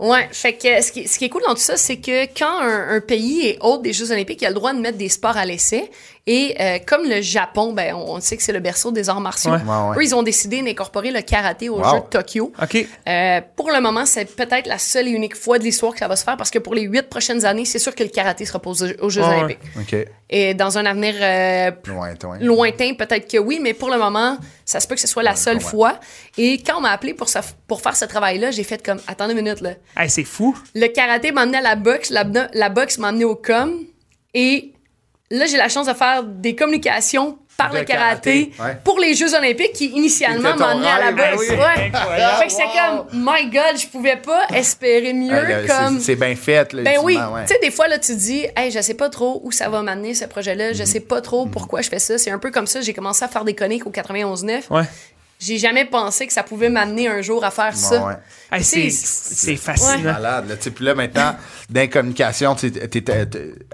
Wow. 0.00 0.10
Ouais, 0.10 0.28
fait 0.32 0.54
que 0.54 0.82
ce 0.82 0.90
qui, 0.90 1.06
ce 1.06 1.16
qui 1.18 1.26
est 1.26 1.28
cool 1.28 1.42
dans 1.46 1.54
tout 1.54 1.60
ça, 1.60 1.76
c'est 1.76 1.98
que 1.98 2.24
quand 2.36 2.60
un, 2.60 2.96
un 2.96 3.00
pays 3.00 3.46
est 3.46 3.58
hôte 3.60 3.82
des 3.82 3.92
Jeux 3.92 4.10
olympiques, 4.10 4.42
il 4.42 4.46
a 4.46 4.48
le 4.48 4.54
droit 4.54 4.72
de 4.72 4.80
mettre 4.80 4.98
des 4.98 5.08
sports 5.08 5.36
à 5.36 5.44
l'essai. 5.44 5.88
Et 6.32 6.54
euh, 6.60 6.78
comme 6.86 7.08
le 7.08 7.20
Japon, 7.22 7.72
ben, 7.72 7.92
on, 7.92 8.20
sait 8.20 8.36
que 8.36 8.42
c'est 8.44 8.52
le 8.52 8.60
berceau 8.60 8.92
des 8.92 9.08
arts 9.08 9.20
martiaux. 9.20 9.50
Ouais. 9.50 9.56
Ouais, 9.58 9.88
ouais. 9.90 9.96
Eux, 9.98 10.04
ils 10.04 10.14
ont 10.14 10.22
décidé 10.22 10.62
d'incorporer 10.62 11.10
le 11.10 11.22
karaté 11.22 11.68
aux 11.68 11.78
Wow. 11.80 11.90
Jeux 11.90 12.00
de 12.02 12.06
Tokyo. 12.08 12.52
OK. 12.62 12.86
Euh, 13.08 13.40
pour 13.56 13.70
le 13.72 13.80
moment, 13.80 14.06
c'est 14.06 14.26
peut-être 14.36 14.68
la 14.68 14.78
seule 14.78 15.08
et 15.08 15.10
unique 15.10 15.34
fois 15.36 15.58
de 15.58 15.64
l'histoire 15.64 15.92
que 15.92 15.98
ça 15.98 16.06
va 16.06 16.14
se 16.14 16.22
faire 16.22 16.36
parce 16.36 16.50
que 16.50 16.60
pour 16.60 16.74
les 16.74 16.82
huit 16.82 17.08
prochaines 17.08 17.44
années, 17.44 17.64
c'est 17.64 17.80
sûr 17.80 17.94
que 17.96 18.04
le 18.04 18.10
karaté 18.10 18.44
sera 18.44 18.60
posé 18.60 18.96
aux 19.00 19.10
Jeux 19.10 19.22
olympiques. 19.22 19.58
Et 20.32 20.54
dans 20.54 20.78
un 20.78 20.86
avenir 20.86 21.14
euh, 21.20 21.72
Lointain. 21.86 22.38
lointain, 22.40 22.94
peut-être 22.94 23.28
que 23.28 23.38
oui, 23.38 23.58
mais 23.60 23.74
pour 23.74 23.90
le 23.90 23.98
moment, 23.98 24.38
ça 24.64 24.78
se 24.78 24.86
peut 24.86 24.94
que 24.94 25.00
ce 25.00 25.08
soit 25.08 25.24
la 25.24 25.34
seule 25.34 25.60
fois. 25.60 25.98
Et 26.38 26.62
quand 26.62 26.78
on 26.78 26.80
m'a 26.80 26.90
appelé 26.90 27.14
pour, 27.14 27.28
ça- 27.28 27.40
pour 27.66 27.80
faire 27.80 27.96
ce 27.96 28.04
travail-là, 28.04 28.52
j'ai 28.52 28.62
fait 28.62 28.80
comme, 28.84 29.00
attendez 29.08 29.32
une 29.34 29.42
minute, 29.42 29.60
là. 29.60 29.70
Hey, 29.96 30.08
c'est 30.08 30.22
fou. 30.22 30.56
Le 30.76 30.86
karaté 30.86 31.32
m'a 31.32 31.40
amené 31.40 31.58
à 31.58 31.62
la 31.62 31.74
boxe, 31.74 32.10
la, 32.10 32.24
la 32.54 32.68
boxe 32.68 32.98
m'a 32.98 33.08
amené 33.08 33.24
au 33.24 33.34
com. 33.34 33.72
Et 34.32 34.72
là, 35.30 35.46
j'ai 35.46 35.56
la 35.56 35.68
chance 35.68 35.86
de 35.86 35.94
faire 35.94 36.22
des 36.24 36.54
communications 36.54 37.38
par 37.56 37.74
le 37.74 37.84
karaté, 37.84 38.48
karaté, 38.48 38.62
ouais. 38.74 38.80
pour 38.84 38.98
les 38.98 39.12
Jeux 39.14 39.34
olympiques 39.34 39.74
qui 39.74 39.86
initialement 39.88 40.48
amené 40.52 40.88
à 40.88 40.98
la 40.98 41.12
ben 41.12 41.34
boxe. 41.36 41.50
oui. 41.50 41.56
Ouais. 41.56 41.92
Fait 42.38 42.46
que 42.46 42.52
Wow. 42.54 43.04
comme, 43.10 43.20
my 43.22 43.50
God, 43.50 43.78
je 43.78 43.86
pouvais 43.86 44.16
pas 44.16 44.46
espérer 44.54 45.12
mieux 45.12 45.34
Hey, 45.34 45.66
là, 45.66 45.74
comme... 45.84 46.00
c'est- 46.00 46.16
bien 46.16 46.34
fait. 46.34 46.72
Là, 46.72 46.82
Ben 46.84 46.96
oui, 47.02 47.18
tu 47.46 47.52
sais, 47.54 47.60
des 47.60 47.70
fois, 47.70 47.86
là, 47.86 47.98
tu 47.98 48.12
te 48.14 48.18
dis, 48.18 48.46
hey, 48.56 48.70
je 48.70 48.80
sais 48.80 48.94
pas 48.94 49.10
trop 49.10 49.42
où 49.44 49.52
ça 49.52 49.68
va 49.68 49.82
m'amener, 49.82 50.14
ce 50.14 50.24
projet-là, 50.24 50.68
Mhm. 50.70 50.74
je 50.74 50.84
sais 50.84 51.00
pas 51.00 51.20
trop 51.20 51.44
pourquoi 51.46 51.82
je 51.82 51.90
fais 51.90 51.98
ça. 51.98 52.16
C'est 52.16 52.30
un 52.30 52.38
peu 52.38 52.50
comme 52.50 52.66
ça, 52.66 52.80
j'ai 52.80 52.94
commencé 52.94 53.22
à 53.24 53.28
faire 53.28 53.44
des 53.44 53.54
coniques 53.54 53.86
au 53.86 53.90
91.9. 53.90 54.62
Ouais. 55.40 55.46
J'ai 55.46 55.58
jamais 55.58 55.84
pensé 55.86 56.26
que 56.26 56.32
ça 56.32 56.42
pouvait 56.42 56.68
m'amener 56.68 57.08
un 57.08 57.22
jour 57.22 57.44
à 57.44 57.50
faire 57.50 57.72
Ouais, 57.72 57.78
ça. 57.78 58.06
ouais. 58.06 58.14
Hey, 58.52 58.58
Tu 58.60 58.66
c'est 58.66 58.90
c'est 58.90 59.56
fascinant. 59.56 60.12
Malade, 60.12 60.48
là. 60.48 60.56
Tu 60.56 60.64
sais, 60.64 60.70
Puis 60.70 60.84
là, 60.84 60.94
maintenant, 60.94 61.34
communications, 61.88 62.54
tu 62.54 62.70
t'es 62.70 63.04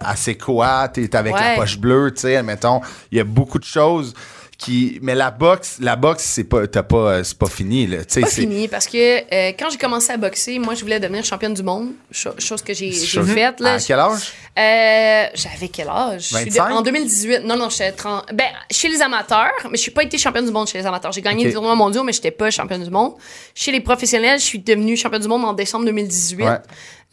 assez 0.01 0.37
quoi, 0.37 0.89
t'es 0.89 1.15
avec 1.17 1.35
la 1.35 1.41
Ouais. 1.41 1.57
poche 1.57 1.79
bleue, 1.79 2.13
tu 2.15 2.21
sais, 2.23 2.37
admettons. 2.37 2.81
Il 3.11 3.19
y 3.19 3.21
a 3.21 3.25
beaucoup 3.25 3.59
de 3.59 3.65
choses 3.65 4.15
qui. 4.59 4.99
Mais 5.03 5.15
la 5.15 5.31
boxe, 5.31 5.77
la 5.81 5.97
boxe, 5.97 6.23
c'est 6.25 6.45
pas, 6.45 6.67
t'as 6.67 6.83
pas, 6.83 6.97
euh, 6.97 7.25
c'est 7.25 7.37
pas 7.37 7.47
fini, 7.49 7.87
là. 7.87 7.99
Sais, 8.09 8.21
pas 8.23 8.27
c'est- 8.29 8.41
fini 8.43 8.69
parce 8.69 8.87
que 8.87 8.97
euh, 8.99 9.53
quand 9.59 9.69
j'ai 9.71 9.77
commencé 9.79 10.11
à 10.13 10.17
boxer, 10.17 10.59
moi 10.59 10.75
je 10.75 10.81
voulais 10.81 10.99
devenir 10.99 11.25
championne 11.25 11.55
du 11.55 11.63
monde, 11.63 11.91
cho- 12.11 12.39
chose 12.39 12.63
que 12.63 12.73
j'ai 12.75 12.91
faite. 12.93 13.61
là. 13.61 13.75
À 13.75 13.79
quel 13.79 13.99
âge? 13.99 14.33
Euh, 14.59 15.27
J'avais 15.35 15.69
quel 15.69 15.89
âge? 15.89 16.29
Je 16.31 16.37
suis 16.37 16.45
de- 16.47 16.51
25? 16.55 16.71
en 16.73 16.83
2018. 16.83 17.41
Non, 17.45 17.57
non, 17.57 17.69
j'étais 17.69 17.93
30. 17.93 18.25
Ben, 18.33 18.47
chez 18.71 18.89
les 18.89 19.03
amateurs, 19.03 19.51
mais 19.71 19.77
je 19.77 19.83
suis 19.83 19.91
pas 19.91 20.03
été 20.03 20.17
championne 20.19 20.47
du 20.47 20.53
monde 20.53 20.67
chez 20.69 20.79
les 20.79 20.87
amateurs. 20.87 21.13
J'ai 21.13 21.21
gagné 21.23 21.45
des 21.45 21.53
tournois 21.53 21.75
mondiaux, 21.75 22.03
mais 22.03 22.13
j'étais 22.13 22.31
pas 22.31 22.51
championne 22.51 22.83
du 22.83 22.91
monde. 22.91 23.13
Chez 23.55 23.73
les 23.73 23.81
professionnels, 23.81 24.39
je 24.41 24.45
suis 24.45 24.59
devenue 24.59 24.97
championne 24.97 25.23
du 25.23 25.29
monde 25.29 25.45
en 25.45 25.53
décembre 25.53 25.85
2018. 25.85 26.45
Ouais. 26.45 26.51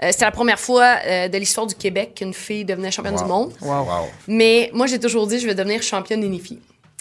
Euh, 0.02 0.10
C'était 0.12 0.26
la 0.26 0.32
première 0.32 0.60
fois 0.60 0.96
euh, 1.06 1.28
de 1.28 1.38
l'histoire 1.38 1.68
du 1.68 1.76
Québec 1.76 2.14
qu'une 2.16 2.34
fille 2.34 2.66
devenait 2.66 2.90
championne 2.92 3.16
Wow. 3.16 3.22
du 3.24 3.28
monde. 3.28 3.54
Wow. 3.62 3.86
Mais 4.28 4.70
moi, 4.74 4.88
j'ai 4.88 5.00
toujours 5.00 5.28
dit, 5.28 5.40
je 5.40 5.46
vais 5.46 5.54
devenir 5.56 5.84
championne 5.84 6.24
unifiée. 6.24 6.60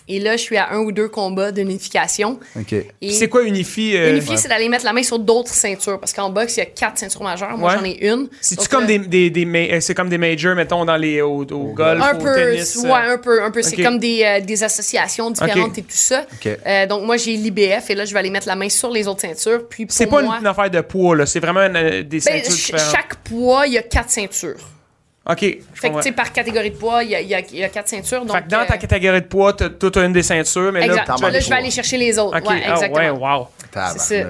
Et 0.09 0.18
là, 0.18 0.36
je 0.36 0.42
suis 0.42 0.57
à 0.57 0.72
un 0.72 0.78
ou 0.78 0.90
deux 0.92 1.09
combats 1.09 1.53
d'unification. 1.53 2.38
OK. 2.59 2.74
C'est 3.11 3.28
quoi 3.28 3.42
Unify? 3.44 3.96
euh, 3.96 4.11
unifier, 4.12 4.36
c'est 4.36 4.48
d'aller 4.48 4.68
mettre 4.68 4.84
la 4.84 4.92
main 4.92 5.03
sur 5.03 5.18
d'autres 5.18 5.55
ceintures. 5.55 5.98
Parce 6.00 6.12
qu'en 6.12 6.28
boxe, 6.30 6.57
il 6.57 6.61
y 6.61 6.62
a 6.62 6.66
quatre 6.66 6.98
ceintures 6.98 7.22
majeures. 7.22 7.57
Moi, 7.57 7.70
Ouais. 7.72 7.78
j'en 7.78 7.84
ai 7.84 8.07
une. 8.12 8.28
C'est-tu 8.40 8.68
comme 8.68 8.80
là, 8.82 8.86
des, 8.88 8.98
des, 8.98 9.30
des 9.30 9.44
ma- 9.44 9.59
euh, 9.59 9.80
c'est 9.80 9.94
comme 9.94 10.09
des 10.09 10.18
majors, 10.18 10.55
mettons, 10.57 10.84
dans 10.84 10.96
les, 10.96 11.20
au, 11.20 11.42
au 11.42 11.72
golf, 11.72 12.03
Un 12.03 12.14
au 12.16 12.18
peu, 12.18 12.34
tennis? 12.34 12.76
euh, 12.84 12.88
ouais, 12.88 13.12
un 13.12 13.18
peu, 13.18 13.42
un 13.42 13.50
peu. 13.50 13.62
C'est 13.62 13.80
comme 13.82 13.98
des, 13.98 14.22
euh, 14.24 14.40
des 14.44 14.62
associations 14.64 15.30
différentes 15.30 15.78
et 15.78 15.82
tout 15.82 15.88
ça. 15.90 16.26
Ok. 16.32 16.48
Euh, 16.66 16.86
donc, 16.86 17.05
moi, 17.05 17.16
j'ai 17.16 17.36
l'IBF 17.36 17.88
et 17.90 17.94
là, 17.94 18.05
je 18.05 18.12
vais 18.12 18.18
aller 18.18 18.30
mettre 18.30 18.48
la 18.48 18.57
main 18.57 18.68
sur 18.68 18.90
les 18.90 19.07
autres 19.07 19.20
ceintures. 19.22 19.68
Puis, 19.68 19.86
pour 19.86 19.94
C'est 19.94 20.07
pas 20.07 20.20
moi, 20.22 20.38
une, 20.40 20.46
affaire 20.46 20.70
de 20.70 20.80
poids, 20.80 21.16
là. 21.16 21.26
C'est 21.26 21.40
vraiment 21.40 21.61
une- 21.61 21.76
euh, 21.76 22.03
des 22.03 22.18
ben, 22.18 22.20
ceintures 22.20 22.53
différentes. 22.55 22.90
chaque 22.92 23.14
poids, 23.24 23.66
il 23.66 23.74
y 23.74 23.78
a 23.78 23.82
quatre 23.82 24.11
ceintures. 24.11 24.57
OK. 25.31 25.39
Fait 25.39 25.61
que, 25.91 25.97
tu 25.99 26.03
sais, 26.03 26.12
par 26.12 26.33
catégorie 26.33 26.70
de 26.73 26.77
poids, 26.77 27.05
il 27.05 27.11
y 27.11 27.14
a, 27.14 27.20
il 27.20 27.29
y 27.29 27.35
a- 27.35 27.39
il 27.41 27.57
y 27.59 27.62
a 27.62 27.68
quatre 27.68 27.89
ceintures. 27.89 28.25
Donc, 28.25 28.37
Fait 28.37 28.43
que 28.43 28.49
dans 28.49 28.66
ta 28.66 28.75
euh, 28.75 28.77
catégorie 28.77 29.20
de 29.23 29.27
poids, 29.27 29.53
t'as- 29.53 29.70
toi, 29.70 29.89
t'as 29.91 30.05
une 30.05 30.12
des 30.12 30.23
ceintures, 30.25 30.73
mais 30.73 30.81
là, 30.81 30.87
Exact. 30.87 31.14
tu 31.14 31.23
Là, 31.23 31.29
aller- 31.29 31.41
je 31.41 31.49
vais 31.49 31.55
aller 31.55 31.70
chercher 31.70 31.97
les 31.97 32.18
autres. 32.18 32.37
OK. 32.39 32.49
Ouais, 32.51 32.62
Ah, 32.66 32.73
exactement. 32.73 32.99
ouais, 32.99 33.11
wow. 33.11 33.49
C'est 33.99 34.27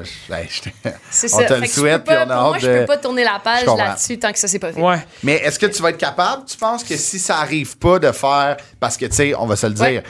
C'est 1.10 1.34
On 1.34 1.38
ça. 1.40 1.44
te 1.46 1.54
le 1.54 1.66
souhaite, 1.66 2.04
puis 2.04 2.14
on 2.16 2.20
a 2.20 2.26
Pour 2.26 2.34
moi, 2.36 2.54
hâte 2.56 2.62
je 2.62 2.66
de- 2.68 2.78
peux 2.80 2.86
pas 2.86 2.96
tourner 2.98 3.24
la 3.24 3.40
page 3.42 3.64
là-dessus 3.64 4.18
tant 4.18 4.32
que 4.32 4.38
ça 4.38 4.46
s'est 4.48 4.58
pas 4.58 4.72
fait. 4.72 4.80
Ouais. 4.80 4.98
Mais 5.22 5.36
est-ce 5.36 5.58
que 5.58 5.66
tu 5.66 5.82
vas 5.82 5.90
être 5.90 5.98
capable, 5.98 6.44
tu 6.44 6.56
penses 6.56 6.84
que 6.84 6.96
si 6.96 7.18
ça 7.18 7.38
arrive 7.38 7.76
pas 7.78 7.98
de 7.98 8.12
faire. 8.12 8.56
Parce 8.78 8.96
que, 8.96 9.06
tu 9.06 9.14
sais, 9.14 9.34
on 9.34 9.46
va 9.46 9.56
se 9.56 9.66
le 9.66 9.72
dire, 9.74 9.84
Ouais. 9.86 10.02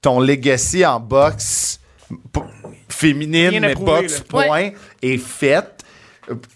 ton 0.00 0.20
legacy 0.20 0.86
en 0.86 1.00
boxe 1.00 1.80
p- 2.32 2.40
féminine, 2.88 3.60
mais 3.60 3.72
prouver, 3.74 4.02
boxe, 4.02 4.18
là. 4.18 4.24
point, 4.28 4.70
est 5.02 5.18
faite. 5.18 5.82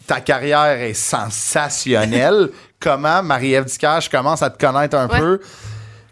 Ta 0.06 0.20
carrière 0.20 0.80
est 0.80 0.94
sensationnelle. 0.94 2.50
Comment, 2.80 3.22
Marie-Ève 3.22 3.66
je 3.68 4.10
commence 4.10 4.42
à 4.42 4.50
te 4.50 4.58
connaître 4.58 4.96
un 4.96 5.08
Ouais. 5.08 5.18
peu. 5.18 5.40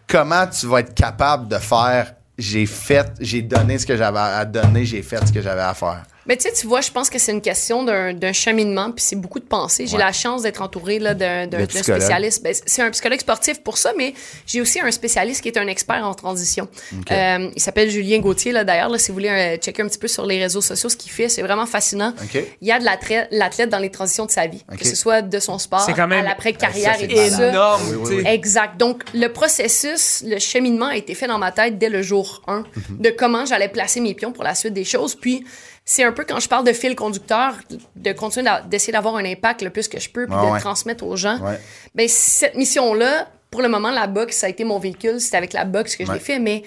Comment 0.09 0.47
tu 0.47 0.67
vas 0.67 0.81
être 0.81 0.95
capable 0.95 1.49
de 1.49 1.59
faire 1.59 2.15
j'ai 2.39 2.65
fait, 2.67 3.13
j'ai 3.21 3.43
donné 3.43 3.79
ce 3.79 3.87
que 3.87 3.97
j'avais 3.97 4.19
à 4.19 4.45
donner, 4.45 4.85
j'ai 4.87 5.03
fait 5.03 5.25
ce 5.27 5.33
que 5.33 5.43
j'avais 5.43 5.61
à 5.61 5.75
faire? 5.75 6.03
Mais 6.27 6.37
tu 6.37 6.43
sais, 6.49 6.53
tu 6.55 6.67
vois, 6.67 6.81
je 6.81 6.91
pense 6.91 7.11
que 7.11 7.19
c'est 7.19 7.33
une 7.33 7.41
question 7.41 7.83
d'un 7.85 8.13
d'un 8.15 8.33
cheminement, 8.33 8.91
puis 8.93 9.05
c'est 9.05 9.17
beaucoup 9.17 9.41
de 9.41 9.45
pensée. 9.45 9.87
J'ai 9.87 9.97
Ouais. 9.97 10.03
la 10.05 10.13
chance 10.13 10.43
d'être 10.43 10.63
entourée 10.63 10.99
là, 10.99 11.15
d'un 11.15 11.47
d'un- 11.47 11.67
spécialiste. 11.69 12.43
Ben, 12.43 12.55
c'est 12.67 12.83
un 12.83 12.91
psychologue 12.91 13.21
sportif 13.21 13.61
pour 13.63 13.77
ça, 13.79 13.93
mais 13.97 14.15
j'ai 14.47 14.61
aussi 14.61 14.81
un 14.81 14.91
spécialiste 14.91 15.43
qui 15.43 15.49
est 15.49 15.57
un 15.59 15.67
expert 15.67 16.05
en 16.07 16.15
transition. 16.15 16.69
Euh, 17.11 17.51
il 17.55 17.61
s'appelle 17.61 17.91
Julien 17.91 18.19
Gauthier, 18.21 18.53
là, 18.53 18.65
d'ailleurs. 18.65 18.89
là, 18.89 18.99
Si 18.99 19.09
vous 19.09 19.15
voulez 19.15 19.29
euh, 19.29 19.57
checker 19.57 19.83
un 19.83 19.89
petit 19.89 19.99
peu 19.99 20.09
sur 20.09 20.25
les 20.27 20.39
réseaux 20.41 20.61
sociaux 20.61 20.89
ce 20.89 20.97
qu'il 20.97 21.11
fait, 21.11 21.29
c'est 21.29 21.43
vraiment 21.43 21.67
fascinant. 21.67 22.15
OK. 22.23 22.43
Il 22.61 22.69
y 22.69 22.73
a 22.73 22.79
de 22.79 22.85
l'athlète 22.85 23.29
l'athlète 23.31 23.69
dans 23.71 23.79
les 23.79 23.91
transitions 23.91 24.27
de 24.27 24.31
sa 24.31 24.47
vie, 24.47 24.63
OK. 24.73 24.79
que 24.79 24.87
ce 24.87 24.95
soit 24.95 25.23
de 25.23 25.39
son 25.41 25.59
sport 25.59 25.81
C'est 25.81 25.93
quand 25.95 26.07
même- 26.09 26.21
à 26.21 26.29
l'après-carrière 26.29 26.93
Ah, 26.95 26.99
ça, 26.99 27.05
et 27.05 27.09
c'est 27.31 27.37
tout. 27.37 27.43
Énorme, 27.43 27.83
Oui, 27.91 27.97
oui, 28.11 28.15
oui. 28.19 28.23
Exact. 28.27 28.77
Donc, 28.79 29.03
le 29.13 29.27
processus, 29.29 30.23
le 30.27 30.39
cheminement 30.39 30.87
a 30.87 30.97
été 30.97 31.15
fait 31.15 31.27
dans 31.27 31.39
ma 31.39 31.53
tête 31.53 31.79
dès 31.79 31.89
le 31.89 32.03
jour 32.03 32.43
1 32.47 32.65
Mhm. 32.77 32.99
de 33.01 33.11
comment 33.11 33.45
j'allais 33.47 33.69
placer 33.69 34.01
mes 34.01 34.15
pions 34.15 34.33
pour 34.33 34.45
la 34.45 34.55
suite 34.55 34.73
des 34.75 34.85
choses. 34.85 35.15
Puis, 35.15 35.45
c'est 35.85 36.05
un 36.05 36.13
peu 36.13 36.25
quand 36.25 36.39
je 36.41 36.49
parle 36.49 36.65
de 36.67 36.73
fil 36.73 36.95
conducteur, 36.95 37.55
de 37.97 38.13
continuer 38.13 38.49
d'essayer 38.69 38.93
d'avoir 38.93 39.17
un 39.17 39.25
impact 39.25 39.63
le 39.63 39.71
plus 39.71 39.89
que 39.89 39.99
je 39.99 40.09
peux, 40.11 40.27
puis 40.27 40.35
Ouais, 40.37 40.47
de 40.47 40.53
ouais. 40.53 40.61
transmettre 40.61 41.05
aux 41.05 41.17
gens. 41.17 41.39
Ouais. 41.41 41.59
Ben, 41.95 42.07
cette 42.09 42.55
mission-là, 42.55 43.29
pour 43.51 43.63
le 43.63 43.69
moment, 43.69 43.91
la 43.91 44.07
boxe, 44.07 44.37
ça 44.37 44.47
a 44.47 44.49
été 44.49 44.65
mon 44.65 44.79
véhicule. 44.79 45.21
C'est 45.21 45.37
avec 45.37 45.53
la 45.53 45.65
boxe 45.65 45.97
que 45.97 46.07
je 46.07 46.13
l'ai 46.13 46.21
fait, 46.21 46.39
mais 46.39 46.63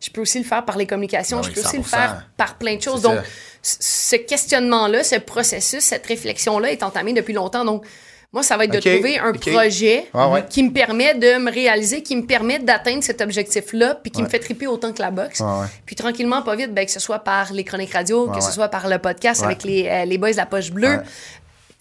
je 0.00 0.10
peux 0.10 0.20
aussi 0.20 0.38
le 0.38 0.44
faire 0.44 0.64
par 0.64 0.76
les 0.76 0.86
communications, 0.86 1.38
Ben 1.40 1.44
je 1.44 1.50
peux 1.52 1.60
aussi 1.60 1.76
le 1.78 1.82
100%. 1.82 1.86
faire 1.88 2.26
par 2.36 2.58
plein 2.58 2.76
de 2.76 2.82
choses. 2.82 3.02
Donc, 3.02 3.18
ça. 3.62 3.76
ce 3.80 4.16
questionnement-là, 4.16 5.02
ce 5.04 5.16
processus, 5.16 5.80
cette 5.84 6.06
réflexion-là 6.06 6.70
est 6.70 6.82
entamé 6.82 7.12
depuis 7.12 7.32
longtemps. 7.34 7.64
Donc, 7.64 7.84
moi, 8.32 8.42
ça 8.42 8.56
va 8.58 8.64
être 8.64 8.72
de 8.72 8.78
trouver 8.80 9.18
un 9.18 9.32
projet 9.32 10.06
ouais. 10.12 10.44
qui 10.50 10.62
me 10.62 10.70
permet 10.70 11.14
de 11.14 11.38
me 11.38 11.50
réaliser, 11.50 12.02
qui 12.02 12.14
me 12.14 12.26
permet 12.26 12.58
d'atteindre 12.58 13.02
cet 13.02 13.22
objectif-là, 13.22 13.94
puis 14.02 14.10
qui 14.10 14.22
me 14.22 14.28
fait 14.28 14.38
triper 14.38 14.66
autant 14.66 14.92
que 14.92 15.00
la 15.00 15.10
boxe. 15.10 15.40
Ouais. 15.40 15.66
Puis 15.86 15.96
tranquillement, 15.96 16.42
pas 16.42 16.54
vite, 16.54 16.74
ben, 16.74 16.84
que 16.84 16.90
ce 16.92 17.00
soit 17.00 17.20
par 17.20 17.52
les 17.54 17.64
chroniques 17.64 17.92
radio, 17.94 18.26
que 18.26 18.34
Ouais, 18.34 18.40
ce 18.42 18.52
soit 18.52 18.68
par 18.68 18.86
le 18.88 18.98
podcast 18.98 19.40
Ouais. 19.40 19.46
avec 19.46 19.64
les, 19.64 19.86
euh, 19.88 20.04
les 20.04 20.18
boys 20.18 20.32
de 20.32 20.36
la 20.36 20.44
poche 20.46 20.70
bleue. 20.70 20.88
Ouais. 20.98 21.02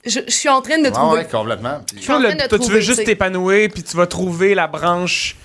Je, 0.06 0.22
je 0.26 0.32
suis 0.32 0.48
en 0.48 0.62
train 0.62 0.78
de 0.82 0.90
trouver. 0.90 1.18
ouais, 1.20 1.26
complètement. 1.28 1.82
Puis- 1.86 1.98
Je 1.98 2.04
suis 2.04 2.12
en 2.14 2.20
Toi, 2.22 2.30
train 2.30 2.36
le- 2.38 2.44
de 2.44 2.48
toi, 2.48 2.60
tu 2.60 2.72
veux 2.72 2.80
juste 2.80 3.04
t'épanouir, 3.04 3.70
puis 3.74 3.84
tu 3.84 3.98
vas 3.98 4.08
trouver 4.08 4.56
la 4.56 4.68
branche. 4.68 5.36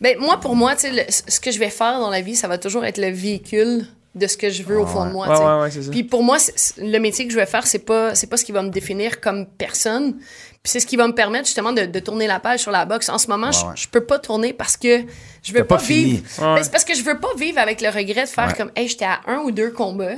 Ben, 0.00 0.16
moi, 0.20 0.38
pour 0.38 0.54
moi, 0.54 0.74
tu 0.76 0.82
sais, 0.82 0.90
le- 0.92 1.02
ce 1.28 1.40
que 1.40 1.50
je 1.50 1.58
vais 1.58 1.70
faire 1.70 1.98
dans 1.98 2.10
la 2.10 2.20
vie, 2.20 2.36
ça 2.36 2.46
va 2.46 2.58
toujours 2.58 2.84
être 2.84 2.98
le 2.98 3.10
véhicule 3.10 3.84
de 4.14 4.26
ce 4.26 4.36
que 4.36 4.50
je 4.50 4.62
veux 4.62 4.78
au 4.78 4.86
fond 4.86 5.06
de 5.06 5.10
moi. 5.12 5.26
Sais. 5.34 5.42
ouais, 5.42 5.60
ouais, 5.62 5.70
c'est 5.70 5.82
ça. 5.82 5.90
Puis 5.90 6.04
pour 6.04 6.22
moi, 6.22 6.36
le 6.76 6.98
métier 6.98 7.26
que 7.26 7.32
je 7.32 7.38
vais 7.38 7.46
faire, 7.46 7.66
c'est 7.66 7.78
pas, 7.78 8.14
c'est 8.14 8.26
pas 8.28 8.36
ce 8.36 8.44
qui 8.44 8.52
va 8.52 8.62
me 8.62 8.68
définir 8.68 9.20
comme 9.20 9.46
personne. 9.46 10.16
Puis 10.62 10.70
c'est 10.70 10.80
ce 10.80 10.86
qui 10.86 10.96
va 10.96 11.08
me 11.08 11.12
permettre 11.12 11.46
justement 11.46 11.72
de, 11.72 11.86
de 11.86 11.98
tourner 11.98 12.28
la 12.28 12.38
page 12.38 12.60
sur 12.60 12.70
la 12.70 12.84
boxe. 12.84 13.08
En 13.08 13.18
ce 13.18 13.26
moment, 13.28 13.50
je, 13.50 13.64
ouais. 13.66 13.72
je 13.74 13.88
peux 13.88 14.04
pas 14.04 14.20
tourner 14.20 14.52
parce 14.52 14.76
que 14.76 15.00
je 15.42 15.52
veux 15.52 15.64
pas 15.64 15.76
vivre. 15.78 16.22
Ouais. 16.38 16.54
Ben, 16.54 16.62
c'est 16.62 16.70
parce 16.70 16.84
que 16.84 16.94
je 16.94 17.02
veux 17.02 17.18
pas 17.18 17.34
vivre 17.36 17.58
avec 17.58 17.80
le 17.80 17.88
regret 17.88 18.22
de 18.24 18.28
faire 18.28 18.46
Ouais. 18.46 18.54
comme, 18.56 18.70
hey, 18.76 18.86
j'étais 18.86 19.04
à 19.06 19.20
un 19.26 19.38
ou 19.38 19.50
deux 19.50 19.70
combats. 19.70 20.14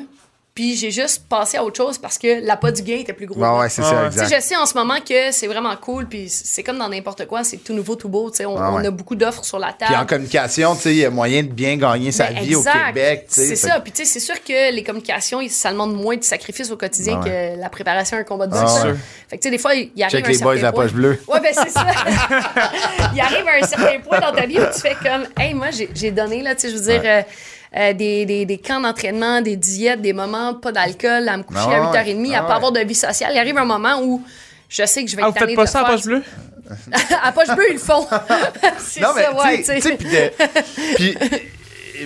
Puis 0.54 0.76
j'ai 0.76 0.92
juste 0.92 1.24
passé 1.28 1.56
à 1.56 1.64
autre 1.64 1.76
chose 1.76 1.98
parce 1.98 2.16
que 2.16 2.46
la 2.46 2.56
pas 2.56 2.70
du 2.70 2.82
gay 2.82 3.00
était 3.00 3.12
plus 3.12 3.26
gros. 3.26 3.40
Ouais, 3.40 3.58
ouais, 3.58 3.68
c'est 3.68 3.82
Ouais, 3.82 3.88
ça, 3.88 4.02
ouais. 4.04 4.08
Tu 4.10 4.18
sais, 4.18 4.22
exact. 4.22 4.40
je 4.40 4.46
sais 4.46 4.56
en 4.56 4.66
ce 4.66 4.74
moment 4.74 5.00
que 5.00 5.32
c'est 5.32 5.48
vraiment 5.48 5.74
cool, 5.74 6.06
puis 6.06 6.28
c'est 6.28 6.62
comme 6.62 6.78
dans 6.78 6.88
n'importe 6.88 7.26
quoi, 7.26 7.42
c'est 7.42 7.56
tout 7.56 7.72
nouveau, 7.74 7.96
tout 7.96 8.08
beau. 8.08 8.30
tu 8.30 8.36
sais, 8.36 8.46
On, 8.46 8.56
Ah 8.56 8.70
ouais. 8.70 8.80
on 8.80 8.84
a 8.84 8.90
beaucoup 8.92 9.16
d'offres 9.16 9.44
sur 9.44 9.58
la 9.58 9.72
table. 9.72 9.86
Puis 9.92 9.96
en 9.96 10.06
communication, 10.06 10.76
tu 10.76 10.82
sais, 10.82 10.90
il 10.92 10.96
y 10.98 11.04
a 11.04 11.10
moyen 11.10 11.42
de 11.42 11.48
bien 11.48 11.76
gagner 11.76 12.12
sa 12.12 12.28
Ben, 12.28 12.38
vie 12.44 12.54
au 12.54 12.62
Québec. 12.62 13.24
C'est 13.26 13.56
ça. 13.56 13.80
Puis 13.80 13.90
tu 13.90 14.04
sais, 14.04 14.08
c'est 14.08 14.20
sûr 14.20 14.36
que 14.44 14.72
les 14.72 14.84
communications, 14.84 15.40
ça 15.48 15.72
demande 15.72 15.96
moins 16.00 16.16
de 16.16 16.22
sacrifices 16.22 16.70
au 16.70 16.76
quotidien 16.76 17.18
Ah 17.20 17.24
ouais. 17.24 17.54
que 17.56 17.60
la 17.60 17.68
préparation 17.68 18.16
à 18.16 18.20
un 18.20 18.24
combat 18.24 18.46
de 18.46 18.54
Ah 18.54 18.60
boxe. 18.60 18.74
ouais. 18.84 18.88
là. 18.90 18.96
Fait 19.30 19.36
que 19.38 19.42
tu 19.42 19.48
sais, 19.48 19.50
des 19.50 19.58
fois, 19.58 19.74
il 19.74 19.90
arrive 20.04 20.16
Check 20.18 20.24
un 20.28 20.30
les 20.30 20.38
boys 20.38 20.52
certain 20.54 20.56
de 20.58 20.62
la 20.62 20.72
point- 20.72 20.84
poche 20.84 20.92
bleue. 20.92 21.20
Ouais, 21.26 21.40
ben 21.40 21.52
c'est 21.52 21.70
ça. 21.70 21.84
il 23.12 23.20
arrive 23.20 23.44
à 23.48 23.64
un 23.64 23.66
certain 23.66 23.98
point 23.98 24.20
dans 24.20 24.32
ta 24.32 24.46
vie 24.46 24.60
où 24.60 24.64
tu 24.72 24.80
fais 24.80 24.94
comme, 25.02 25.26
hey, 25.36 25.52
moi, 25.52 25.72
j'ai 25.72 25.90
j'ai 25.94 26.12
donné, 26.12 26.42
là, 26.42 26.54
tu 26.54 26.60
sais, 26.62 26.70
je 26.70 26.76
veux 26.76 26.82
dire, 26.92 27.00
Ouais. 27.02 27.24
euh, 27.26 27.32
euh, 27.76 27.92
des, 27.92 28.24
des, 28.26 28.46
des 28.46 28.58
camps 28.58 28.80
d'entraînement, 28.80 29.40
des 29.40 29.56
diètes, 29.56 30.00
des 30.00 30.12
moments, 30.12 30.54
pas 30.54 30.72
d'alcool, 30.72 31.28
à 31.28 31.36
me 31.36 31.42
coucher 31.42 31.60
Ah 31.64 31.90
ouais. 31.90 31.98
à 31.98 32.04
8h30, 32.04 32.34
à 32.34 32.38
Ah 32.38 32.42
pas 32.42 32.48
ouais. 32.50 32.54
avoir 32.54 32.72
de 32.72 32.80
vie 32.80 32.94
sociale. 32.94 33.32
Il 33.34 33.38
arrive 33.38 33.58
un 33.58 33.64
moment 33.64 34.00
où 34.02 34.22
je 34.68 34.84
sais 34.86 35.04
que 35.04 35.10
je 35.10 35.16
vais 35.16 35.22
Ah, 35.22 35.28
être 35.28 35.34
vous 35.40 35.46
faites 35.46 35.56
pas 35.56 35.64
de 35.64 35.68
ça 35.70 35.80
à 35.80 35.90
poche 35.90 36.04
bleue? 36.04 36.22
à 37.22 37.32
poche 37.32 37.48
bleue, 37.48 37.66
ils 37.70 37.74
le 37.74 37.78
font. 37.78 38.06
c'est 38.78 39.00
Non, 39.00 39.08
mais 39.14 39.22
ça, 39.24 39.34
ouais, 39.34 39.58
tu 39.58 39.64
sais- 39.64 39.96
puis 39.96 40.08
de- 40.08 40.94
puis, 40.96 41.16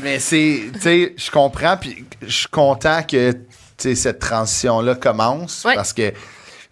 mais 0.02 0.18
c'est, 0.18 0.62
tu 0.74 0.80
sais, 0.80 1.14
je 1.16 1.30
comprends, 1.30 1.76
puis 1.76 2.04
je 2.22 2.30
suis 2.40 2.48
content 2.48 3.02
que, 3.02 3.32
tu 3.32 3.38
sais, 3.78 3.94
cette 3.94 4.18
transition-là 4.18 4.94
commence, 4.96 5.64
Ouais. 5.64 5.74
parce 5.74 5.92
que, 5.92 6.10
tu 6.10 6.16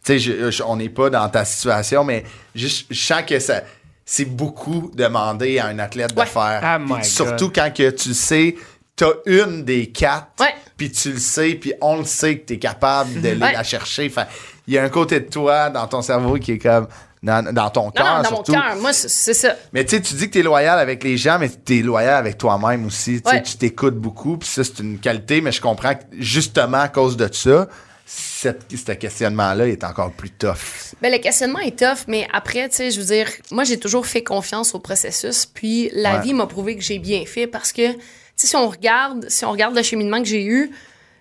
sais, 0.05 0.19
je- 0.19 0.51
je- 0.51 0.63
on 0.63 0.77
n'est 0.77 0.89
pas 0.89 1.11
dans 1.11 1.29
ta 1.29 1.45
situation, 1.45 2.03
mais 2.05 2.25
juste, 2.55 2.87
je 2.91 3.01
sens 3.01 3.23
que 3.27 3.39
ça, 3.39 3.63
c'est 4.05 4.25
beaucoup 4.25 4.91
demandé 4.95 5.59
à 5.59 5.67
un 5.67 5.79
athlète 5.79 6.15
de 6.15 6.23
faire. 6.23 6.61
Ah, 6.63 6.79
surtout 7.03 7.51
quand 7.55 7.73
que 7.75 7.91
tu 7.91 8.15
sais, 8.15 8.57
t'as 8.97 9.13
une 9.27 9.65
des 9.65 9.87
quatre, 9.91 10.29
puis 10.77 10.91
tu 10.91 11.13
le 11.13 11.19
sais, 11.19 11.55
puis 11.55 11.73
on 11.81 11.99
le 11.99 12.05
sait 12.05 12.39
que 12.39 12.47
t'es 12.47 12.59
capable 12.59 13.21
de 13.21 13.29
Ouais. 13.29 13.53
la 13.53 13.63
chercher. 13.63 14.09
Fait, 14.09 14.27
il 14.67 14.75
y 14.75 14.79
a 14.79 14.83
un 14.83 14.89
côté 14.89 15.21
de 15.21 15.29
toi 15.31 15.71
dans 15.71 15.87
ton 15.87 16.03
cerveau 16.03 16.35
qui 16.37 16.53
est 16.53 16.59
comme, 16.59 16.89
dans, 17.23 17.53
dans 17.55 17.71
ton 17.71 17.91
cœur 17.91 18.17
non, 18.17 18.23
dans 18.23 18.29
surtout. 18.29 18.53
mon 18.53 18.61
cœur. 18.61 18.77
Moi, 18.77 18.93
c'est 18.93 19.35
ça. 19.35 19.55
Mais 19.73 19.85
tu 19.85 19.97
sais, 19.97 20.03
tu 20.03 20.15
dis 20.15 20.27
que 20.29 20.33
tu 20.35 20.39
es 20.41 20.43
loyal 20.43 20.79
avec 20.79 21.03
les 21.05 21.17
gens, 21.17 21.39
mais 21.39 21.51
tu 21.65 21.79
es 21.79 21.83
loyal 21.83 22.15
avec 22.15 22.39
toi-même 22.39 22.87
aussi. 22.87 23.21
Tu 23.23 23.29
sais, 23.31 23.37
Ouais. 23.37 23.43
Tu 23.43 23.57
t'écoutes 23.57 23.97
beaucoup, 23.97 24.39
puis 24.39 24.49
ça, 24.49 24.65
c'est 24.65 24.79
une 24.81 24.99
qualité, 24.99 25.41
mais 25.41 25.53
je 25.53 25.61
comprends 25.61 25.95
que 25.95 26.03
justement 26.19 26.79
à 26.81 26.89
cause 26.89 27.17
de 27.17 27.29
ça, 27.33 27.69
cette, 28.09 28.65
ce 28.71 28.93
questionnement-là 28.93 29.67
est 29.67 29.83
encore 29.83 30.13
plus 30.13 30.31
tough. 30.31 30.95
Ben, 31.03 31.11
le 31.13 31.19
questionnement 31.19 31.59
est 31.59 31.77
tough, 31.79 32.05
mais 32.07 32.27
après, 32.33 32.69
tu 32.69 32.77
sais, 32.77 32.91
je 32.93 33.01
veux 33.01 33.07
dire, 33.07 33.29
moi, 33.51 33.65
j'ai 33.65 33.79
toujours 33.79 34.07
fait 34.07 34.23
confiance 34.23 34.75
au 34.75 34.79
processus, 34.79 35.45
puis 35.47 35.91
la 35.93 36.17
Ouais. 36.17 36.23
vie 36.23 36.35
m'a 36.35 36.47
prouvé 36.47 36.77
que 36.77 36.83
j'ai 36.83 36.99
bien 37.01 37.25
fait 37.27 37.47
parce 37.49 37.73
que, 37.73 37.83
si 38.45 38.57
on 38.57 38.69
regarde, 38.69 39.27
si 39.29 39.45
on 39.45 39.51
regarde 39.51 39.75
le 39.75 39.83
cheminement 39.83 40.19
que 40.19 40.29
j'ai 40.29 40.45
eu, 40.45 40.71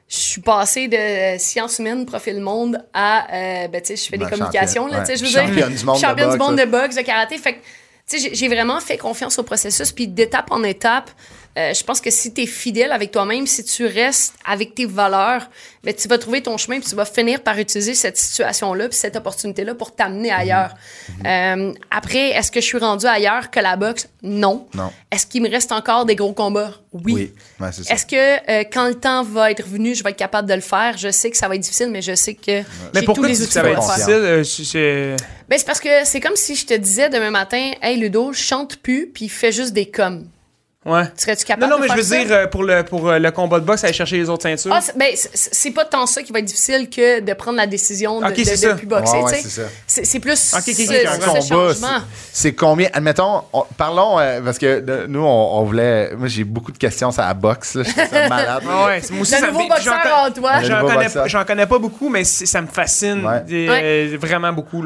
je 0.08 0.18
suis 0.18 0.42
passée 0.42 0.88
de 0.88 1.40
sciences 1.40 1.80
humaines, 1.80 2.06
profil 2.06 2.40
monde, 2.40 2.84
à, 2.94 3.26
euh, 3.34 3.68
ben, 3.68 3.82
tu 3.82 3.88
sais, 3.88 3.96
je 3.96 4.10
fais 4.10 4.18
Ben, 4.18 4.26
des 4.26 4.32
communications, 4.32 4.88
là, 4.88 5.00
championne, 5.00 5.18
tu 5.18 5.26
sais, 5.26 5.26
je 5.26 5.32
veux 5.32 5.40
ouais. 5.40 5.52
dire. 5.52 5.56
Championne 5.56 5.76
du 5.76 5.86
monde 5.86 5.96
de 5.96 6.02
championne 6.02 6.32
du 6.32 6.38
boxe, 6.38 6.50
monde 6.50 6.58
là. 6.58 6.66
de 6.66 6.72
boxe, 6.72 6.96
de 6.96 7.02
karaté. 7.02 7.38
Fait 7.38 7.54
que, 7.54 7.60
tu 8.08 8.20
sais, 8.20 8.30
j'ai 8.34 8.48
vraiment 8.48 8.80
fait 8.80 8.98
confiance 8.98 9.40
au 9.40 9.44
processus, 9.44 9.92
puis 9.92 10.08
d'étape 10.08 10.52
en 10.52 10.64
étape, 10.64 11.10
euh, 11.58 11.74
je 11.74 11.84
pense 11.84 12.02
que 12.02 12.10
si 12.12 12.34
tu 12.34 12.42
es 12.42 12.46
fidèle 12.46 12.92
avec 12.92 13.12
toi-même, 13.12 13.48
si 13.48 13.64
tu 13.64 13.86
restes 13.86 14.34
avec 14.46 14.76
tes 14.76 14.86
valeurs, 14.86 15.50
ben, 15.84 15.94
tu 15.94 16.08
vas 16.08 16.18
trouver 16.18 16.42
ton 16.42 16.58
chemin 16.58 16.80
puis 16.80 16.90
tu 16.90 16.96
vas 16.96 17.06
finir 17.06 17.42
par 17.42 17.58
utiliser 17.58 17.94
cette 17.94 18.18
situation-là 18.18 18.90
puis 18.90 18.98
cette 18.98 19.16
opportunité-là 19.16 19.74
pour 19.76 19.96
t'amener 19.96 20.32
ailleurs. 20.32 20.74
Euh, 21.26 21.74
après, 21.92 22.30
est-ce 22.32 22.52
que 22.52 22.60
je 22.60 22.66
suis 22.66 22.78
rendu 22.78 23.06
ailleurs 23.06 23.52
que 23.52 23.60
la 23.60 23.76
boxe? 23.78 24.08
Non. 24.22 24.68
Non. 24.74 24.92
Est-ce 25.12 25.26
qu'il 25.26 25.42
me 25.44 25.50
reste 25.50 25.72
encore 25.72 26.06
des 26.06 26.16
gros 26.16 26.34
combats? 26.34 26.74
Oui. 26.92 27.32
Ouais, 27.60 27.72
ça. 27.72 27.94
Est-ce 27.94 28.06
que 28.06 28.16
euh, 28.16 28.64
quand 28.72 28.88
le 28.88 28.96
temps 28.96 29.24
va 29.24 29.52
être 29.52 29.66
venu, 29.66 29.96
je 29.96 30.04
vais 30.04 30.10
être 30.12 30.18
capable 30.18 30.50
de 30.50 30.54
le 30.56 30.62
faire? 30.62 30.98
Je 30.98 31.12
sais 31.12 31.30
que 31.30 31.38
ça 31.38 31.48
va 31.48 31.56
être 31.56 31.62
difficile, 31.62 31.90
mais 31.90 32.02
je 32.02 32.16
sais 32.16 32.34
que 32.34 32.52
Mais 32.52 32.64
j'ai 32.96 33.00
tous 33.02 33.06
pourquoi 33.06 33.28
les 33.28 33.38
outils 33.42 33.48
que 33.48 33.54
ça 33.54 33.62
pour 33.62 33.70
va 33.70 33.76
le 33.76 33.82
être 33.82 33.96
faire. 33.96 34.42
difficile? 34.42 34.80
Euh, 34.82 35.16
Ben, 35.48 35.58
c'est 35.60 35.66
parce 35.66 35.80
que 35.80 35.90
c'est 36.06 36.20
comme 36.20 36.36
si 36.36 36.56
je 36.56 36.66
te 36.66 36.74
disais 36.74 37.10
demain 37.10 37.32
matin, 37.32 37.72
hey 37.82 37.98
Ludo, 37.98 38.34
je 38.34 38.42
chante 38.42 38.78
plus, 38.78 39.08
puis 39.14 39.30
fais 39.30 39.52
juste 39.52 39.74
des 39.74 39.86
coms. 39.90 40.26
Ouais. 40.86 41.02
Serais-tu 41.18 41.46
capable 41.46 41.64
Non, 41.72 41.78
non, 41.78 41.78
de 41.78 41.82
mais 41.82 41.88
je 41.90 41.96
veux 41.98 42.04
ça? 42.04 42.24
dire, 42.24 42.28
euh, 42.30 42.46
pour 42.46 42.64
le, 42.64 42.84
pour 42.84 43.10
euh, 43.10 43.18
le 43.18 43.32
combat 43.32 43.60
de 43.60 43.66
boxe, 43.66 43.84
aller 43.84 43.92
chercher 43.94 44.18
les 44.18 44.30
autres 44.30 44.44
ceintures. 44.44 44.72
Ah, 44.72 44.82
c'est- 44.82 44.96
ben, 44.96 45.08
c'est- 45.16 45.72
pas 45.72 45.84
tant 45.84 46.06
ça 46.06 46.22
qui 46.22 46.32
va 46.32 46.38
être 46.40 46.46
difficile 46.46 46.88
que 46.92 47.22
de 47.22 47.34
prendre 47.34 47.58
la 47.58 47.66
décision 47.66 48.22
de, 48.22 48.28
Ok, 48.28 48.34
de, 48.36 48.68
de 48.70 48.74
plus 48.76 48.86
boxer. 48.86 49.18
Ouais, 49.18 49.24
ouais, 49.24 49.40
c'est 49.42 49.50
ça. 49.50 49.62
c'est 49.88 50.06
c'est 50.06 50.20
plus 50.20 50.54
Ok, 50.54 50.60
ok, 50.68 50.74
ce, 50.76 50.84
ok, 50.84 51.06
un 51.08 51.10
un 51.10 51.14
ce 51.14 51.20
combat, 51.26 51.40
changement. 51.74 51.74
c'est- 51.74 52.04
c'est 52.34 52.54
combien? 52.54 52.88
Admettons, 52.94 53.42
on- 53.52 53.66
parlons 53.76 54.20
euh, 54.20 54.42
parce 54.42 54.60
que 54.60 54.80
de- 54.80 55.06
nous 55.08 55.22
on, 55.24 55.58
on 55.60 55.64
voulait. 55.64 56.16
Moi 56.16 56.28
j'ai 56.28 56.44
beaucoup 56.44 56.72
de 56.72 56.78
questions 56.78 57.12
sur 57.12 57.24
la 57.24 57.34
boxe. 57.34 57.74
Là, 57.76 57.84
je 57.84 57.90
ça 57.92 58.30
malade. 58.30 58.64
Ah 58.70 58.86
ouais, 58.86 59.02
c'est- 59.02 59.12
moi 59.12 59.22
aussi, 59.24 59.42
Le 59.42 59.48
nouveau 59.48 59.68
boxeur 59.68 59.96
en 60.28 60.32
toi. 60.32 60.62
J'en 60.62 60.82
connais, 60.86 61.10
pas- 61.10 61.28
j'en 61.28 61.46
connais 61.46 61.66
pas 61.66 61.80
beaucoup, 61.80 62.10
mais 62.10 62.24
ça 62.24 62.62
me 62.62 62.68
fascine 62.68 63.26
Ouais. 63.26 63.44
euh, 63.50 64.18
vraiment 64.22 64.54
beaucoup. 64.54 64.84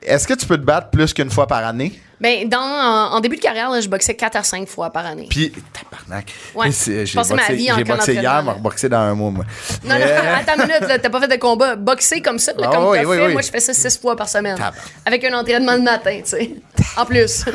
Est-ce 0.00 0.28
que 0.28 0.34
tu 0.34 0.46
peux 0.46 0.56
te 0.56 0.62
battre 0.64 0.90
plus 0.90 1.12
qu'une 1.12 1.30
fois 1.30 1.48
par 1.48 1.64
année? 1.66 2.00
Ben, 2.20 2.48
dans, 2.48 2.58
en, 2.58 3.12
en 3.16 3.20
début 3.20 3.36
de 3.36 3.40
carrière, 3.42 3.70
là, 3.70 3.80
je 3.80 3.88
boxais 3.88 4.14
4 4.14 4.36
à 4.36 4.42
5 4.42 4.68
fois 4.68 4.90
par 4.90 5.04
année. 5.04 5.26
Puis 5.28 5.52
tabarnak. 5.72 6.32
Ouais. 6.54 6.70
J'ai 6.70 7.04
Passé 7.14 7.34
ma 7.34 7.40
boxé, 7.42 7.54
vie 7.54 7.72
en 7.72 7.76
j'ai 7.76 7.84
boxé 7.84 8.12
hier, 8.12 8.22
d'entraînement, 8.22 8.42
m'a 8.44 8.52
là. 8.54 8.58
boxé 8.60 8.88
dans 8.88 8.98
un 8.98 9.14
mois 9.14 9.30
moi. 9.30 9.44
Non, 9.84 9.90
non, 9.94 9.98
Mais- 9.98 10.12
attends 10.12 10.54
une 10.62 10.68
minute, 10.68 11.00
t'as 11.02 11.10
pas 11.10 11.20
fait 11.20 11.28
de 11.28 11.36
combat. 11.36 11.76
Boxer 11.76 12.22
comme 12.22 12.38
ça, 12.38 12.52
là, 12.56 12.68
Ah 12.70 12.74
comme 12.76 12.86
oui, 12.86 12.98
t'as 13.02 13.04
oui, 13.08 13.16
fait, 13.16 13.26
oui. 13.26 13.32
moi, 13.32 13.42
je 13.42 13.50
fais 13.50 13.60
ça 13.60 13.74
6 13.74 13.98
fois 13.98 14.16
par 14.16 14.28
semaine. 14.28 14.56
Tabarnak. 14.56 14.80
Avec 15.04 15.24
un 15.24 15.34
entraînement 15.38 15.72
le 15.74 15.82
matin, 15.82 16.20
tu 16.24 16.30
sais. 16.30 16.50
En 16.96 17.04
plus. 17.04 17.44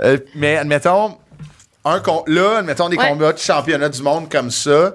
Euh, 0.00 0.18
mais 0.34 0.56
admettons, 0.56 1.16
un 1.84 2.00
con- 2.00 2.22
là, 2.26 2.58
admettons 2.58 2.88
des 2.88 2.96
Ouais. 2.96 3.08
combats 3.08 3.32
de 3.32 3.38
championnat 3.38 3.88
du 3.88 4.02
monde 4.02 4.30
comme 4.30 4.50
ça, 4.50 4.92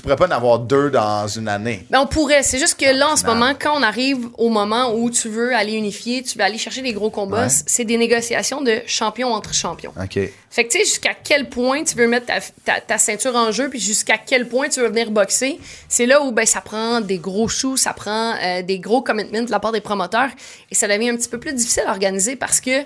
tu 0.00 0.04
pourrais 0.04 0.16
pas 0.16 0.28
en 0.28 0.30
avoir 0.30 0.58
deux 0.60 0.88
dans 0.88 1.28
une 1.28 1.46
année. 1.46 1.84
Ben, 1.90 2.00
on 2.00 2.06
pourrait. 2.06 2.42
C'est 2.42 2.58
juste 2.58 2.80
que 2.80 2.86
là, 2.90 3.10
en 3.10 3.16
ce 3.16 3.26
Non. 3.26 3.34
moment, 3.34 3.52
quand 3.60 3.78
on 3.78 3.82
arrive 3.82 4.28
au 4.38 4.48
moment 4.48 4.94
où 4.94 5.10
tu 5.10 5.28
veux 5.28 5.54
aller 5.54 5.74
unifier, 5.74 6.22
tu 6.22 6.38
veux 6.38 6.44
aller 6.44 6.56
chercher 6.56 6.80
des 6.80 6.94
gros 6.94 7.10
combats, 7.10 7.42
Ouais. 7.42 7.52
c'est 7.66 7.84
des 7.84 7.98
négociations 7.98 8.62
de 8.62 8.80
champion 8.86 9.34
entre 9.34 9.52
champions. 9.52 9.92
OK. 10.02 10.18
Fait 10.52 10.64
que 10.64 10.72
tu 10.72 10.78
sais, 10.78 10.84
jusqu'à 10.86 11.12
quel 11.12 11.50
point 11.50 11.84
tu 11.84 11.96
veux 11.96 12.06
mettre 12.08 12.24
ta, 12.26 12.40
ta- 12.64 12.80
ta 12.80 12.96
ceinture 12.96 13.36
en 13.36 13.52
jeu, 13.52 13.68
puis 13.68 13.78
jusqu'à 13.78 14.16
quel 14.16 14.48
point 14.48 14.70
tu 14.70 14.80
veux 14.80 14.88
venir 14.88 15.10
boxer, 15.10 15.60
c'est 15.86 16.06
là 16.06 16.22
où 16.22 16.32
ben, 16.32 16.46
ça 16.46 16.62
prend 16.62 17.02
des 17.02 17.18
gros 17.18 17.46
choux, 17.48 17.76
ça 17.76 17.92
prend 17.92 18.34
euh, 18.42 18.62
des 18.62 18.78
gros 18.78 19.02
commitments 19.02 19.42
de 19.42 19.50
la 19.50 19.60
part 19.60 19.72
des 19.72 19.82
promoteurs, 19.82 20.30
et 20.70 20.74
ça 20.74 20.88
devient 20.88 21.10
un 21.10 21.16
petit 21.16 21.28
peu 21.28 21.38
plus 21.38 21.52
difficile 21.52 21.82
à 21.86 21.90
organiser 21.90 22.36
parce 22.36 22.60
que, 22.62 22.70
euh, 22.80 22.84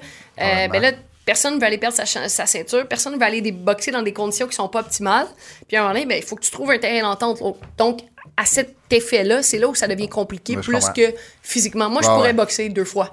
ben 0.69 0.83
là, 0.83 0.91
personne 1.25 1.55
ne 1.55 1.61
veut 1.61 1.67
aller 1.67 1.79
perdre 1.79 1.97
sa, 1.97 2.07
sa 2.07 2.47
ceinture, 2.47 2.87
personne 2.87 3.15
ne 3.15 3.19
veut 3.19 3.25
aller 3.25 3.41
des- 3.41 3.53
boxer 3.53 3.91
dans 3.91 4.03
des 4.03 4.13
conditions 4.13 4.47
qui 4.47 4.55
sont 4.55 4.69
pas 4.69 4.81
optimales. 4.81 5.27
Puis 5.67 5.77
à 5.77 5.81
un 5.81 5.83
moment 5.83 5.95
donné, 5.95 6.07
ben, 6.07 6.19
il 6.19 6.25
faut 6.25 6.37
que 6.37 6.43
tu 6.43 6.51
trouves 6.51 6.71
un 6.71 6.79
terrain 6.79 7.09
d'entente. 7.09 7.41
Donc, 7.79 8.01
à 8.37 8.45
cet 8.45 8.75
effet-là, 8.91 9.43
c'est 9.43 9.59
là 9.59 9.69
où 9.69 9.75
ça 9.75 9.87
devient 9.87 10.09
compliqué 10.09 10.57
plus 10.57 10.89
que 10.91 11.15
physiquement. 11.43 11.89
Moi, 11.89 12.03
je 12.03 12.09
pourrais 12.09 12.29
ouais. 12.29 12.33
boxer 12.33 12.69
deux 12.69 12.85
fois. 12.85 13.11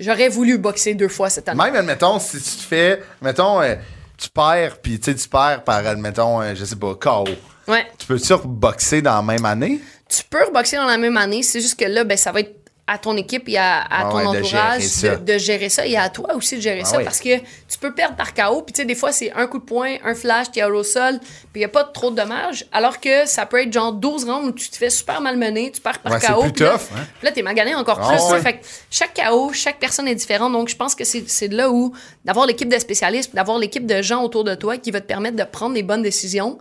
J'aurais 0.00 0.28
voulu 0.28 0.58
boxer 0.58 0.94
deux 0.94 1.08
fois 1.08 1.30
cette 1.30 1.48
année. 1.48 1.62
Même, 1.62 1.76
admettons, 1.76 2.18
si 2.18 2.38
tu 2.38 2.56
te 2.56 2.62
fais, 2.62 3.02
mettons, 3.22 3.60
euh, 3.60 3.74
tu 4.16 4.28
perds, 4.28 4.78
puis 4.80 4.98
tu 4.98 5.12
sais, 5.12 5.16
tu 5.16 5.28
perds 5.28 5.64
par, 5.64 5.86
admettons, 5.86 6.40
euh, 6.40 6.54
je 6.54 6.64
sais 6.64 6.76
pas, 6.76 6.94
KO. 6.94 7.24
Ouais. 7.66 7.86
Tu 7.98 8.06
peux-tu 8.06 8.34
boxer 8.44 9.00
dans 9.02 9.16
la 9.16 9.22
même 9.22 9.44
année? 9.44 9.80
tu 10.08 10.22
peux 10.24 10.44
reboxer 10.44 10.76
dans 10.76 10.86
la 10.86 10.98
même 10.98 11.16
année, 11.16 11.42
c'est 11.42 11.60
juste 11.60 11.78
que 11.78 11.84
là, 11.86 12.04
ben, 12.04 12.16
ça 12.16 12.32
va 12.32 12.40
être 12.40 12.63
à 12.86 12.98
ton 12.98 13.16
équipe 13.16 13.48
et 13.48 13.56
à, 13.56 13.78
à 13.80 13.86
Ah 13.90 14.08
ton 14.10 14.16
ouais, 14.18 14.22
de 14.24 14.28
entourage 14.42 14.80
gérer 14.80 14.82
ça. 14.82 15.16
de, 15.16 15.32
de 15.32 15.38
gérer 15.38 15.68
ça 15.70 15.86
et 15.86 15.96
à 15.96 16.10
toi 16.10 16.34
aussi 16.34 16.56
de 16.56 16.60
gérer 16.60 16.82
Ah 16.82 16.88
ça 16.88 17.00
parce 17.00 17.18
que 17.18 17.38
tu 17.38 17.78
peux 17.80 17.94
perdre 17.94 18.14
par 18.14 18.34
KO 18.34 18.60
puis 18.60 18.74
tu 18.74 18.82
sais 18.82 18.84
des 18.84 18.94
fois 18.94 19.10
c'est 19.10 19.32
un 19.32 19.46
coup 19.46 19.58
de 19.58 19.64
poing, 19.64 19.94
un 20.04 20.14
flash, 20.14 20.50
tu 20.52 20.58
es 20.58 20.64
au 20.64 20.82
sol, 20.82 21.18
puis 21.20 21.56
il 21.56 21.60
y 21.62 21.64
a 21.64 21.68
pas 21.68 21.84
trop 21.84 22.10
de 22.10 22.16
dommages 22.16 22.66
alors 22.72 23.00
que 23.00 23.24
ça 23.26 23.46
peut 23.46 23.62
être 23.62 23.72
genre 23.72 23.92
12 23.92 24.24
rounds 24.24 24.48
où 24.48 24.52
tu 24.52 24.68
te 24.68 24.76
fais 24.76 24.90
super 24.90 25.22
malmener, 25.22 25.70
tu 25.70 25.80
perds 25.80 26.00
par 26.00 26.12
Ouais, 26.12 26.18
c'est 26.20 26.26
KO 26.32 26.42
plus 26.42 26.52
puis 26.52 26.64
là, 26.64 26.74
hein. 26.94 27.06
là 27.22 27.32
t'es 27.32 27.40
magané 27.42 27.74
encore 27.74 28.00
Ah 28.02 28.08
plus, 28.16 28.22
ouais. 28.22 28.32
là. 28.32 28.40
fait 28.42 28.52
que 28.58 28.64
chaque 28.90 29.14
KO, 29.14 29.50
chaque 29.54 29.78
personne 29.78 30.06
est 30.06 30.14
différente 30.14 30.52
donc 30.52 30.68
je 30.68 30.76
pense 30.76 30.94
que 30.94 31.04
c'est 31.04 31.48
là 31.48 31.70
où 31.70 31.94
d'avoir 32.26 32.44
l'équipe 32.46 32.68
de 32.68 32.78
spécialistes, 32.78 33.34
d'avoir 33.34 33.58
l'équipe 33.58 33.86
de 33.86 34.02
gens 34.02 34.22
autour 34.22 34.44
de 34.44 34.54
toi 34.54 34.76
qui 34.76 34.90
va 34.90 35.00
te 35.00 35.06
permettre 35.06 35.36
de 35.36 35.44
prendre 35.44 35.74
les 35.74 35.82
bonnes 35.82 36.02
décisions. 36.02 36.58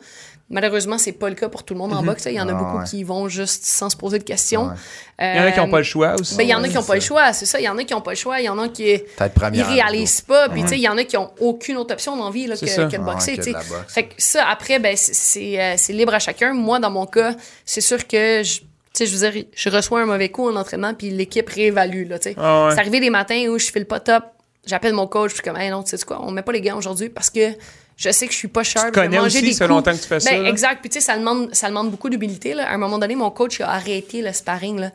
Malheureusement, 0.50 0.98
c'est 0.98 1.14
pas 1.14 1.30
le 1.30 1.36
cas 1.36 1.50
pour 1.50 1.64
tout 1.64 1.74
le 1.74 1.80
monde 1.80 1.94
en 1.94 2.04
boxe. 2.04 2.26
là. 2.26 2.32
Il 2.32 2.36
y 2.36 2.41
en 2.41 2.48
a 2.48 2.52
Ah 2.52 2.56
beaucoup 2.56 2.78
ouais. 2.80 2.84
qui 2.84 3.04
vont 3.04 3.28
juste 3.28 3.64
sans 3.66 3.89
se 3.89 3.96
poser 3.98 4.20
de 4.20 4.24
questions. 4.24 4.68
Ouais. 4.68 4.74
Il 5.34 5.38
y 5.38 5.39
en 5.39 5.46
a 5.46 5.52
qui 5.52 5.60
n'ont 5.60 5.70
pas 5.70 5.78
le 5.80 5.84
choix 5.84 6.14
aussi. 6.20 6.36
Ben, 6.36 6.44
il 6.44 6.50
y 6.50 6.54
en 6.54 6.64
a 6.64 6.68
qui 6.68 6.76
n'ont 6.76 6.82
c'est 6.82 6.88
pas 6.88 6.96
le 6.96 7.02
choix, 7.02 7.34
c'est 7.34 7.46
ça. 7.46 7.60
Il 7.60 7.64
y 7.64 7.70
en 7.70 7.78
a 7.78 7.84
qui 7.84 7.94
n'ont 7.94 8.02
pas 8.02 8.12
le 8.12 8.18
choix. 8.18 8.39
Il 8.39 8.44
y 8.46 8.50
en 8.50 8.60
a 8.60 8.68
qui 8.68 8.91
ils 9.54 9.62
réalisent 9.64 10.22
pas. 10.22 10.50
Puis, 10.50 10.62
tu 10.64 10.68
sais, 10.70 10.76
il 10.78 10.82
y 10.82 10.88
en 10.89 10.98
a 10.98 11.04
qui 11.06 11.16
n'ont 11.16 11.32
aucune 11.39 11.78
autre 11.78 11.94
option 11.94 12.16
dans 12.18 12.26
la 12.26 12.32
vie 12.32 12.46
là, 12.48 12.56
que, 12.56 12.68
C'est 12.68 12.78
de 12.78 12.84
Ah 12.84 12.89
ouais, 12.89 12.98
boxer. 13.00 13.32
que 13.38 13.41
tu 13.41 13.41
de 13.41 13.44
sais. 13.46 13.52
la 13.54 13.60
boxe. 13.78 13.94
Fait 13.94 14.04
que 14.04 14.14
ça, 14.18 14.46
après, 14.48 14.80
ben, 14.80 14.96
c'est- 14.98 15.14
c'est 15.16 15.60
euh, 15.62 15.74
c'est 15.78 15.94
libre 15.94 16.14
à 16.14 16.20
chacun. 16.20 16.54
Moi, 16.54 16.80
dans 16.80 16.91
mon 16.91 17.06
cas, 17.06 17.36
c'est 17.66 17.82
sûr 17.82 18.06
que 18.08 18.44
je. 18.44 18.60
Tu 18.60 18.66
sais, 18.94 19.06
je 19.08 19.18
veux 19.18 19.32
dire, 19.32 19.46
je 19.56 19.70
reçois 19.70 20.02
un 20.02 20.06
mauvais 20.06 20.30
coup 20.30 20.48
en 20.48 20.56
entraînement, 20.56 20.94
puis 20.94 21.10
l'équipe 21.10 21.50
réévalue, 21.50 22.08
là, 22.08 22.20
tu 22.20 22.30
sais. 22.30 22.36
Ah 22.38 22.66
ouais. 22.68 22.74
C'est 22.76 22.80
arrivé 22.80 23.00
des 23.00 23.10
matins 23.10 23.48
où 23.50 23.58
je 23.58 23.72
file 23.72 23.86
pas 23.88 24.00
top, 24.00 24.24
j'appelle 24.68 24.94
mon 24.94 25.08
coach, 25.08 25.32
je 25.32 25.36
suis 25.36 25.44
comme, 25.44 25.58
hey, 25.58 25.72
non, 25.72 25.82
tu 25.82 25.98
sais 25.98 26.06
quoi, 26.06 26.22
on 26.22 26.30
met 26.30 26.44
pas 26.44 26.52
les 26.52 26.62
gants 26.62 26.78
aujourd'hui 26.78 27.10
parce 27.10 27.32
que 27.32 27.54
je 27.96 28.10
sais 28.12 28.28
que 28.28 28.34
je 28.34 28.38
suis 28.38 28.48
pas 28.48 28.64
sharp. 28.64 28.88
Tu 28.88 28.91
connais 29.00 29.20
aussi, 29.20 29.41
des 29.41 29.54
ça 29.54 29.60
fait 29.60 29.64
coups. 29.66 29.70
longtemps 29.70 29.91
que 29.96 30.02
tu 30.02 30.08
fais 30.08 30.20
ça, 30.20 30.30
Ben, 30.32 30.44
là. 30.44 30.50
exact. 30.50 30.82
Puis, 30.82 30.89
tu 30.89 31.00
sais, 31.00 31.06
ça 31.06 31.18
demande, 31.18 31.54
ça 31.54 31.68
demande 31.70 31.91
beaucoup 31.91 32.10
d'humilité. 32.10 32.54
À 32.60 32.72
un 32.74 32.78
moment 32.78 32.98
donné, 32.98 33.16
mon 33.16 33.30
coach 33.32 33.62
a 33.62 33.70
arrêté 33.72 34.22
le 34.22 34.34
sparring, 34.34 34.80
là. 34.80 34.91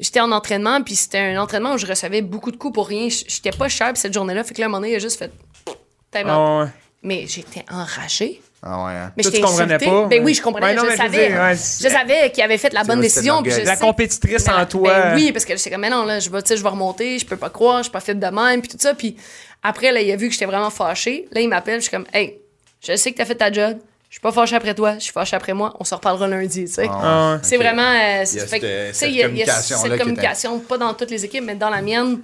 J'étais 0.00 0.20
en 0.20 0.30
entraînement, 0.30 0.80
puis 0.82 0.94
c'était 0.94 1.18
un 1.18 1.40
entraînement 1.42 1.72
où 1.74 1.78
je 1.78 1.86
recevais 1.86 2.22
beaucoup 2.22 2.52
de 2.52 2.56
coups 2.56 2.72
pour 2.74 2.86
rien. 2.86 3.08
J'étais 3.08 3.50
pas 3.50 3.68
sharp 3.68 3.96
cette 3.96 4.14
journée-là. 4.14 4.44
Fait 4.44 4.54
que 4.54 4.60
là, 4.60 4.66
à 4.66 4.68
un 4.68 4.70
moment 4.70 4.80
donné, 4.80 4.92
il 4.92 4.96
a 4.96 5.00
juste 5.00 5.18
fait. 5.18 5.32
out. 5.66 5.76
Ah 6.24 6.58
ouais. 6.60 6.66
Mais 7.02 7.26
j'étais 7.26 7.64
enragée. 7.70 8.40
Ah 8.62 8.84
ouais, 8.84 8.92
hein. 8.92 9.12
Mais 9.16 9.22
Toi, 9.22 9.30
j'étais 9.30 9.42
tu 9.44 9.48
comprenais 9.50 9.74
insultée. 9.74 9.86
pas, 9.86 10.06
Ben 10.06 10.18
ouais. 10.18 10.24
oui, 10.24 10.34
je 10.34 10.42
comprenais. 10.42 10.66
Ouais, 10.66 10.74
non, 10.74 10.82
je 10.82 10.86
mais 10.88 10.92
je 10.92 10.96
savais. 10.98 11.32
ouais, 11.32 11.54
je 11.54 11.88
savais 11.88 12.30
qu'il 12.32 12.42
avait 12.42 12.58
fait 12.58 12.72
la 12.72 12.82
bonne 12.82 13.00
décision. 13.00 13.40
puis 13.42 13.52
je 13.52 13.60
La 13.60 13.76
sais- 13.76 13.84
compétitrice 13.84 14.44
Ben, 14.46 14.62
en 14.62 14.66
toi. 14.66 14.88
ben 14.92 15.14
oui, 15.14 15.30
parce 15.32 15.44
que 15.44 15.56
j'étais 15.56 15.70
comme, 15.70 15.80
mais 15.82 15.90
non, 15.90 16.04
là, 16.04 16.18
je 16.18 16.28
vais, 16.28 16.42
tu 16.42 16.48
sais, 16.48 16.56
je 16.56 16.62
vais 16.62 16.68
remonter, 16.68 17.18
je 17.20 17.24
peux 17.26 17.36
pas 17.36 17.50
croire, 17.50 17.78
je 17.78 17.82
suis 17.84 17.92
pas 17.92 18.00
faite 18.00 18.18
de 18.18 18.26
même, 18.26 18.60
puis 18.60 18.70
tout 18.70 18.76
ça. 18.80 18.94
Puis 18.94 19.16
après, 19.62 19.92
là, 19.92 20.00
il 20.00 20.10
a 20.10 20.16
vu 20.16 20.26
que 20.26 20.32
j'étais 20.32 20.46
vraiment 20.46 20.70
fâchée. 20.70 21.28
Là, 21.32 21.40
il 21.40 21.48
m'appelle, 21.48 21.76
je 21.76 21.82
suis 21.82 21.90
comme, 21.92 22.06
hey, 22.12 22.36
je 22.84 22.96
sais 22.96 23.12
que 23.12 23.18
t'as 23.18 23.24
fait 23.26 23.36
ta 23.36 23.52
job, 23.52 23.78
je 24.08 24.14
suis 24.14 24.20
pas 24.20 24.32
fâchée 24.32 24.56
après 24.56 24.74
toi, 24.74 24.94
je 24.94 25.04
suis 25.04 25.12
fâchée 25.12 25.36
après 25.36 25.52
moi, 25.52 25.74
on 25.78 25.84
se 25.84 25.94
reparlera 25.94 26.26
lundi, 26.26 26.64
tu 26.64 26.72
sais. 26.72 26.88
Ah 26.90 27.34
ouais. 27.34 27.38
C'est 27.42 27.58
vraiment. 27.58 27.82
euh, 27.82 28.24
Il 28.32 28.38
y 28.38 28.40
a 28.40 28.46
fait 28.46 28.58
que, 28.58 28.66
cette- 28.66 28.86
tu 28.86 28.86
sais, 28.86 28.92
cette 28.92 29.08
il 29.10 29.16
y 29.16 29.22
a- 29.22 29.28
y 29.28 29.42
a 29.44 29.52
cette 29.52 29.98
communication, 29.98 30.58
pas 30.58 30.78
dans 30.78 30.94
toutes 30.94 31.10
les 31.12 31.24
équipes, 31.24 31.44
mais 31.44 31.54
dans 31.54 31.70
la 31.70 31.80
mienne, 31.82 32.18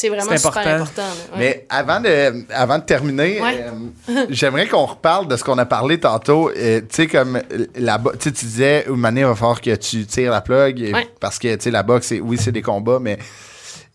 c'est 0.00 0.08
vraiment 0.10 0.30
C'est 0.30 0.38
super 0.38 0.58
important. 0.58 0.82
important. 1.02 1.02
Ouais. 1.32 1.38
Mais 1.38 1.66
avant 1.68 1.98
de, 2.00 2.44
avant 2.54 2.78
de 2.78 2.84
terminer, 2.84 3.40
Ouais. 3.42 3.64
euh, 4.08 4.26
j'aimerais 4.30 4.68
qu'on 4.68 4.86
reparle 4.86 5.26
de 5.26 5.36
ce 5.36 5.42
qu'on 5.42 5.58
a 5.58 5.66
parlé 5.66 5.98
tantôt. 5.98 6.50
Euh, 6.50 6.80
tu 6.82 6.86
sais, 6.90 7.06
comme 7.08 7.40
la 7.74 7.98
tu 7.98 8.08
sais, 8.20 8.32
tu 8.32 8.44
disais, 8.44 8.84
une 8.88 9.04
année, 9.04 9.22
il 9.22 9.26
va 9.26 9.34
falloir 9.34 9.60
que 9.60 9.74
tu 9.74 10.06
tires 10.06 10.30
la 10.30 10.40
plug. 10.40 10.80
et- 10.80 10.92
Ouais. 10.94 11.08
Parce 11.18 11.38
que, 11.40 11.52
tu 11.56 11.62
sais, 11.64 11.70
la 11.72 11.82
boxe, 11.82 12.06
c'est- 12.06 12.20
oui, 12.20 12.38
c'est 12.40 12.52
des 12.52 12.62
combats, 12.62 12.98
mais 13.00 13.18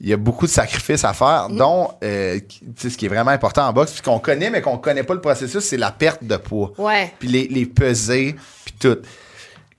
il 0.01 0.09
y 0.09 0.13
a 0.13 0.17
beaucoup 0.17 0.45
de 0.45 0.51
sacrifices 0.51 1.05
à 1.05 1.13
faire, 1.13 1.47
Mm. 1.49 1.55
dont, 1.57 1.87
euh, 2.03 2.39
qui- 2.39 2.59
tu 2.59 2.65
sais, 2.75 2.89
ce 2.89 2.97
qui 2.97 3.05
est 3.05 3.09
vraiment 3.09 3.31
important 3.31 3.65
en 3.65 3.71
boxe, 3.71 3.93
puis 3.93 4.01
qu'on 4.01 4.19
connaît, 4.19 4.49
mais 4.49 4.61
qu'on 4.61 4.77
connaît 4.77 5.03
pas 5.03 5.13
le 5.13 5.21
processus, 5.21 5.63
c'est 5.63 5.77
la 5.77 5.91
perte 5.91 6.23
de 6.25 6.35
poids. 6.35 6.73
Ouais. 6.77 7.13
Puis 7.19 7.29
les, 7.29 7.47
les 7.47 7.65
peser, 7.65 8.35
puis 8.65 8.73
tout. 8.77 8.97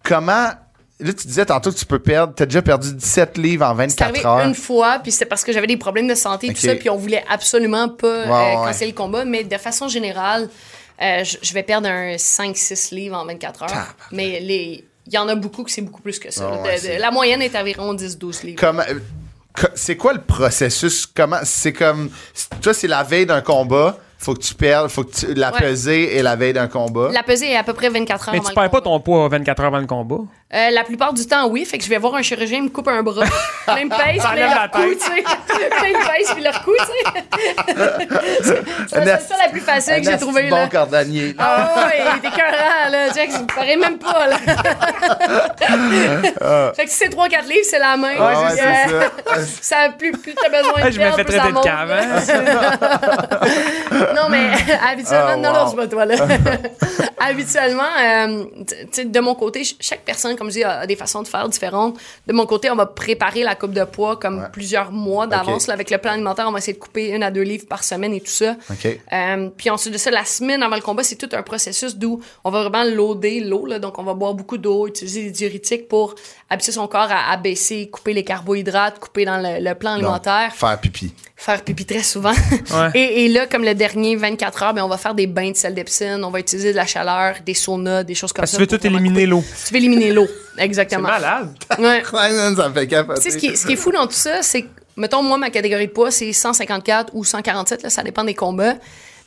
Comment. 0.02 0.48
Là, 1.00 1.12
tu 1.12 1.26
disais 1.26 1.44
tantôt 1.44 1.72
que 1.72 1.76
tu 1.76 1.86
peux 1.86 1.98
perdre. 1.98 2.34
Tu 2.36 2.42
as 2.44 2.46
déjà 2.46 2.62
perdu 2.62 2.92
17 2.94 3.36
livres 3.38 3.66
en 3.66 3.74
C'est 3.88 4.00
arrivé 4.02 4.20
24 4.20 4.26
heures. 4.26 4.46
une 4.46 4.54
fois, 4.54 5.00
puis 5.02 5.10
c'était 5.10 5.26
parce 5.26 5.42
que 5.42 5.52
j'avais 5.52 5.66
des 5.66 5.76
problèmes 5.76 6.06
de 6.06 6.14
santé, 6.14 6.48
tout 6.48 6.60
ça, 6.60 6.74
puis 6.76 6.88
on 6.88 6.96
voulait 6.96 7.24
absolument 7.28 7.88
pas 7.88 8.06
euh, 8.06 8.26
ouais. 8.26 8.54
canceller 8.54 8.92
le 8.92 8.96
combat. 8.96 9.24
Mais 9.24 9.42
de 9.44 9.56
façon 9.58 9.88
générale, 9.88 10.48
euh, 11.02 11.24
je 11.24 11.36
je 11.42 11.52
vais 11.52 11.64
perdre 11.64 11.88
un 11.88 12.14
5-6 12.16 12.94
livres 12.94 13.16
en 13.16 13.26
24 13.26 13.62
heures. 13.64 13.94
Mais 14.12 14.38
les... 14.40 14.84
il 15.08 15.12
y 15.12 15.18
en 15.18 15.28
a 15.28 15.34
beaucoup 15.34 15.64
que 15.64 15.70
c'est 15.72 15.82
beaucoup 15.82 16.00
plus 16.02 16.20
que 16.20 16.30
ça. 16.30 16.48
Ouais, 16.48 16.56
là. 16.56 16.62
ouais, 16.62 16.68
De- 16.70 16.74
de- 16.76 16.80
c'est- 16.82 16.98
la 16.98 17.10
moyenne 17.10 17.42
est 17.42 17.56
environ 17.56 17.92
10-12 17.94 18.44
livres. 18.46 18.60
Comment- 18.60 18.84
euh, 18.88 19.00
c'est 19.74 19.96
quoi 19.96 20.12
le 20.12 20.20
processus? 20.20 21.06
Comment 21.06 21.38
c'est 21.42 21.72
comme 21.72 22.08
c'est- 22.32 22.60
toi 22.60 22.72
c'est 22.72 22.86
la 22.88 23.02
veille 23.02 23.26
d'un 23.26 23.40
combat, 23.40 23.98
faut 24.18 24.34
que 24.34 24.40
tu 24.42 24.54
perdes, 24.54 24.88
faut 24.88 25.04
que 25.04 25.12
tu 25.14 25.34
la 25.34 25.52
Ouais. 25.52 25.60
pesée 25.60 26.16
et 26.16 26.22
la 26.22 26.34
veille 26.36 26.52
d'un 26.54 26.66
combat. 26.68 27.10
La 27.12 27.22
pesée 27.22 27.50
est 27.50 27.56
à 27.56 27.62
peu 27.64 27.72
près 27.74 27.88
24 27.90 28.28
heures 28.28 28.32
Mais 28.34 28.38
avant 28.38 28.48
tu 28.48 28.54
le 28.54 28.60
perds 28.60 28.70
pas 28.70 28.80
ton 28.80 28.98
poids 29.00 29.28
24 29.28 29.60
heures 29.60 29.66
avant 29.66 29.78
le 29.80 29.86
combat. 29.86 30.20
Euh, 30.54 30.70
la 30.70 30.84
plupart 30.84 31.12
du 31.12 31.26
temps, 31.26 31.48
oui. 31.48 31.64
Fait 31.64 31.78
que 31.78 31.84
je 31.84 31.88
vais 31.90 31.98
voir 31.98 32.14
un 32.14 32.22
chirurgien, 32.22 32.58
il 32.58 32.64
me 32.64 32.68
coupe 32.68 32.86
un 32.88 33.02
bras. 33.02 33.24
Plein 33.66 33.86
de 33.86 33.88
pèse, 33.90 34.22
puis 34.22 34.26
enlève 34.26 34.48
le 34.50 34.54
la 34.54 34.62
recoupe, 34.62 34.98
tête. 34.98 34.98
tu 34.98 35.04
sais. 35.04 35.22
Plein 35.70 35.92
de 35.92 36.06
pèse, 36.06 36.30
puis 36.32 36.42
le 36.44 36.50
recoupe, 36.50 36.76
tu 36.78 36.84
sais. 36.86 38.54
C'est 38.88 39.04
ça 39.28 39.36
la 39.42 39.48
plus 39.50 39.60
facile 39.60 39.96
que 39.96 40.02
j'ai 40.04 40.12
asti 40.12 40.22
trouvée, 40.24 40.48
bon 40.48 40.56
là. 40.56 40.68
cordonnier. 40.68 41.34
Ah 41.38 41.74
ouais, 41.86 41.98
il 42.00 42.24
est 42.24 42.28
écœurant, 42.28 42.88
là. 42.90 43.12
Jack, 43.14 43.30
ça 43.32 43.40
me 43.40 43.46
paraît 43.46 43.76
même 43.76 43.98
pas, 43.98 44.26
là. 44.28 44.36
fait 46.74 46.84
que 46.84 46.90
si 46.90 46.96
c'est 46.98 47.08
3-4 47.08 47.48
livres, 47.48 47.60
c'est 47.64 47.78
la 47.78 47.96
main. 47.96 48.12
Ah 48.18 48.28
ouais, 48.28 48.34
c'est 48.56 48.62
euh, 48.62 49.00
ça. 49.60 49.86
ça. 49.86 49.88
plus, 49.98 50.12
plus 50.12 50.34
t'as 50.34 50.48
besoin 50.48 50.72
de 50.74 50.86
Ah, 50.86 50.90
je 50.90 51.00
me 51.00 51.10
fais 51.12 51.24
traiter 51.24 51.52
de 51.52 51.60
cave, 51.62 51.90
hein? 51.92 52.22
Non, 54.14 54.28
mais 54.30 54.50
habituellement, 54.88 55.26
Ah, 55.32 55.36
non, 55.36 55.52
non, 55.52 55.66
c'est 55.68 55.76
pas 55.76 55.86
toi, 55.88 56.04
là. 56.04 56.14
habituellement, 57.18 57.82
euh, 58.00 58.44
tu 58.68 58.74
sais, 58.92 59.04
de 59.04 59.20
mon 59.20 59.34
côté, 59.34 59.64
ch- 59.64 59.76
chaque 59.80 60.00
personne, 60.04 60.36
comme 60.44 60.50
je 60.50 60.56
dis, 60.58 60.64
a, 60.64 60.80
a 60.80 60.86
des 60.86 60.96
façons 60.96 61.22
de 61.22 61.26
faire 61.28 61.48
différentes. 61.48 61.96
De 62.26 62.32
mon 62.34 62.44
côté, 62.44 62.70
on 62.70 62.76
va 62.76 62.84
préparer 62.84 63.42
la 63.42 63.54
coupe 63.54 63.72
de 63.72 63.84
poids 63.84 64.16
comme 64.16 64.40
Ouais. 64.40 64.48
plusieurs 64.52 64.92
mois 64.92 65.26
d'avance. 65.26 65.68
Avec 65.70 65.90
le 65.90 65.96
plan 65.98 66.12
alimentaire, 66.12 66.46
on 66.48 66.52
va 66.52 66.58
essayer 66.58 66.74
de 66.74 66.78
couper 66.78 67.08
une 67.10 67.22
à 67.22 67.30
deux 67.30 67.42
livres 67.42 67.66
par 67.66 67.82
semaine 67.82 68.12
et 68.12 68.20
tout 68.20 68.26
ça. 68.30 68.56
Euh, 69.12 69.48
puis 69.56 69.70
ensuite 69.70 69.92
de 69.94 69.98
ça, 69.98 70.10
la 70.10 70.24
semaine 70.26 70.62
avant 70.62 70.76
le 70.76 70.82
combat, 70.82 71.02
c'est 71.02 71.16
tout 71.16 71.28
un 71.32 71.42
processus 71.42 71.96
d'où 71.96 72.20
on 72.44 72.50
va 72.50 72.62
vraiment 72.68 72.84
loader 72.84 73.40
l'eau. 73.40 73.66
Donc, 73.78 73.98
on 73.98 74.02
va 74.02 74.12
boire 74.14 74.34
beaucoup 74.34 74.58
d'eau, 74.58 74.86
utiliser 74.86 75.22
des 75.24 75.30
diurétiques 75.30 75.88
pour 75.88 76.14
habituer 76.50 76.72
son 76.72 76.86
corps 76.86 77.08
à 77.10 77.32
abaisser, 77.32 77.88
couper 77.90 78.12
les 78.12 78.22
carbohydrates, 78.24 78.98
couper 79.00 79.24
dans 79.24 79.38
le, 79.38 79.62
le 79.64 79.74
plan 79.74 79.94
Donc, 79.94 80.02
alimentaire 80.04 80.52
faire 80.54 80.78
pipi. 80.78 81.12
faire 81.36 81.62
pipi 81.62 81.84
très 81.86 82.02
souvent. 82.02 82.32
Ouais. 82.70 82.90
et, 82.94 83.24
et 83.24 83.28
là, 83.28 83.46
comme 83.46 83.64
le 83.64 83.74
dernier 83.74 84.14
24 84.16 84.62
heures, 84.62 84.74
ben, 84.74 84.82
on 84.84 84.88
va 84.88 84.96
faire 84.98 85.14
des 85.14 85.26
bains 85.26 85.50
de 85.50 85.56
sel 85.56 85.74
d'Epsom, 85.74 86.22
on 86.22 86.30
va 86.30 86.40
utiliser 86.40 86.72
de 86.72 86.76
la 86.76 86.86
chaleur, 86.86 87.36
des 87.44 87.54
saunas, 87.54 88.02
des 88.04 88.14
choses 88.14 88.32
comme 88.32 88.42
Parce 88.42 88.52
ça. 88.52 88.56
tu 88.58 88.62
veux 88.62 88.78
tout 88.78 88.86
éliminer 88.86 89.26
l'eau. 89.26 89.42
Tu 89.66 89.72
veux 89.72 89.78
éliminer 89.78 90.12
l'eau, 90.12 90.26
C'est 90.56 90.62
exactement. 90.64 91.08
malade. 91.08 91.54
Ouais. 91.78 92.02
ça 92.04 92.68
me 92.68 92.74
fait 92.74 92.86
capoter. 92.86 93.20
Tu 93.20 93.30
sais, 93.30 93.30
ce 93.32 93.38
qui, 93.38 93.56
ce 93.56 93.66
qui 93.66 93.72
est 93.72 93.76
fou 93.76 93.90
dans 93.92 94.06
tout 94.06 94.12
ça, 94.12 94.42
c'est 94.42 94.62
que, 94.62 94.68
mettons, 94.96 95.22
moi, 95.22 95.38
ma 95.38 95.50
catégorie 95.50 95.86
de 95.88 95.92
poids, 95.92 96.10
c'est 96.10 96.32
154 96.32 97.10
ou 97.14 97.24
147, 97.24 97.82
là, 97.82 97.90
ça 97.90 98.02
dépend 98.02 98.22
des 98.24 98.34
combats. 98.34 98.74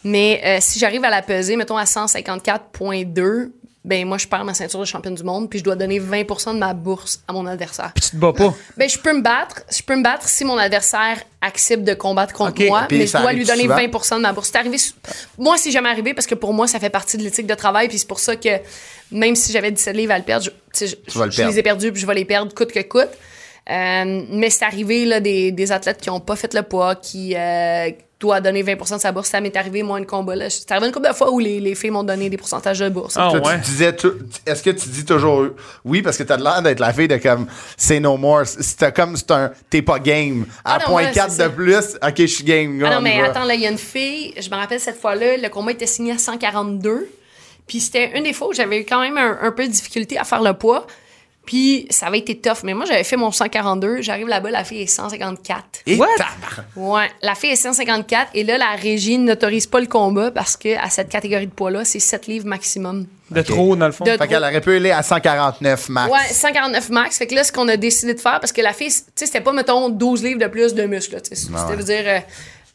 Mais 0.03 0.41
euh, 0.45 0.57
si 0.61 0.79
j'arrive 0.79 1.03
à 1.03 1.09
la 1.09 1.21
peser, 1.21 1.55
mettons, 1.57 1.75
à 1.77 1.83
154,2, 1.85 3.51
ben 3.87 4.05
moi, 4.05 4.17
je 4.17 4.27
perds 4.27 4.43
ma 4.43 4.53
ceinture 4.53 4.81
de 4.81 4.85
championne 4.85 5.15
du 5.15 5.23
monde, 5.23 5.49
puis 5.49 5.59
je 5.59 5.63
dois 5.63 5.77
donner 5.77 5.97
20% 5.97 6.53
de 6.53 6.59
ma 6.59 6.73
bourse 6.73 7.21
à 7.25 7.31
mon 7.31 7.45
adversaire. 7.45 7.93
Puis 7.95 8.03
tu 8.03 8.11
te 8.11 8.15
bats 8.17 8.33
pas? 8.33 8.53
Ben, 8.75 8.89
je 8.89 8.97
peux 8.97 9.13
me 9.13 9.21
battre. 9.21 9.61
Je 9.71 9.81
peux 9.81 9.95
me 9.95 10.03
battre 10.03 10.27
si 10.27 10.43
mon 10.43 10.57
adversaire 10.57 11.23
accepte 11.41 11.85
de 11.85 11.93
combattre 11.93 12.33
contre 12.33 12.61
moi, 12.65 12.85
mais 12.91 13.07
je 13.07 13.17
dois 13.17 13.31
lui 13.31 13.45
donner 13.45 13.61
souvent? 13.61 13.77
20% 13.77 14.15
de 14.17 14.21
ma 14.21 14.33
bourse. 14.33 14.49
C'est 14.51 14.57
arrivé. 14.57 14.75
Moi, 15.37 15.55
c'est 15.57 15.71
jamais 15.71 15.87
arrivé 15.87 16.13
parce 16.13 16.27
que 16.27 16.35
pour 16.35 16.53
moi, 16.53 16.67
ça 16.67 16.81
fait 16.81 16.89
partie 16.89 17.15
de 17.17 17.23
l'éthique 17.23 17.47
de 17.47 17.55
travail. 17.55 17.87
Puis 17.87 17.99
c'est 17.99 18.07
pour 18.07 18.19
ça 18.19 18.35
que 18.35 18.49
même 19.09 19.35
si 19.37 19.53
j'avais 19.53 19.71
17 19.71 19.95
livres 19.95 20.11
à 20.11 20.17
le 20.17 20.25
perdre, 20.25 20.43
je, 20.43 20.85
le 20.85 21.29
perdre. 21.29 21.49
les 21.49 21.59
ai 21.59 21.63
perdus 21.63 21.91
puis 21.93 22.01
je 22.01 22.07
vais 22.07 22.15
les 22.15 22.25
perdre 22.25 22.53
coûte 22.53 22.73
que 22.73 22.81
coûte. 22.81 23.09
Euh, 23.69 24.23
mais 24.29 24.49
c'est 24.49 24.65
arrivé 24.65 25.05
là, 25.05 25.21
des, 25.21 25.51
des 25.53 25.71
athlètes 25.71 26.01
qui 26.01 26.09
ont 26.09 26.19
pas 26.19 26.35
fait 26.35 26.53
le 26.53 26.63
poids, 26.63 26.95
qui 26.95 27.35
euh, 27.35 27.89
doivent 28.19 28.41
donner 28.41 28.63
20% 28.63 28.95
de 28.95 28.99
sa 29.01 29.11
bourse. 29.11 29.29
Ça 29.29 29.39
m'est 29.41 29.55
arrivé, 29.55 29.83
moi, 29.83 29.99
une 29.99 30.05
combat. 30.05 30.35
là. 30.35 30.49
C'est 30.49 30.71
arrivé 30.71 30.87
une 30.87 30.93
couple 30.93 31.07
de 31.09 31.13
fois 31.13 31.29
où 31.31 31.37
les, 31.39 31.59
les 31.59 31.75
filles 31.75 31.91
m'ont 31.91 32.03
donné 32.03 32.29
des 32.29 32.37
pourcentages 32.37 32.79
de 32.79 32.89
bourse. 32.89 33.15
Ah 33.17 33.29
Toi, 33.31 33.39
ouais. 33.47 33.55
tu 33.61 33.69
disais, 33.71 33.95
est-ce 34.45 34.63
que 34.63 34.71
tu 34.71 34.89
dis 34.89 35.05
toujours 35.05 35.47
oui 35.85 36.01
parce 36.01 36.17
que 36.17 36.23
t'as 36.23 36.37
l'air 36.37 36.61
d'être 36.61 36.79
la 36.79 36.93
fille 36.93 37.07
de 37.07 37.17
comme 37.17 37.45
say 37.77 37.99
no 37.99 38.17
more. 38.17 38.45
C'était 38.45 38.91
comme 38.91 39.15
c'est 39.15 39.29
un 39.31 39.51
t'es 39.69 39.81
pas 39.81 39.99
game. 39.99 40.45
À 40.65 40.75
Ah 40.75 40.79
non, 40.79 40.85
point 40.93 41.05
ouais, 41.05 41.11
4 41.11 41.29
c'est 41.31 41.37
de 41.37 41.43
ça. 41.43 41.49
plus, 41.49 41.95
ok, 42.01 42.13
je 42.17 42.25
suis 42.25 42.43
game. 42.43 42.81
Ah 42.83 42.89
on 42.91 42.95
non, 42.95 43.01
mais 43.01 43.19
va. 43.21 43.27
attends, 43.27 43.43
là, 43.43 43.53
il 43.53 43.61
y 43.61 43.67
a 43.67 43.71
une 43.71 43.77
fille, 43.77 44.33
je 44.39 44.49
me 44.49 44.55
rappelle 44.55 44.79
cette 44.79 44.99
fois-là, 44.99 45.37
le 45.37 45.49
combat 45.49 45.71
était 45.73 45.85
signé 45.85 46.13
à 46.13 46.17
142. 46.17 47.07
Puis 47.67 47.81
c'était 47.81 48.17
une 48.17 48.23
des 48.23 48.33
fois 48.33 48.47
où 48.47 48.53
j'avais 48.53 48.79
eu 48.79 48.85
quand 48.85 49.01
même 49.01 49.17
un, 49.17 49.37
un 49.41 49.51
peu 49.51 49.67
de 49.67 49.71
difficulté 49.71 50.17
à 50.17 50.23
faire 50.23 50.41
le 50.41 50.53
poids. 50.53 50.87
Puis 51.47 51.87
ça 51.89 52.05
avait 52.07 52.19
été 52.19 52.37
tough. 52.37 52.57
Mais 52.63 52.75
moi, 52.75 52.85
j'avais 52.85 53.03
fait 53.03 53.15
mon 53.17 53.31
142. 53.31 54.01
J'arrive 54.03 54.27
là-bas, 54.27 54.51
la 54.51 54.63
fille 54.63 54.81
est 54.81 54.85
154. 54.85 55.63
Et 55.87 55.95
What? 55.95 56.07
Ouais, 56.75 57.07
la 57.23 57.33
fille 57.33 57.49
est 57.51 57.55
154. 57.55 58.29
Et 58.35 58.43
là, 58.43 58.57
la 58.59 58.71
régie 58.71 59.17
n'autorise 59.17 59.65
pas 59.65 59.79
le 59.79 59.87
combat 59.87 60.29
parce 60.29 60.55
que 60.57 60.77
à 60.77 60.89
cette 60.91 61.09
catégorie 61.09 61.47
de 61.47 61.51
poids-là, 61.53 61.85
c'est 61.85 61.99
7 61.99 62.27
livres 62.27 62.45
maximum. 62.45 63.07
De 63.31 63.41
trop, 63.41 63.75
dans 63.75 63.87
le 63.87 63.91
fond. 63.91 64.03
De- 64.05 64.11
Fait 64.11 64.27
qu'elle 64.27 64.43
aurait 64.43 64.61
pu 64.61 64.75
aller 64.75 64.91
à 64.91 65.01
149 65.03 65.89
max. 65.89 66.11
Ouais, 66.11 66.19
149 66.33 66.89
max. 66.89 67.17
Fait 67.17 67.27
que 67.27 67.35
là, 67.35 67.43
ce 67.43 67.51
qu'on 67.51 67.67
a 67.67 67.75
décidé 67.77 68.13
de 68.13 68.19
faire, 68.19 68.39
parce 68.39 68.51
que 68.53 68.61
la 68.61 68.73
fille, 68.73 68.89
tu 68.89 69.01
sais, 69.15 69.25
c'était 69.25 69.41
pas, 69.41 69.51
mettons, 69.53 69.89
12 69.89 70.23
livres 70.23 70.39
de 70.39 70.47
plus 70.47 70.73
de 70.73 70.83
muscles. 70.83 71.15
là, 71.15 71.21
tu 71.21 71.29
sais. 71.29 71.35
C'était 71.35 71.75
veut 71.75 71.83
dire, 71.83 72.03
euh, 72.05 72.19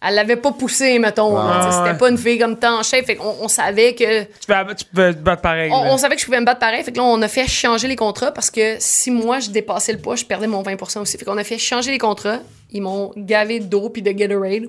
elle 0.04 0.14
l'avait 0.14 0.36
pas 0.36 0.52
poussé, 0.52 0.98
mettons. 0.98 1.36
Ouais. 1.36 1.70
C'était 1.70 1.96
pas 1.96 2.08
une 2.08 2.18
fille 2.18 2.38
comme 2.38 2.58
tant 2.58 2.80
en 2.80 2.82
shape. 2.82 3.06
Fait 3.06 3.16
qu'on 3.16 3.36
on 3.40 3.48
savait 3.48 3.94
que. 3.94 4.22
Tu 4.22 4.46
peux, 4.46 4.74
tu 4.74 4.84
peux 4.84 5.14
te 5.14 5.18
battre 5.18 5.42
pareil. 5.42 5.70
On, 5.72 5.92
on 5.92 5.96
savait 5.98 6.16
que 6.16 6.20
je 6.20 6.26
pouvais 6.26 6.40
me 6.40 6.44
battre 6.46 6.60
pareil. 6.60 6.82
Fait 6.82 6.92
que 6.92 6.96
là, 6.96 7.04
on 7.04 7.20
a 7.22 7.28
fait 7.28 7.46
changer 7.46 7.88
les 7.88 7.96
contrats 7.96 8.32
parce 8.32 8.50
que 8.50 8.76
si 8.78 9.10
moi, 9.10 9.40
je 9.40 9.50
dépassais 9.50 9.92
le 9.92 9.98
poids, 9.98 10.16
je 10.16 10.24
perdais 10.24 10.46
mon 10.46 10.62
20% 10.62 11.00
aussi. 11.00 11.16
Fait 11.16 11.24
qu'on 11.24 11.38
a 11.38 11.44
fait 11.44 11.58
changer 11.58 11.90
les 11.90 11.98
contrats. 11.98 12.38
Ils 12.72 12.82
m'ont 12.82 13.12
gavé 13.16 13.60
d'eau 13.60 13.90
puis 13.90 14.02
de 14.02 14.10
Gatorade 14.10 14.68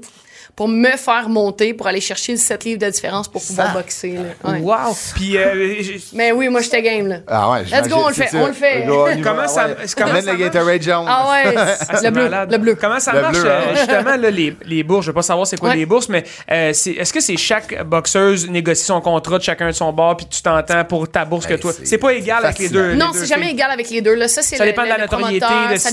pour 0.56 0.68
me 0.68 0.92
faire 0.98 1.30
monter, 1.30 1.74
pour 1.74 1.88
aller 1.88 2.00
chercher 2.02 2.38
7 2.38 2.64
livres 2.66 2.80
de 2.80 2.90
différence 2.90 3.28
pour 3.28 3.42
pouvoir 3.42 3.68
Ça. 3.70 3.74
boxer. 3.74 4.14
là. 4.44 4.52
Ouais. 4.52 4.60
Wow. 4.60 4.96
Puis, 5.16 5.36
euh, 5.38 5.74
Mais 6.14 6.32
oui, 6.32 6.48
moi, 6.50 6.62
j'étais 6.62 6.82
game, 6.84 7.08
là. 7.08 7.18
Ah 7.28 7.52
ouais, 7.52 7.64
Let's 7.64 7.88
go, 7.90 7.96
on 8.04 8.08
le 8.10 8.14
fait, 8.14 8.30
on 8.36 8.48
le 8.48 8.54
fait. 8.54 8.86
Comment 9.24 9.48
ça- 9.48 9.70
comment 9.98 10.22
ça 10.22 10.34
marche? 10.34 10.52
Ah 11.08 11.32
ouais, 11.32 11.56
Ah, 11.58 11.76
c'est 11.98 12.04
le 12.06 12.12
bleu, 12.12 12.24
malade. 12.24 12.52
le 12.52 12.58
bleu. 12.60 12.76
Comment 12.76 13.00
ça 13.00 13.14
Le 13.14 13.22
marche, 13.22 13.40
bleu, 13.40 13.50
euh, 13.50 13.60
hein? 13.60 13.76
justement, 13.76 14.16
là, 14.16 14.30
les, 14.30 14.56
les 14.66 14.84
bourses? 14.84 15.06
Je 15.06 15.10
veux 15.12 15.16
pas 15.16 15.22
savoir 15.24 15.48
c'est 15.48 15.58
quoi 15.58 15.70
Ouais. 15.70 15.76
les 15.76 15.86
bourses, 15.86 16.10
mais 16.10 16.24
euh, 16.52 16.72
c'est- 16.74 16.92
est-ce 16.92 17.12
que 17.14 17.20
c'est 17.20 17.38
chaque 17.38 17.84
boxeuse 17.84 18.48
négocie 18.50 18.86
son 18.86 19.02
contrat 19.02 19.38
de 19.40 19.44
chacun 19.44 19.68
de 19.68 19.72
son 19.72 19.92
bord, 19.92 20.18
puis 20.18 20.28
tu 20.30 20.42
t'entends 20.42 20.86
pour 20.86 21.10
ta 21.10 21.26
bourse 21.26 21.46
que 21.48 21.56
toi? 21.56 21.72
c'est 21.84 21.98
pas 21.98 22.14
égal 22.14 22.46
avec 22.46 22.60
les 22.60 22.70
deux. 22.70 22.94
Non, 22.94 23.12
c'est 23.14 23.26
jamais 23.26 23.50
égal 23.52 23.72
avec 23.72 23.90
les 23.90 24.02
deux. 24.02 24.14
Là. 24.14 24.28
Ça, 24.28 24.42
dépend 24.66 24.84
de 24.84 24.90
la 24.90 24.98
notoriété, 25.00 25.46
ça 25.78 25.90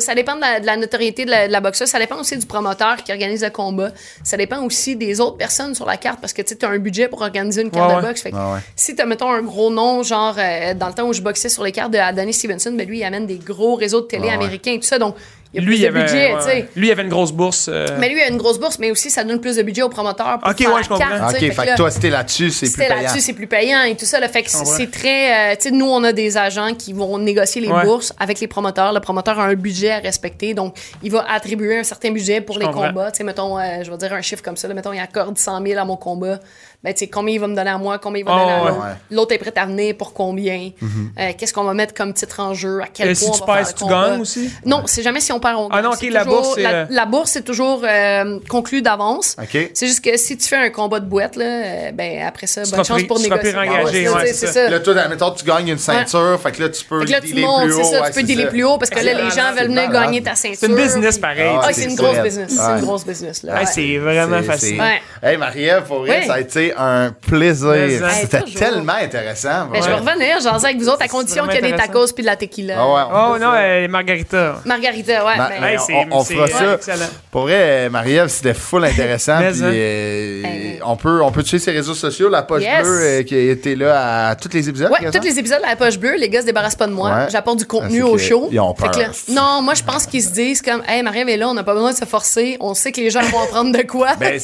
ça. 0.00 0.14
dépend 0.14 0.34
de 0.36 0.66
la, 0.66 0.76
notoriété 0.76 1.24
de 1.24 1.30
la, 1.30 1.46
de 1.46 1.52
la 1.52 1.60
boxeuse. 1.60 1.88
Ça 1.88 1.98
dépend 1.98 2.16
aussi 2.18 2.36
du 2.36 2.46
promoteur 2.46 2.96
qui 3.04 3.12
organise 3.12 3.42
le 3.44 3.50
combat. 3.50 3.90
Ça 4.24 4.36
dépend 4.36 4.62
aussi 4.64 4.96
des 4.96 5.20
autres 5.20 5.36
personnes 5.36 5.74
sur 5.74 5.86
la 5.86 5.96
carte 5.96 6.20
parce 6.20 6.32
que 6.32 6.42
tu 6.42 6.56
as 6.64 6.68
un 6.68 6.78
budget 6.78 7.08
pour 7.08 7.22
organiser 7.22 7.62
une 7.62 7.70
carte 7.70 7.90
Ouais, 7.90 7.96
de 8.02 8.06
boxe. 8.06 8.22
Fait 8.22 8.30
que 8.30 8.36
Ouais, 8.36 8.52
ouais. 8.54 8.60
Si 8.76 8.94
tu 8.94 9.02
as, 9.02 9.06
mettons, 9.06 9.30
un 9.30 9.42
gros 9.42 9.70
nom, 9.70 10.02
genre 10.02 10.34
euh, 10.38 10.74
dans 10.74 10.88
le 10.88 10.94
temps 10.94 11.06
où 11.08 11.12
je 11.12 11.22
boxais 11.22 11.48
sur 11.48 11.64
les 11.64 11.72
cartes 11.72 11.92
de 11.92 11.98
Adonis 11.98 12.32
Stevenson, 12.34 12.72
ben 12.76 12.86
lui, 12.86 12.98
il 13.00 13.04
amène 13.04 13.26
des 13.26 13.38
gros 13.38 13.74
réseaux 13.74 14.00
de 14.00 14.06
télé 14.06 14.22
Ouais, 14.24 14.28
ouais. 14.30 14.34
américains 14.34 14.72
et 14.72 14.78
tout 14.80 14.86
ça. 14.86 14.98
Donc, 14.98 15.14
il 15.54 15.60
y 15.60 15.64
a 15.64 15.66
Lui, 15.66 15.66
plus 15.66 15.76
il 15.76 15.82
de 15.82 15.86
avait, 15.88 16.00
budget, 16.02 16.32
ouais, 16.32 16.38
tu 16.38 16.44
sais. 16.44 16.48
ouais. 16.54 16.68
lui, 16.76 16.86
il 16.88 16.90
avait 16.92 17.02
une 17.02 17.08
grosse 17.08 17.32
bourse. 17.32 17.68
euh, 17.70 17.86
Mais 17.98 18.08
lui, 18.08 18.16
il 18.18 18.22
a 18.22 18.28
une 18.28 18.38
grosse 18.38 18.58
bourse, 18.58 18.78
mais 18.78 18.90
aussi, 18.90 19.10
ça 19.10 19.22
donne 19.24 19.40
plus 19.40 19.56
de 19.56 19.62
budget 19.62 19.82
au 19.82 19.88
promoteur 19.90 20.38
pour 20.38 20.50
Ok, 20.50 20.58
faire 20.58 20.68
ouais, 20.70 20.76
la 20.76 20.82
je 20.82 20.88
comprends. 20.88 21.08
carte, 21.08 21.34
Ok, 21.34 21.40
fait 21.40 21.50
que 21.50 21.66
là- 21.66 21.74
toi, 21.76 21.90
c'était 21.90 22.10
là-dessus, 22.10 22.50
c'est 22.50 22.66
plus 22.66 22.70
c'était 22.72 22.88
payant. 22.88 23.02
là-dessus, 23.02 23.20
c'est 23.20 23.32
plus 23.34 23.46
payant 23.46 23.82
et 23.82 23.94
tout 23.96 24.04
ça. 24.06 24.18
Là, 24.20 24.28
fait 24.28 24.42
que 24.42 24.50
c'est- 24.50 24.90
très. 24.90 25.52
euh, 25.52 25.56
tu 25.56 25.64
sais, 25.64 25.70
nous, 25.70 25.86
on 25.86 26.02
a 26.04 26.12
des 26.12 26.36
agents 26.38 26.74
qui 26.74 26.92
vont 26.92 27.18
négocier 27.18 27.60
les 27.60 27.68
Ouais. 27.68 27.84
bourses 27.84 28.12
avec 28.18 28.40
les 28.40 28.46
promoteurs. 28.46 28.92
Le 28.92 29.00
promoteur 29.00 29.38
a 29.40 29.44
un 29.44 29.54
budget 29.54 29.90
à 29.90 29.98
respecter, 29.98 30.54
donc 30.54 30.74
il 31.02 31.10
va 31.12 31.24
attribuer 31.30 31.78
un 31.78 31.84
certain 31.84 32.10
budget 32.12 32.40
pour 32.40 32.58
les 32.58 32.64
comprends. 32.66 32.86
combats. 32.88 33.10
Tu 33.12 33.18
sais, 33.18 33.24
mettons, 33.24 33.58
euh, 33.58 33.82
je 33.84 33.90
vais 33.90 33.96
dire 33.98 34.12
un 34.12 34.22
chiffre 34.22 34.42
comme 34.42 34.56
ça. 34.56 34.68
là, 34.68 34.74
mettons, 34.74 34.92
il 34.92 35.00
accorde 35.00 35.36
100 35.36 35.62
000 35.64 35.78
à 35.78 35.84
mon 35.84 35.96
combat. 35.96 36.38
Ben, 36.84 36.92
tu 36.92 36.98
sais, 36.98 37.06
combien 37.06 37.32
il 37.34 37.38
va 37.38 37.46
me 37.46 37.54
donner 37.54 37.70
à 37.70 37.78
moi, 37.78 38.00
combien 38.00 38.22
il 38.22 38.24
va 38.24 38.32
Oh, 38.34 38.38
donner 38.40 38.52
à 38.52 38.62
ouais. 38.64 38.68
l'autre. 38.70 38.80
Ouais. 38.82 38.92
L'autre 39.12 39.32
est 39.34 39.38
prêt 39.38 39.52
à 39.54 39.66
venir 39.66 39.96
pour 39.96 40.12
combien? 40.12 40.70
Euh, 40.82 41.30
Qu'est-ce 41.38 41.52
qu'on 41.54 41.62
va 41.62 41.74
mettre 41.74 41.94
comme 41.94 42.12
titre 42.12 42.40
en 42.40 42.54
jeu, 42.54 42.80
à 42.82 42.86
quel 42.92 43.10
Et 43.10 43.14
point 43.14 43.14
si 43.14 43.28
on 43.28 43.32
tu 43.34 43.40
va 43.50 43.56
faire 43.62 43.74
tu 43.74 43.84
combat? 43.84 44.08
gagnes 44.10 44.20
aussi? 44.20 44.50
Non, 44.66 44.82
c'est 44.86 45.02
jamais 45.02 45.20
si 45.20 45.30
on 45.30 45.38
perd, 45.38 45.54
on 45.58 45.68
Ah 45.70 45.76
gagne. 45.76 45.84
non, 45.84 45.90
ok, 45.90 45.98
C'est 46.00 46.10
la 46.10 46.24
toujours- 46.24 46.42
bourse, 46.42 46.54
c'est, 46.56 46.62
La, 46.62 46.70
euh, 46.72 46.86
la 46.90 47.06
bourse, 47.06 47.30
c'est 47.30 47.44
toujours 47.44 47.82
euh, 47.84 48.38
conclu 48.48 48.82
d'avance. 48.82 49.36
OK. 49.40 49.70
C'est 49.74 49.86
juste 49.86 50.04
que 50.04 50.16
si 50.16 50.36
tu 50.36 50.48
fais 50.48 50.56
un 50.56 50.70
combat 50.70 50.98
de 50.98 51.04
boîte, 51.06 51.36
là, 51.36 51.92
ben 51.92 52.24
après 52.26 52.48
ça, 52.48 52.62
bonne 52.62 52.84
chance 52.84 52.98
plus- 52.98 53.06
pour 53.06 53.18
tu 53.18 53.24
seras 53.26 53.36
négocier. 53.36 53.52
plus 53.52 53.60
engagé, 53.70 54.06
Ah 54.08 54.12
ouais, 54.16 54.22
ouais, 54.22 54.32
c'est 54.32 54.46
ça. 54.48 54.68
Là, 54.68 54.80
toi, 54.80 55.34
tu 55.38 55.44
gagnes 55.44 55.68
une 55.68 55.78
ceinture, 55.78 56.40
fait 56.42 56.50
que 56.50 56.62
là, 56.62 56.68
tu 56.68 56.84
peux 56.84 57.04
là, 57.04 57.20
tu 57.20 57.28
dealer 57.28 57.42
montes, 57.46 57.62
plus 57.64 57.72
c'est 57.74 57.80
haut. 57.80 58.02
ça, 58.02 58.10
tu 58.10 58.14
peux 58.20 58.22
dealer 58.24 58.48
plus 58.48 58.64
haut 58.64 58.78
parce 58.78 58.90
que 58.90 58.96
là, 58.98 59.14
les 59.14 59.30
gens 59.30 59.52
veulent 59.56 59.68
venir 59.68 59.88
gagner 59.88 60.20
ta 60.20 60.34
ceinture. 60.34 60.58
C'est 60.58 60.66
une 60.66 60.74
business 60.74 61.16
pareil. 61.16 61.48
Ah, 61.48 61.60
Ah, 61.64 61.72
c'est 61.72 61.84
une 61.84 61.94
grosse 61.94 62.18
business. 62.18 62.50
C'est 62.56 62.60
une 62.60 62.80
grosse 62.80 63.06
business, 63.06 63.42
c'est 63.72 63.98
vraiment 63.98 64.40
c'est- 64.58 64.78
Hey, 65.22 65.36
Marie-Ève, 65.36 65.84
pour 65.84 66.00
vrai, 66.00 66.20
Oui. 66.22 66.26
ça 66.26 66.34
a 66.34 66.40
été 66.40 66.71
un 66.76 67.10
plaisir. 67.12 67.74
C'était 68.20 68.42
tellement 68.42 68.94
intéressant. 68.94 69.66
Ben, 69.72 69.82
je 69.82 69.88
vais 69.88 69.94
revenir, 69.94 70.36
j'en 70.42 70.58
sais 70.58 70.66
avec 70.66 70.78
vous 70.78 70.88
autres, 70.88 71.02
à 71.02 71.08
condition 71.08 71.44
qu'il 71.46 71.54
y 71.64 71.68
ait 71.68 71.70
des 71.72 71.76
tacos 71.76 72.12
puis 72.14 72.22
de 72.22 72.26
la 72.28 72.36
tequila. 72.36 72.74
Ah 72.78 72.86
ouais, 72.86 73.00
on 73.12 73.34
Oh 73.34 73.38
non, 73.38 73.52
euh, 73.54 73.88
Margarita. 73.88 74.56
Margarita, 74.64 75.24
ouais. 75.24 75.36
Ma- 75.36 75.48
ben, 75.48 75.62
Hey, 75.64 75.78
on, 76.10 76.24
fera 76.24 76.48
ça. 76.48 76.74
excellent. 76.74 77.06
Pour 77.30 77.42
vrai, 77.42 77.88
Marie-Ève, 77.88 78.28
c'était 78.28 78.54
full 78.54 78.84
intéressant. 78.84 79.38
Puis, 79.52 79.60
euh, 79.62 80.42
Hey. 80.44 80.80
on 80.84 80.96
peut, 80.96 81.22
on 81.22 81.30
peut 81.30 81.42
tuer 81.42 81.58
ses 81.58 81.70
réseaux 81.70 81.94
sociaux, 81.94 82.28
la 82.28 82.42
poche 82.42 82.62
Yes. 82.62 82.82
bleue 82.82 83.00
euh, 83.02 83.22
qui 83.22 83.36
était 83.36 83.74
là 83.74 84.28
à 84.30 84.34
tous 84.36 84.50
les 84.52 84.68
épisodes. 84.68 84.90
Ouais, 84.90 85.10
tous 85.10 85.22
les 85.22 85.38
épisodes 85.38 85.60
à 85.64 85.70
la 85.70 85.76
poche 85.76 85.98
bleue, 85.98 86.16
les 86.16 86.28
gars 86.28 86.40
se 86.40 86.46
débarrassent 86.46 86.76
pas 86.76 86.86
de 86.86 86.92
moi. 86.92 87.10
Ouais. 87.10 87.26
J'apporte 87.30 87.58
du 87.58 87.66
contenu 87.66 88.02
Ah, 88.02 88.06
au 88.08 88.18
show. 88.18 88.48
ils 88.50 88.60
ont 88.60 88.74
Fait 88.74 88.88
que 88.88 88.92
peur. 88.98 89.00
là- 89.28 89.34
non, 89.34 89.62
moi, 89.62 89.74
je 89.74 89.82
pense 89.82 90.06
qu'ils 90.06 90.22
se 90.22 90.30
disent 90.30 90.62
comme, 90.62 90.82
hey, 90.88 91.02
Marie-Ève 91.02 91.28
est 91.28 91.36
là, 91.36 91.48
on 91.48 91.54
n'a 91.54 91.64
pas 91.64 91.74
besoin 91.74 91.92
de 91.92 91.96
se 91.96 92.04
forcer. 92.04 92.56
On 92.60 92.74
sait 92.74 92.92
que 92.92 93.00
les 93.00 93.10
gens 93.10 93.20
vont 93.22 93.40
apprendre 93.42 93.76
de 93.76 93.82
quoi. 93.82 94.08
Ben, 94.18 94.38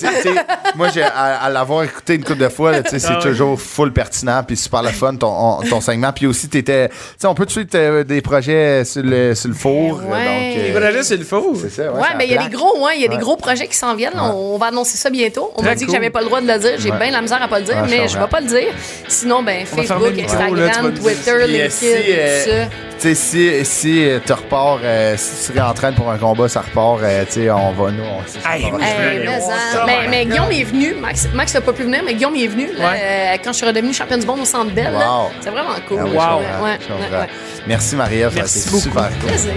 moi, 0.76 0.88
j'ai, 0.92 1.02
à, 1.02 1.08
à 1.42 1.50
l'avoir 1.50 1.84
écouté 1.84 2.17
une 2.18 2.24
couple 2.24 2.38
de 2.40 2.48
fois, 2.48 2.72
c'est 2.84 3.04
Ah 3.08 3.14
ouais. 3.16 3.22
toujours 3.22 3.60
full 3.60 3.92
pertinent 3.92 4.42
puis 4.46 4.56
super 4.56 4.82
le 4.82 4.88
fun 4.90 5.14
ton, 5.16 5.28
on- 5.28 5.62
ton 5.62 5.80
segment. 5.80 6.12
Puis 6.12 6.26
aussi, 6.26 6.48
t'étais, 6.48 6.88
tu 6.88 6.94
sais, 7.18 7.26
on 7.26 7.34
peut 7.34 7.46
tuer 7.46 7.66
tes- 7.66 8.04
des 8.04 8.20
projets 8.20 8.84
sur 8.84 9.02
le, 9.02 9.34
sur 9.34 9.48
le 9.48 9.54
four. 9.54 9.98
Ben 9.98 10.04
ouais. 10.10 10.24
donc, 10.24 10.58
euh, 10.58 10.66
Les 10.66 10.72
projets, 10.80 11.02
c'est 11.02 11.16
le 11.16 11.24
faux. 11.24 11.54
c'est 11.60 11.70
ça, 11.70 11.92
ouais. 11.92 12.00
Mais 12.16 12.26
il 12.26 12.32
y 12.32 12.36
a 12.36 12.46
des 12.46 12.54
gros, 12.54 12.84
ouais, 12.84 12.92
il 12.96 13.02
y 13.02 13.04
a 13.06 13.08
des 13.08 13.16
gros 13.18 13.36
projets 13.36 13.66
qui 13.66 13.76
s'en 13.76 13.94
viennent. 13.94 14.18
On, 14.18 14.54
on 14.54 14.58
va 14.58 14.66
annoncer 14.66 14.96
ça 14.98 15.10
bientôt. 15.10 15.50
On 15.56 15.62
m'a 15.62 15.74
dit 15.74 15.80
que 15.84 15.86
cool. 15.86 15.94
j'avais 15.94 16.10
pas 16.10 16.20
le 16.20 16.26
droit 16.26 16.40
de 16.40 16.46
le 16.46 16.58
dire. 16.58 16.72
J'ai 16.78 16.90
Ouais. 16.90 16.98
bien 16.98 17.10
la 17.10 17.22
misère 17.22 17.42
à 17.42 17.48
pas 17.48 17.58
le 17.60 17.64
dire, 17.64 17.76
Ouais, 17.76 17.82
je 17.88 17.90
mais 17.90 18.08
je 18.08 18.18
vais 18.18 18.26
pas 18.26 18.40
le 18.40 18.46
dire. 18.46 18.68
Sinon, 19.08 19.42
ben, 19.42 19.64
Facebook, 19.64 20.16
là, 20.16 20.24
Instagram. 20.24 20.94
Twitter, 20.94 21.30
euh, 21.30 21.46
LinkedIn, 21.46 21.70
si, 21.70 21.86
euh, 21.86 22.44
tout 22.44 22.50
ça. 22.50 22.76
Tu 23.00 23.14
sais, 23.14 23.14
si, 23.14 23.64
si 23.64 24.04
euh, 24.08 24.18
tu 24.26 24.32
repars, 24.32 24.80
euh, 24.82 25.14
si 25.16 25.52
tu 25.52 25.56
réentraînes 25.58 25.94
pour 25.94 26.10
un 26.10 26.18
combat, 26.18 26.48
ça 26.48 26.62
repart, 26.62 26.98
euh, 27.02 27.24
tu 27.26 27.32
sais, 27.44 27.50
on 27.50 27.70
va, 27.70 27.90
nous, 27.92 28.02
on 28.02 28.20
mais, 28.56 28.64
hein. 28.72 29.86
mais, 29.86 30.08
mais. 30.08 30.26
Guillaume 30.26 30.50
est 30.50 30.64
venu. 30.64 30.94
Max, 31.00 31.28
Max 31.32 31.54
n'a 31.54 31.60
pas 31.60 31.72
pu 31.72 31.84
venir, 31.84 32.02
mais 32.08 32.14
Guillaume 32.14 32.36
est 32.36 32.46
venu 32.46 32.70
là, 32.76 32.90
Ouais. 32.90 33.00
euh, 33.02 33.36
quand 33.44 33.52
je 33.52 33.58
suis 33.58 33.66
redevenue 33.66 33.92
championne 33.92 34.20
du 34.20 34.26
monde 34.26 34.40
au 34.40 34.44
Centre 34.44 34.70
Bell. 34.72 34.92
Wow. 34.92 35.30
C'est 35.40 35.50
vraiment 35.50 35.74
cool. 35.86 35.98
Ah 36.00 36.04
oui, 36.04 36.10
Wow. 36.16 36.64
Ouais, 36.64 36.78
ouais. 37.18 37.28
Merci 37.66 37.96
Marie-Ève, 37.96 38.46
super 38.46 39.08
cool. 39.20 39.28
Plaisir. 39.28 39.52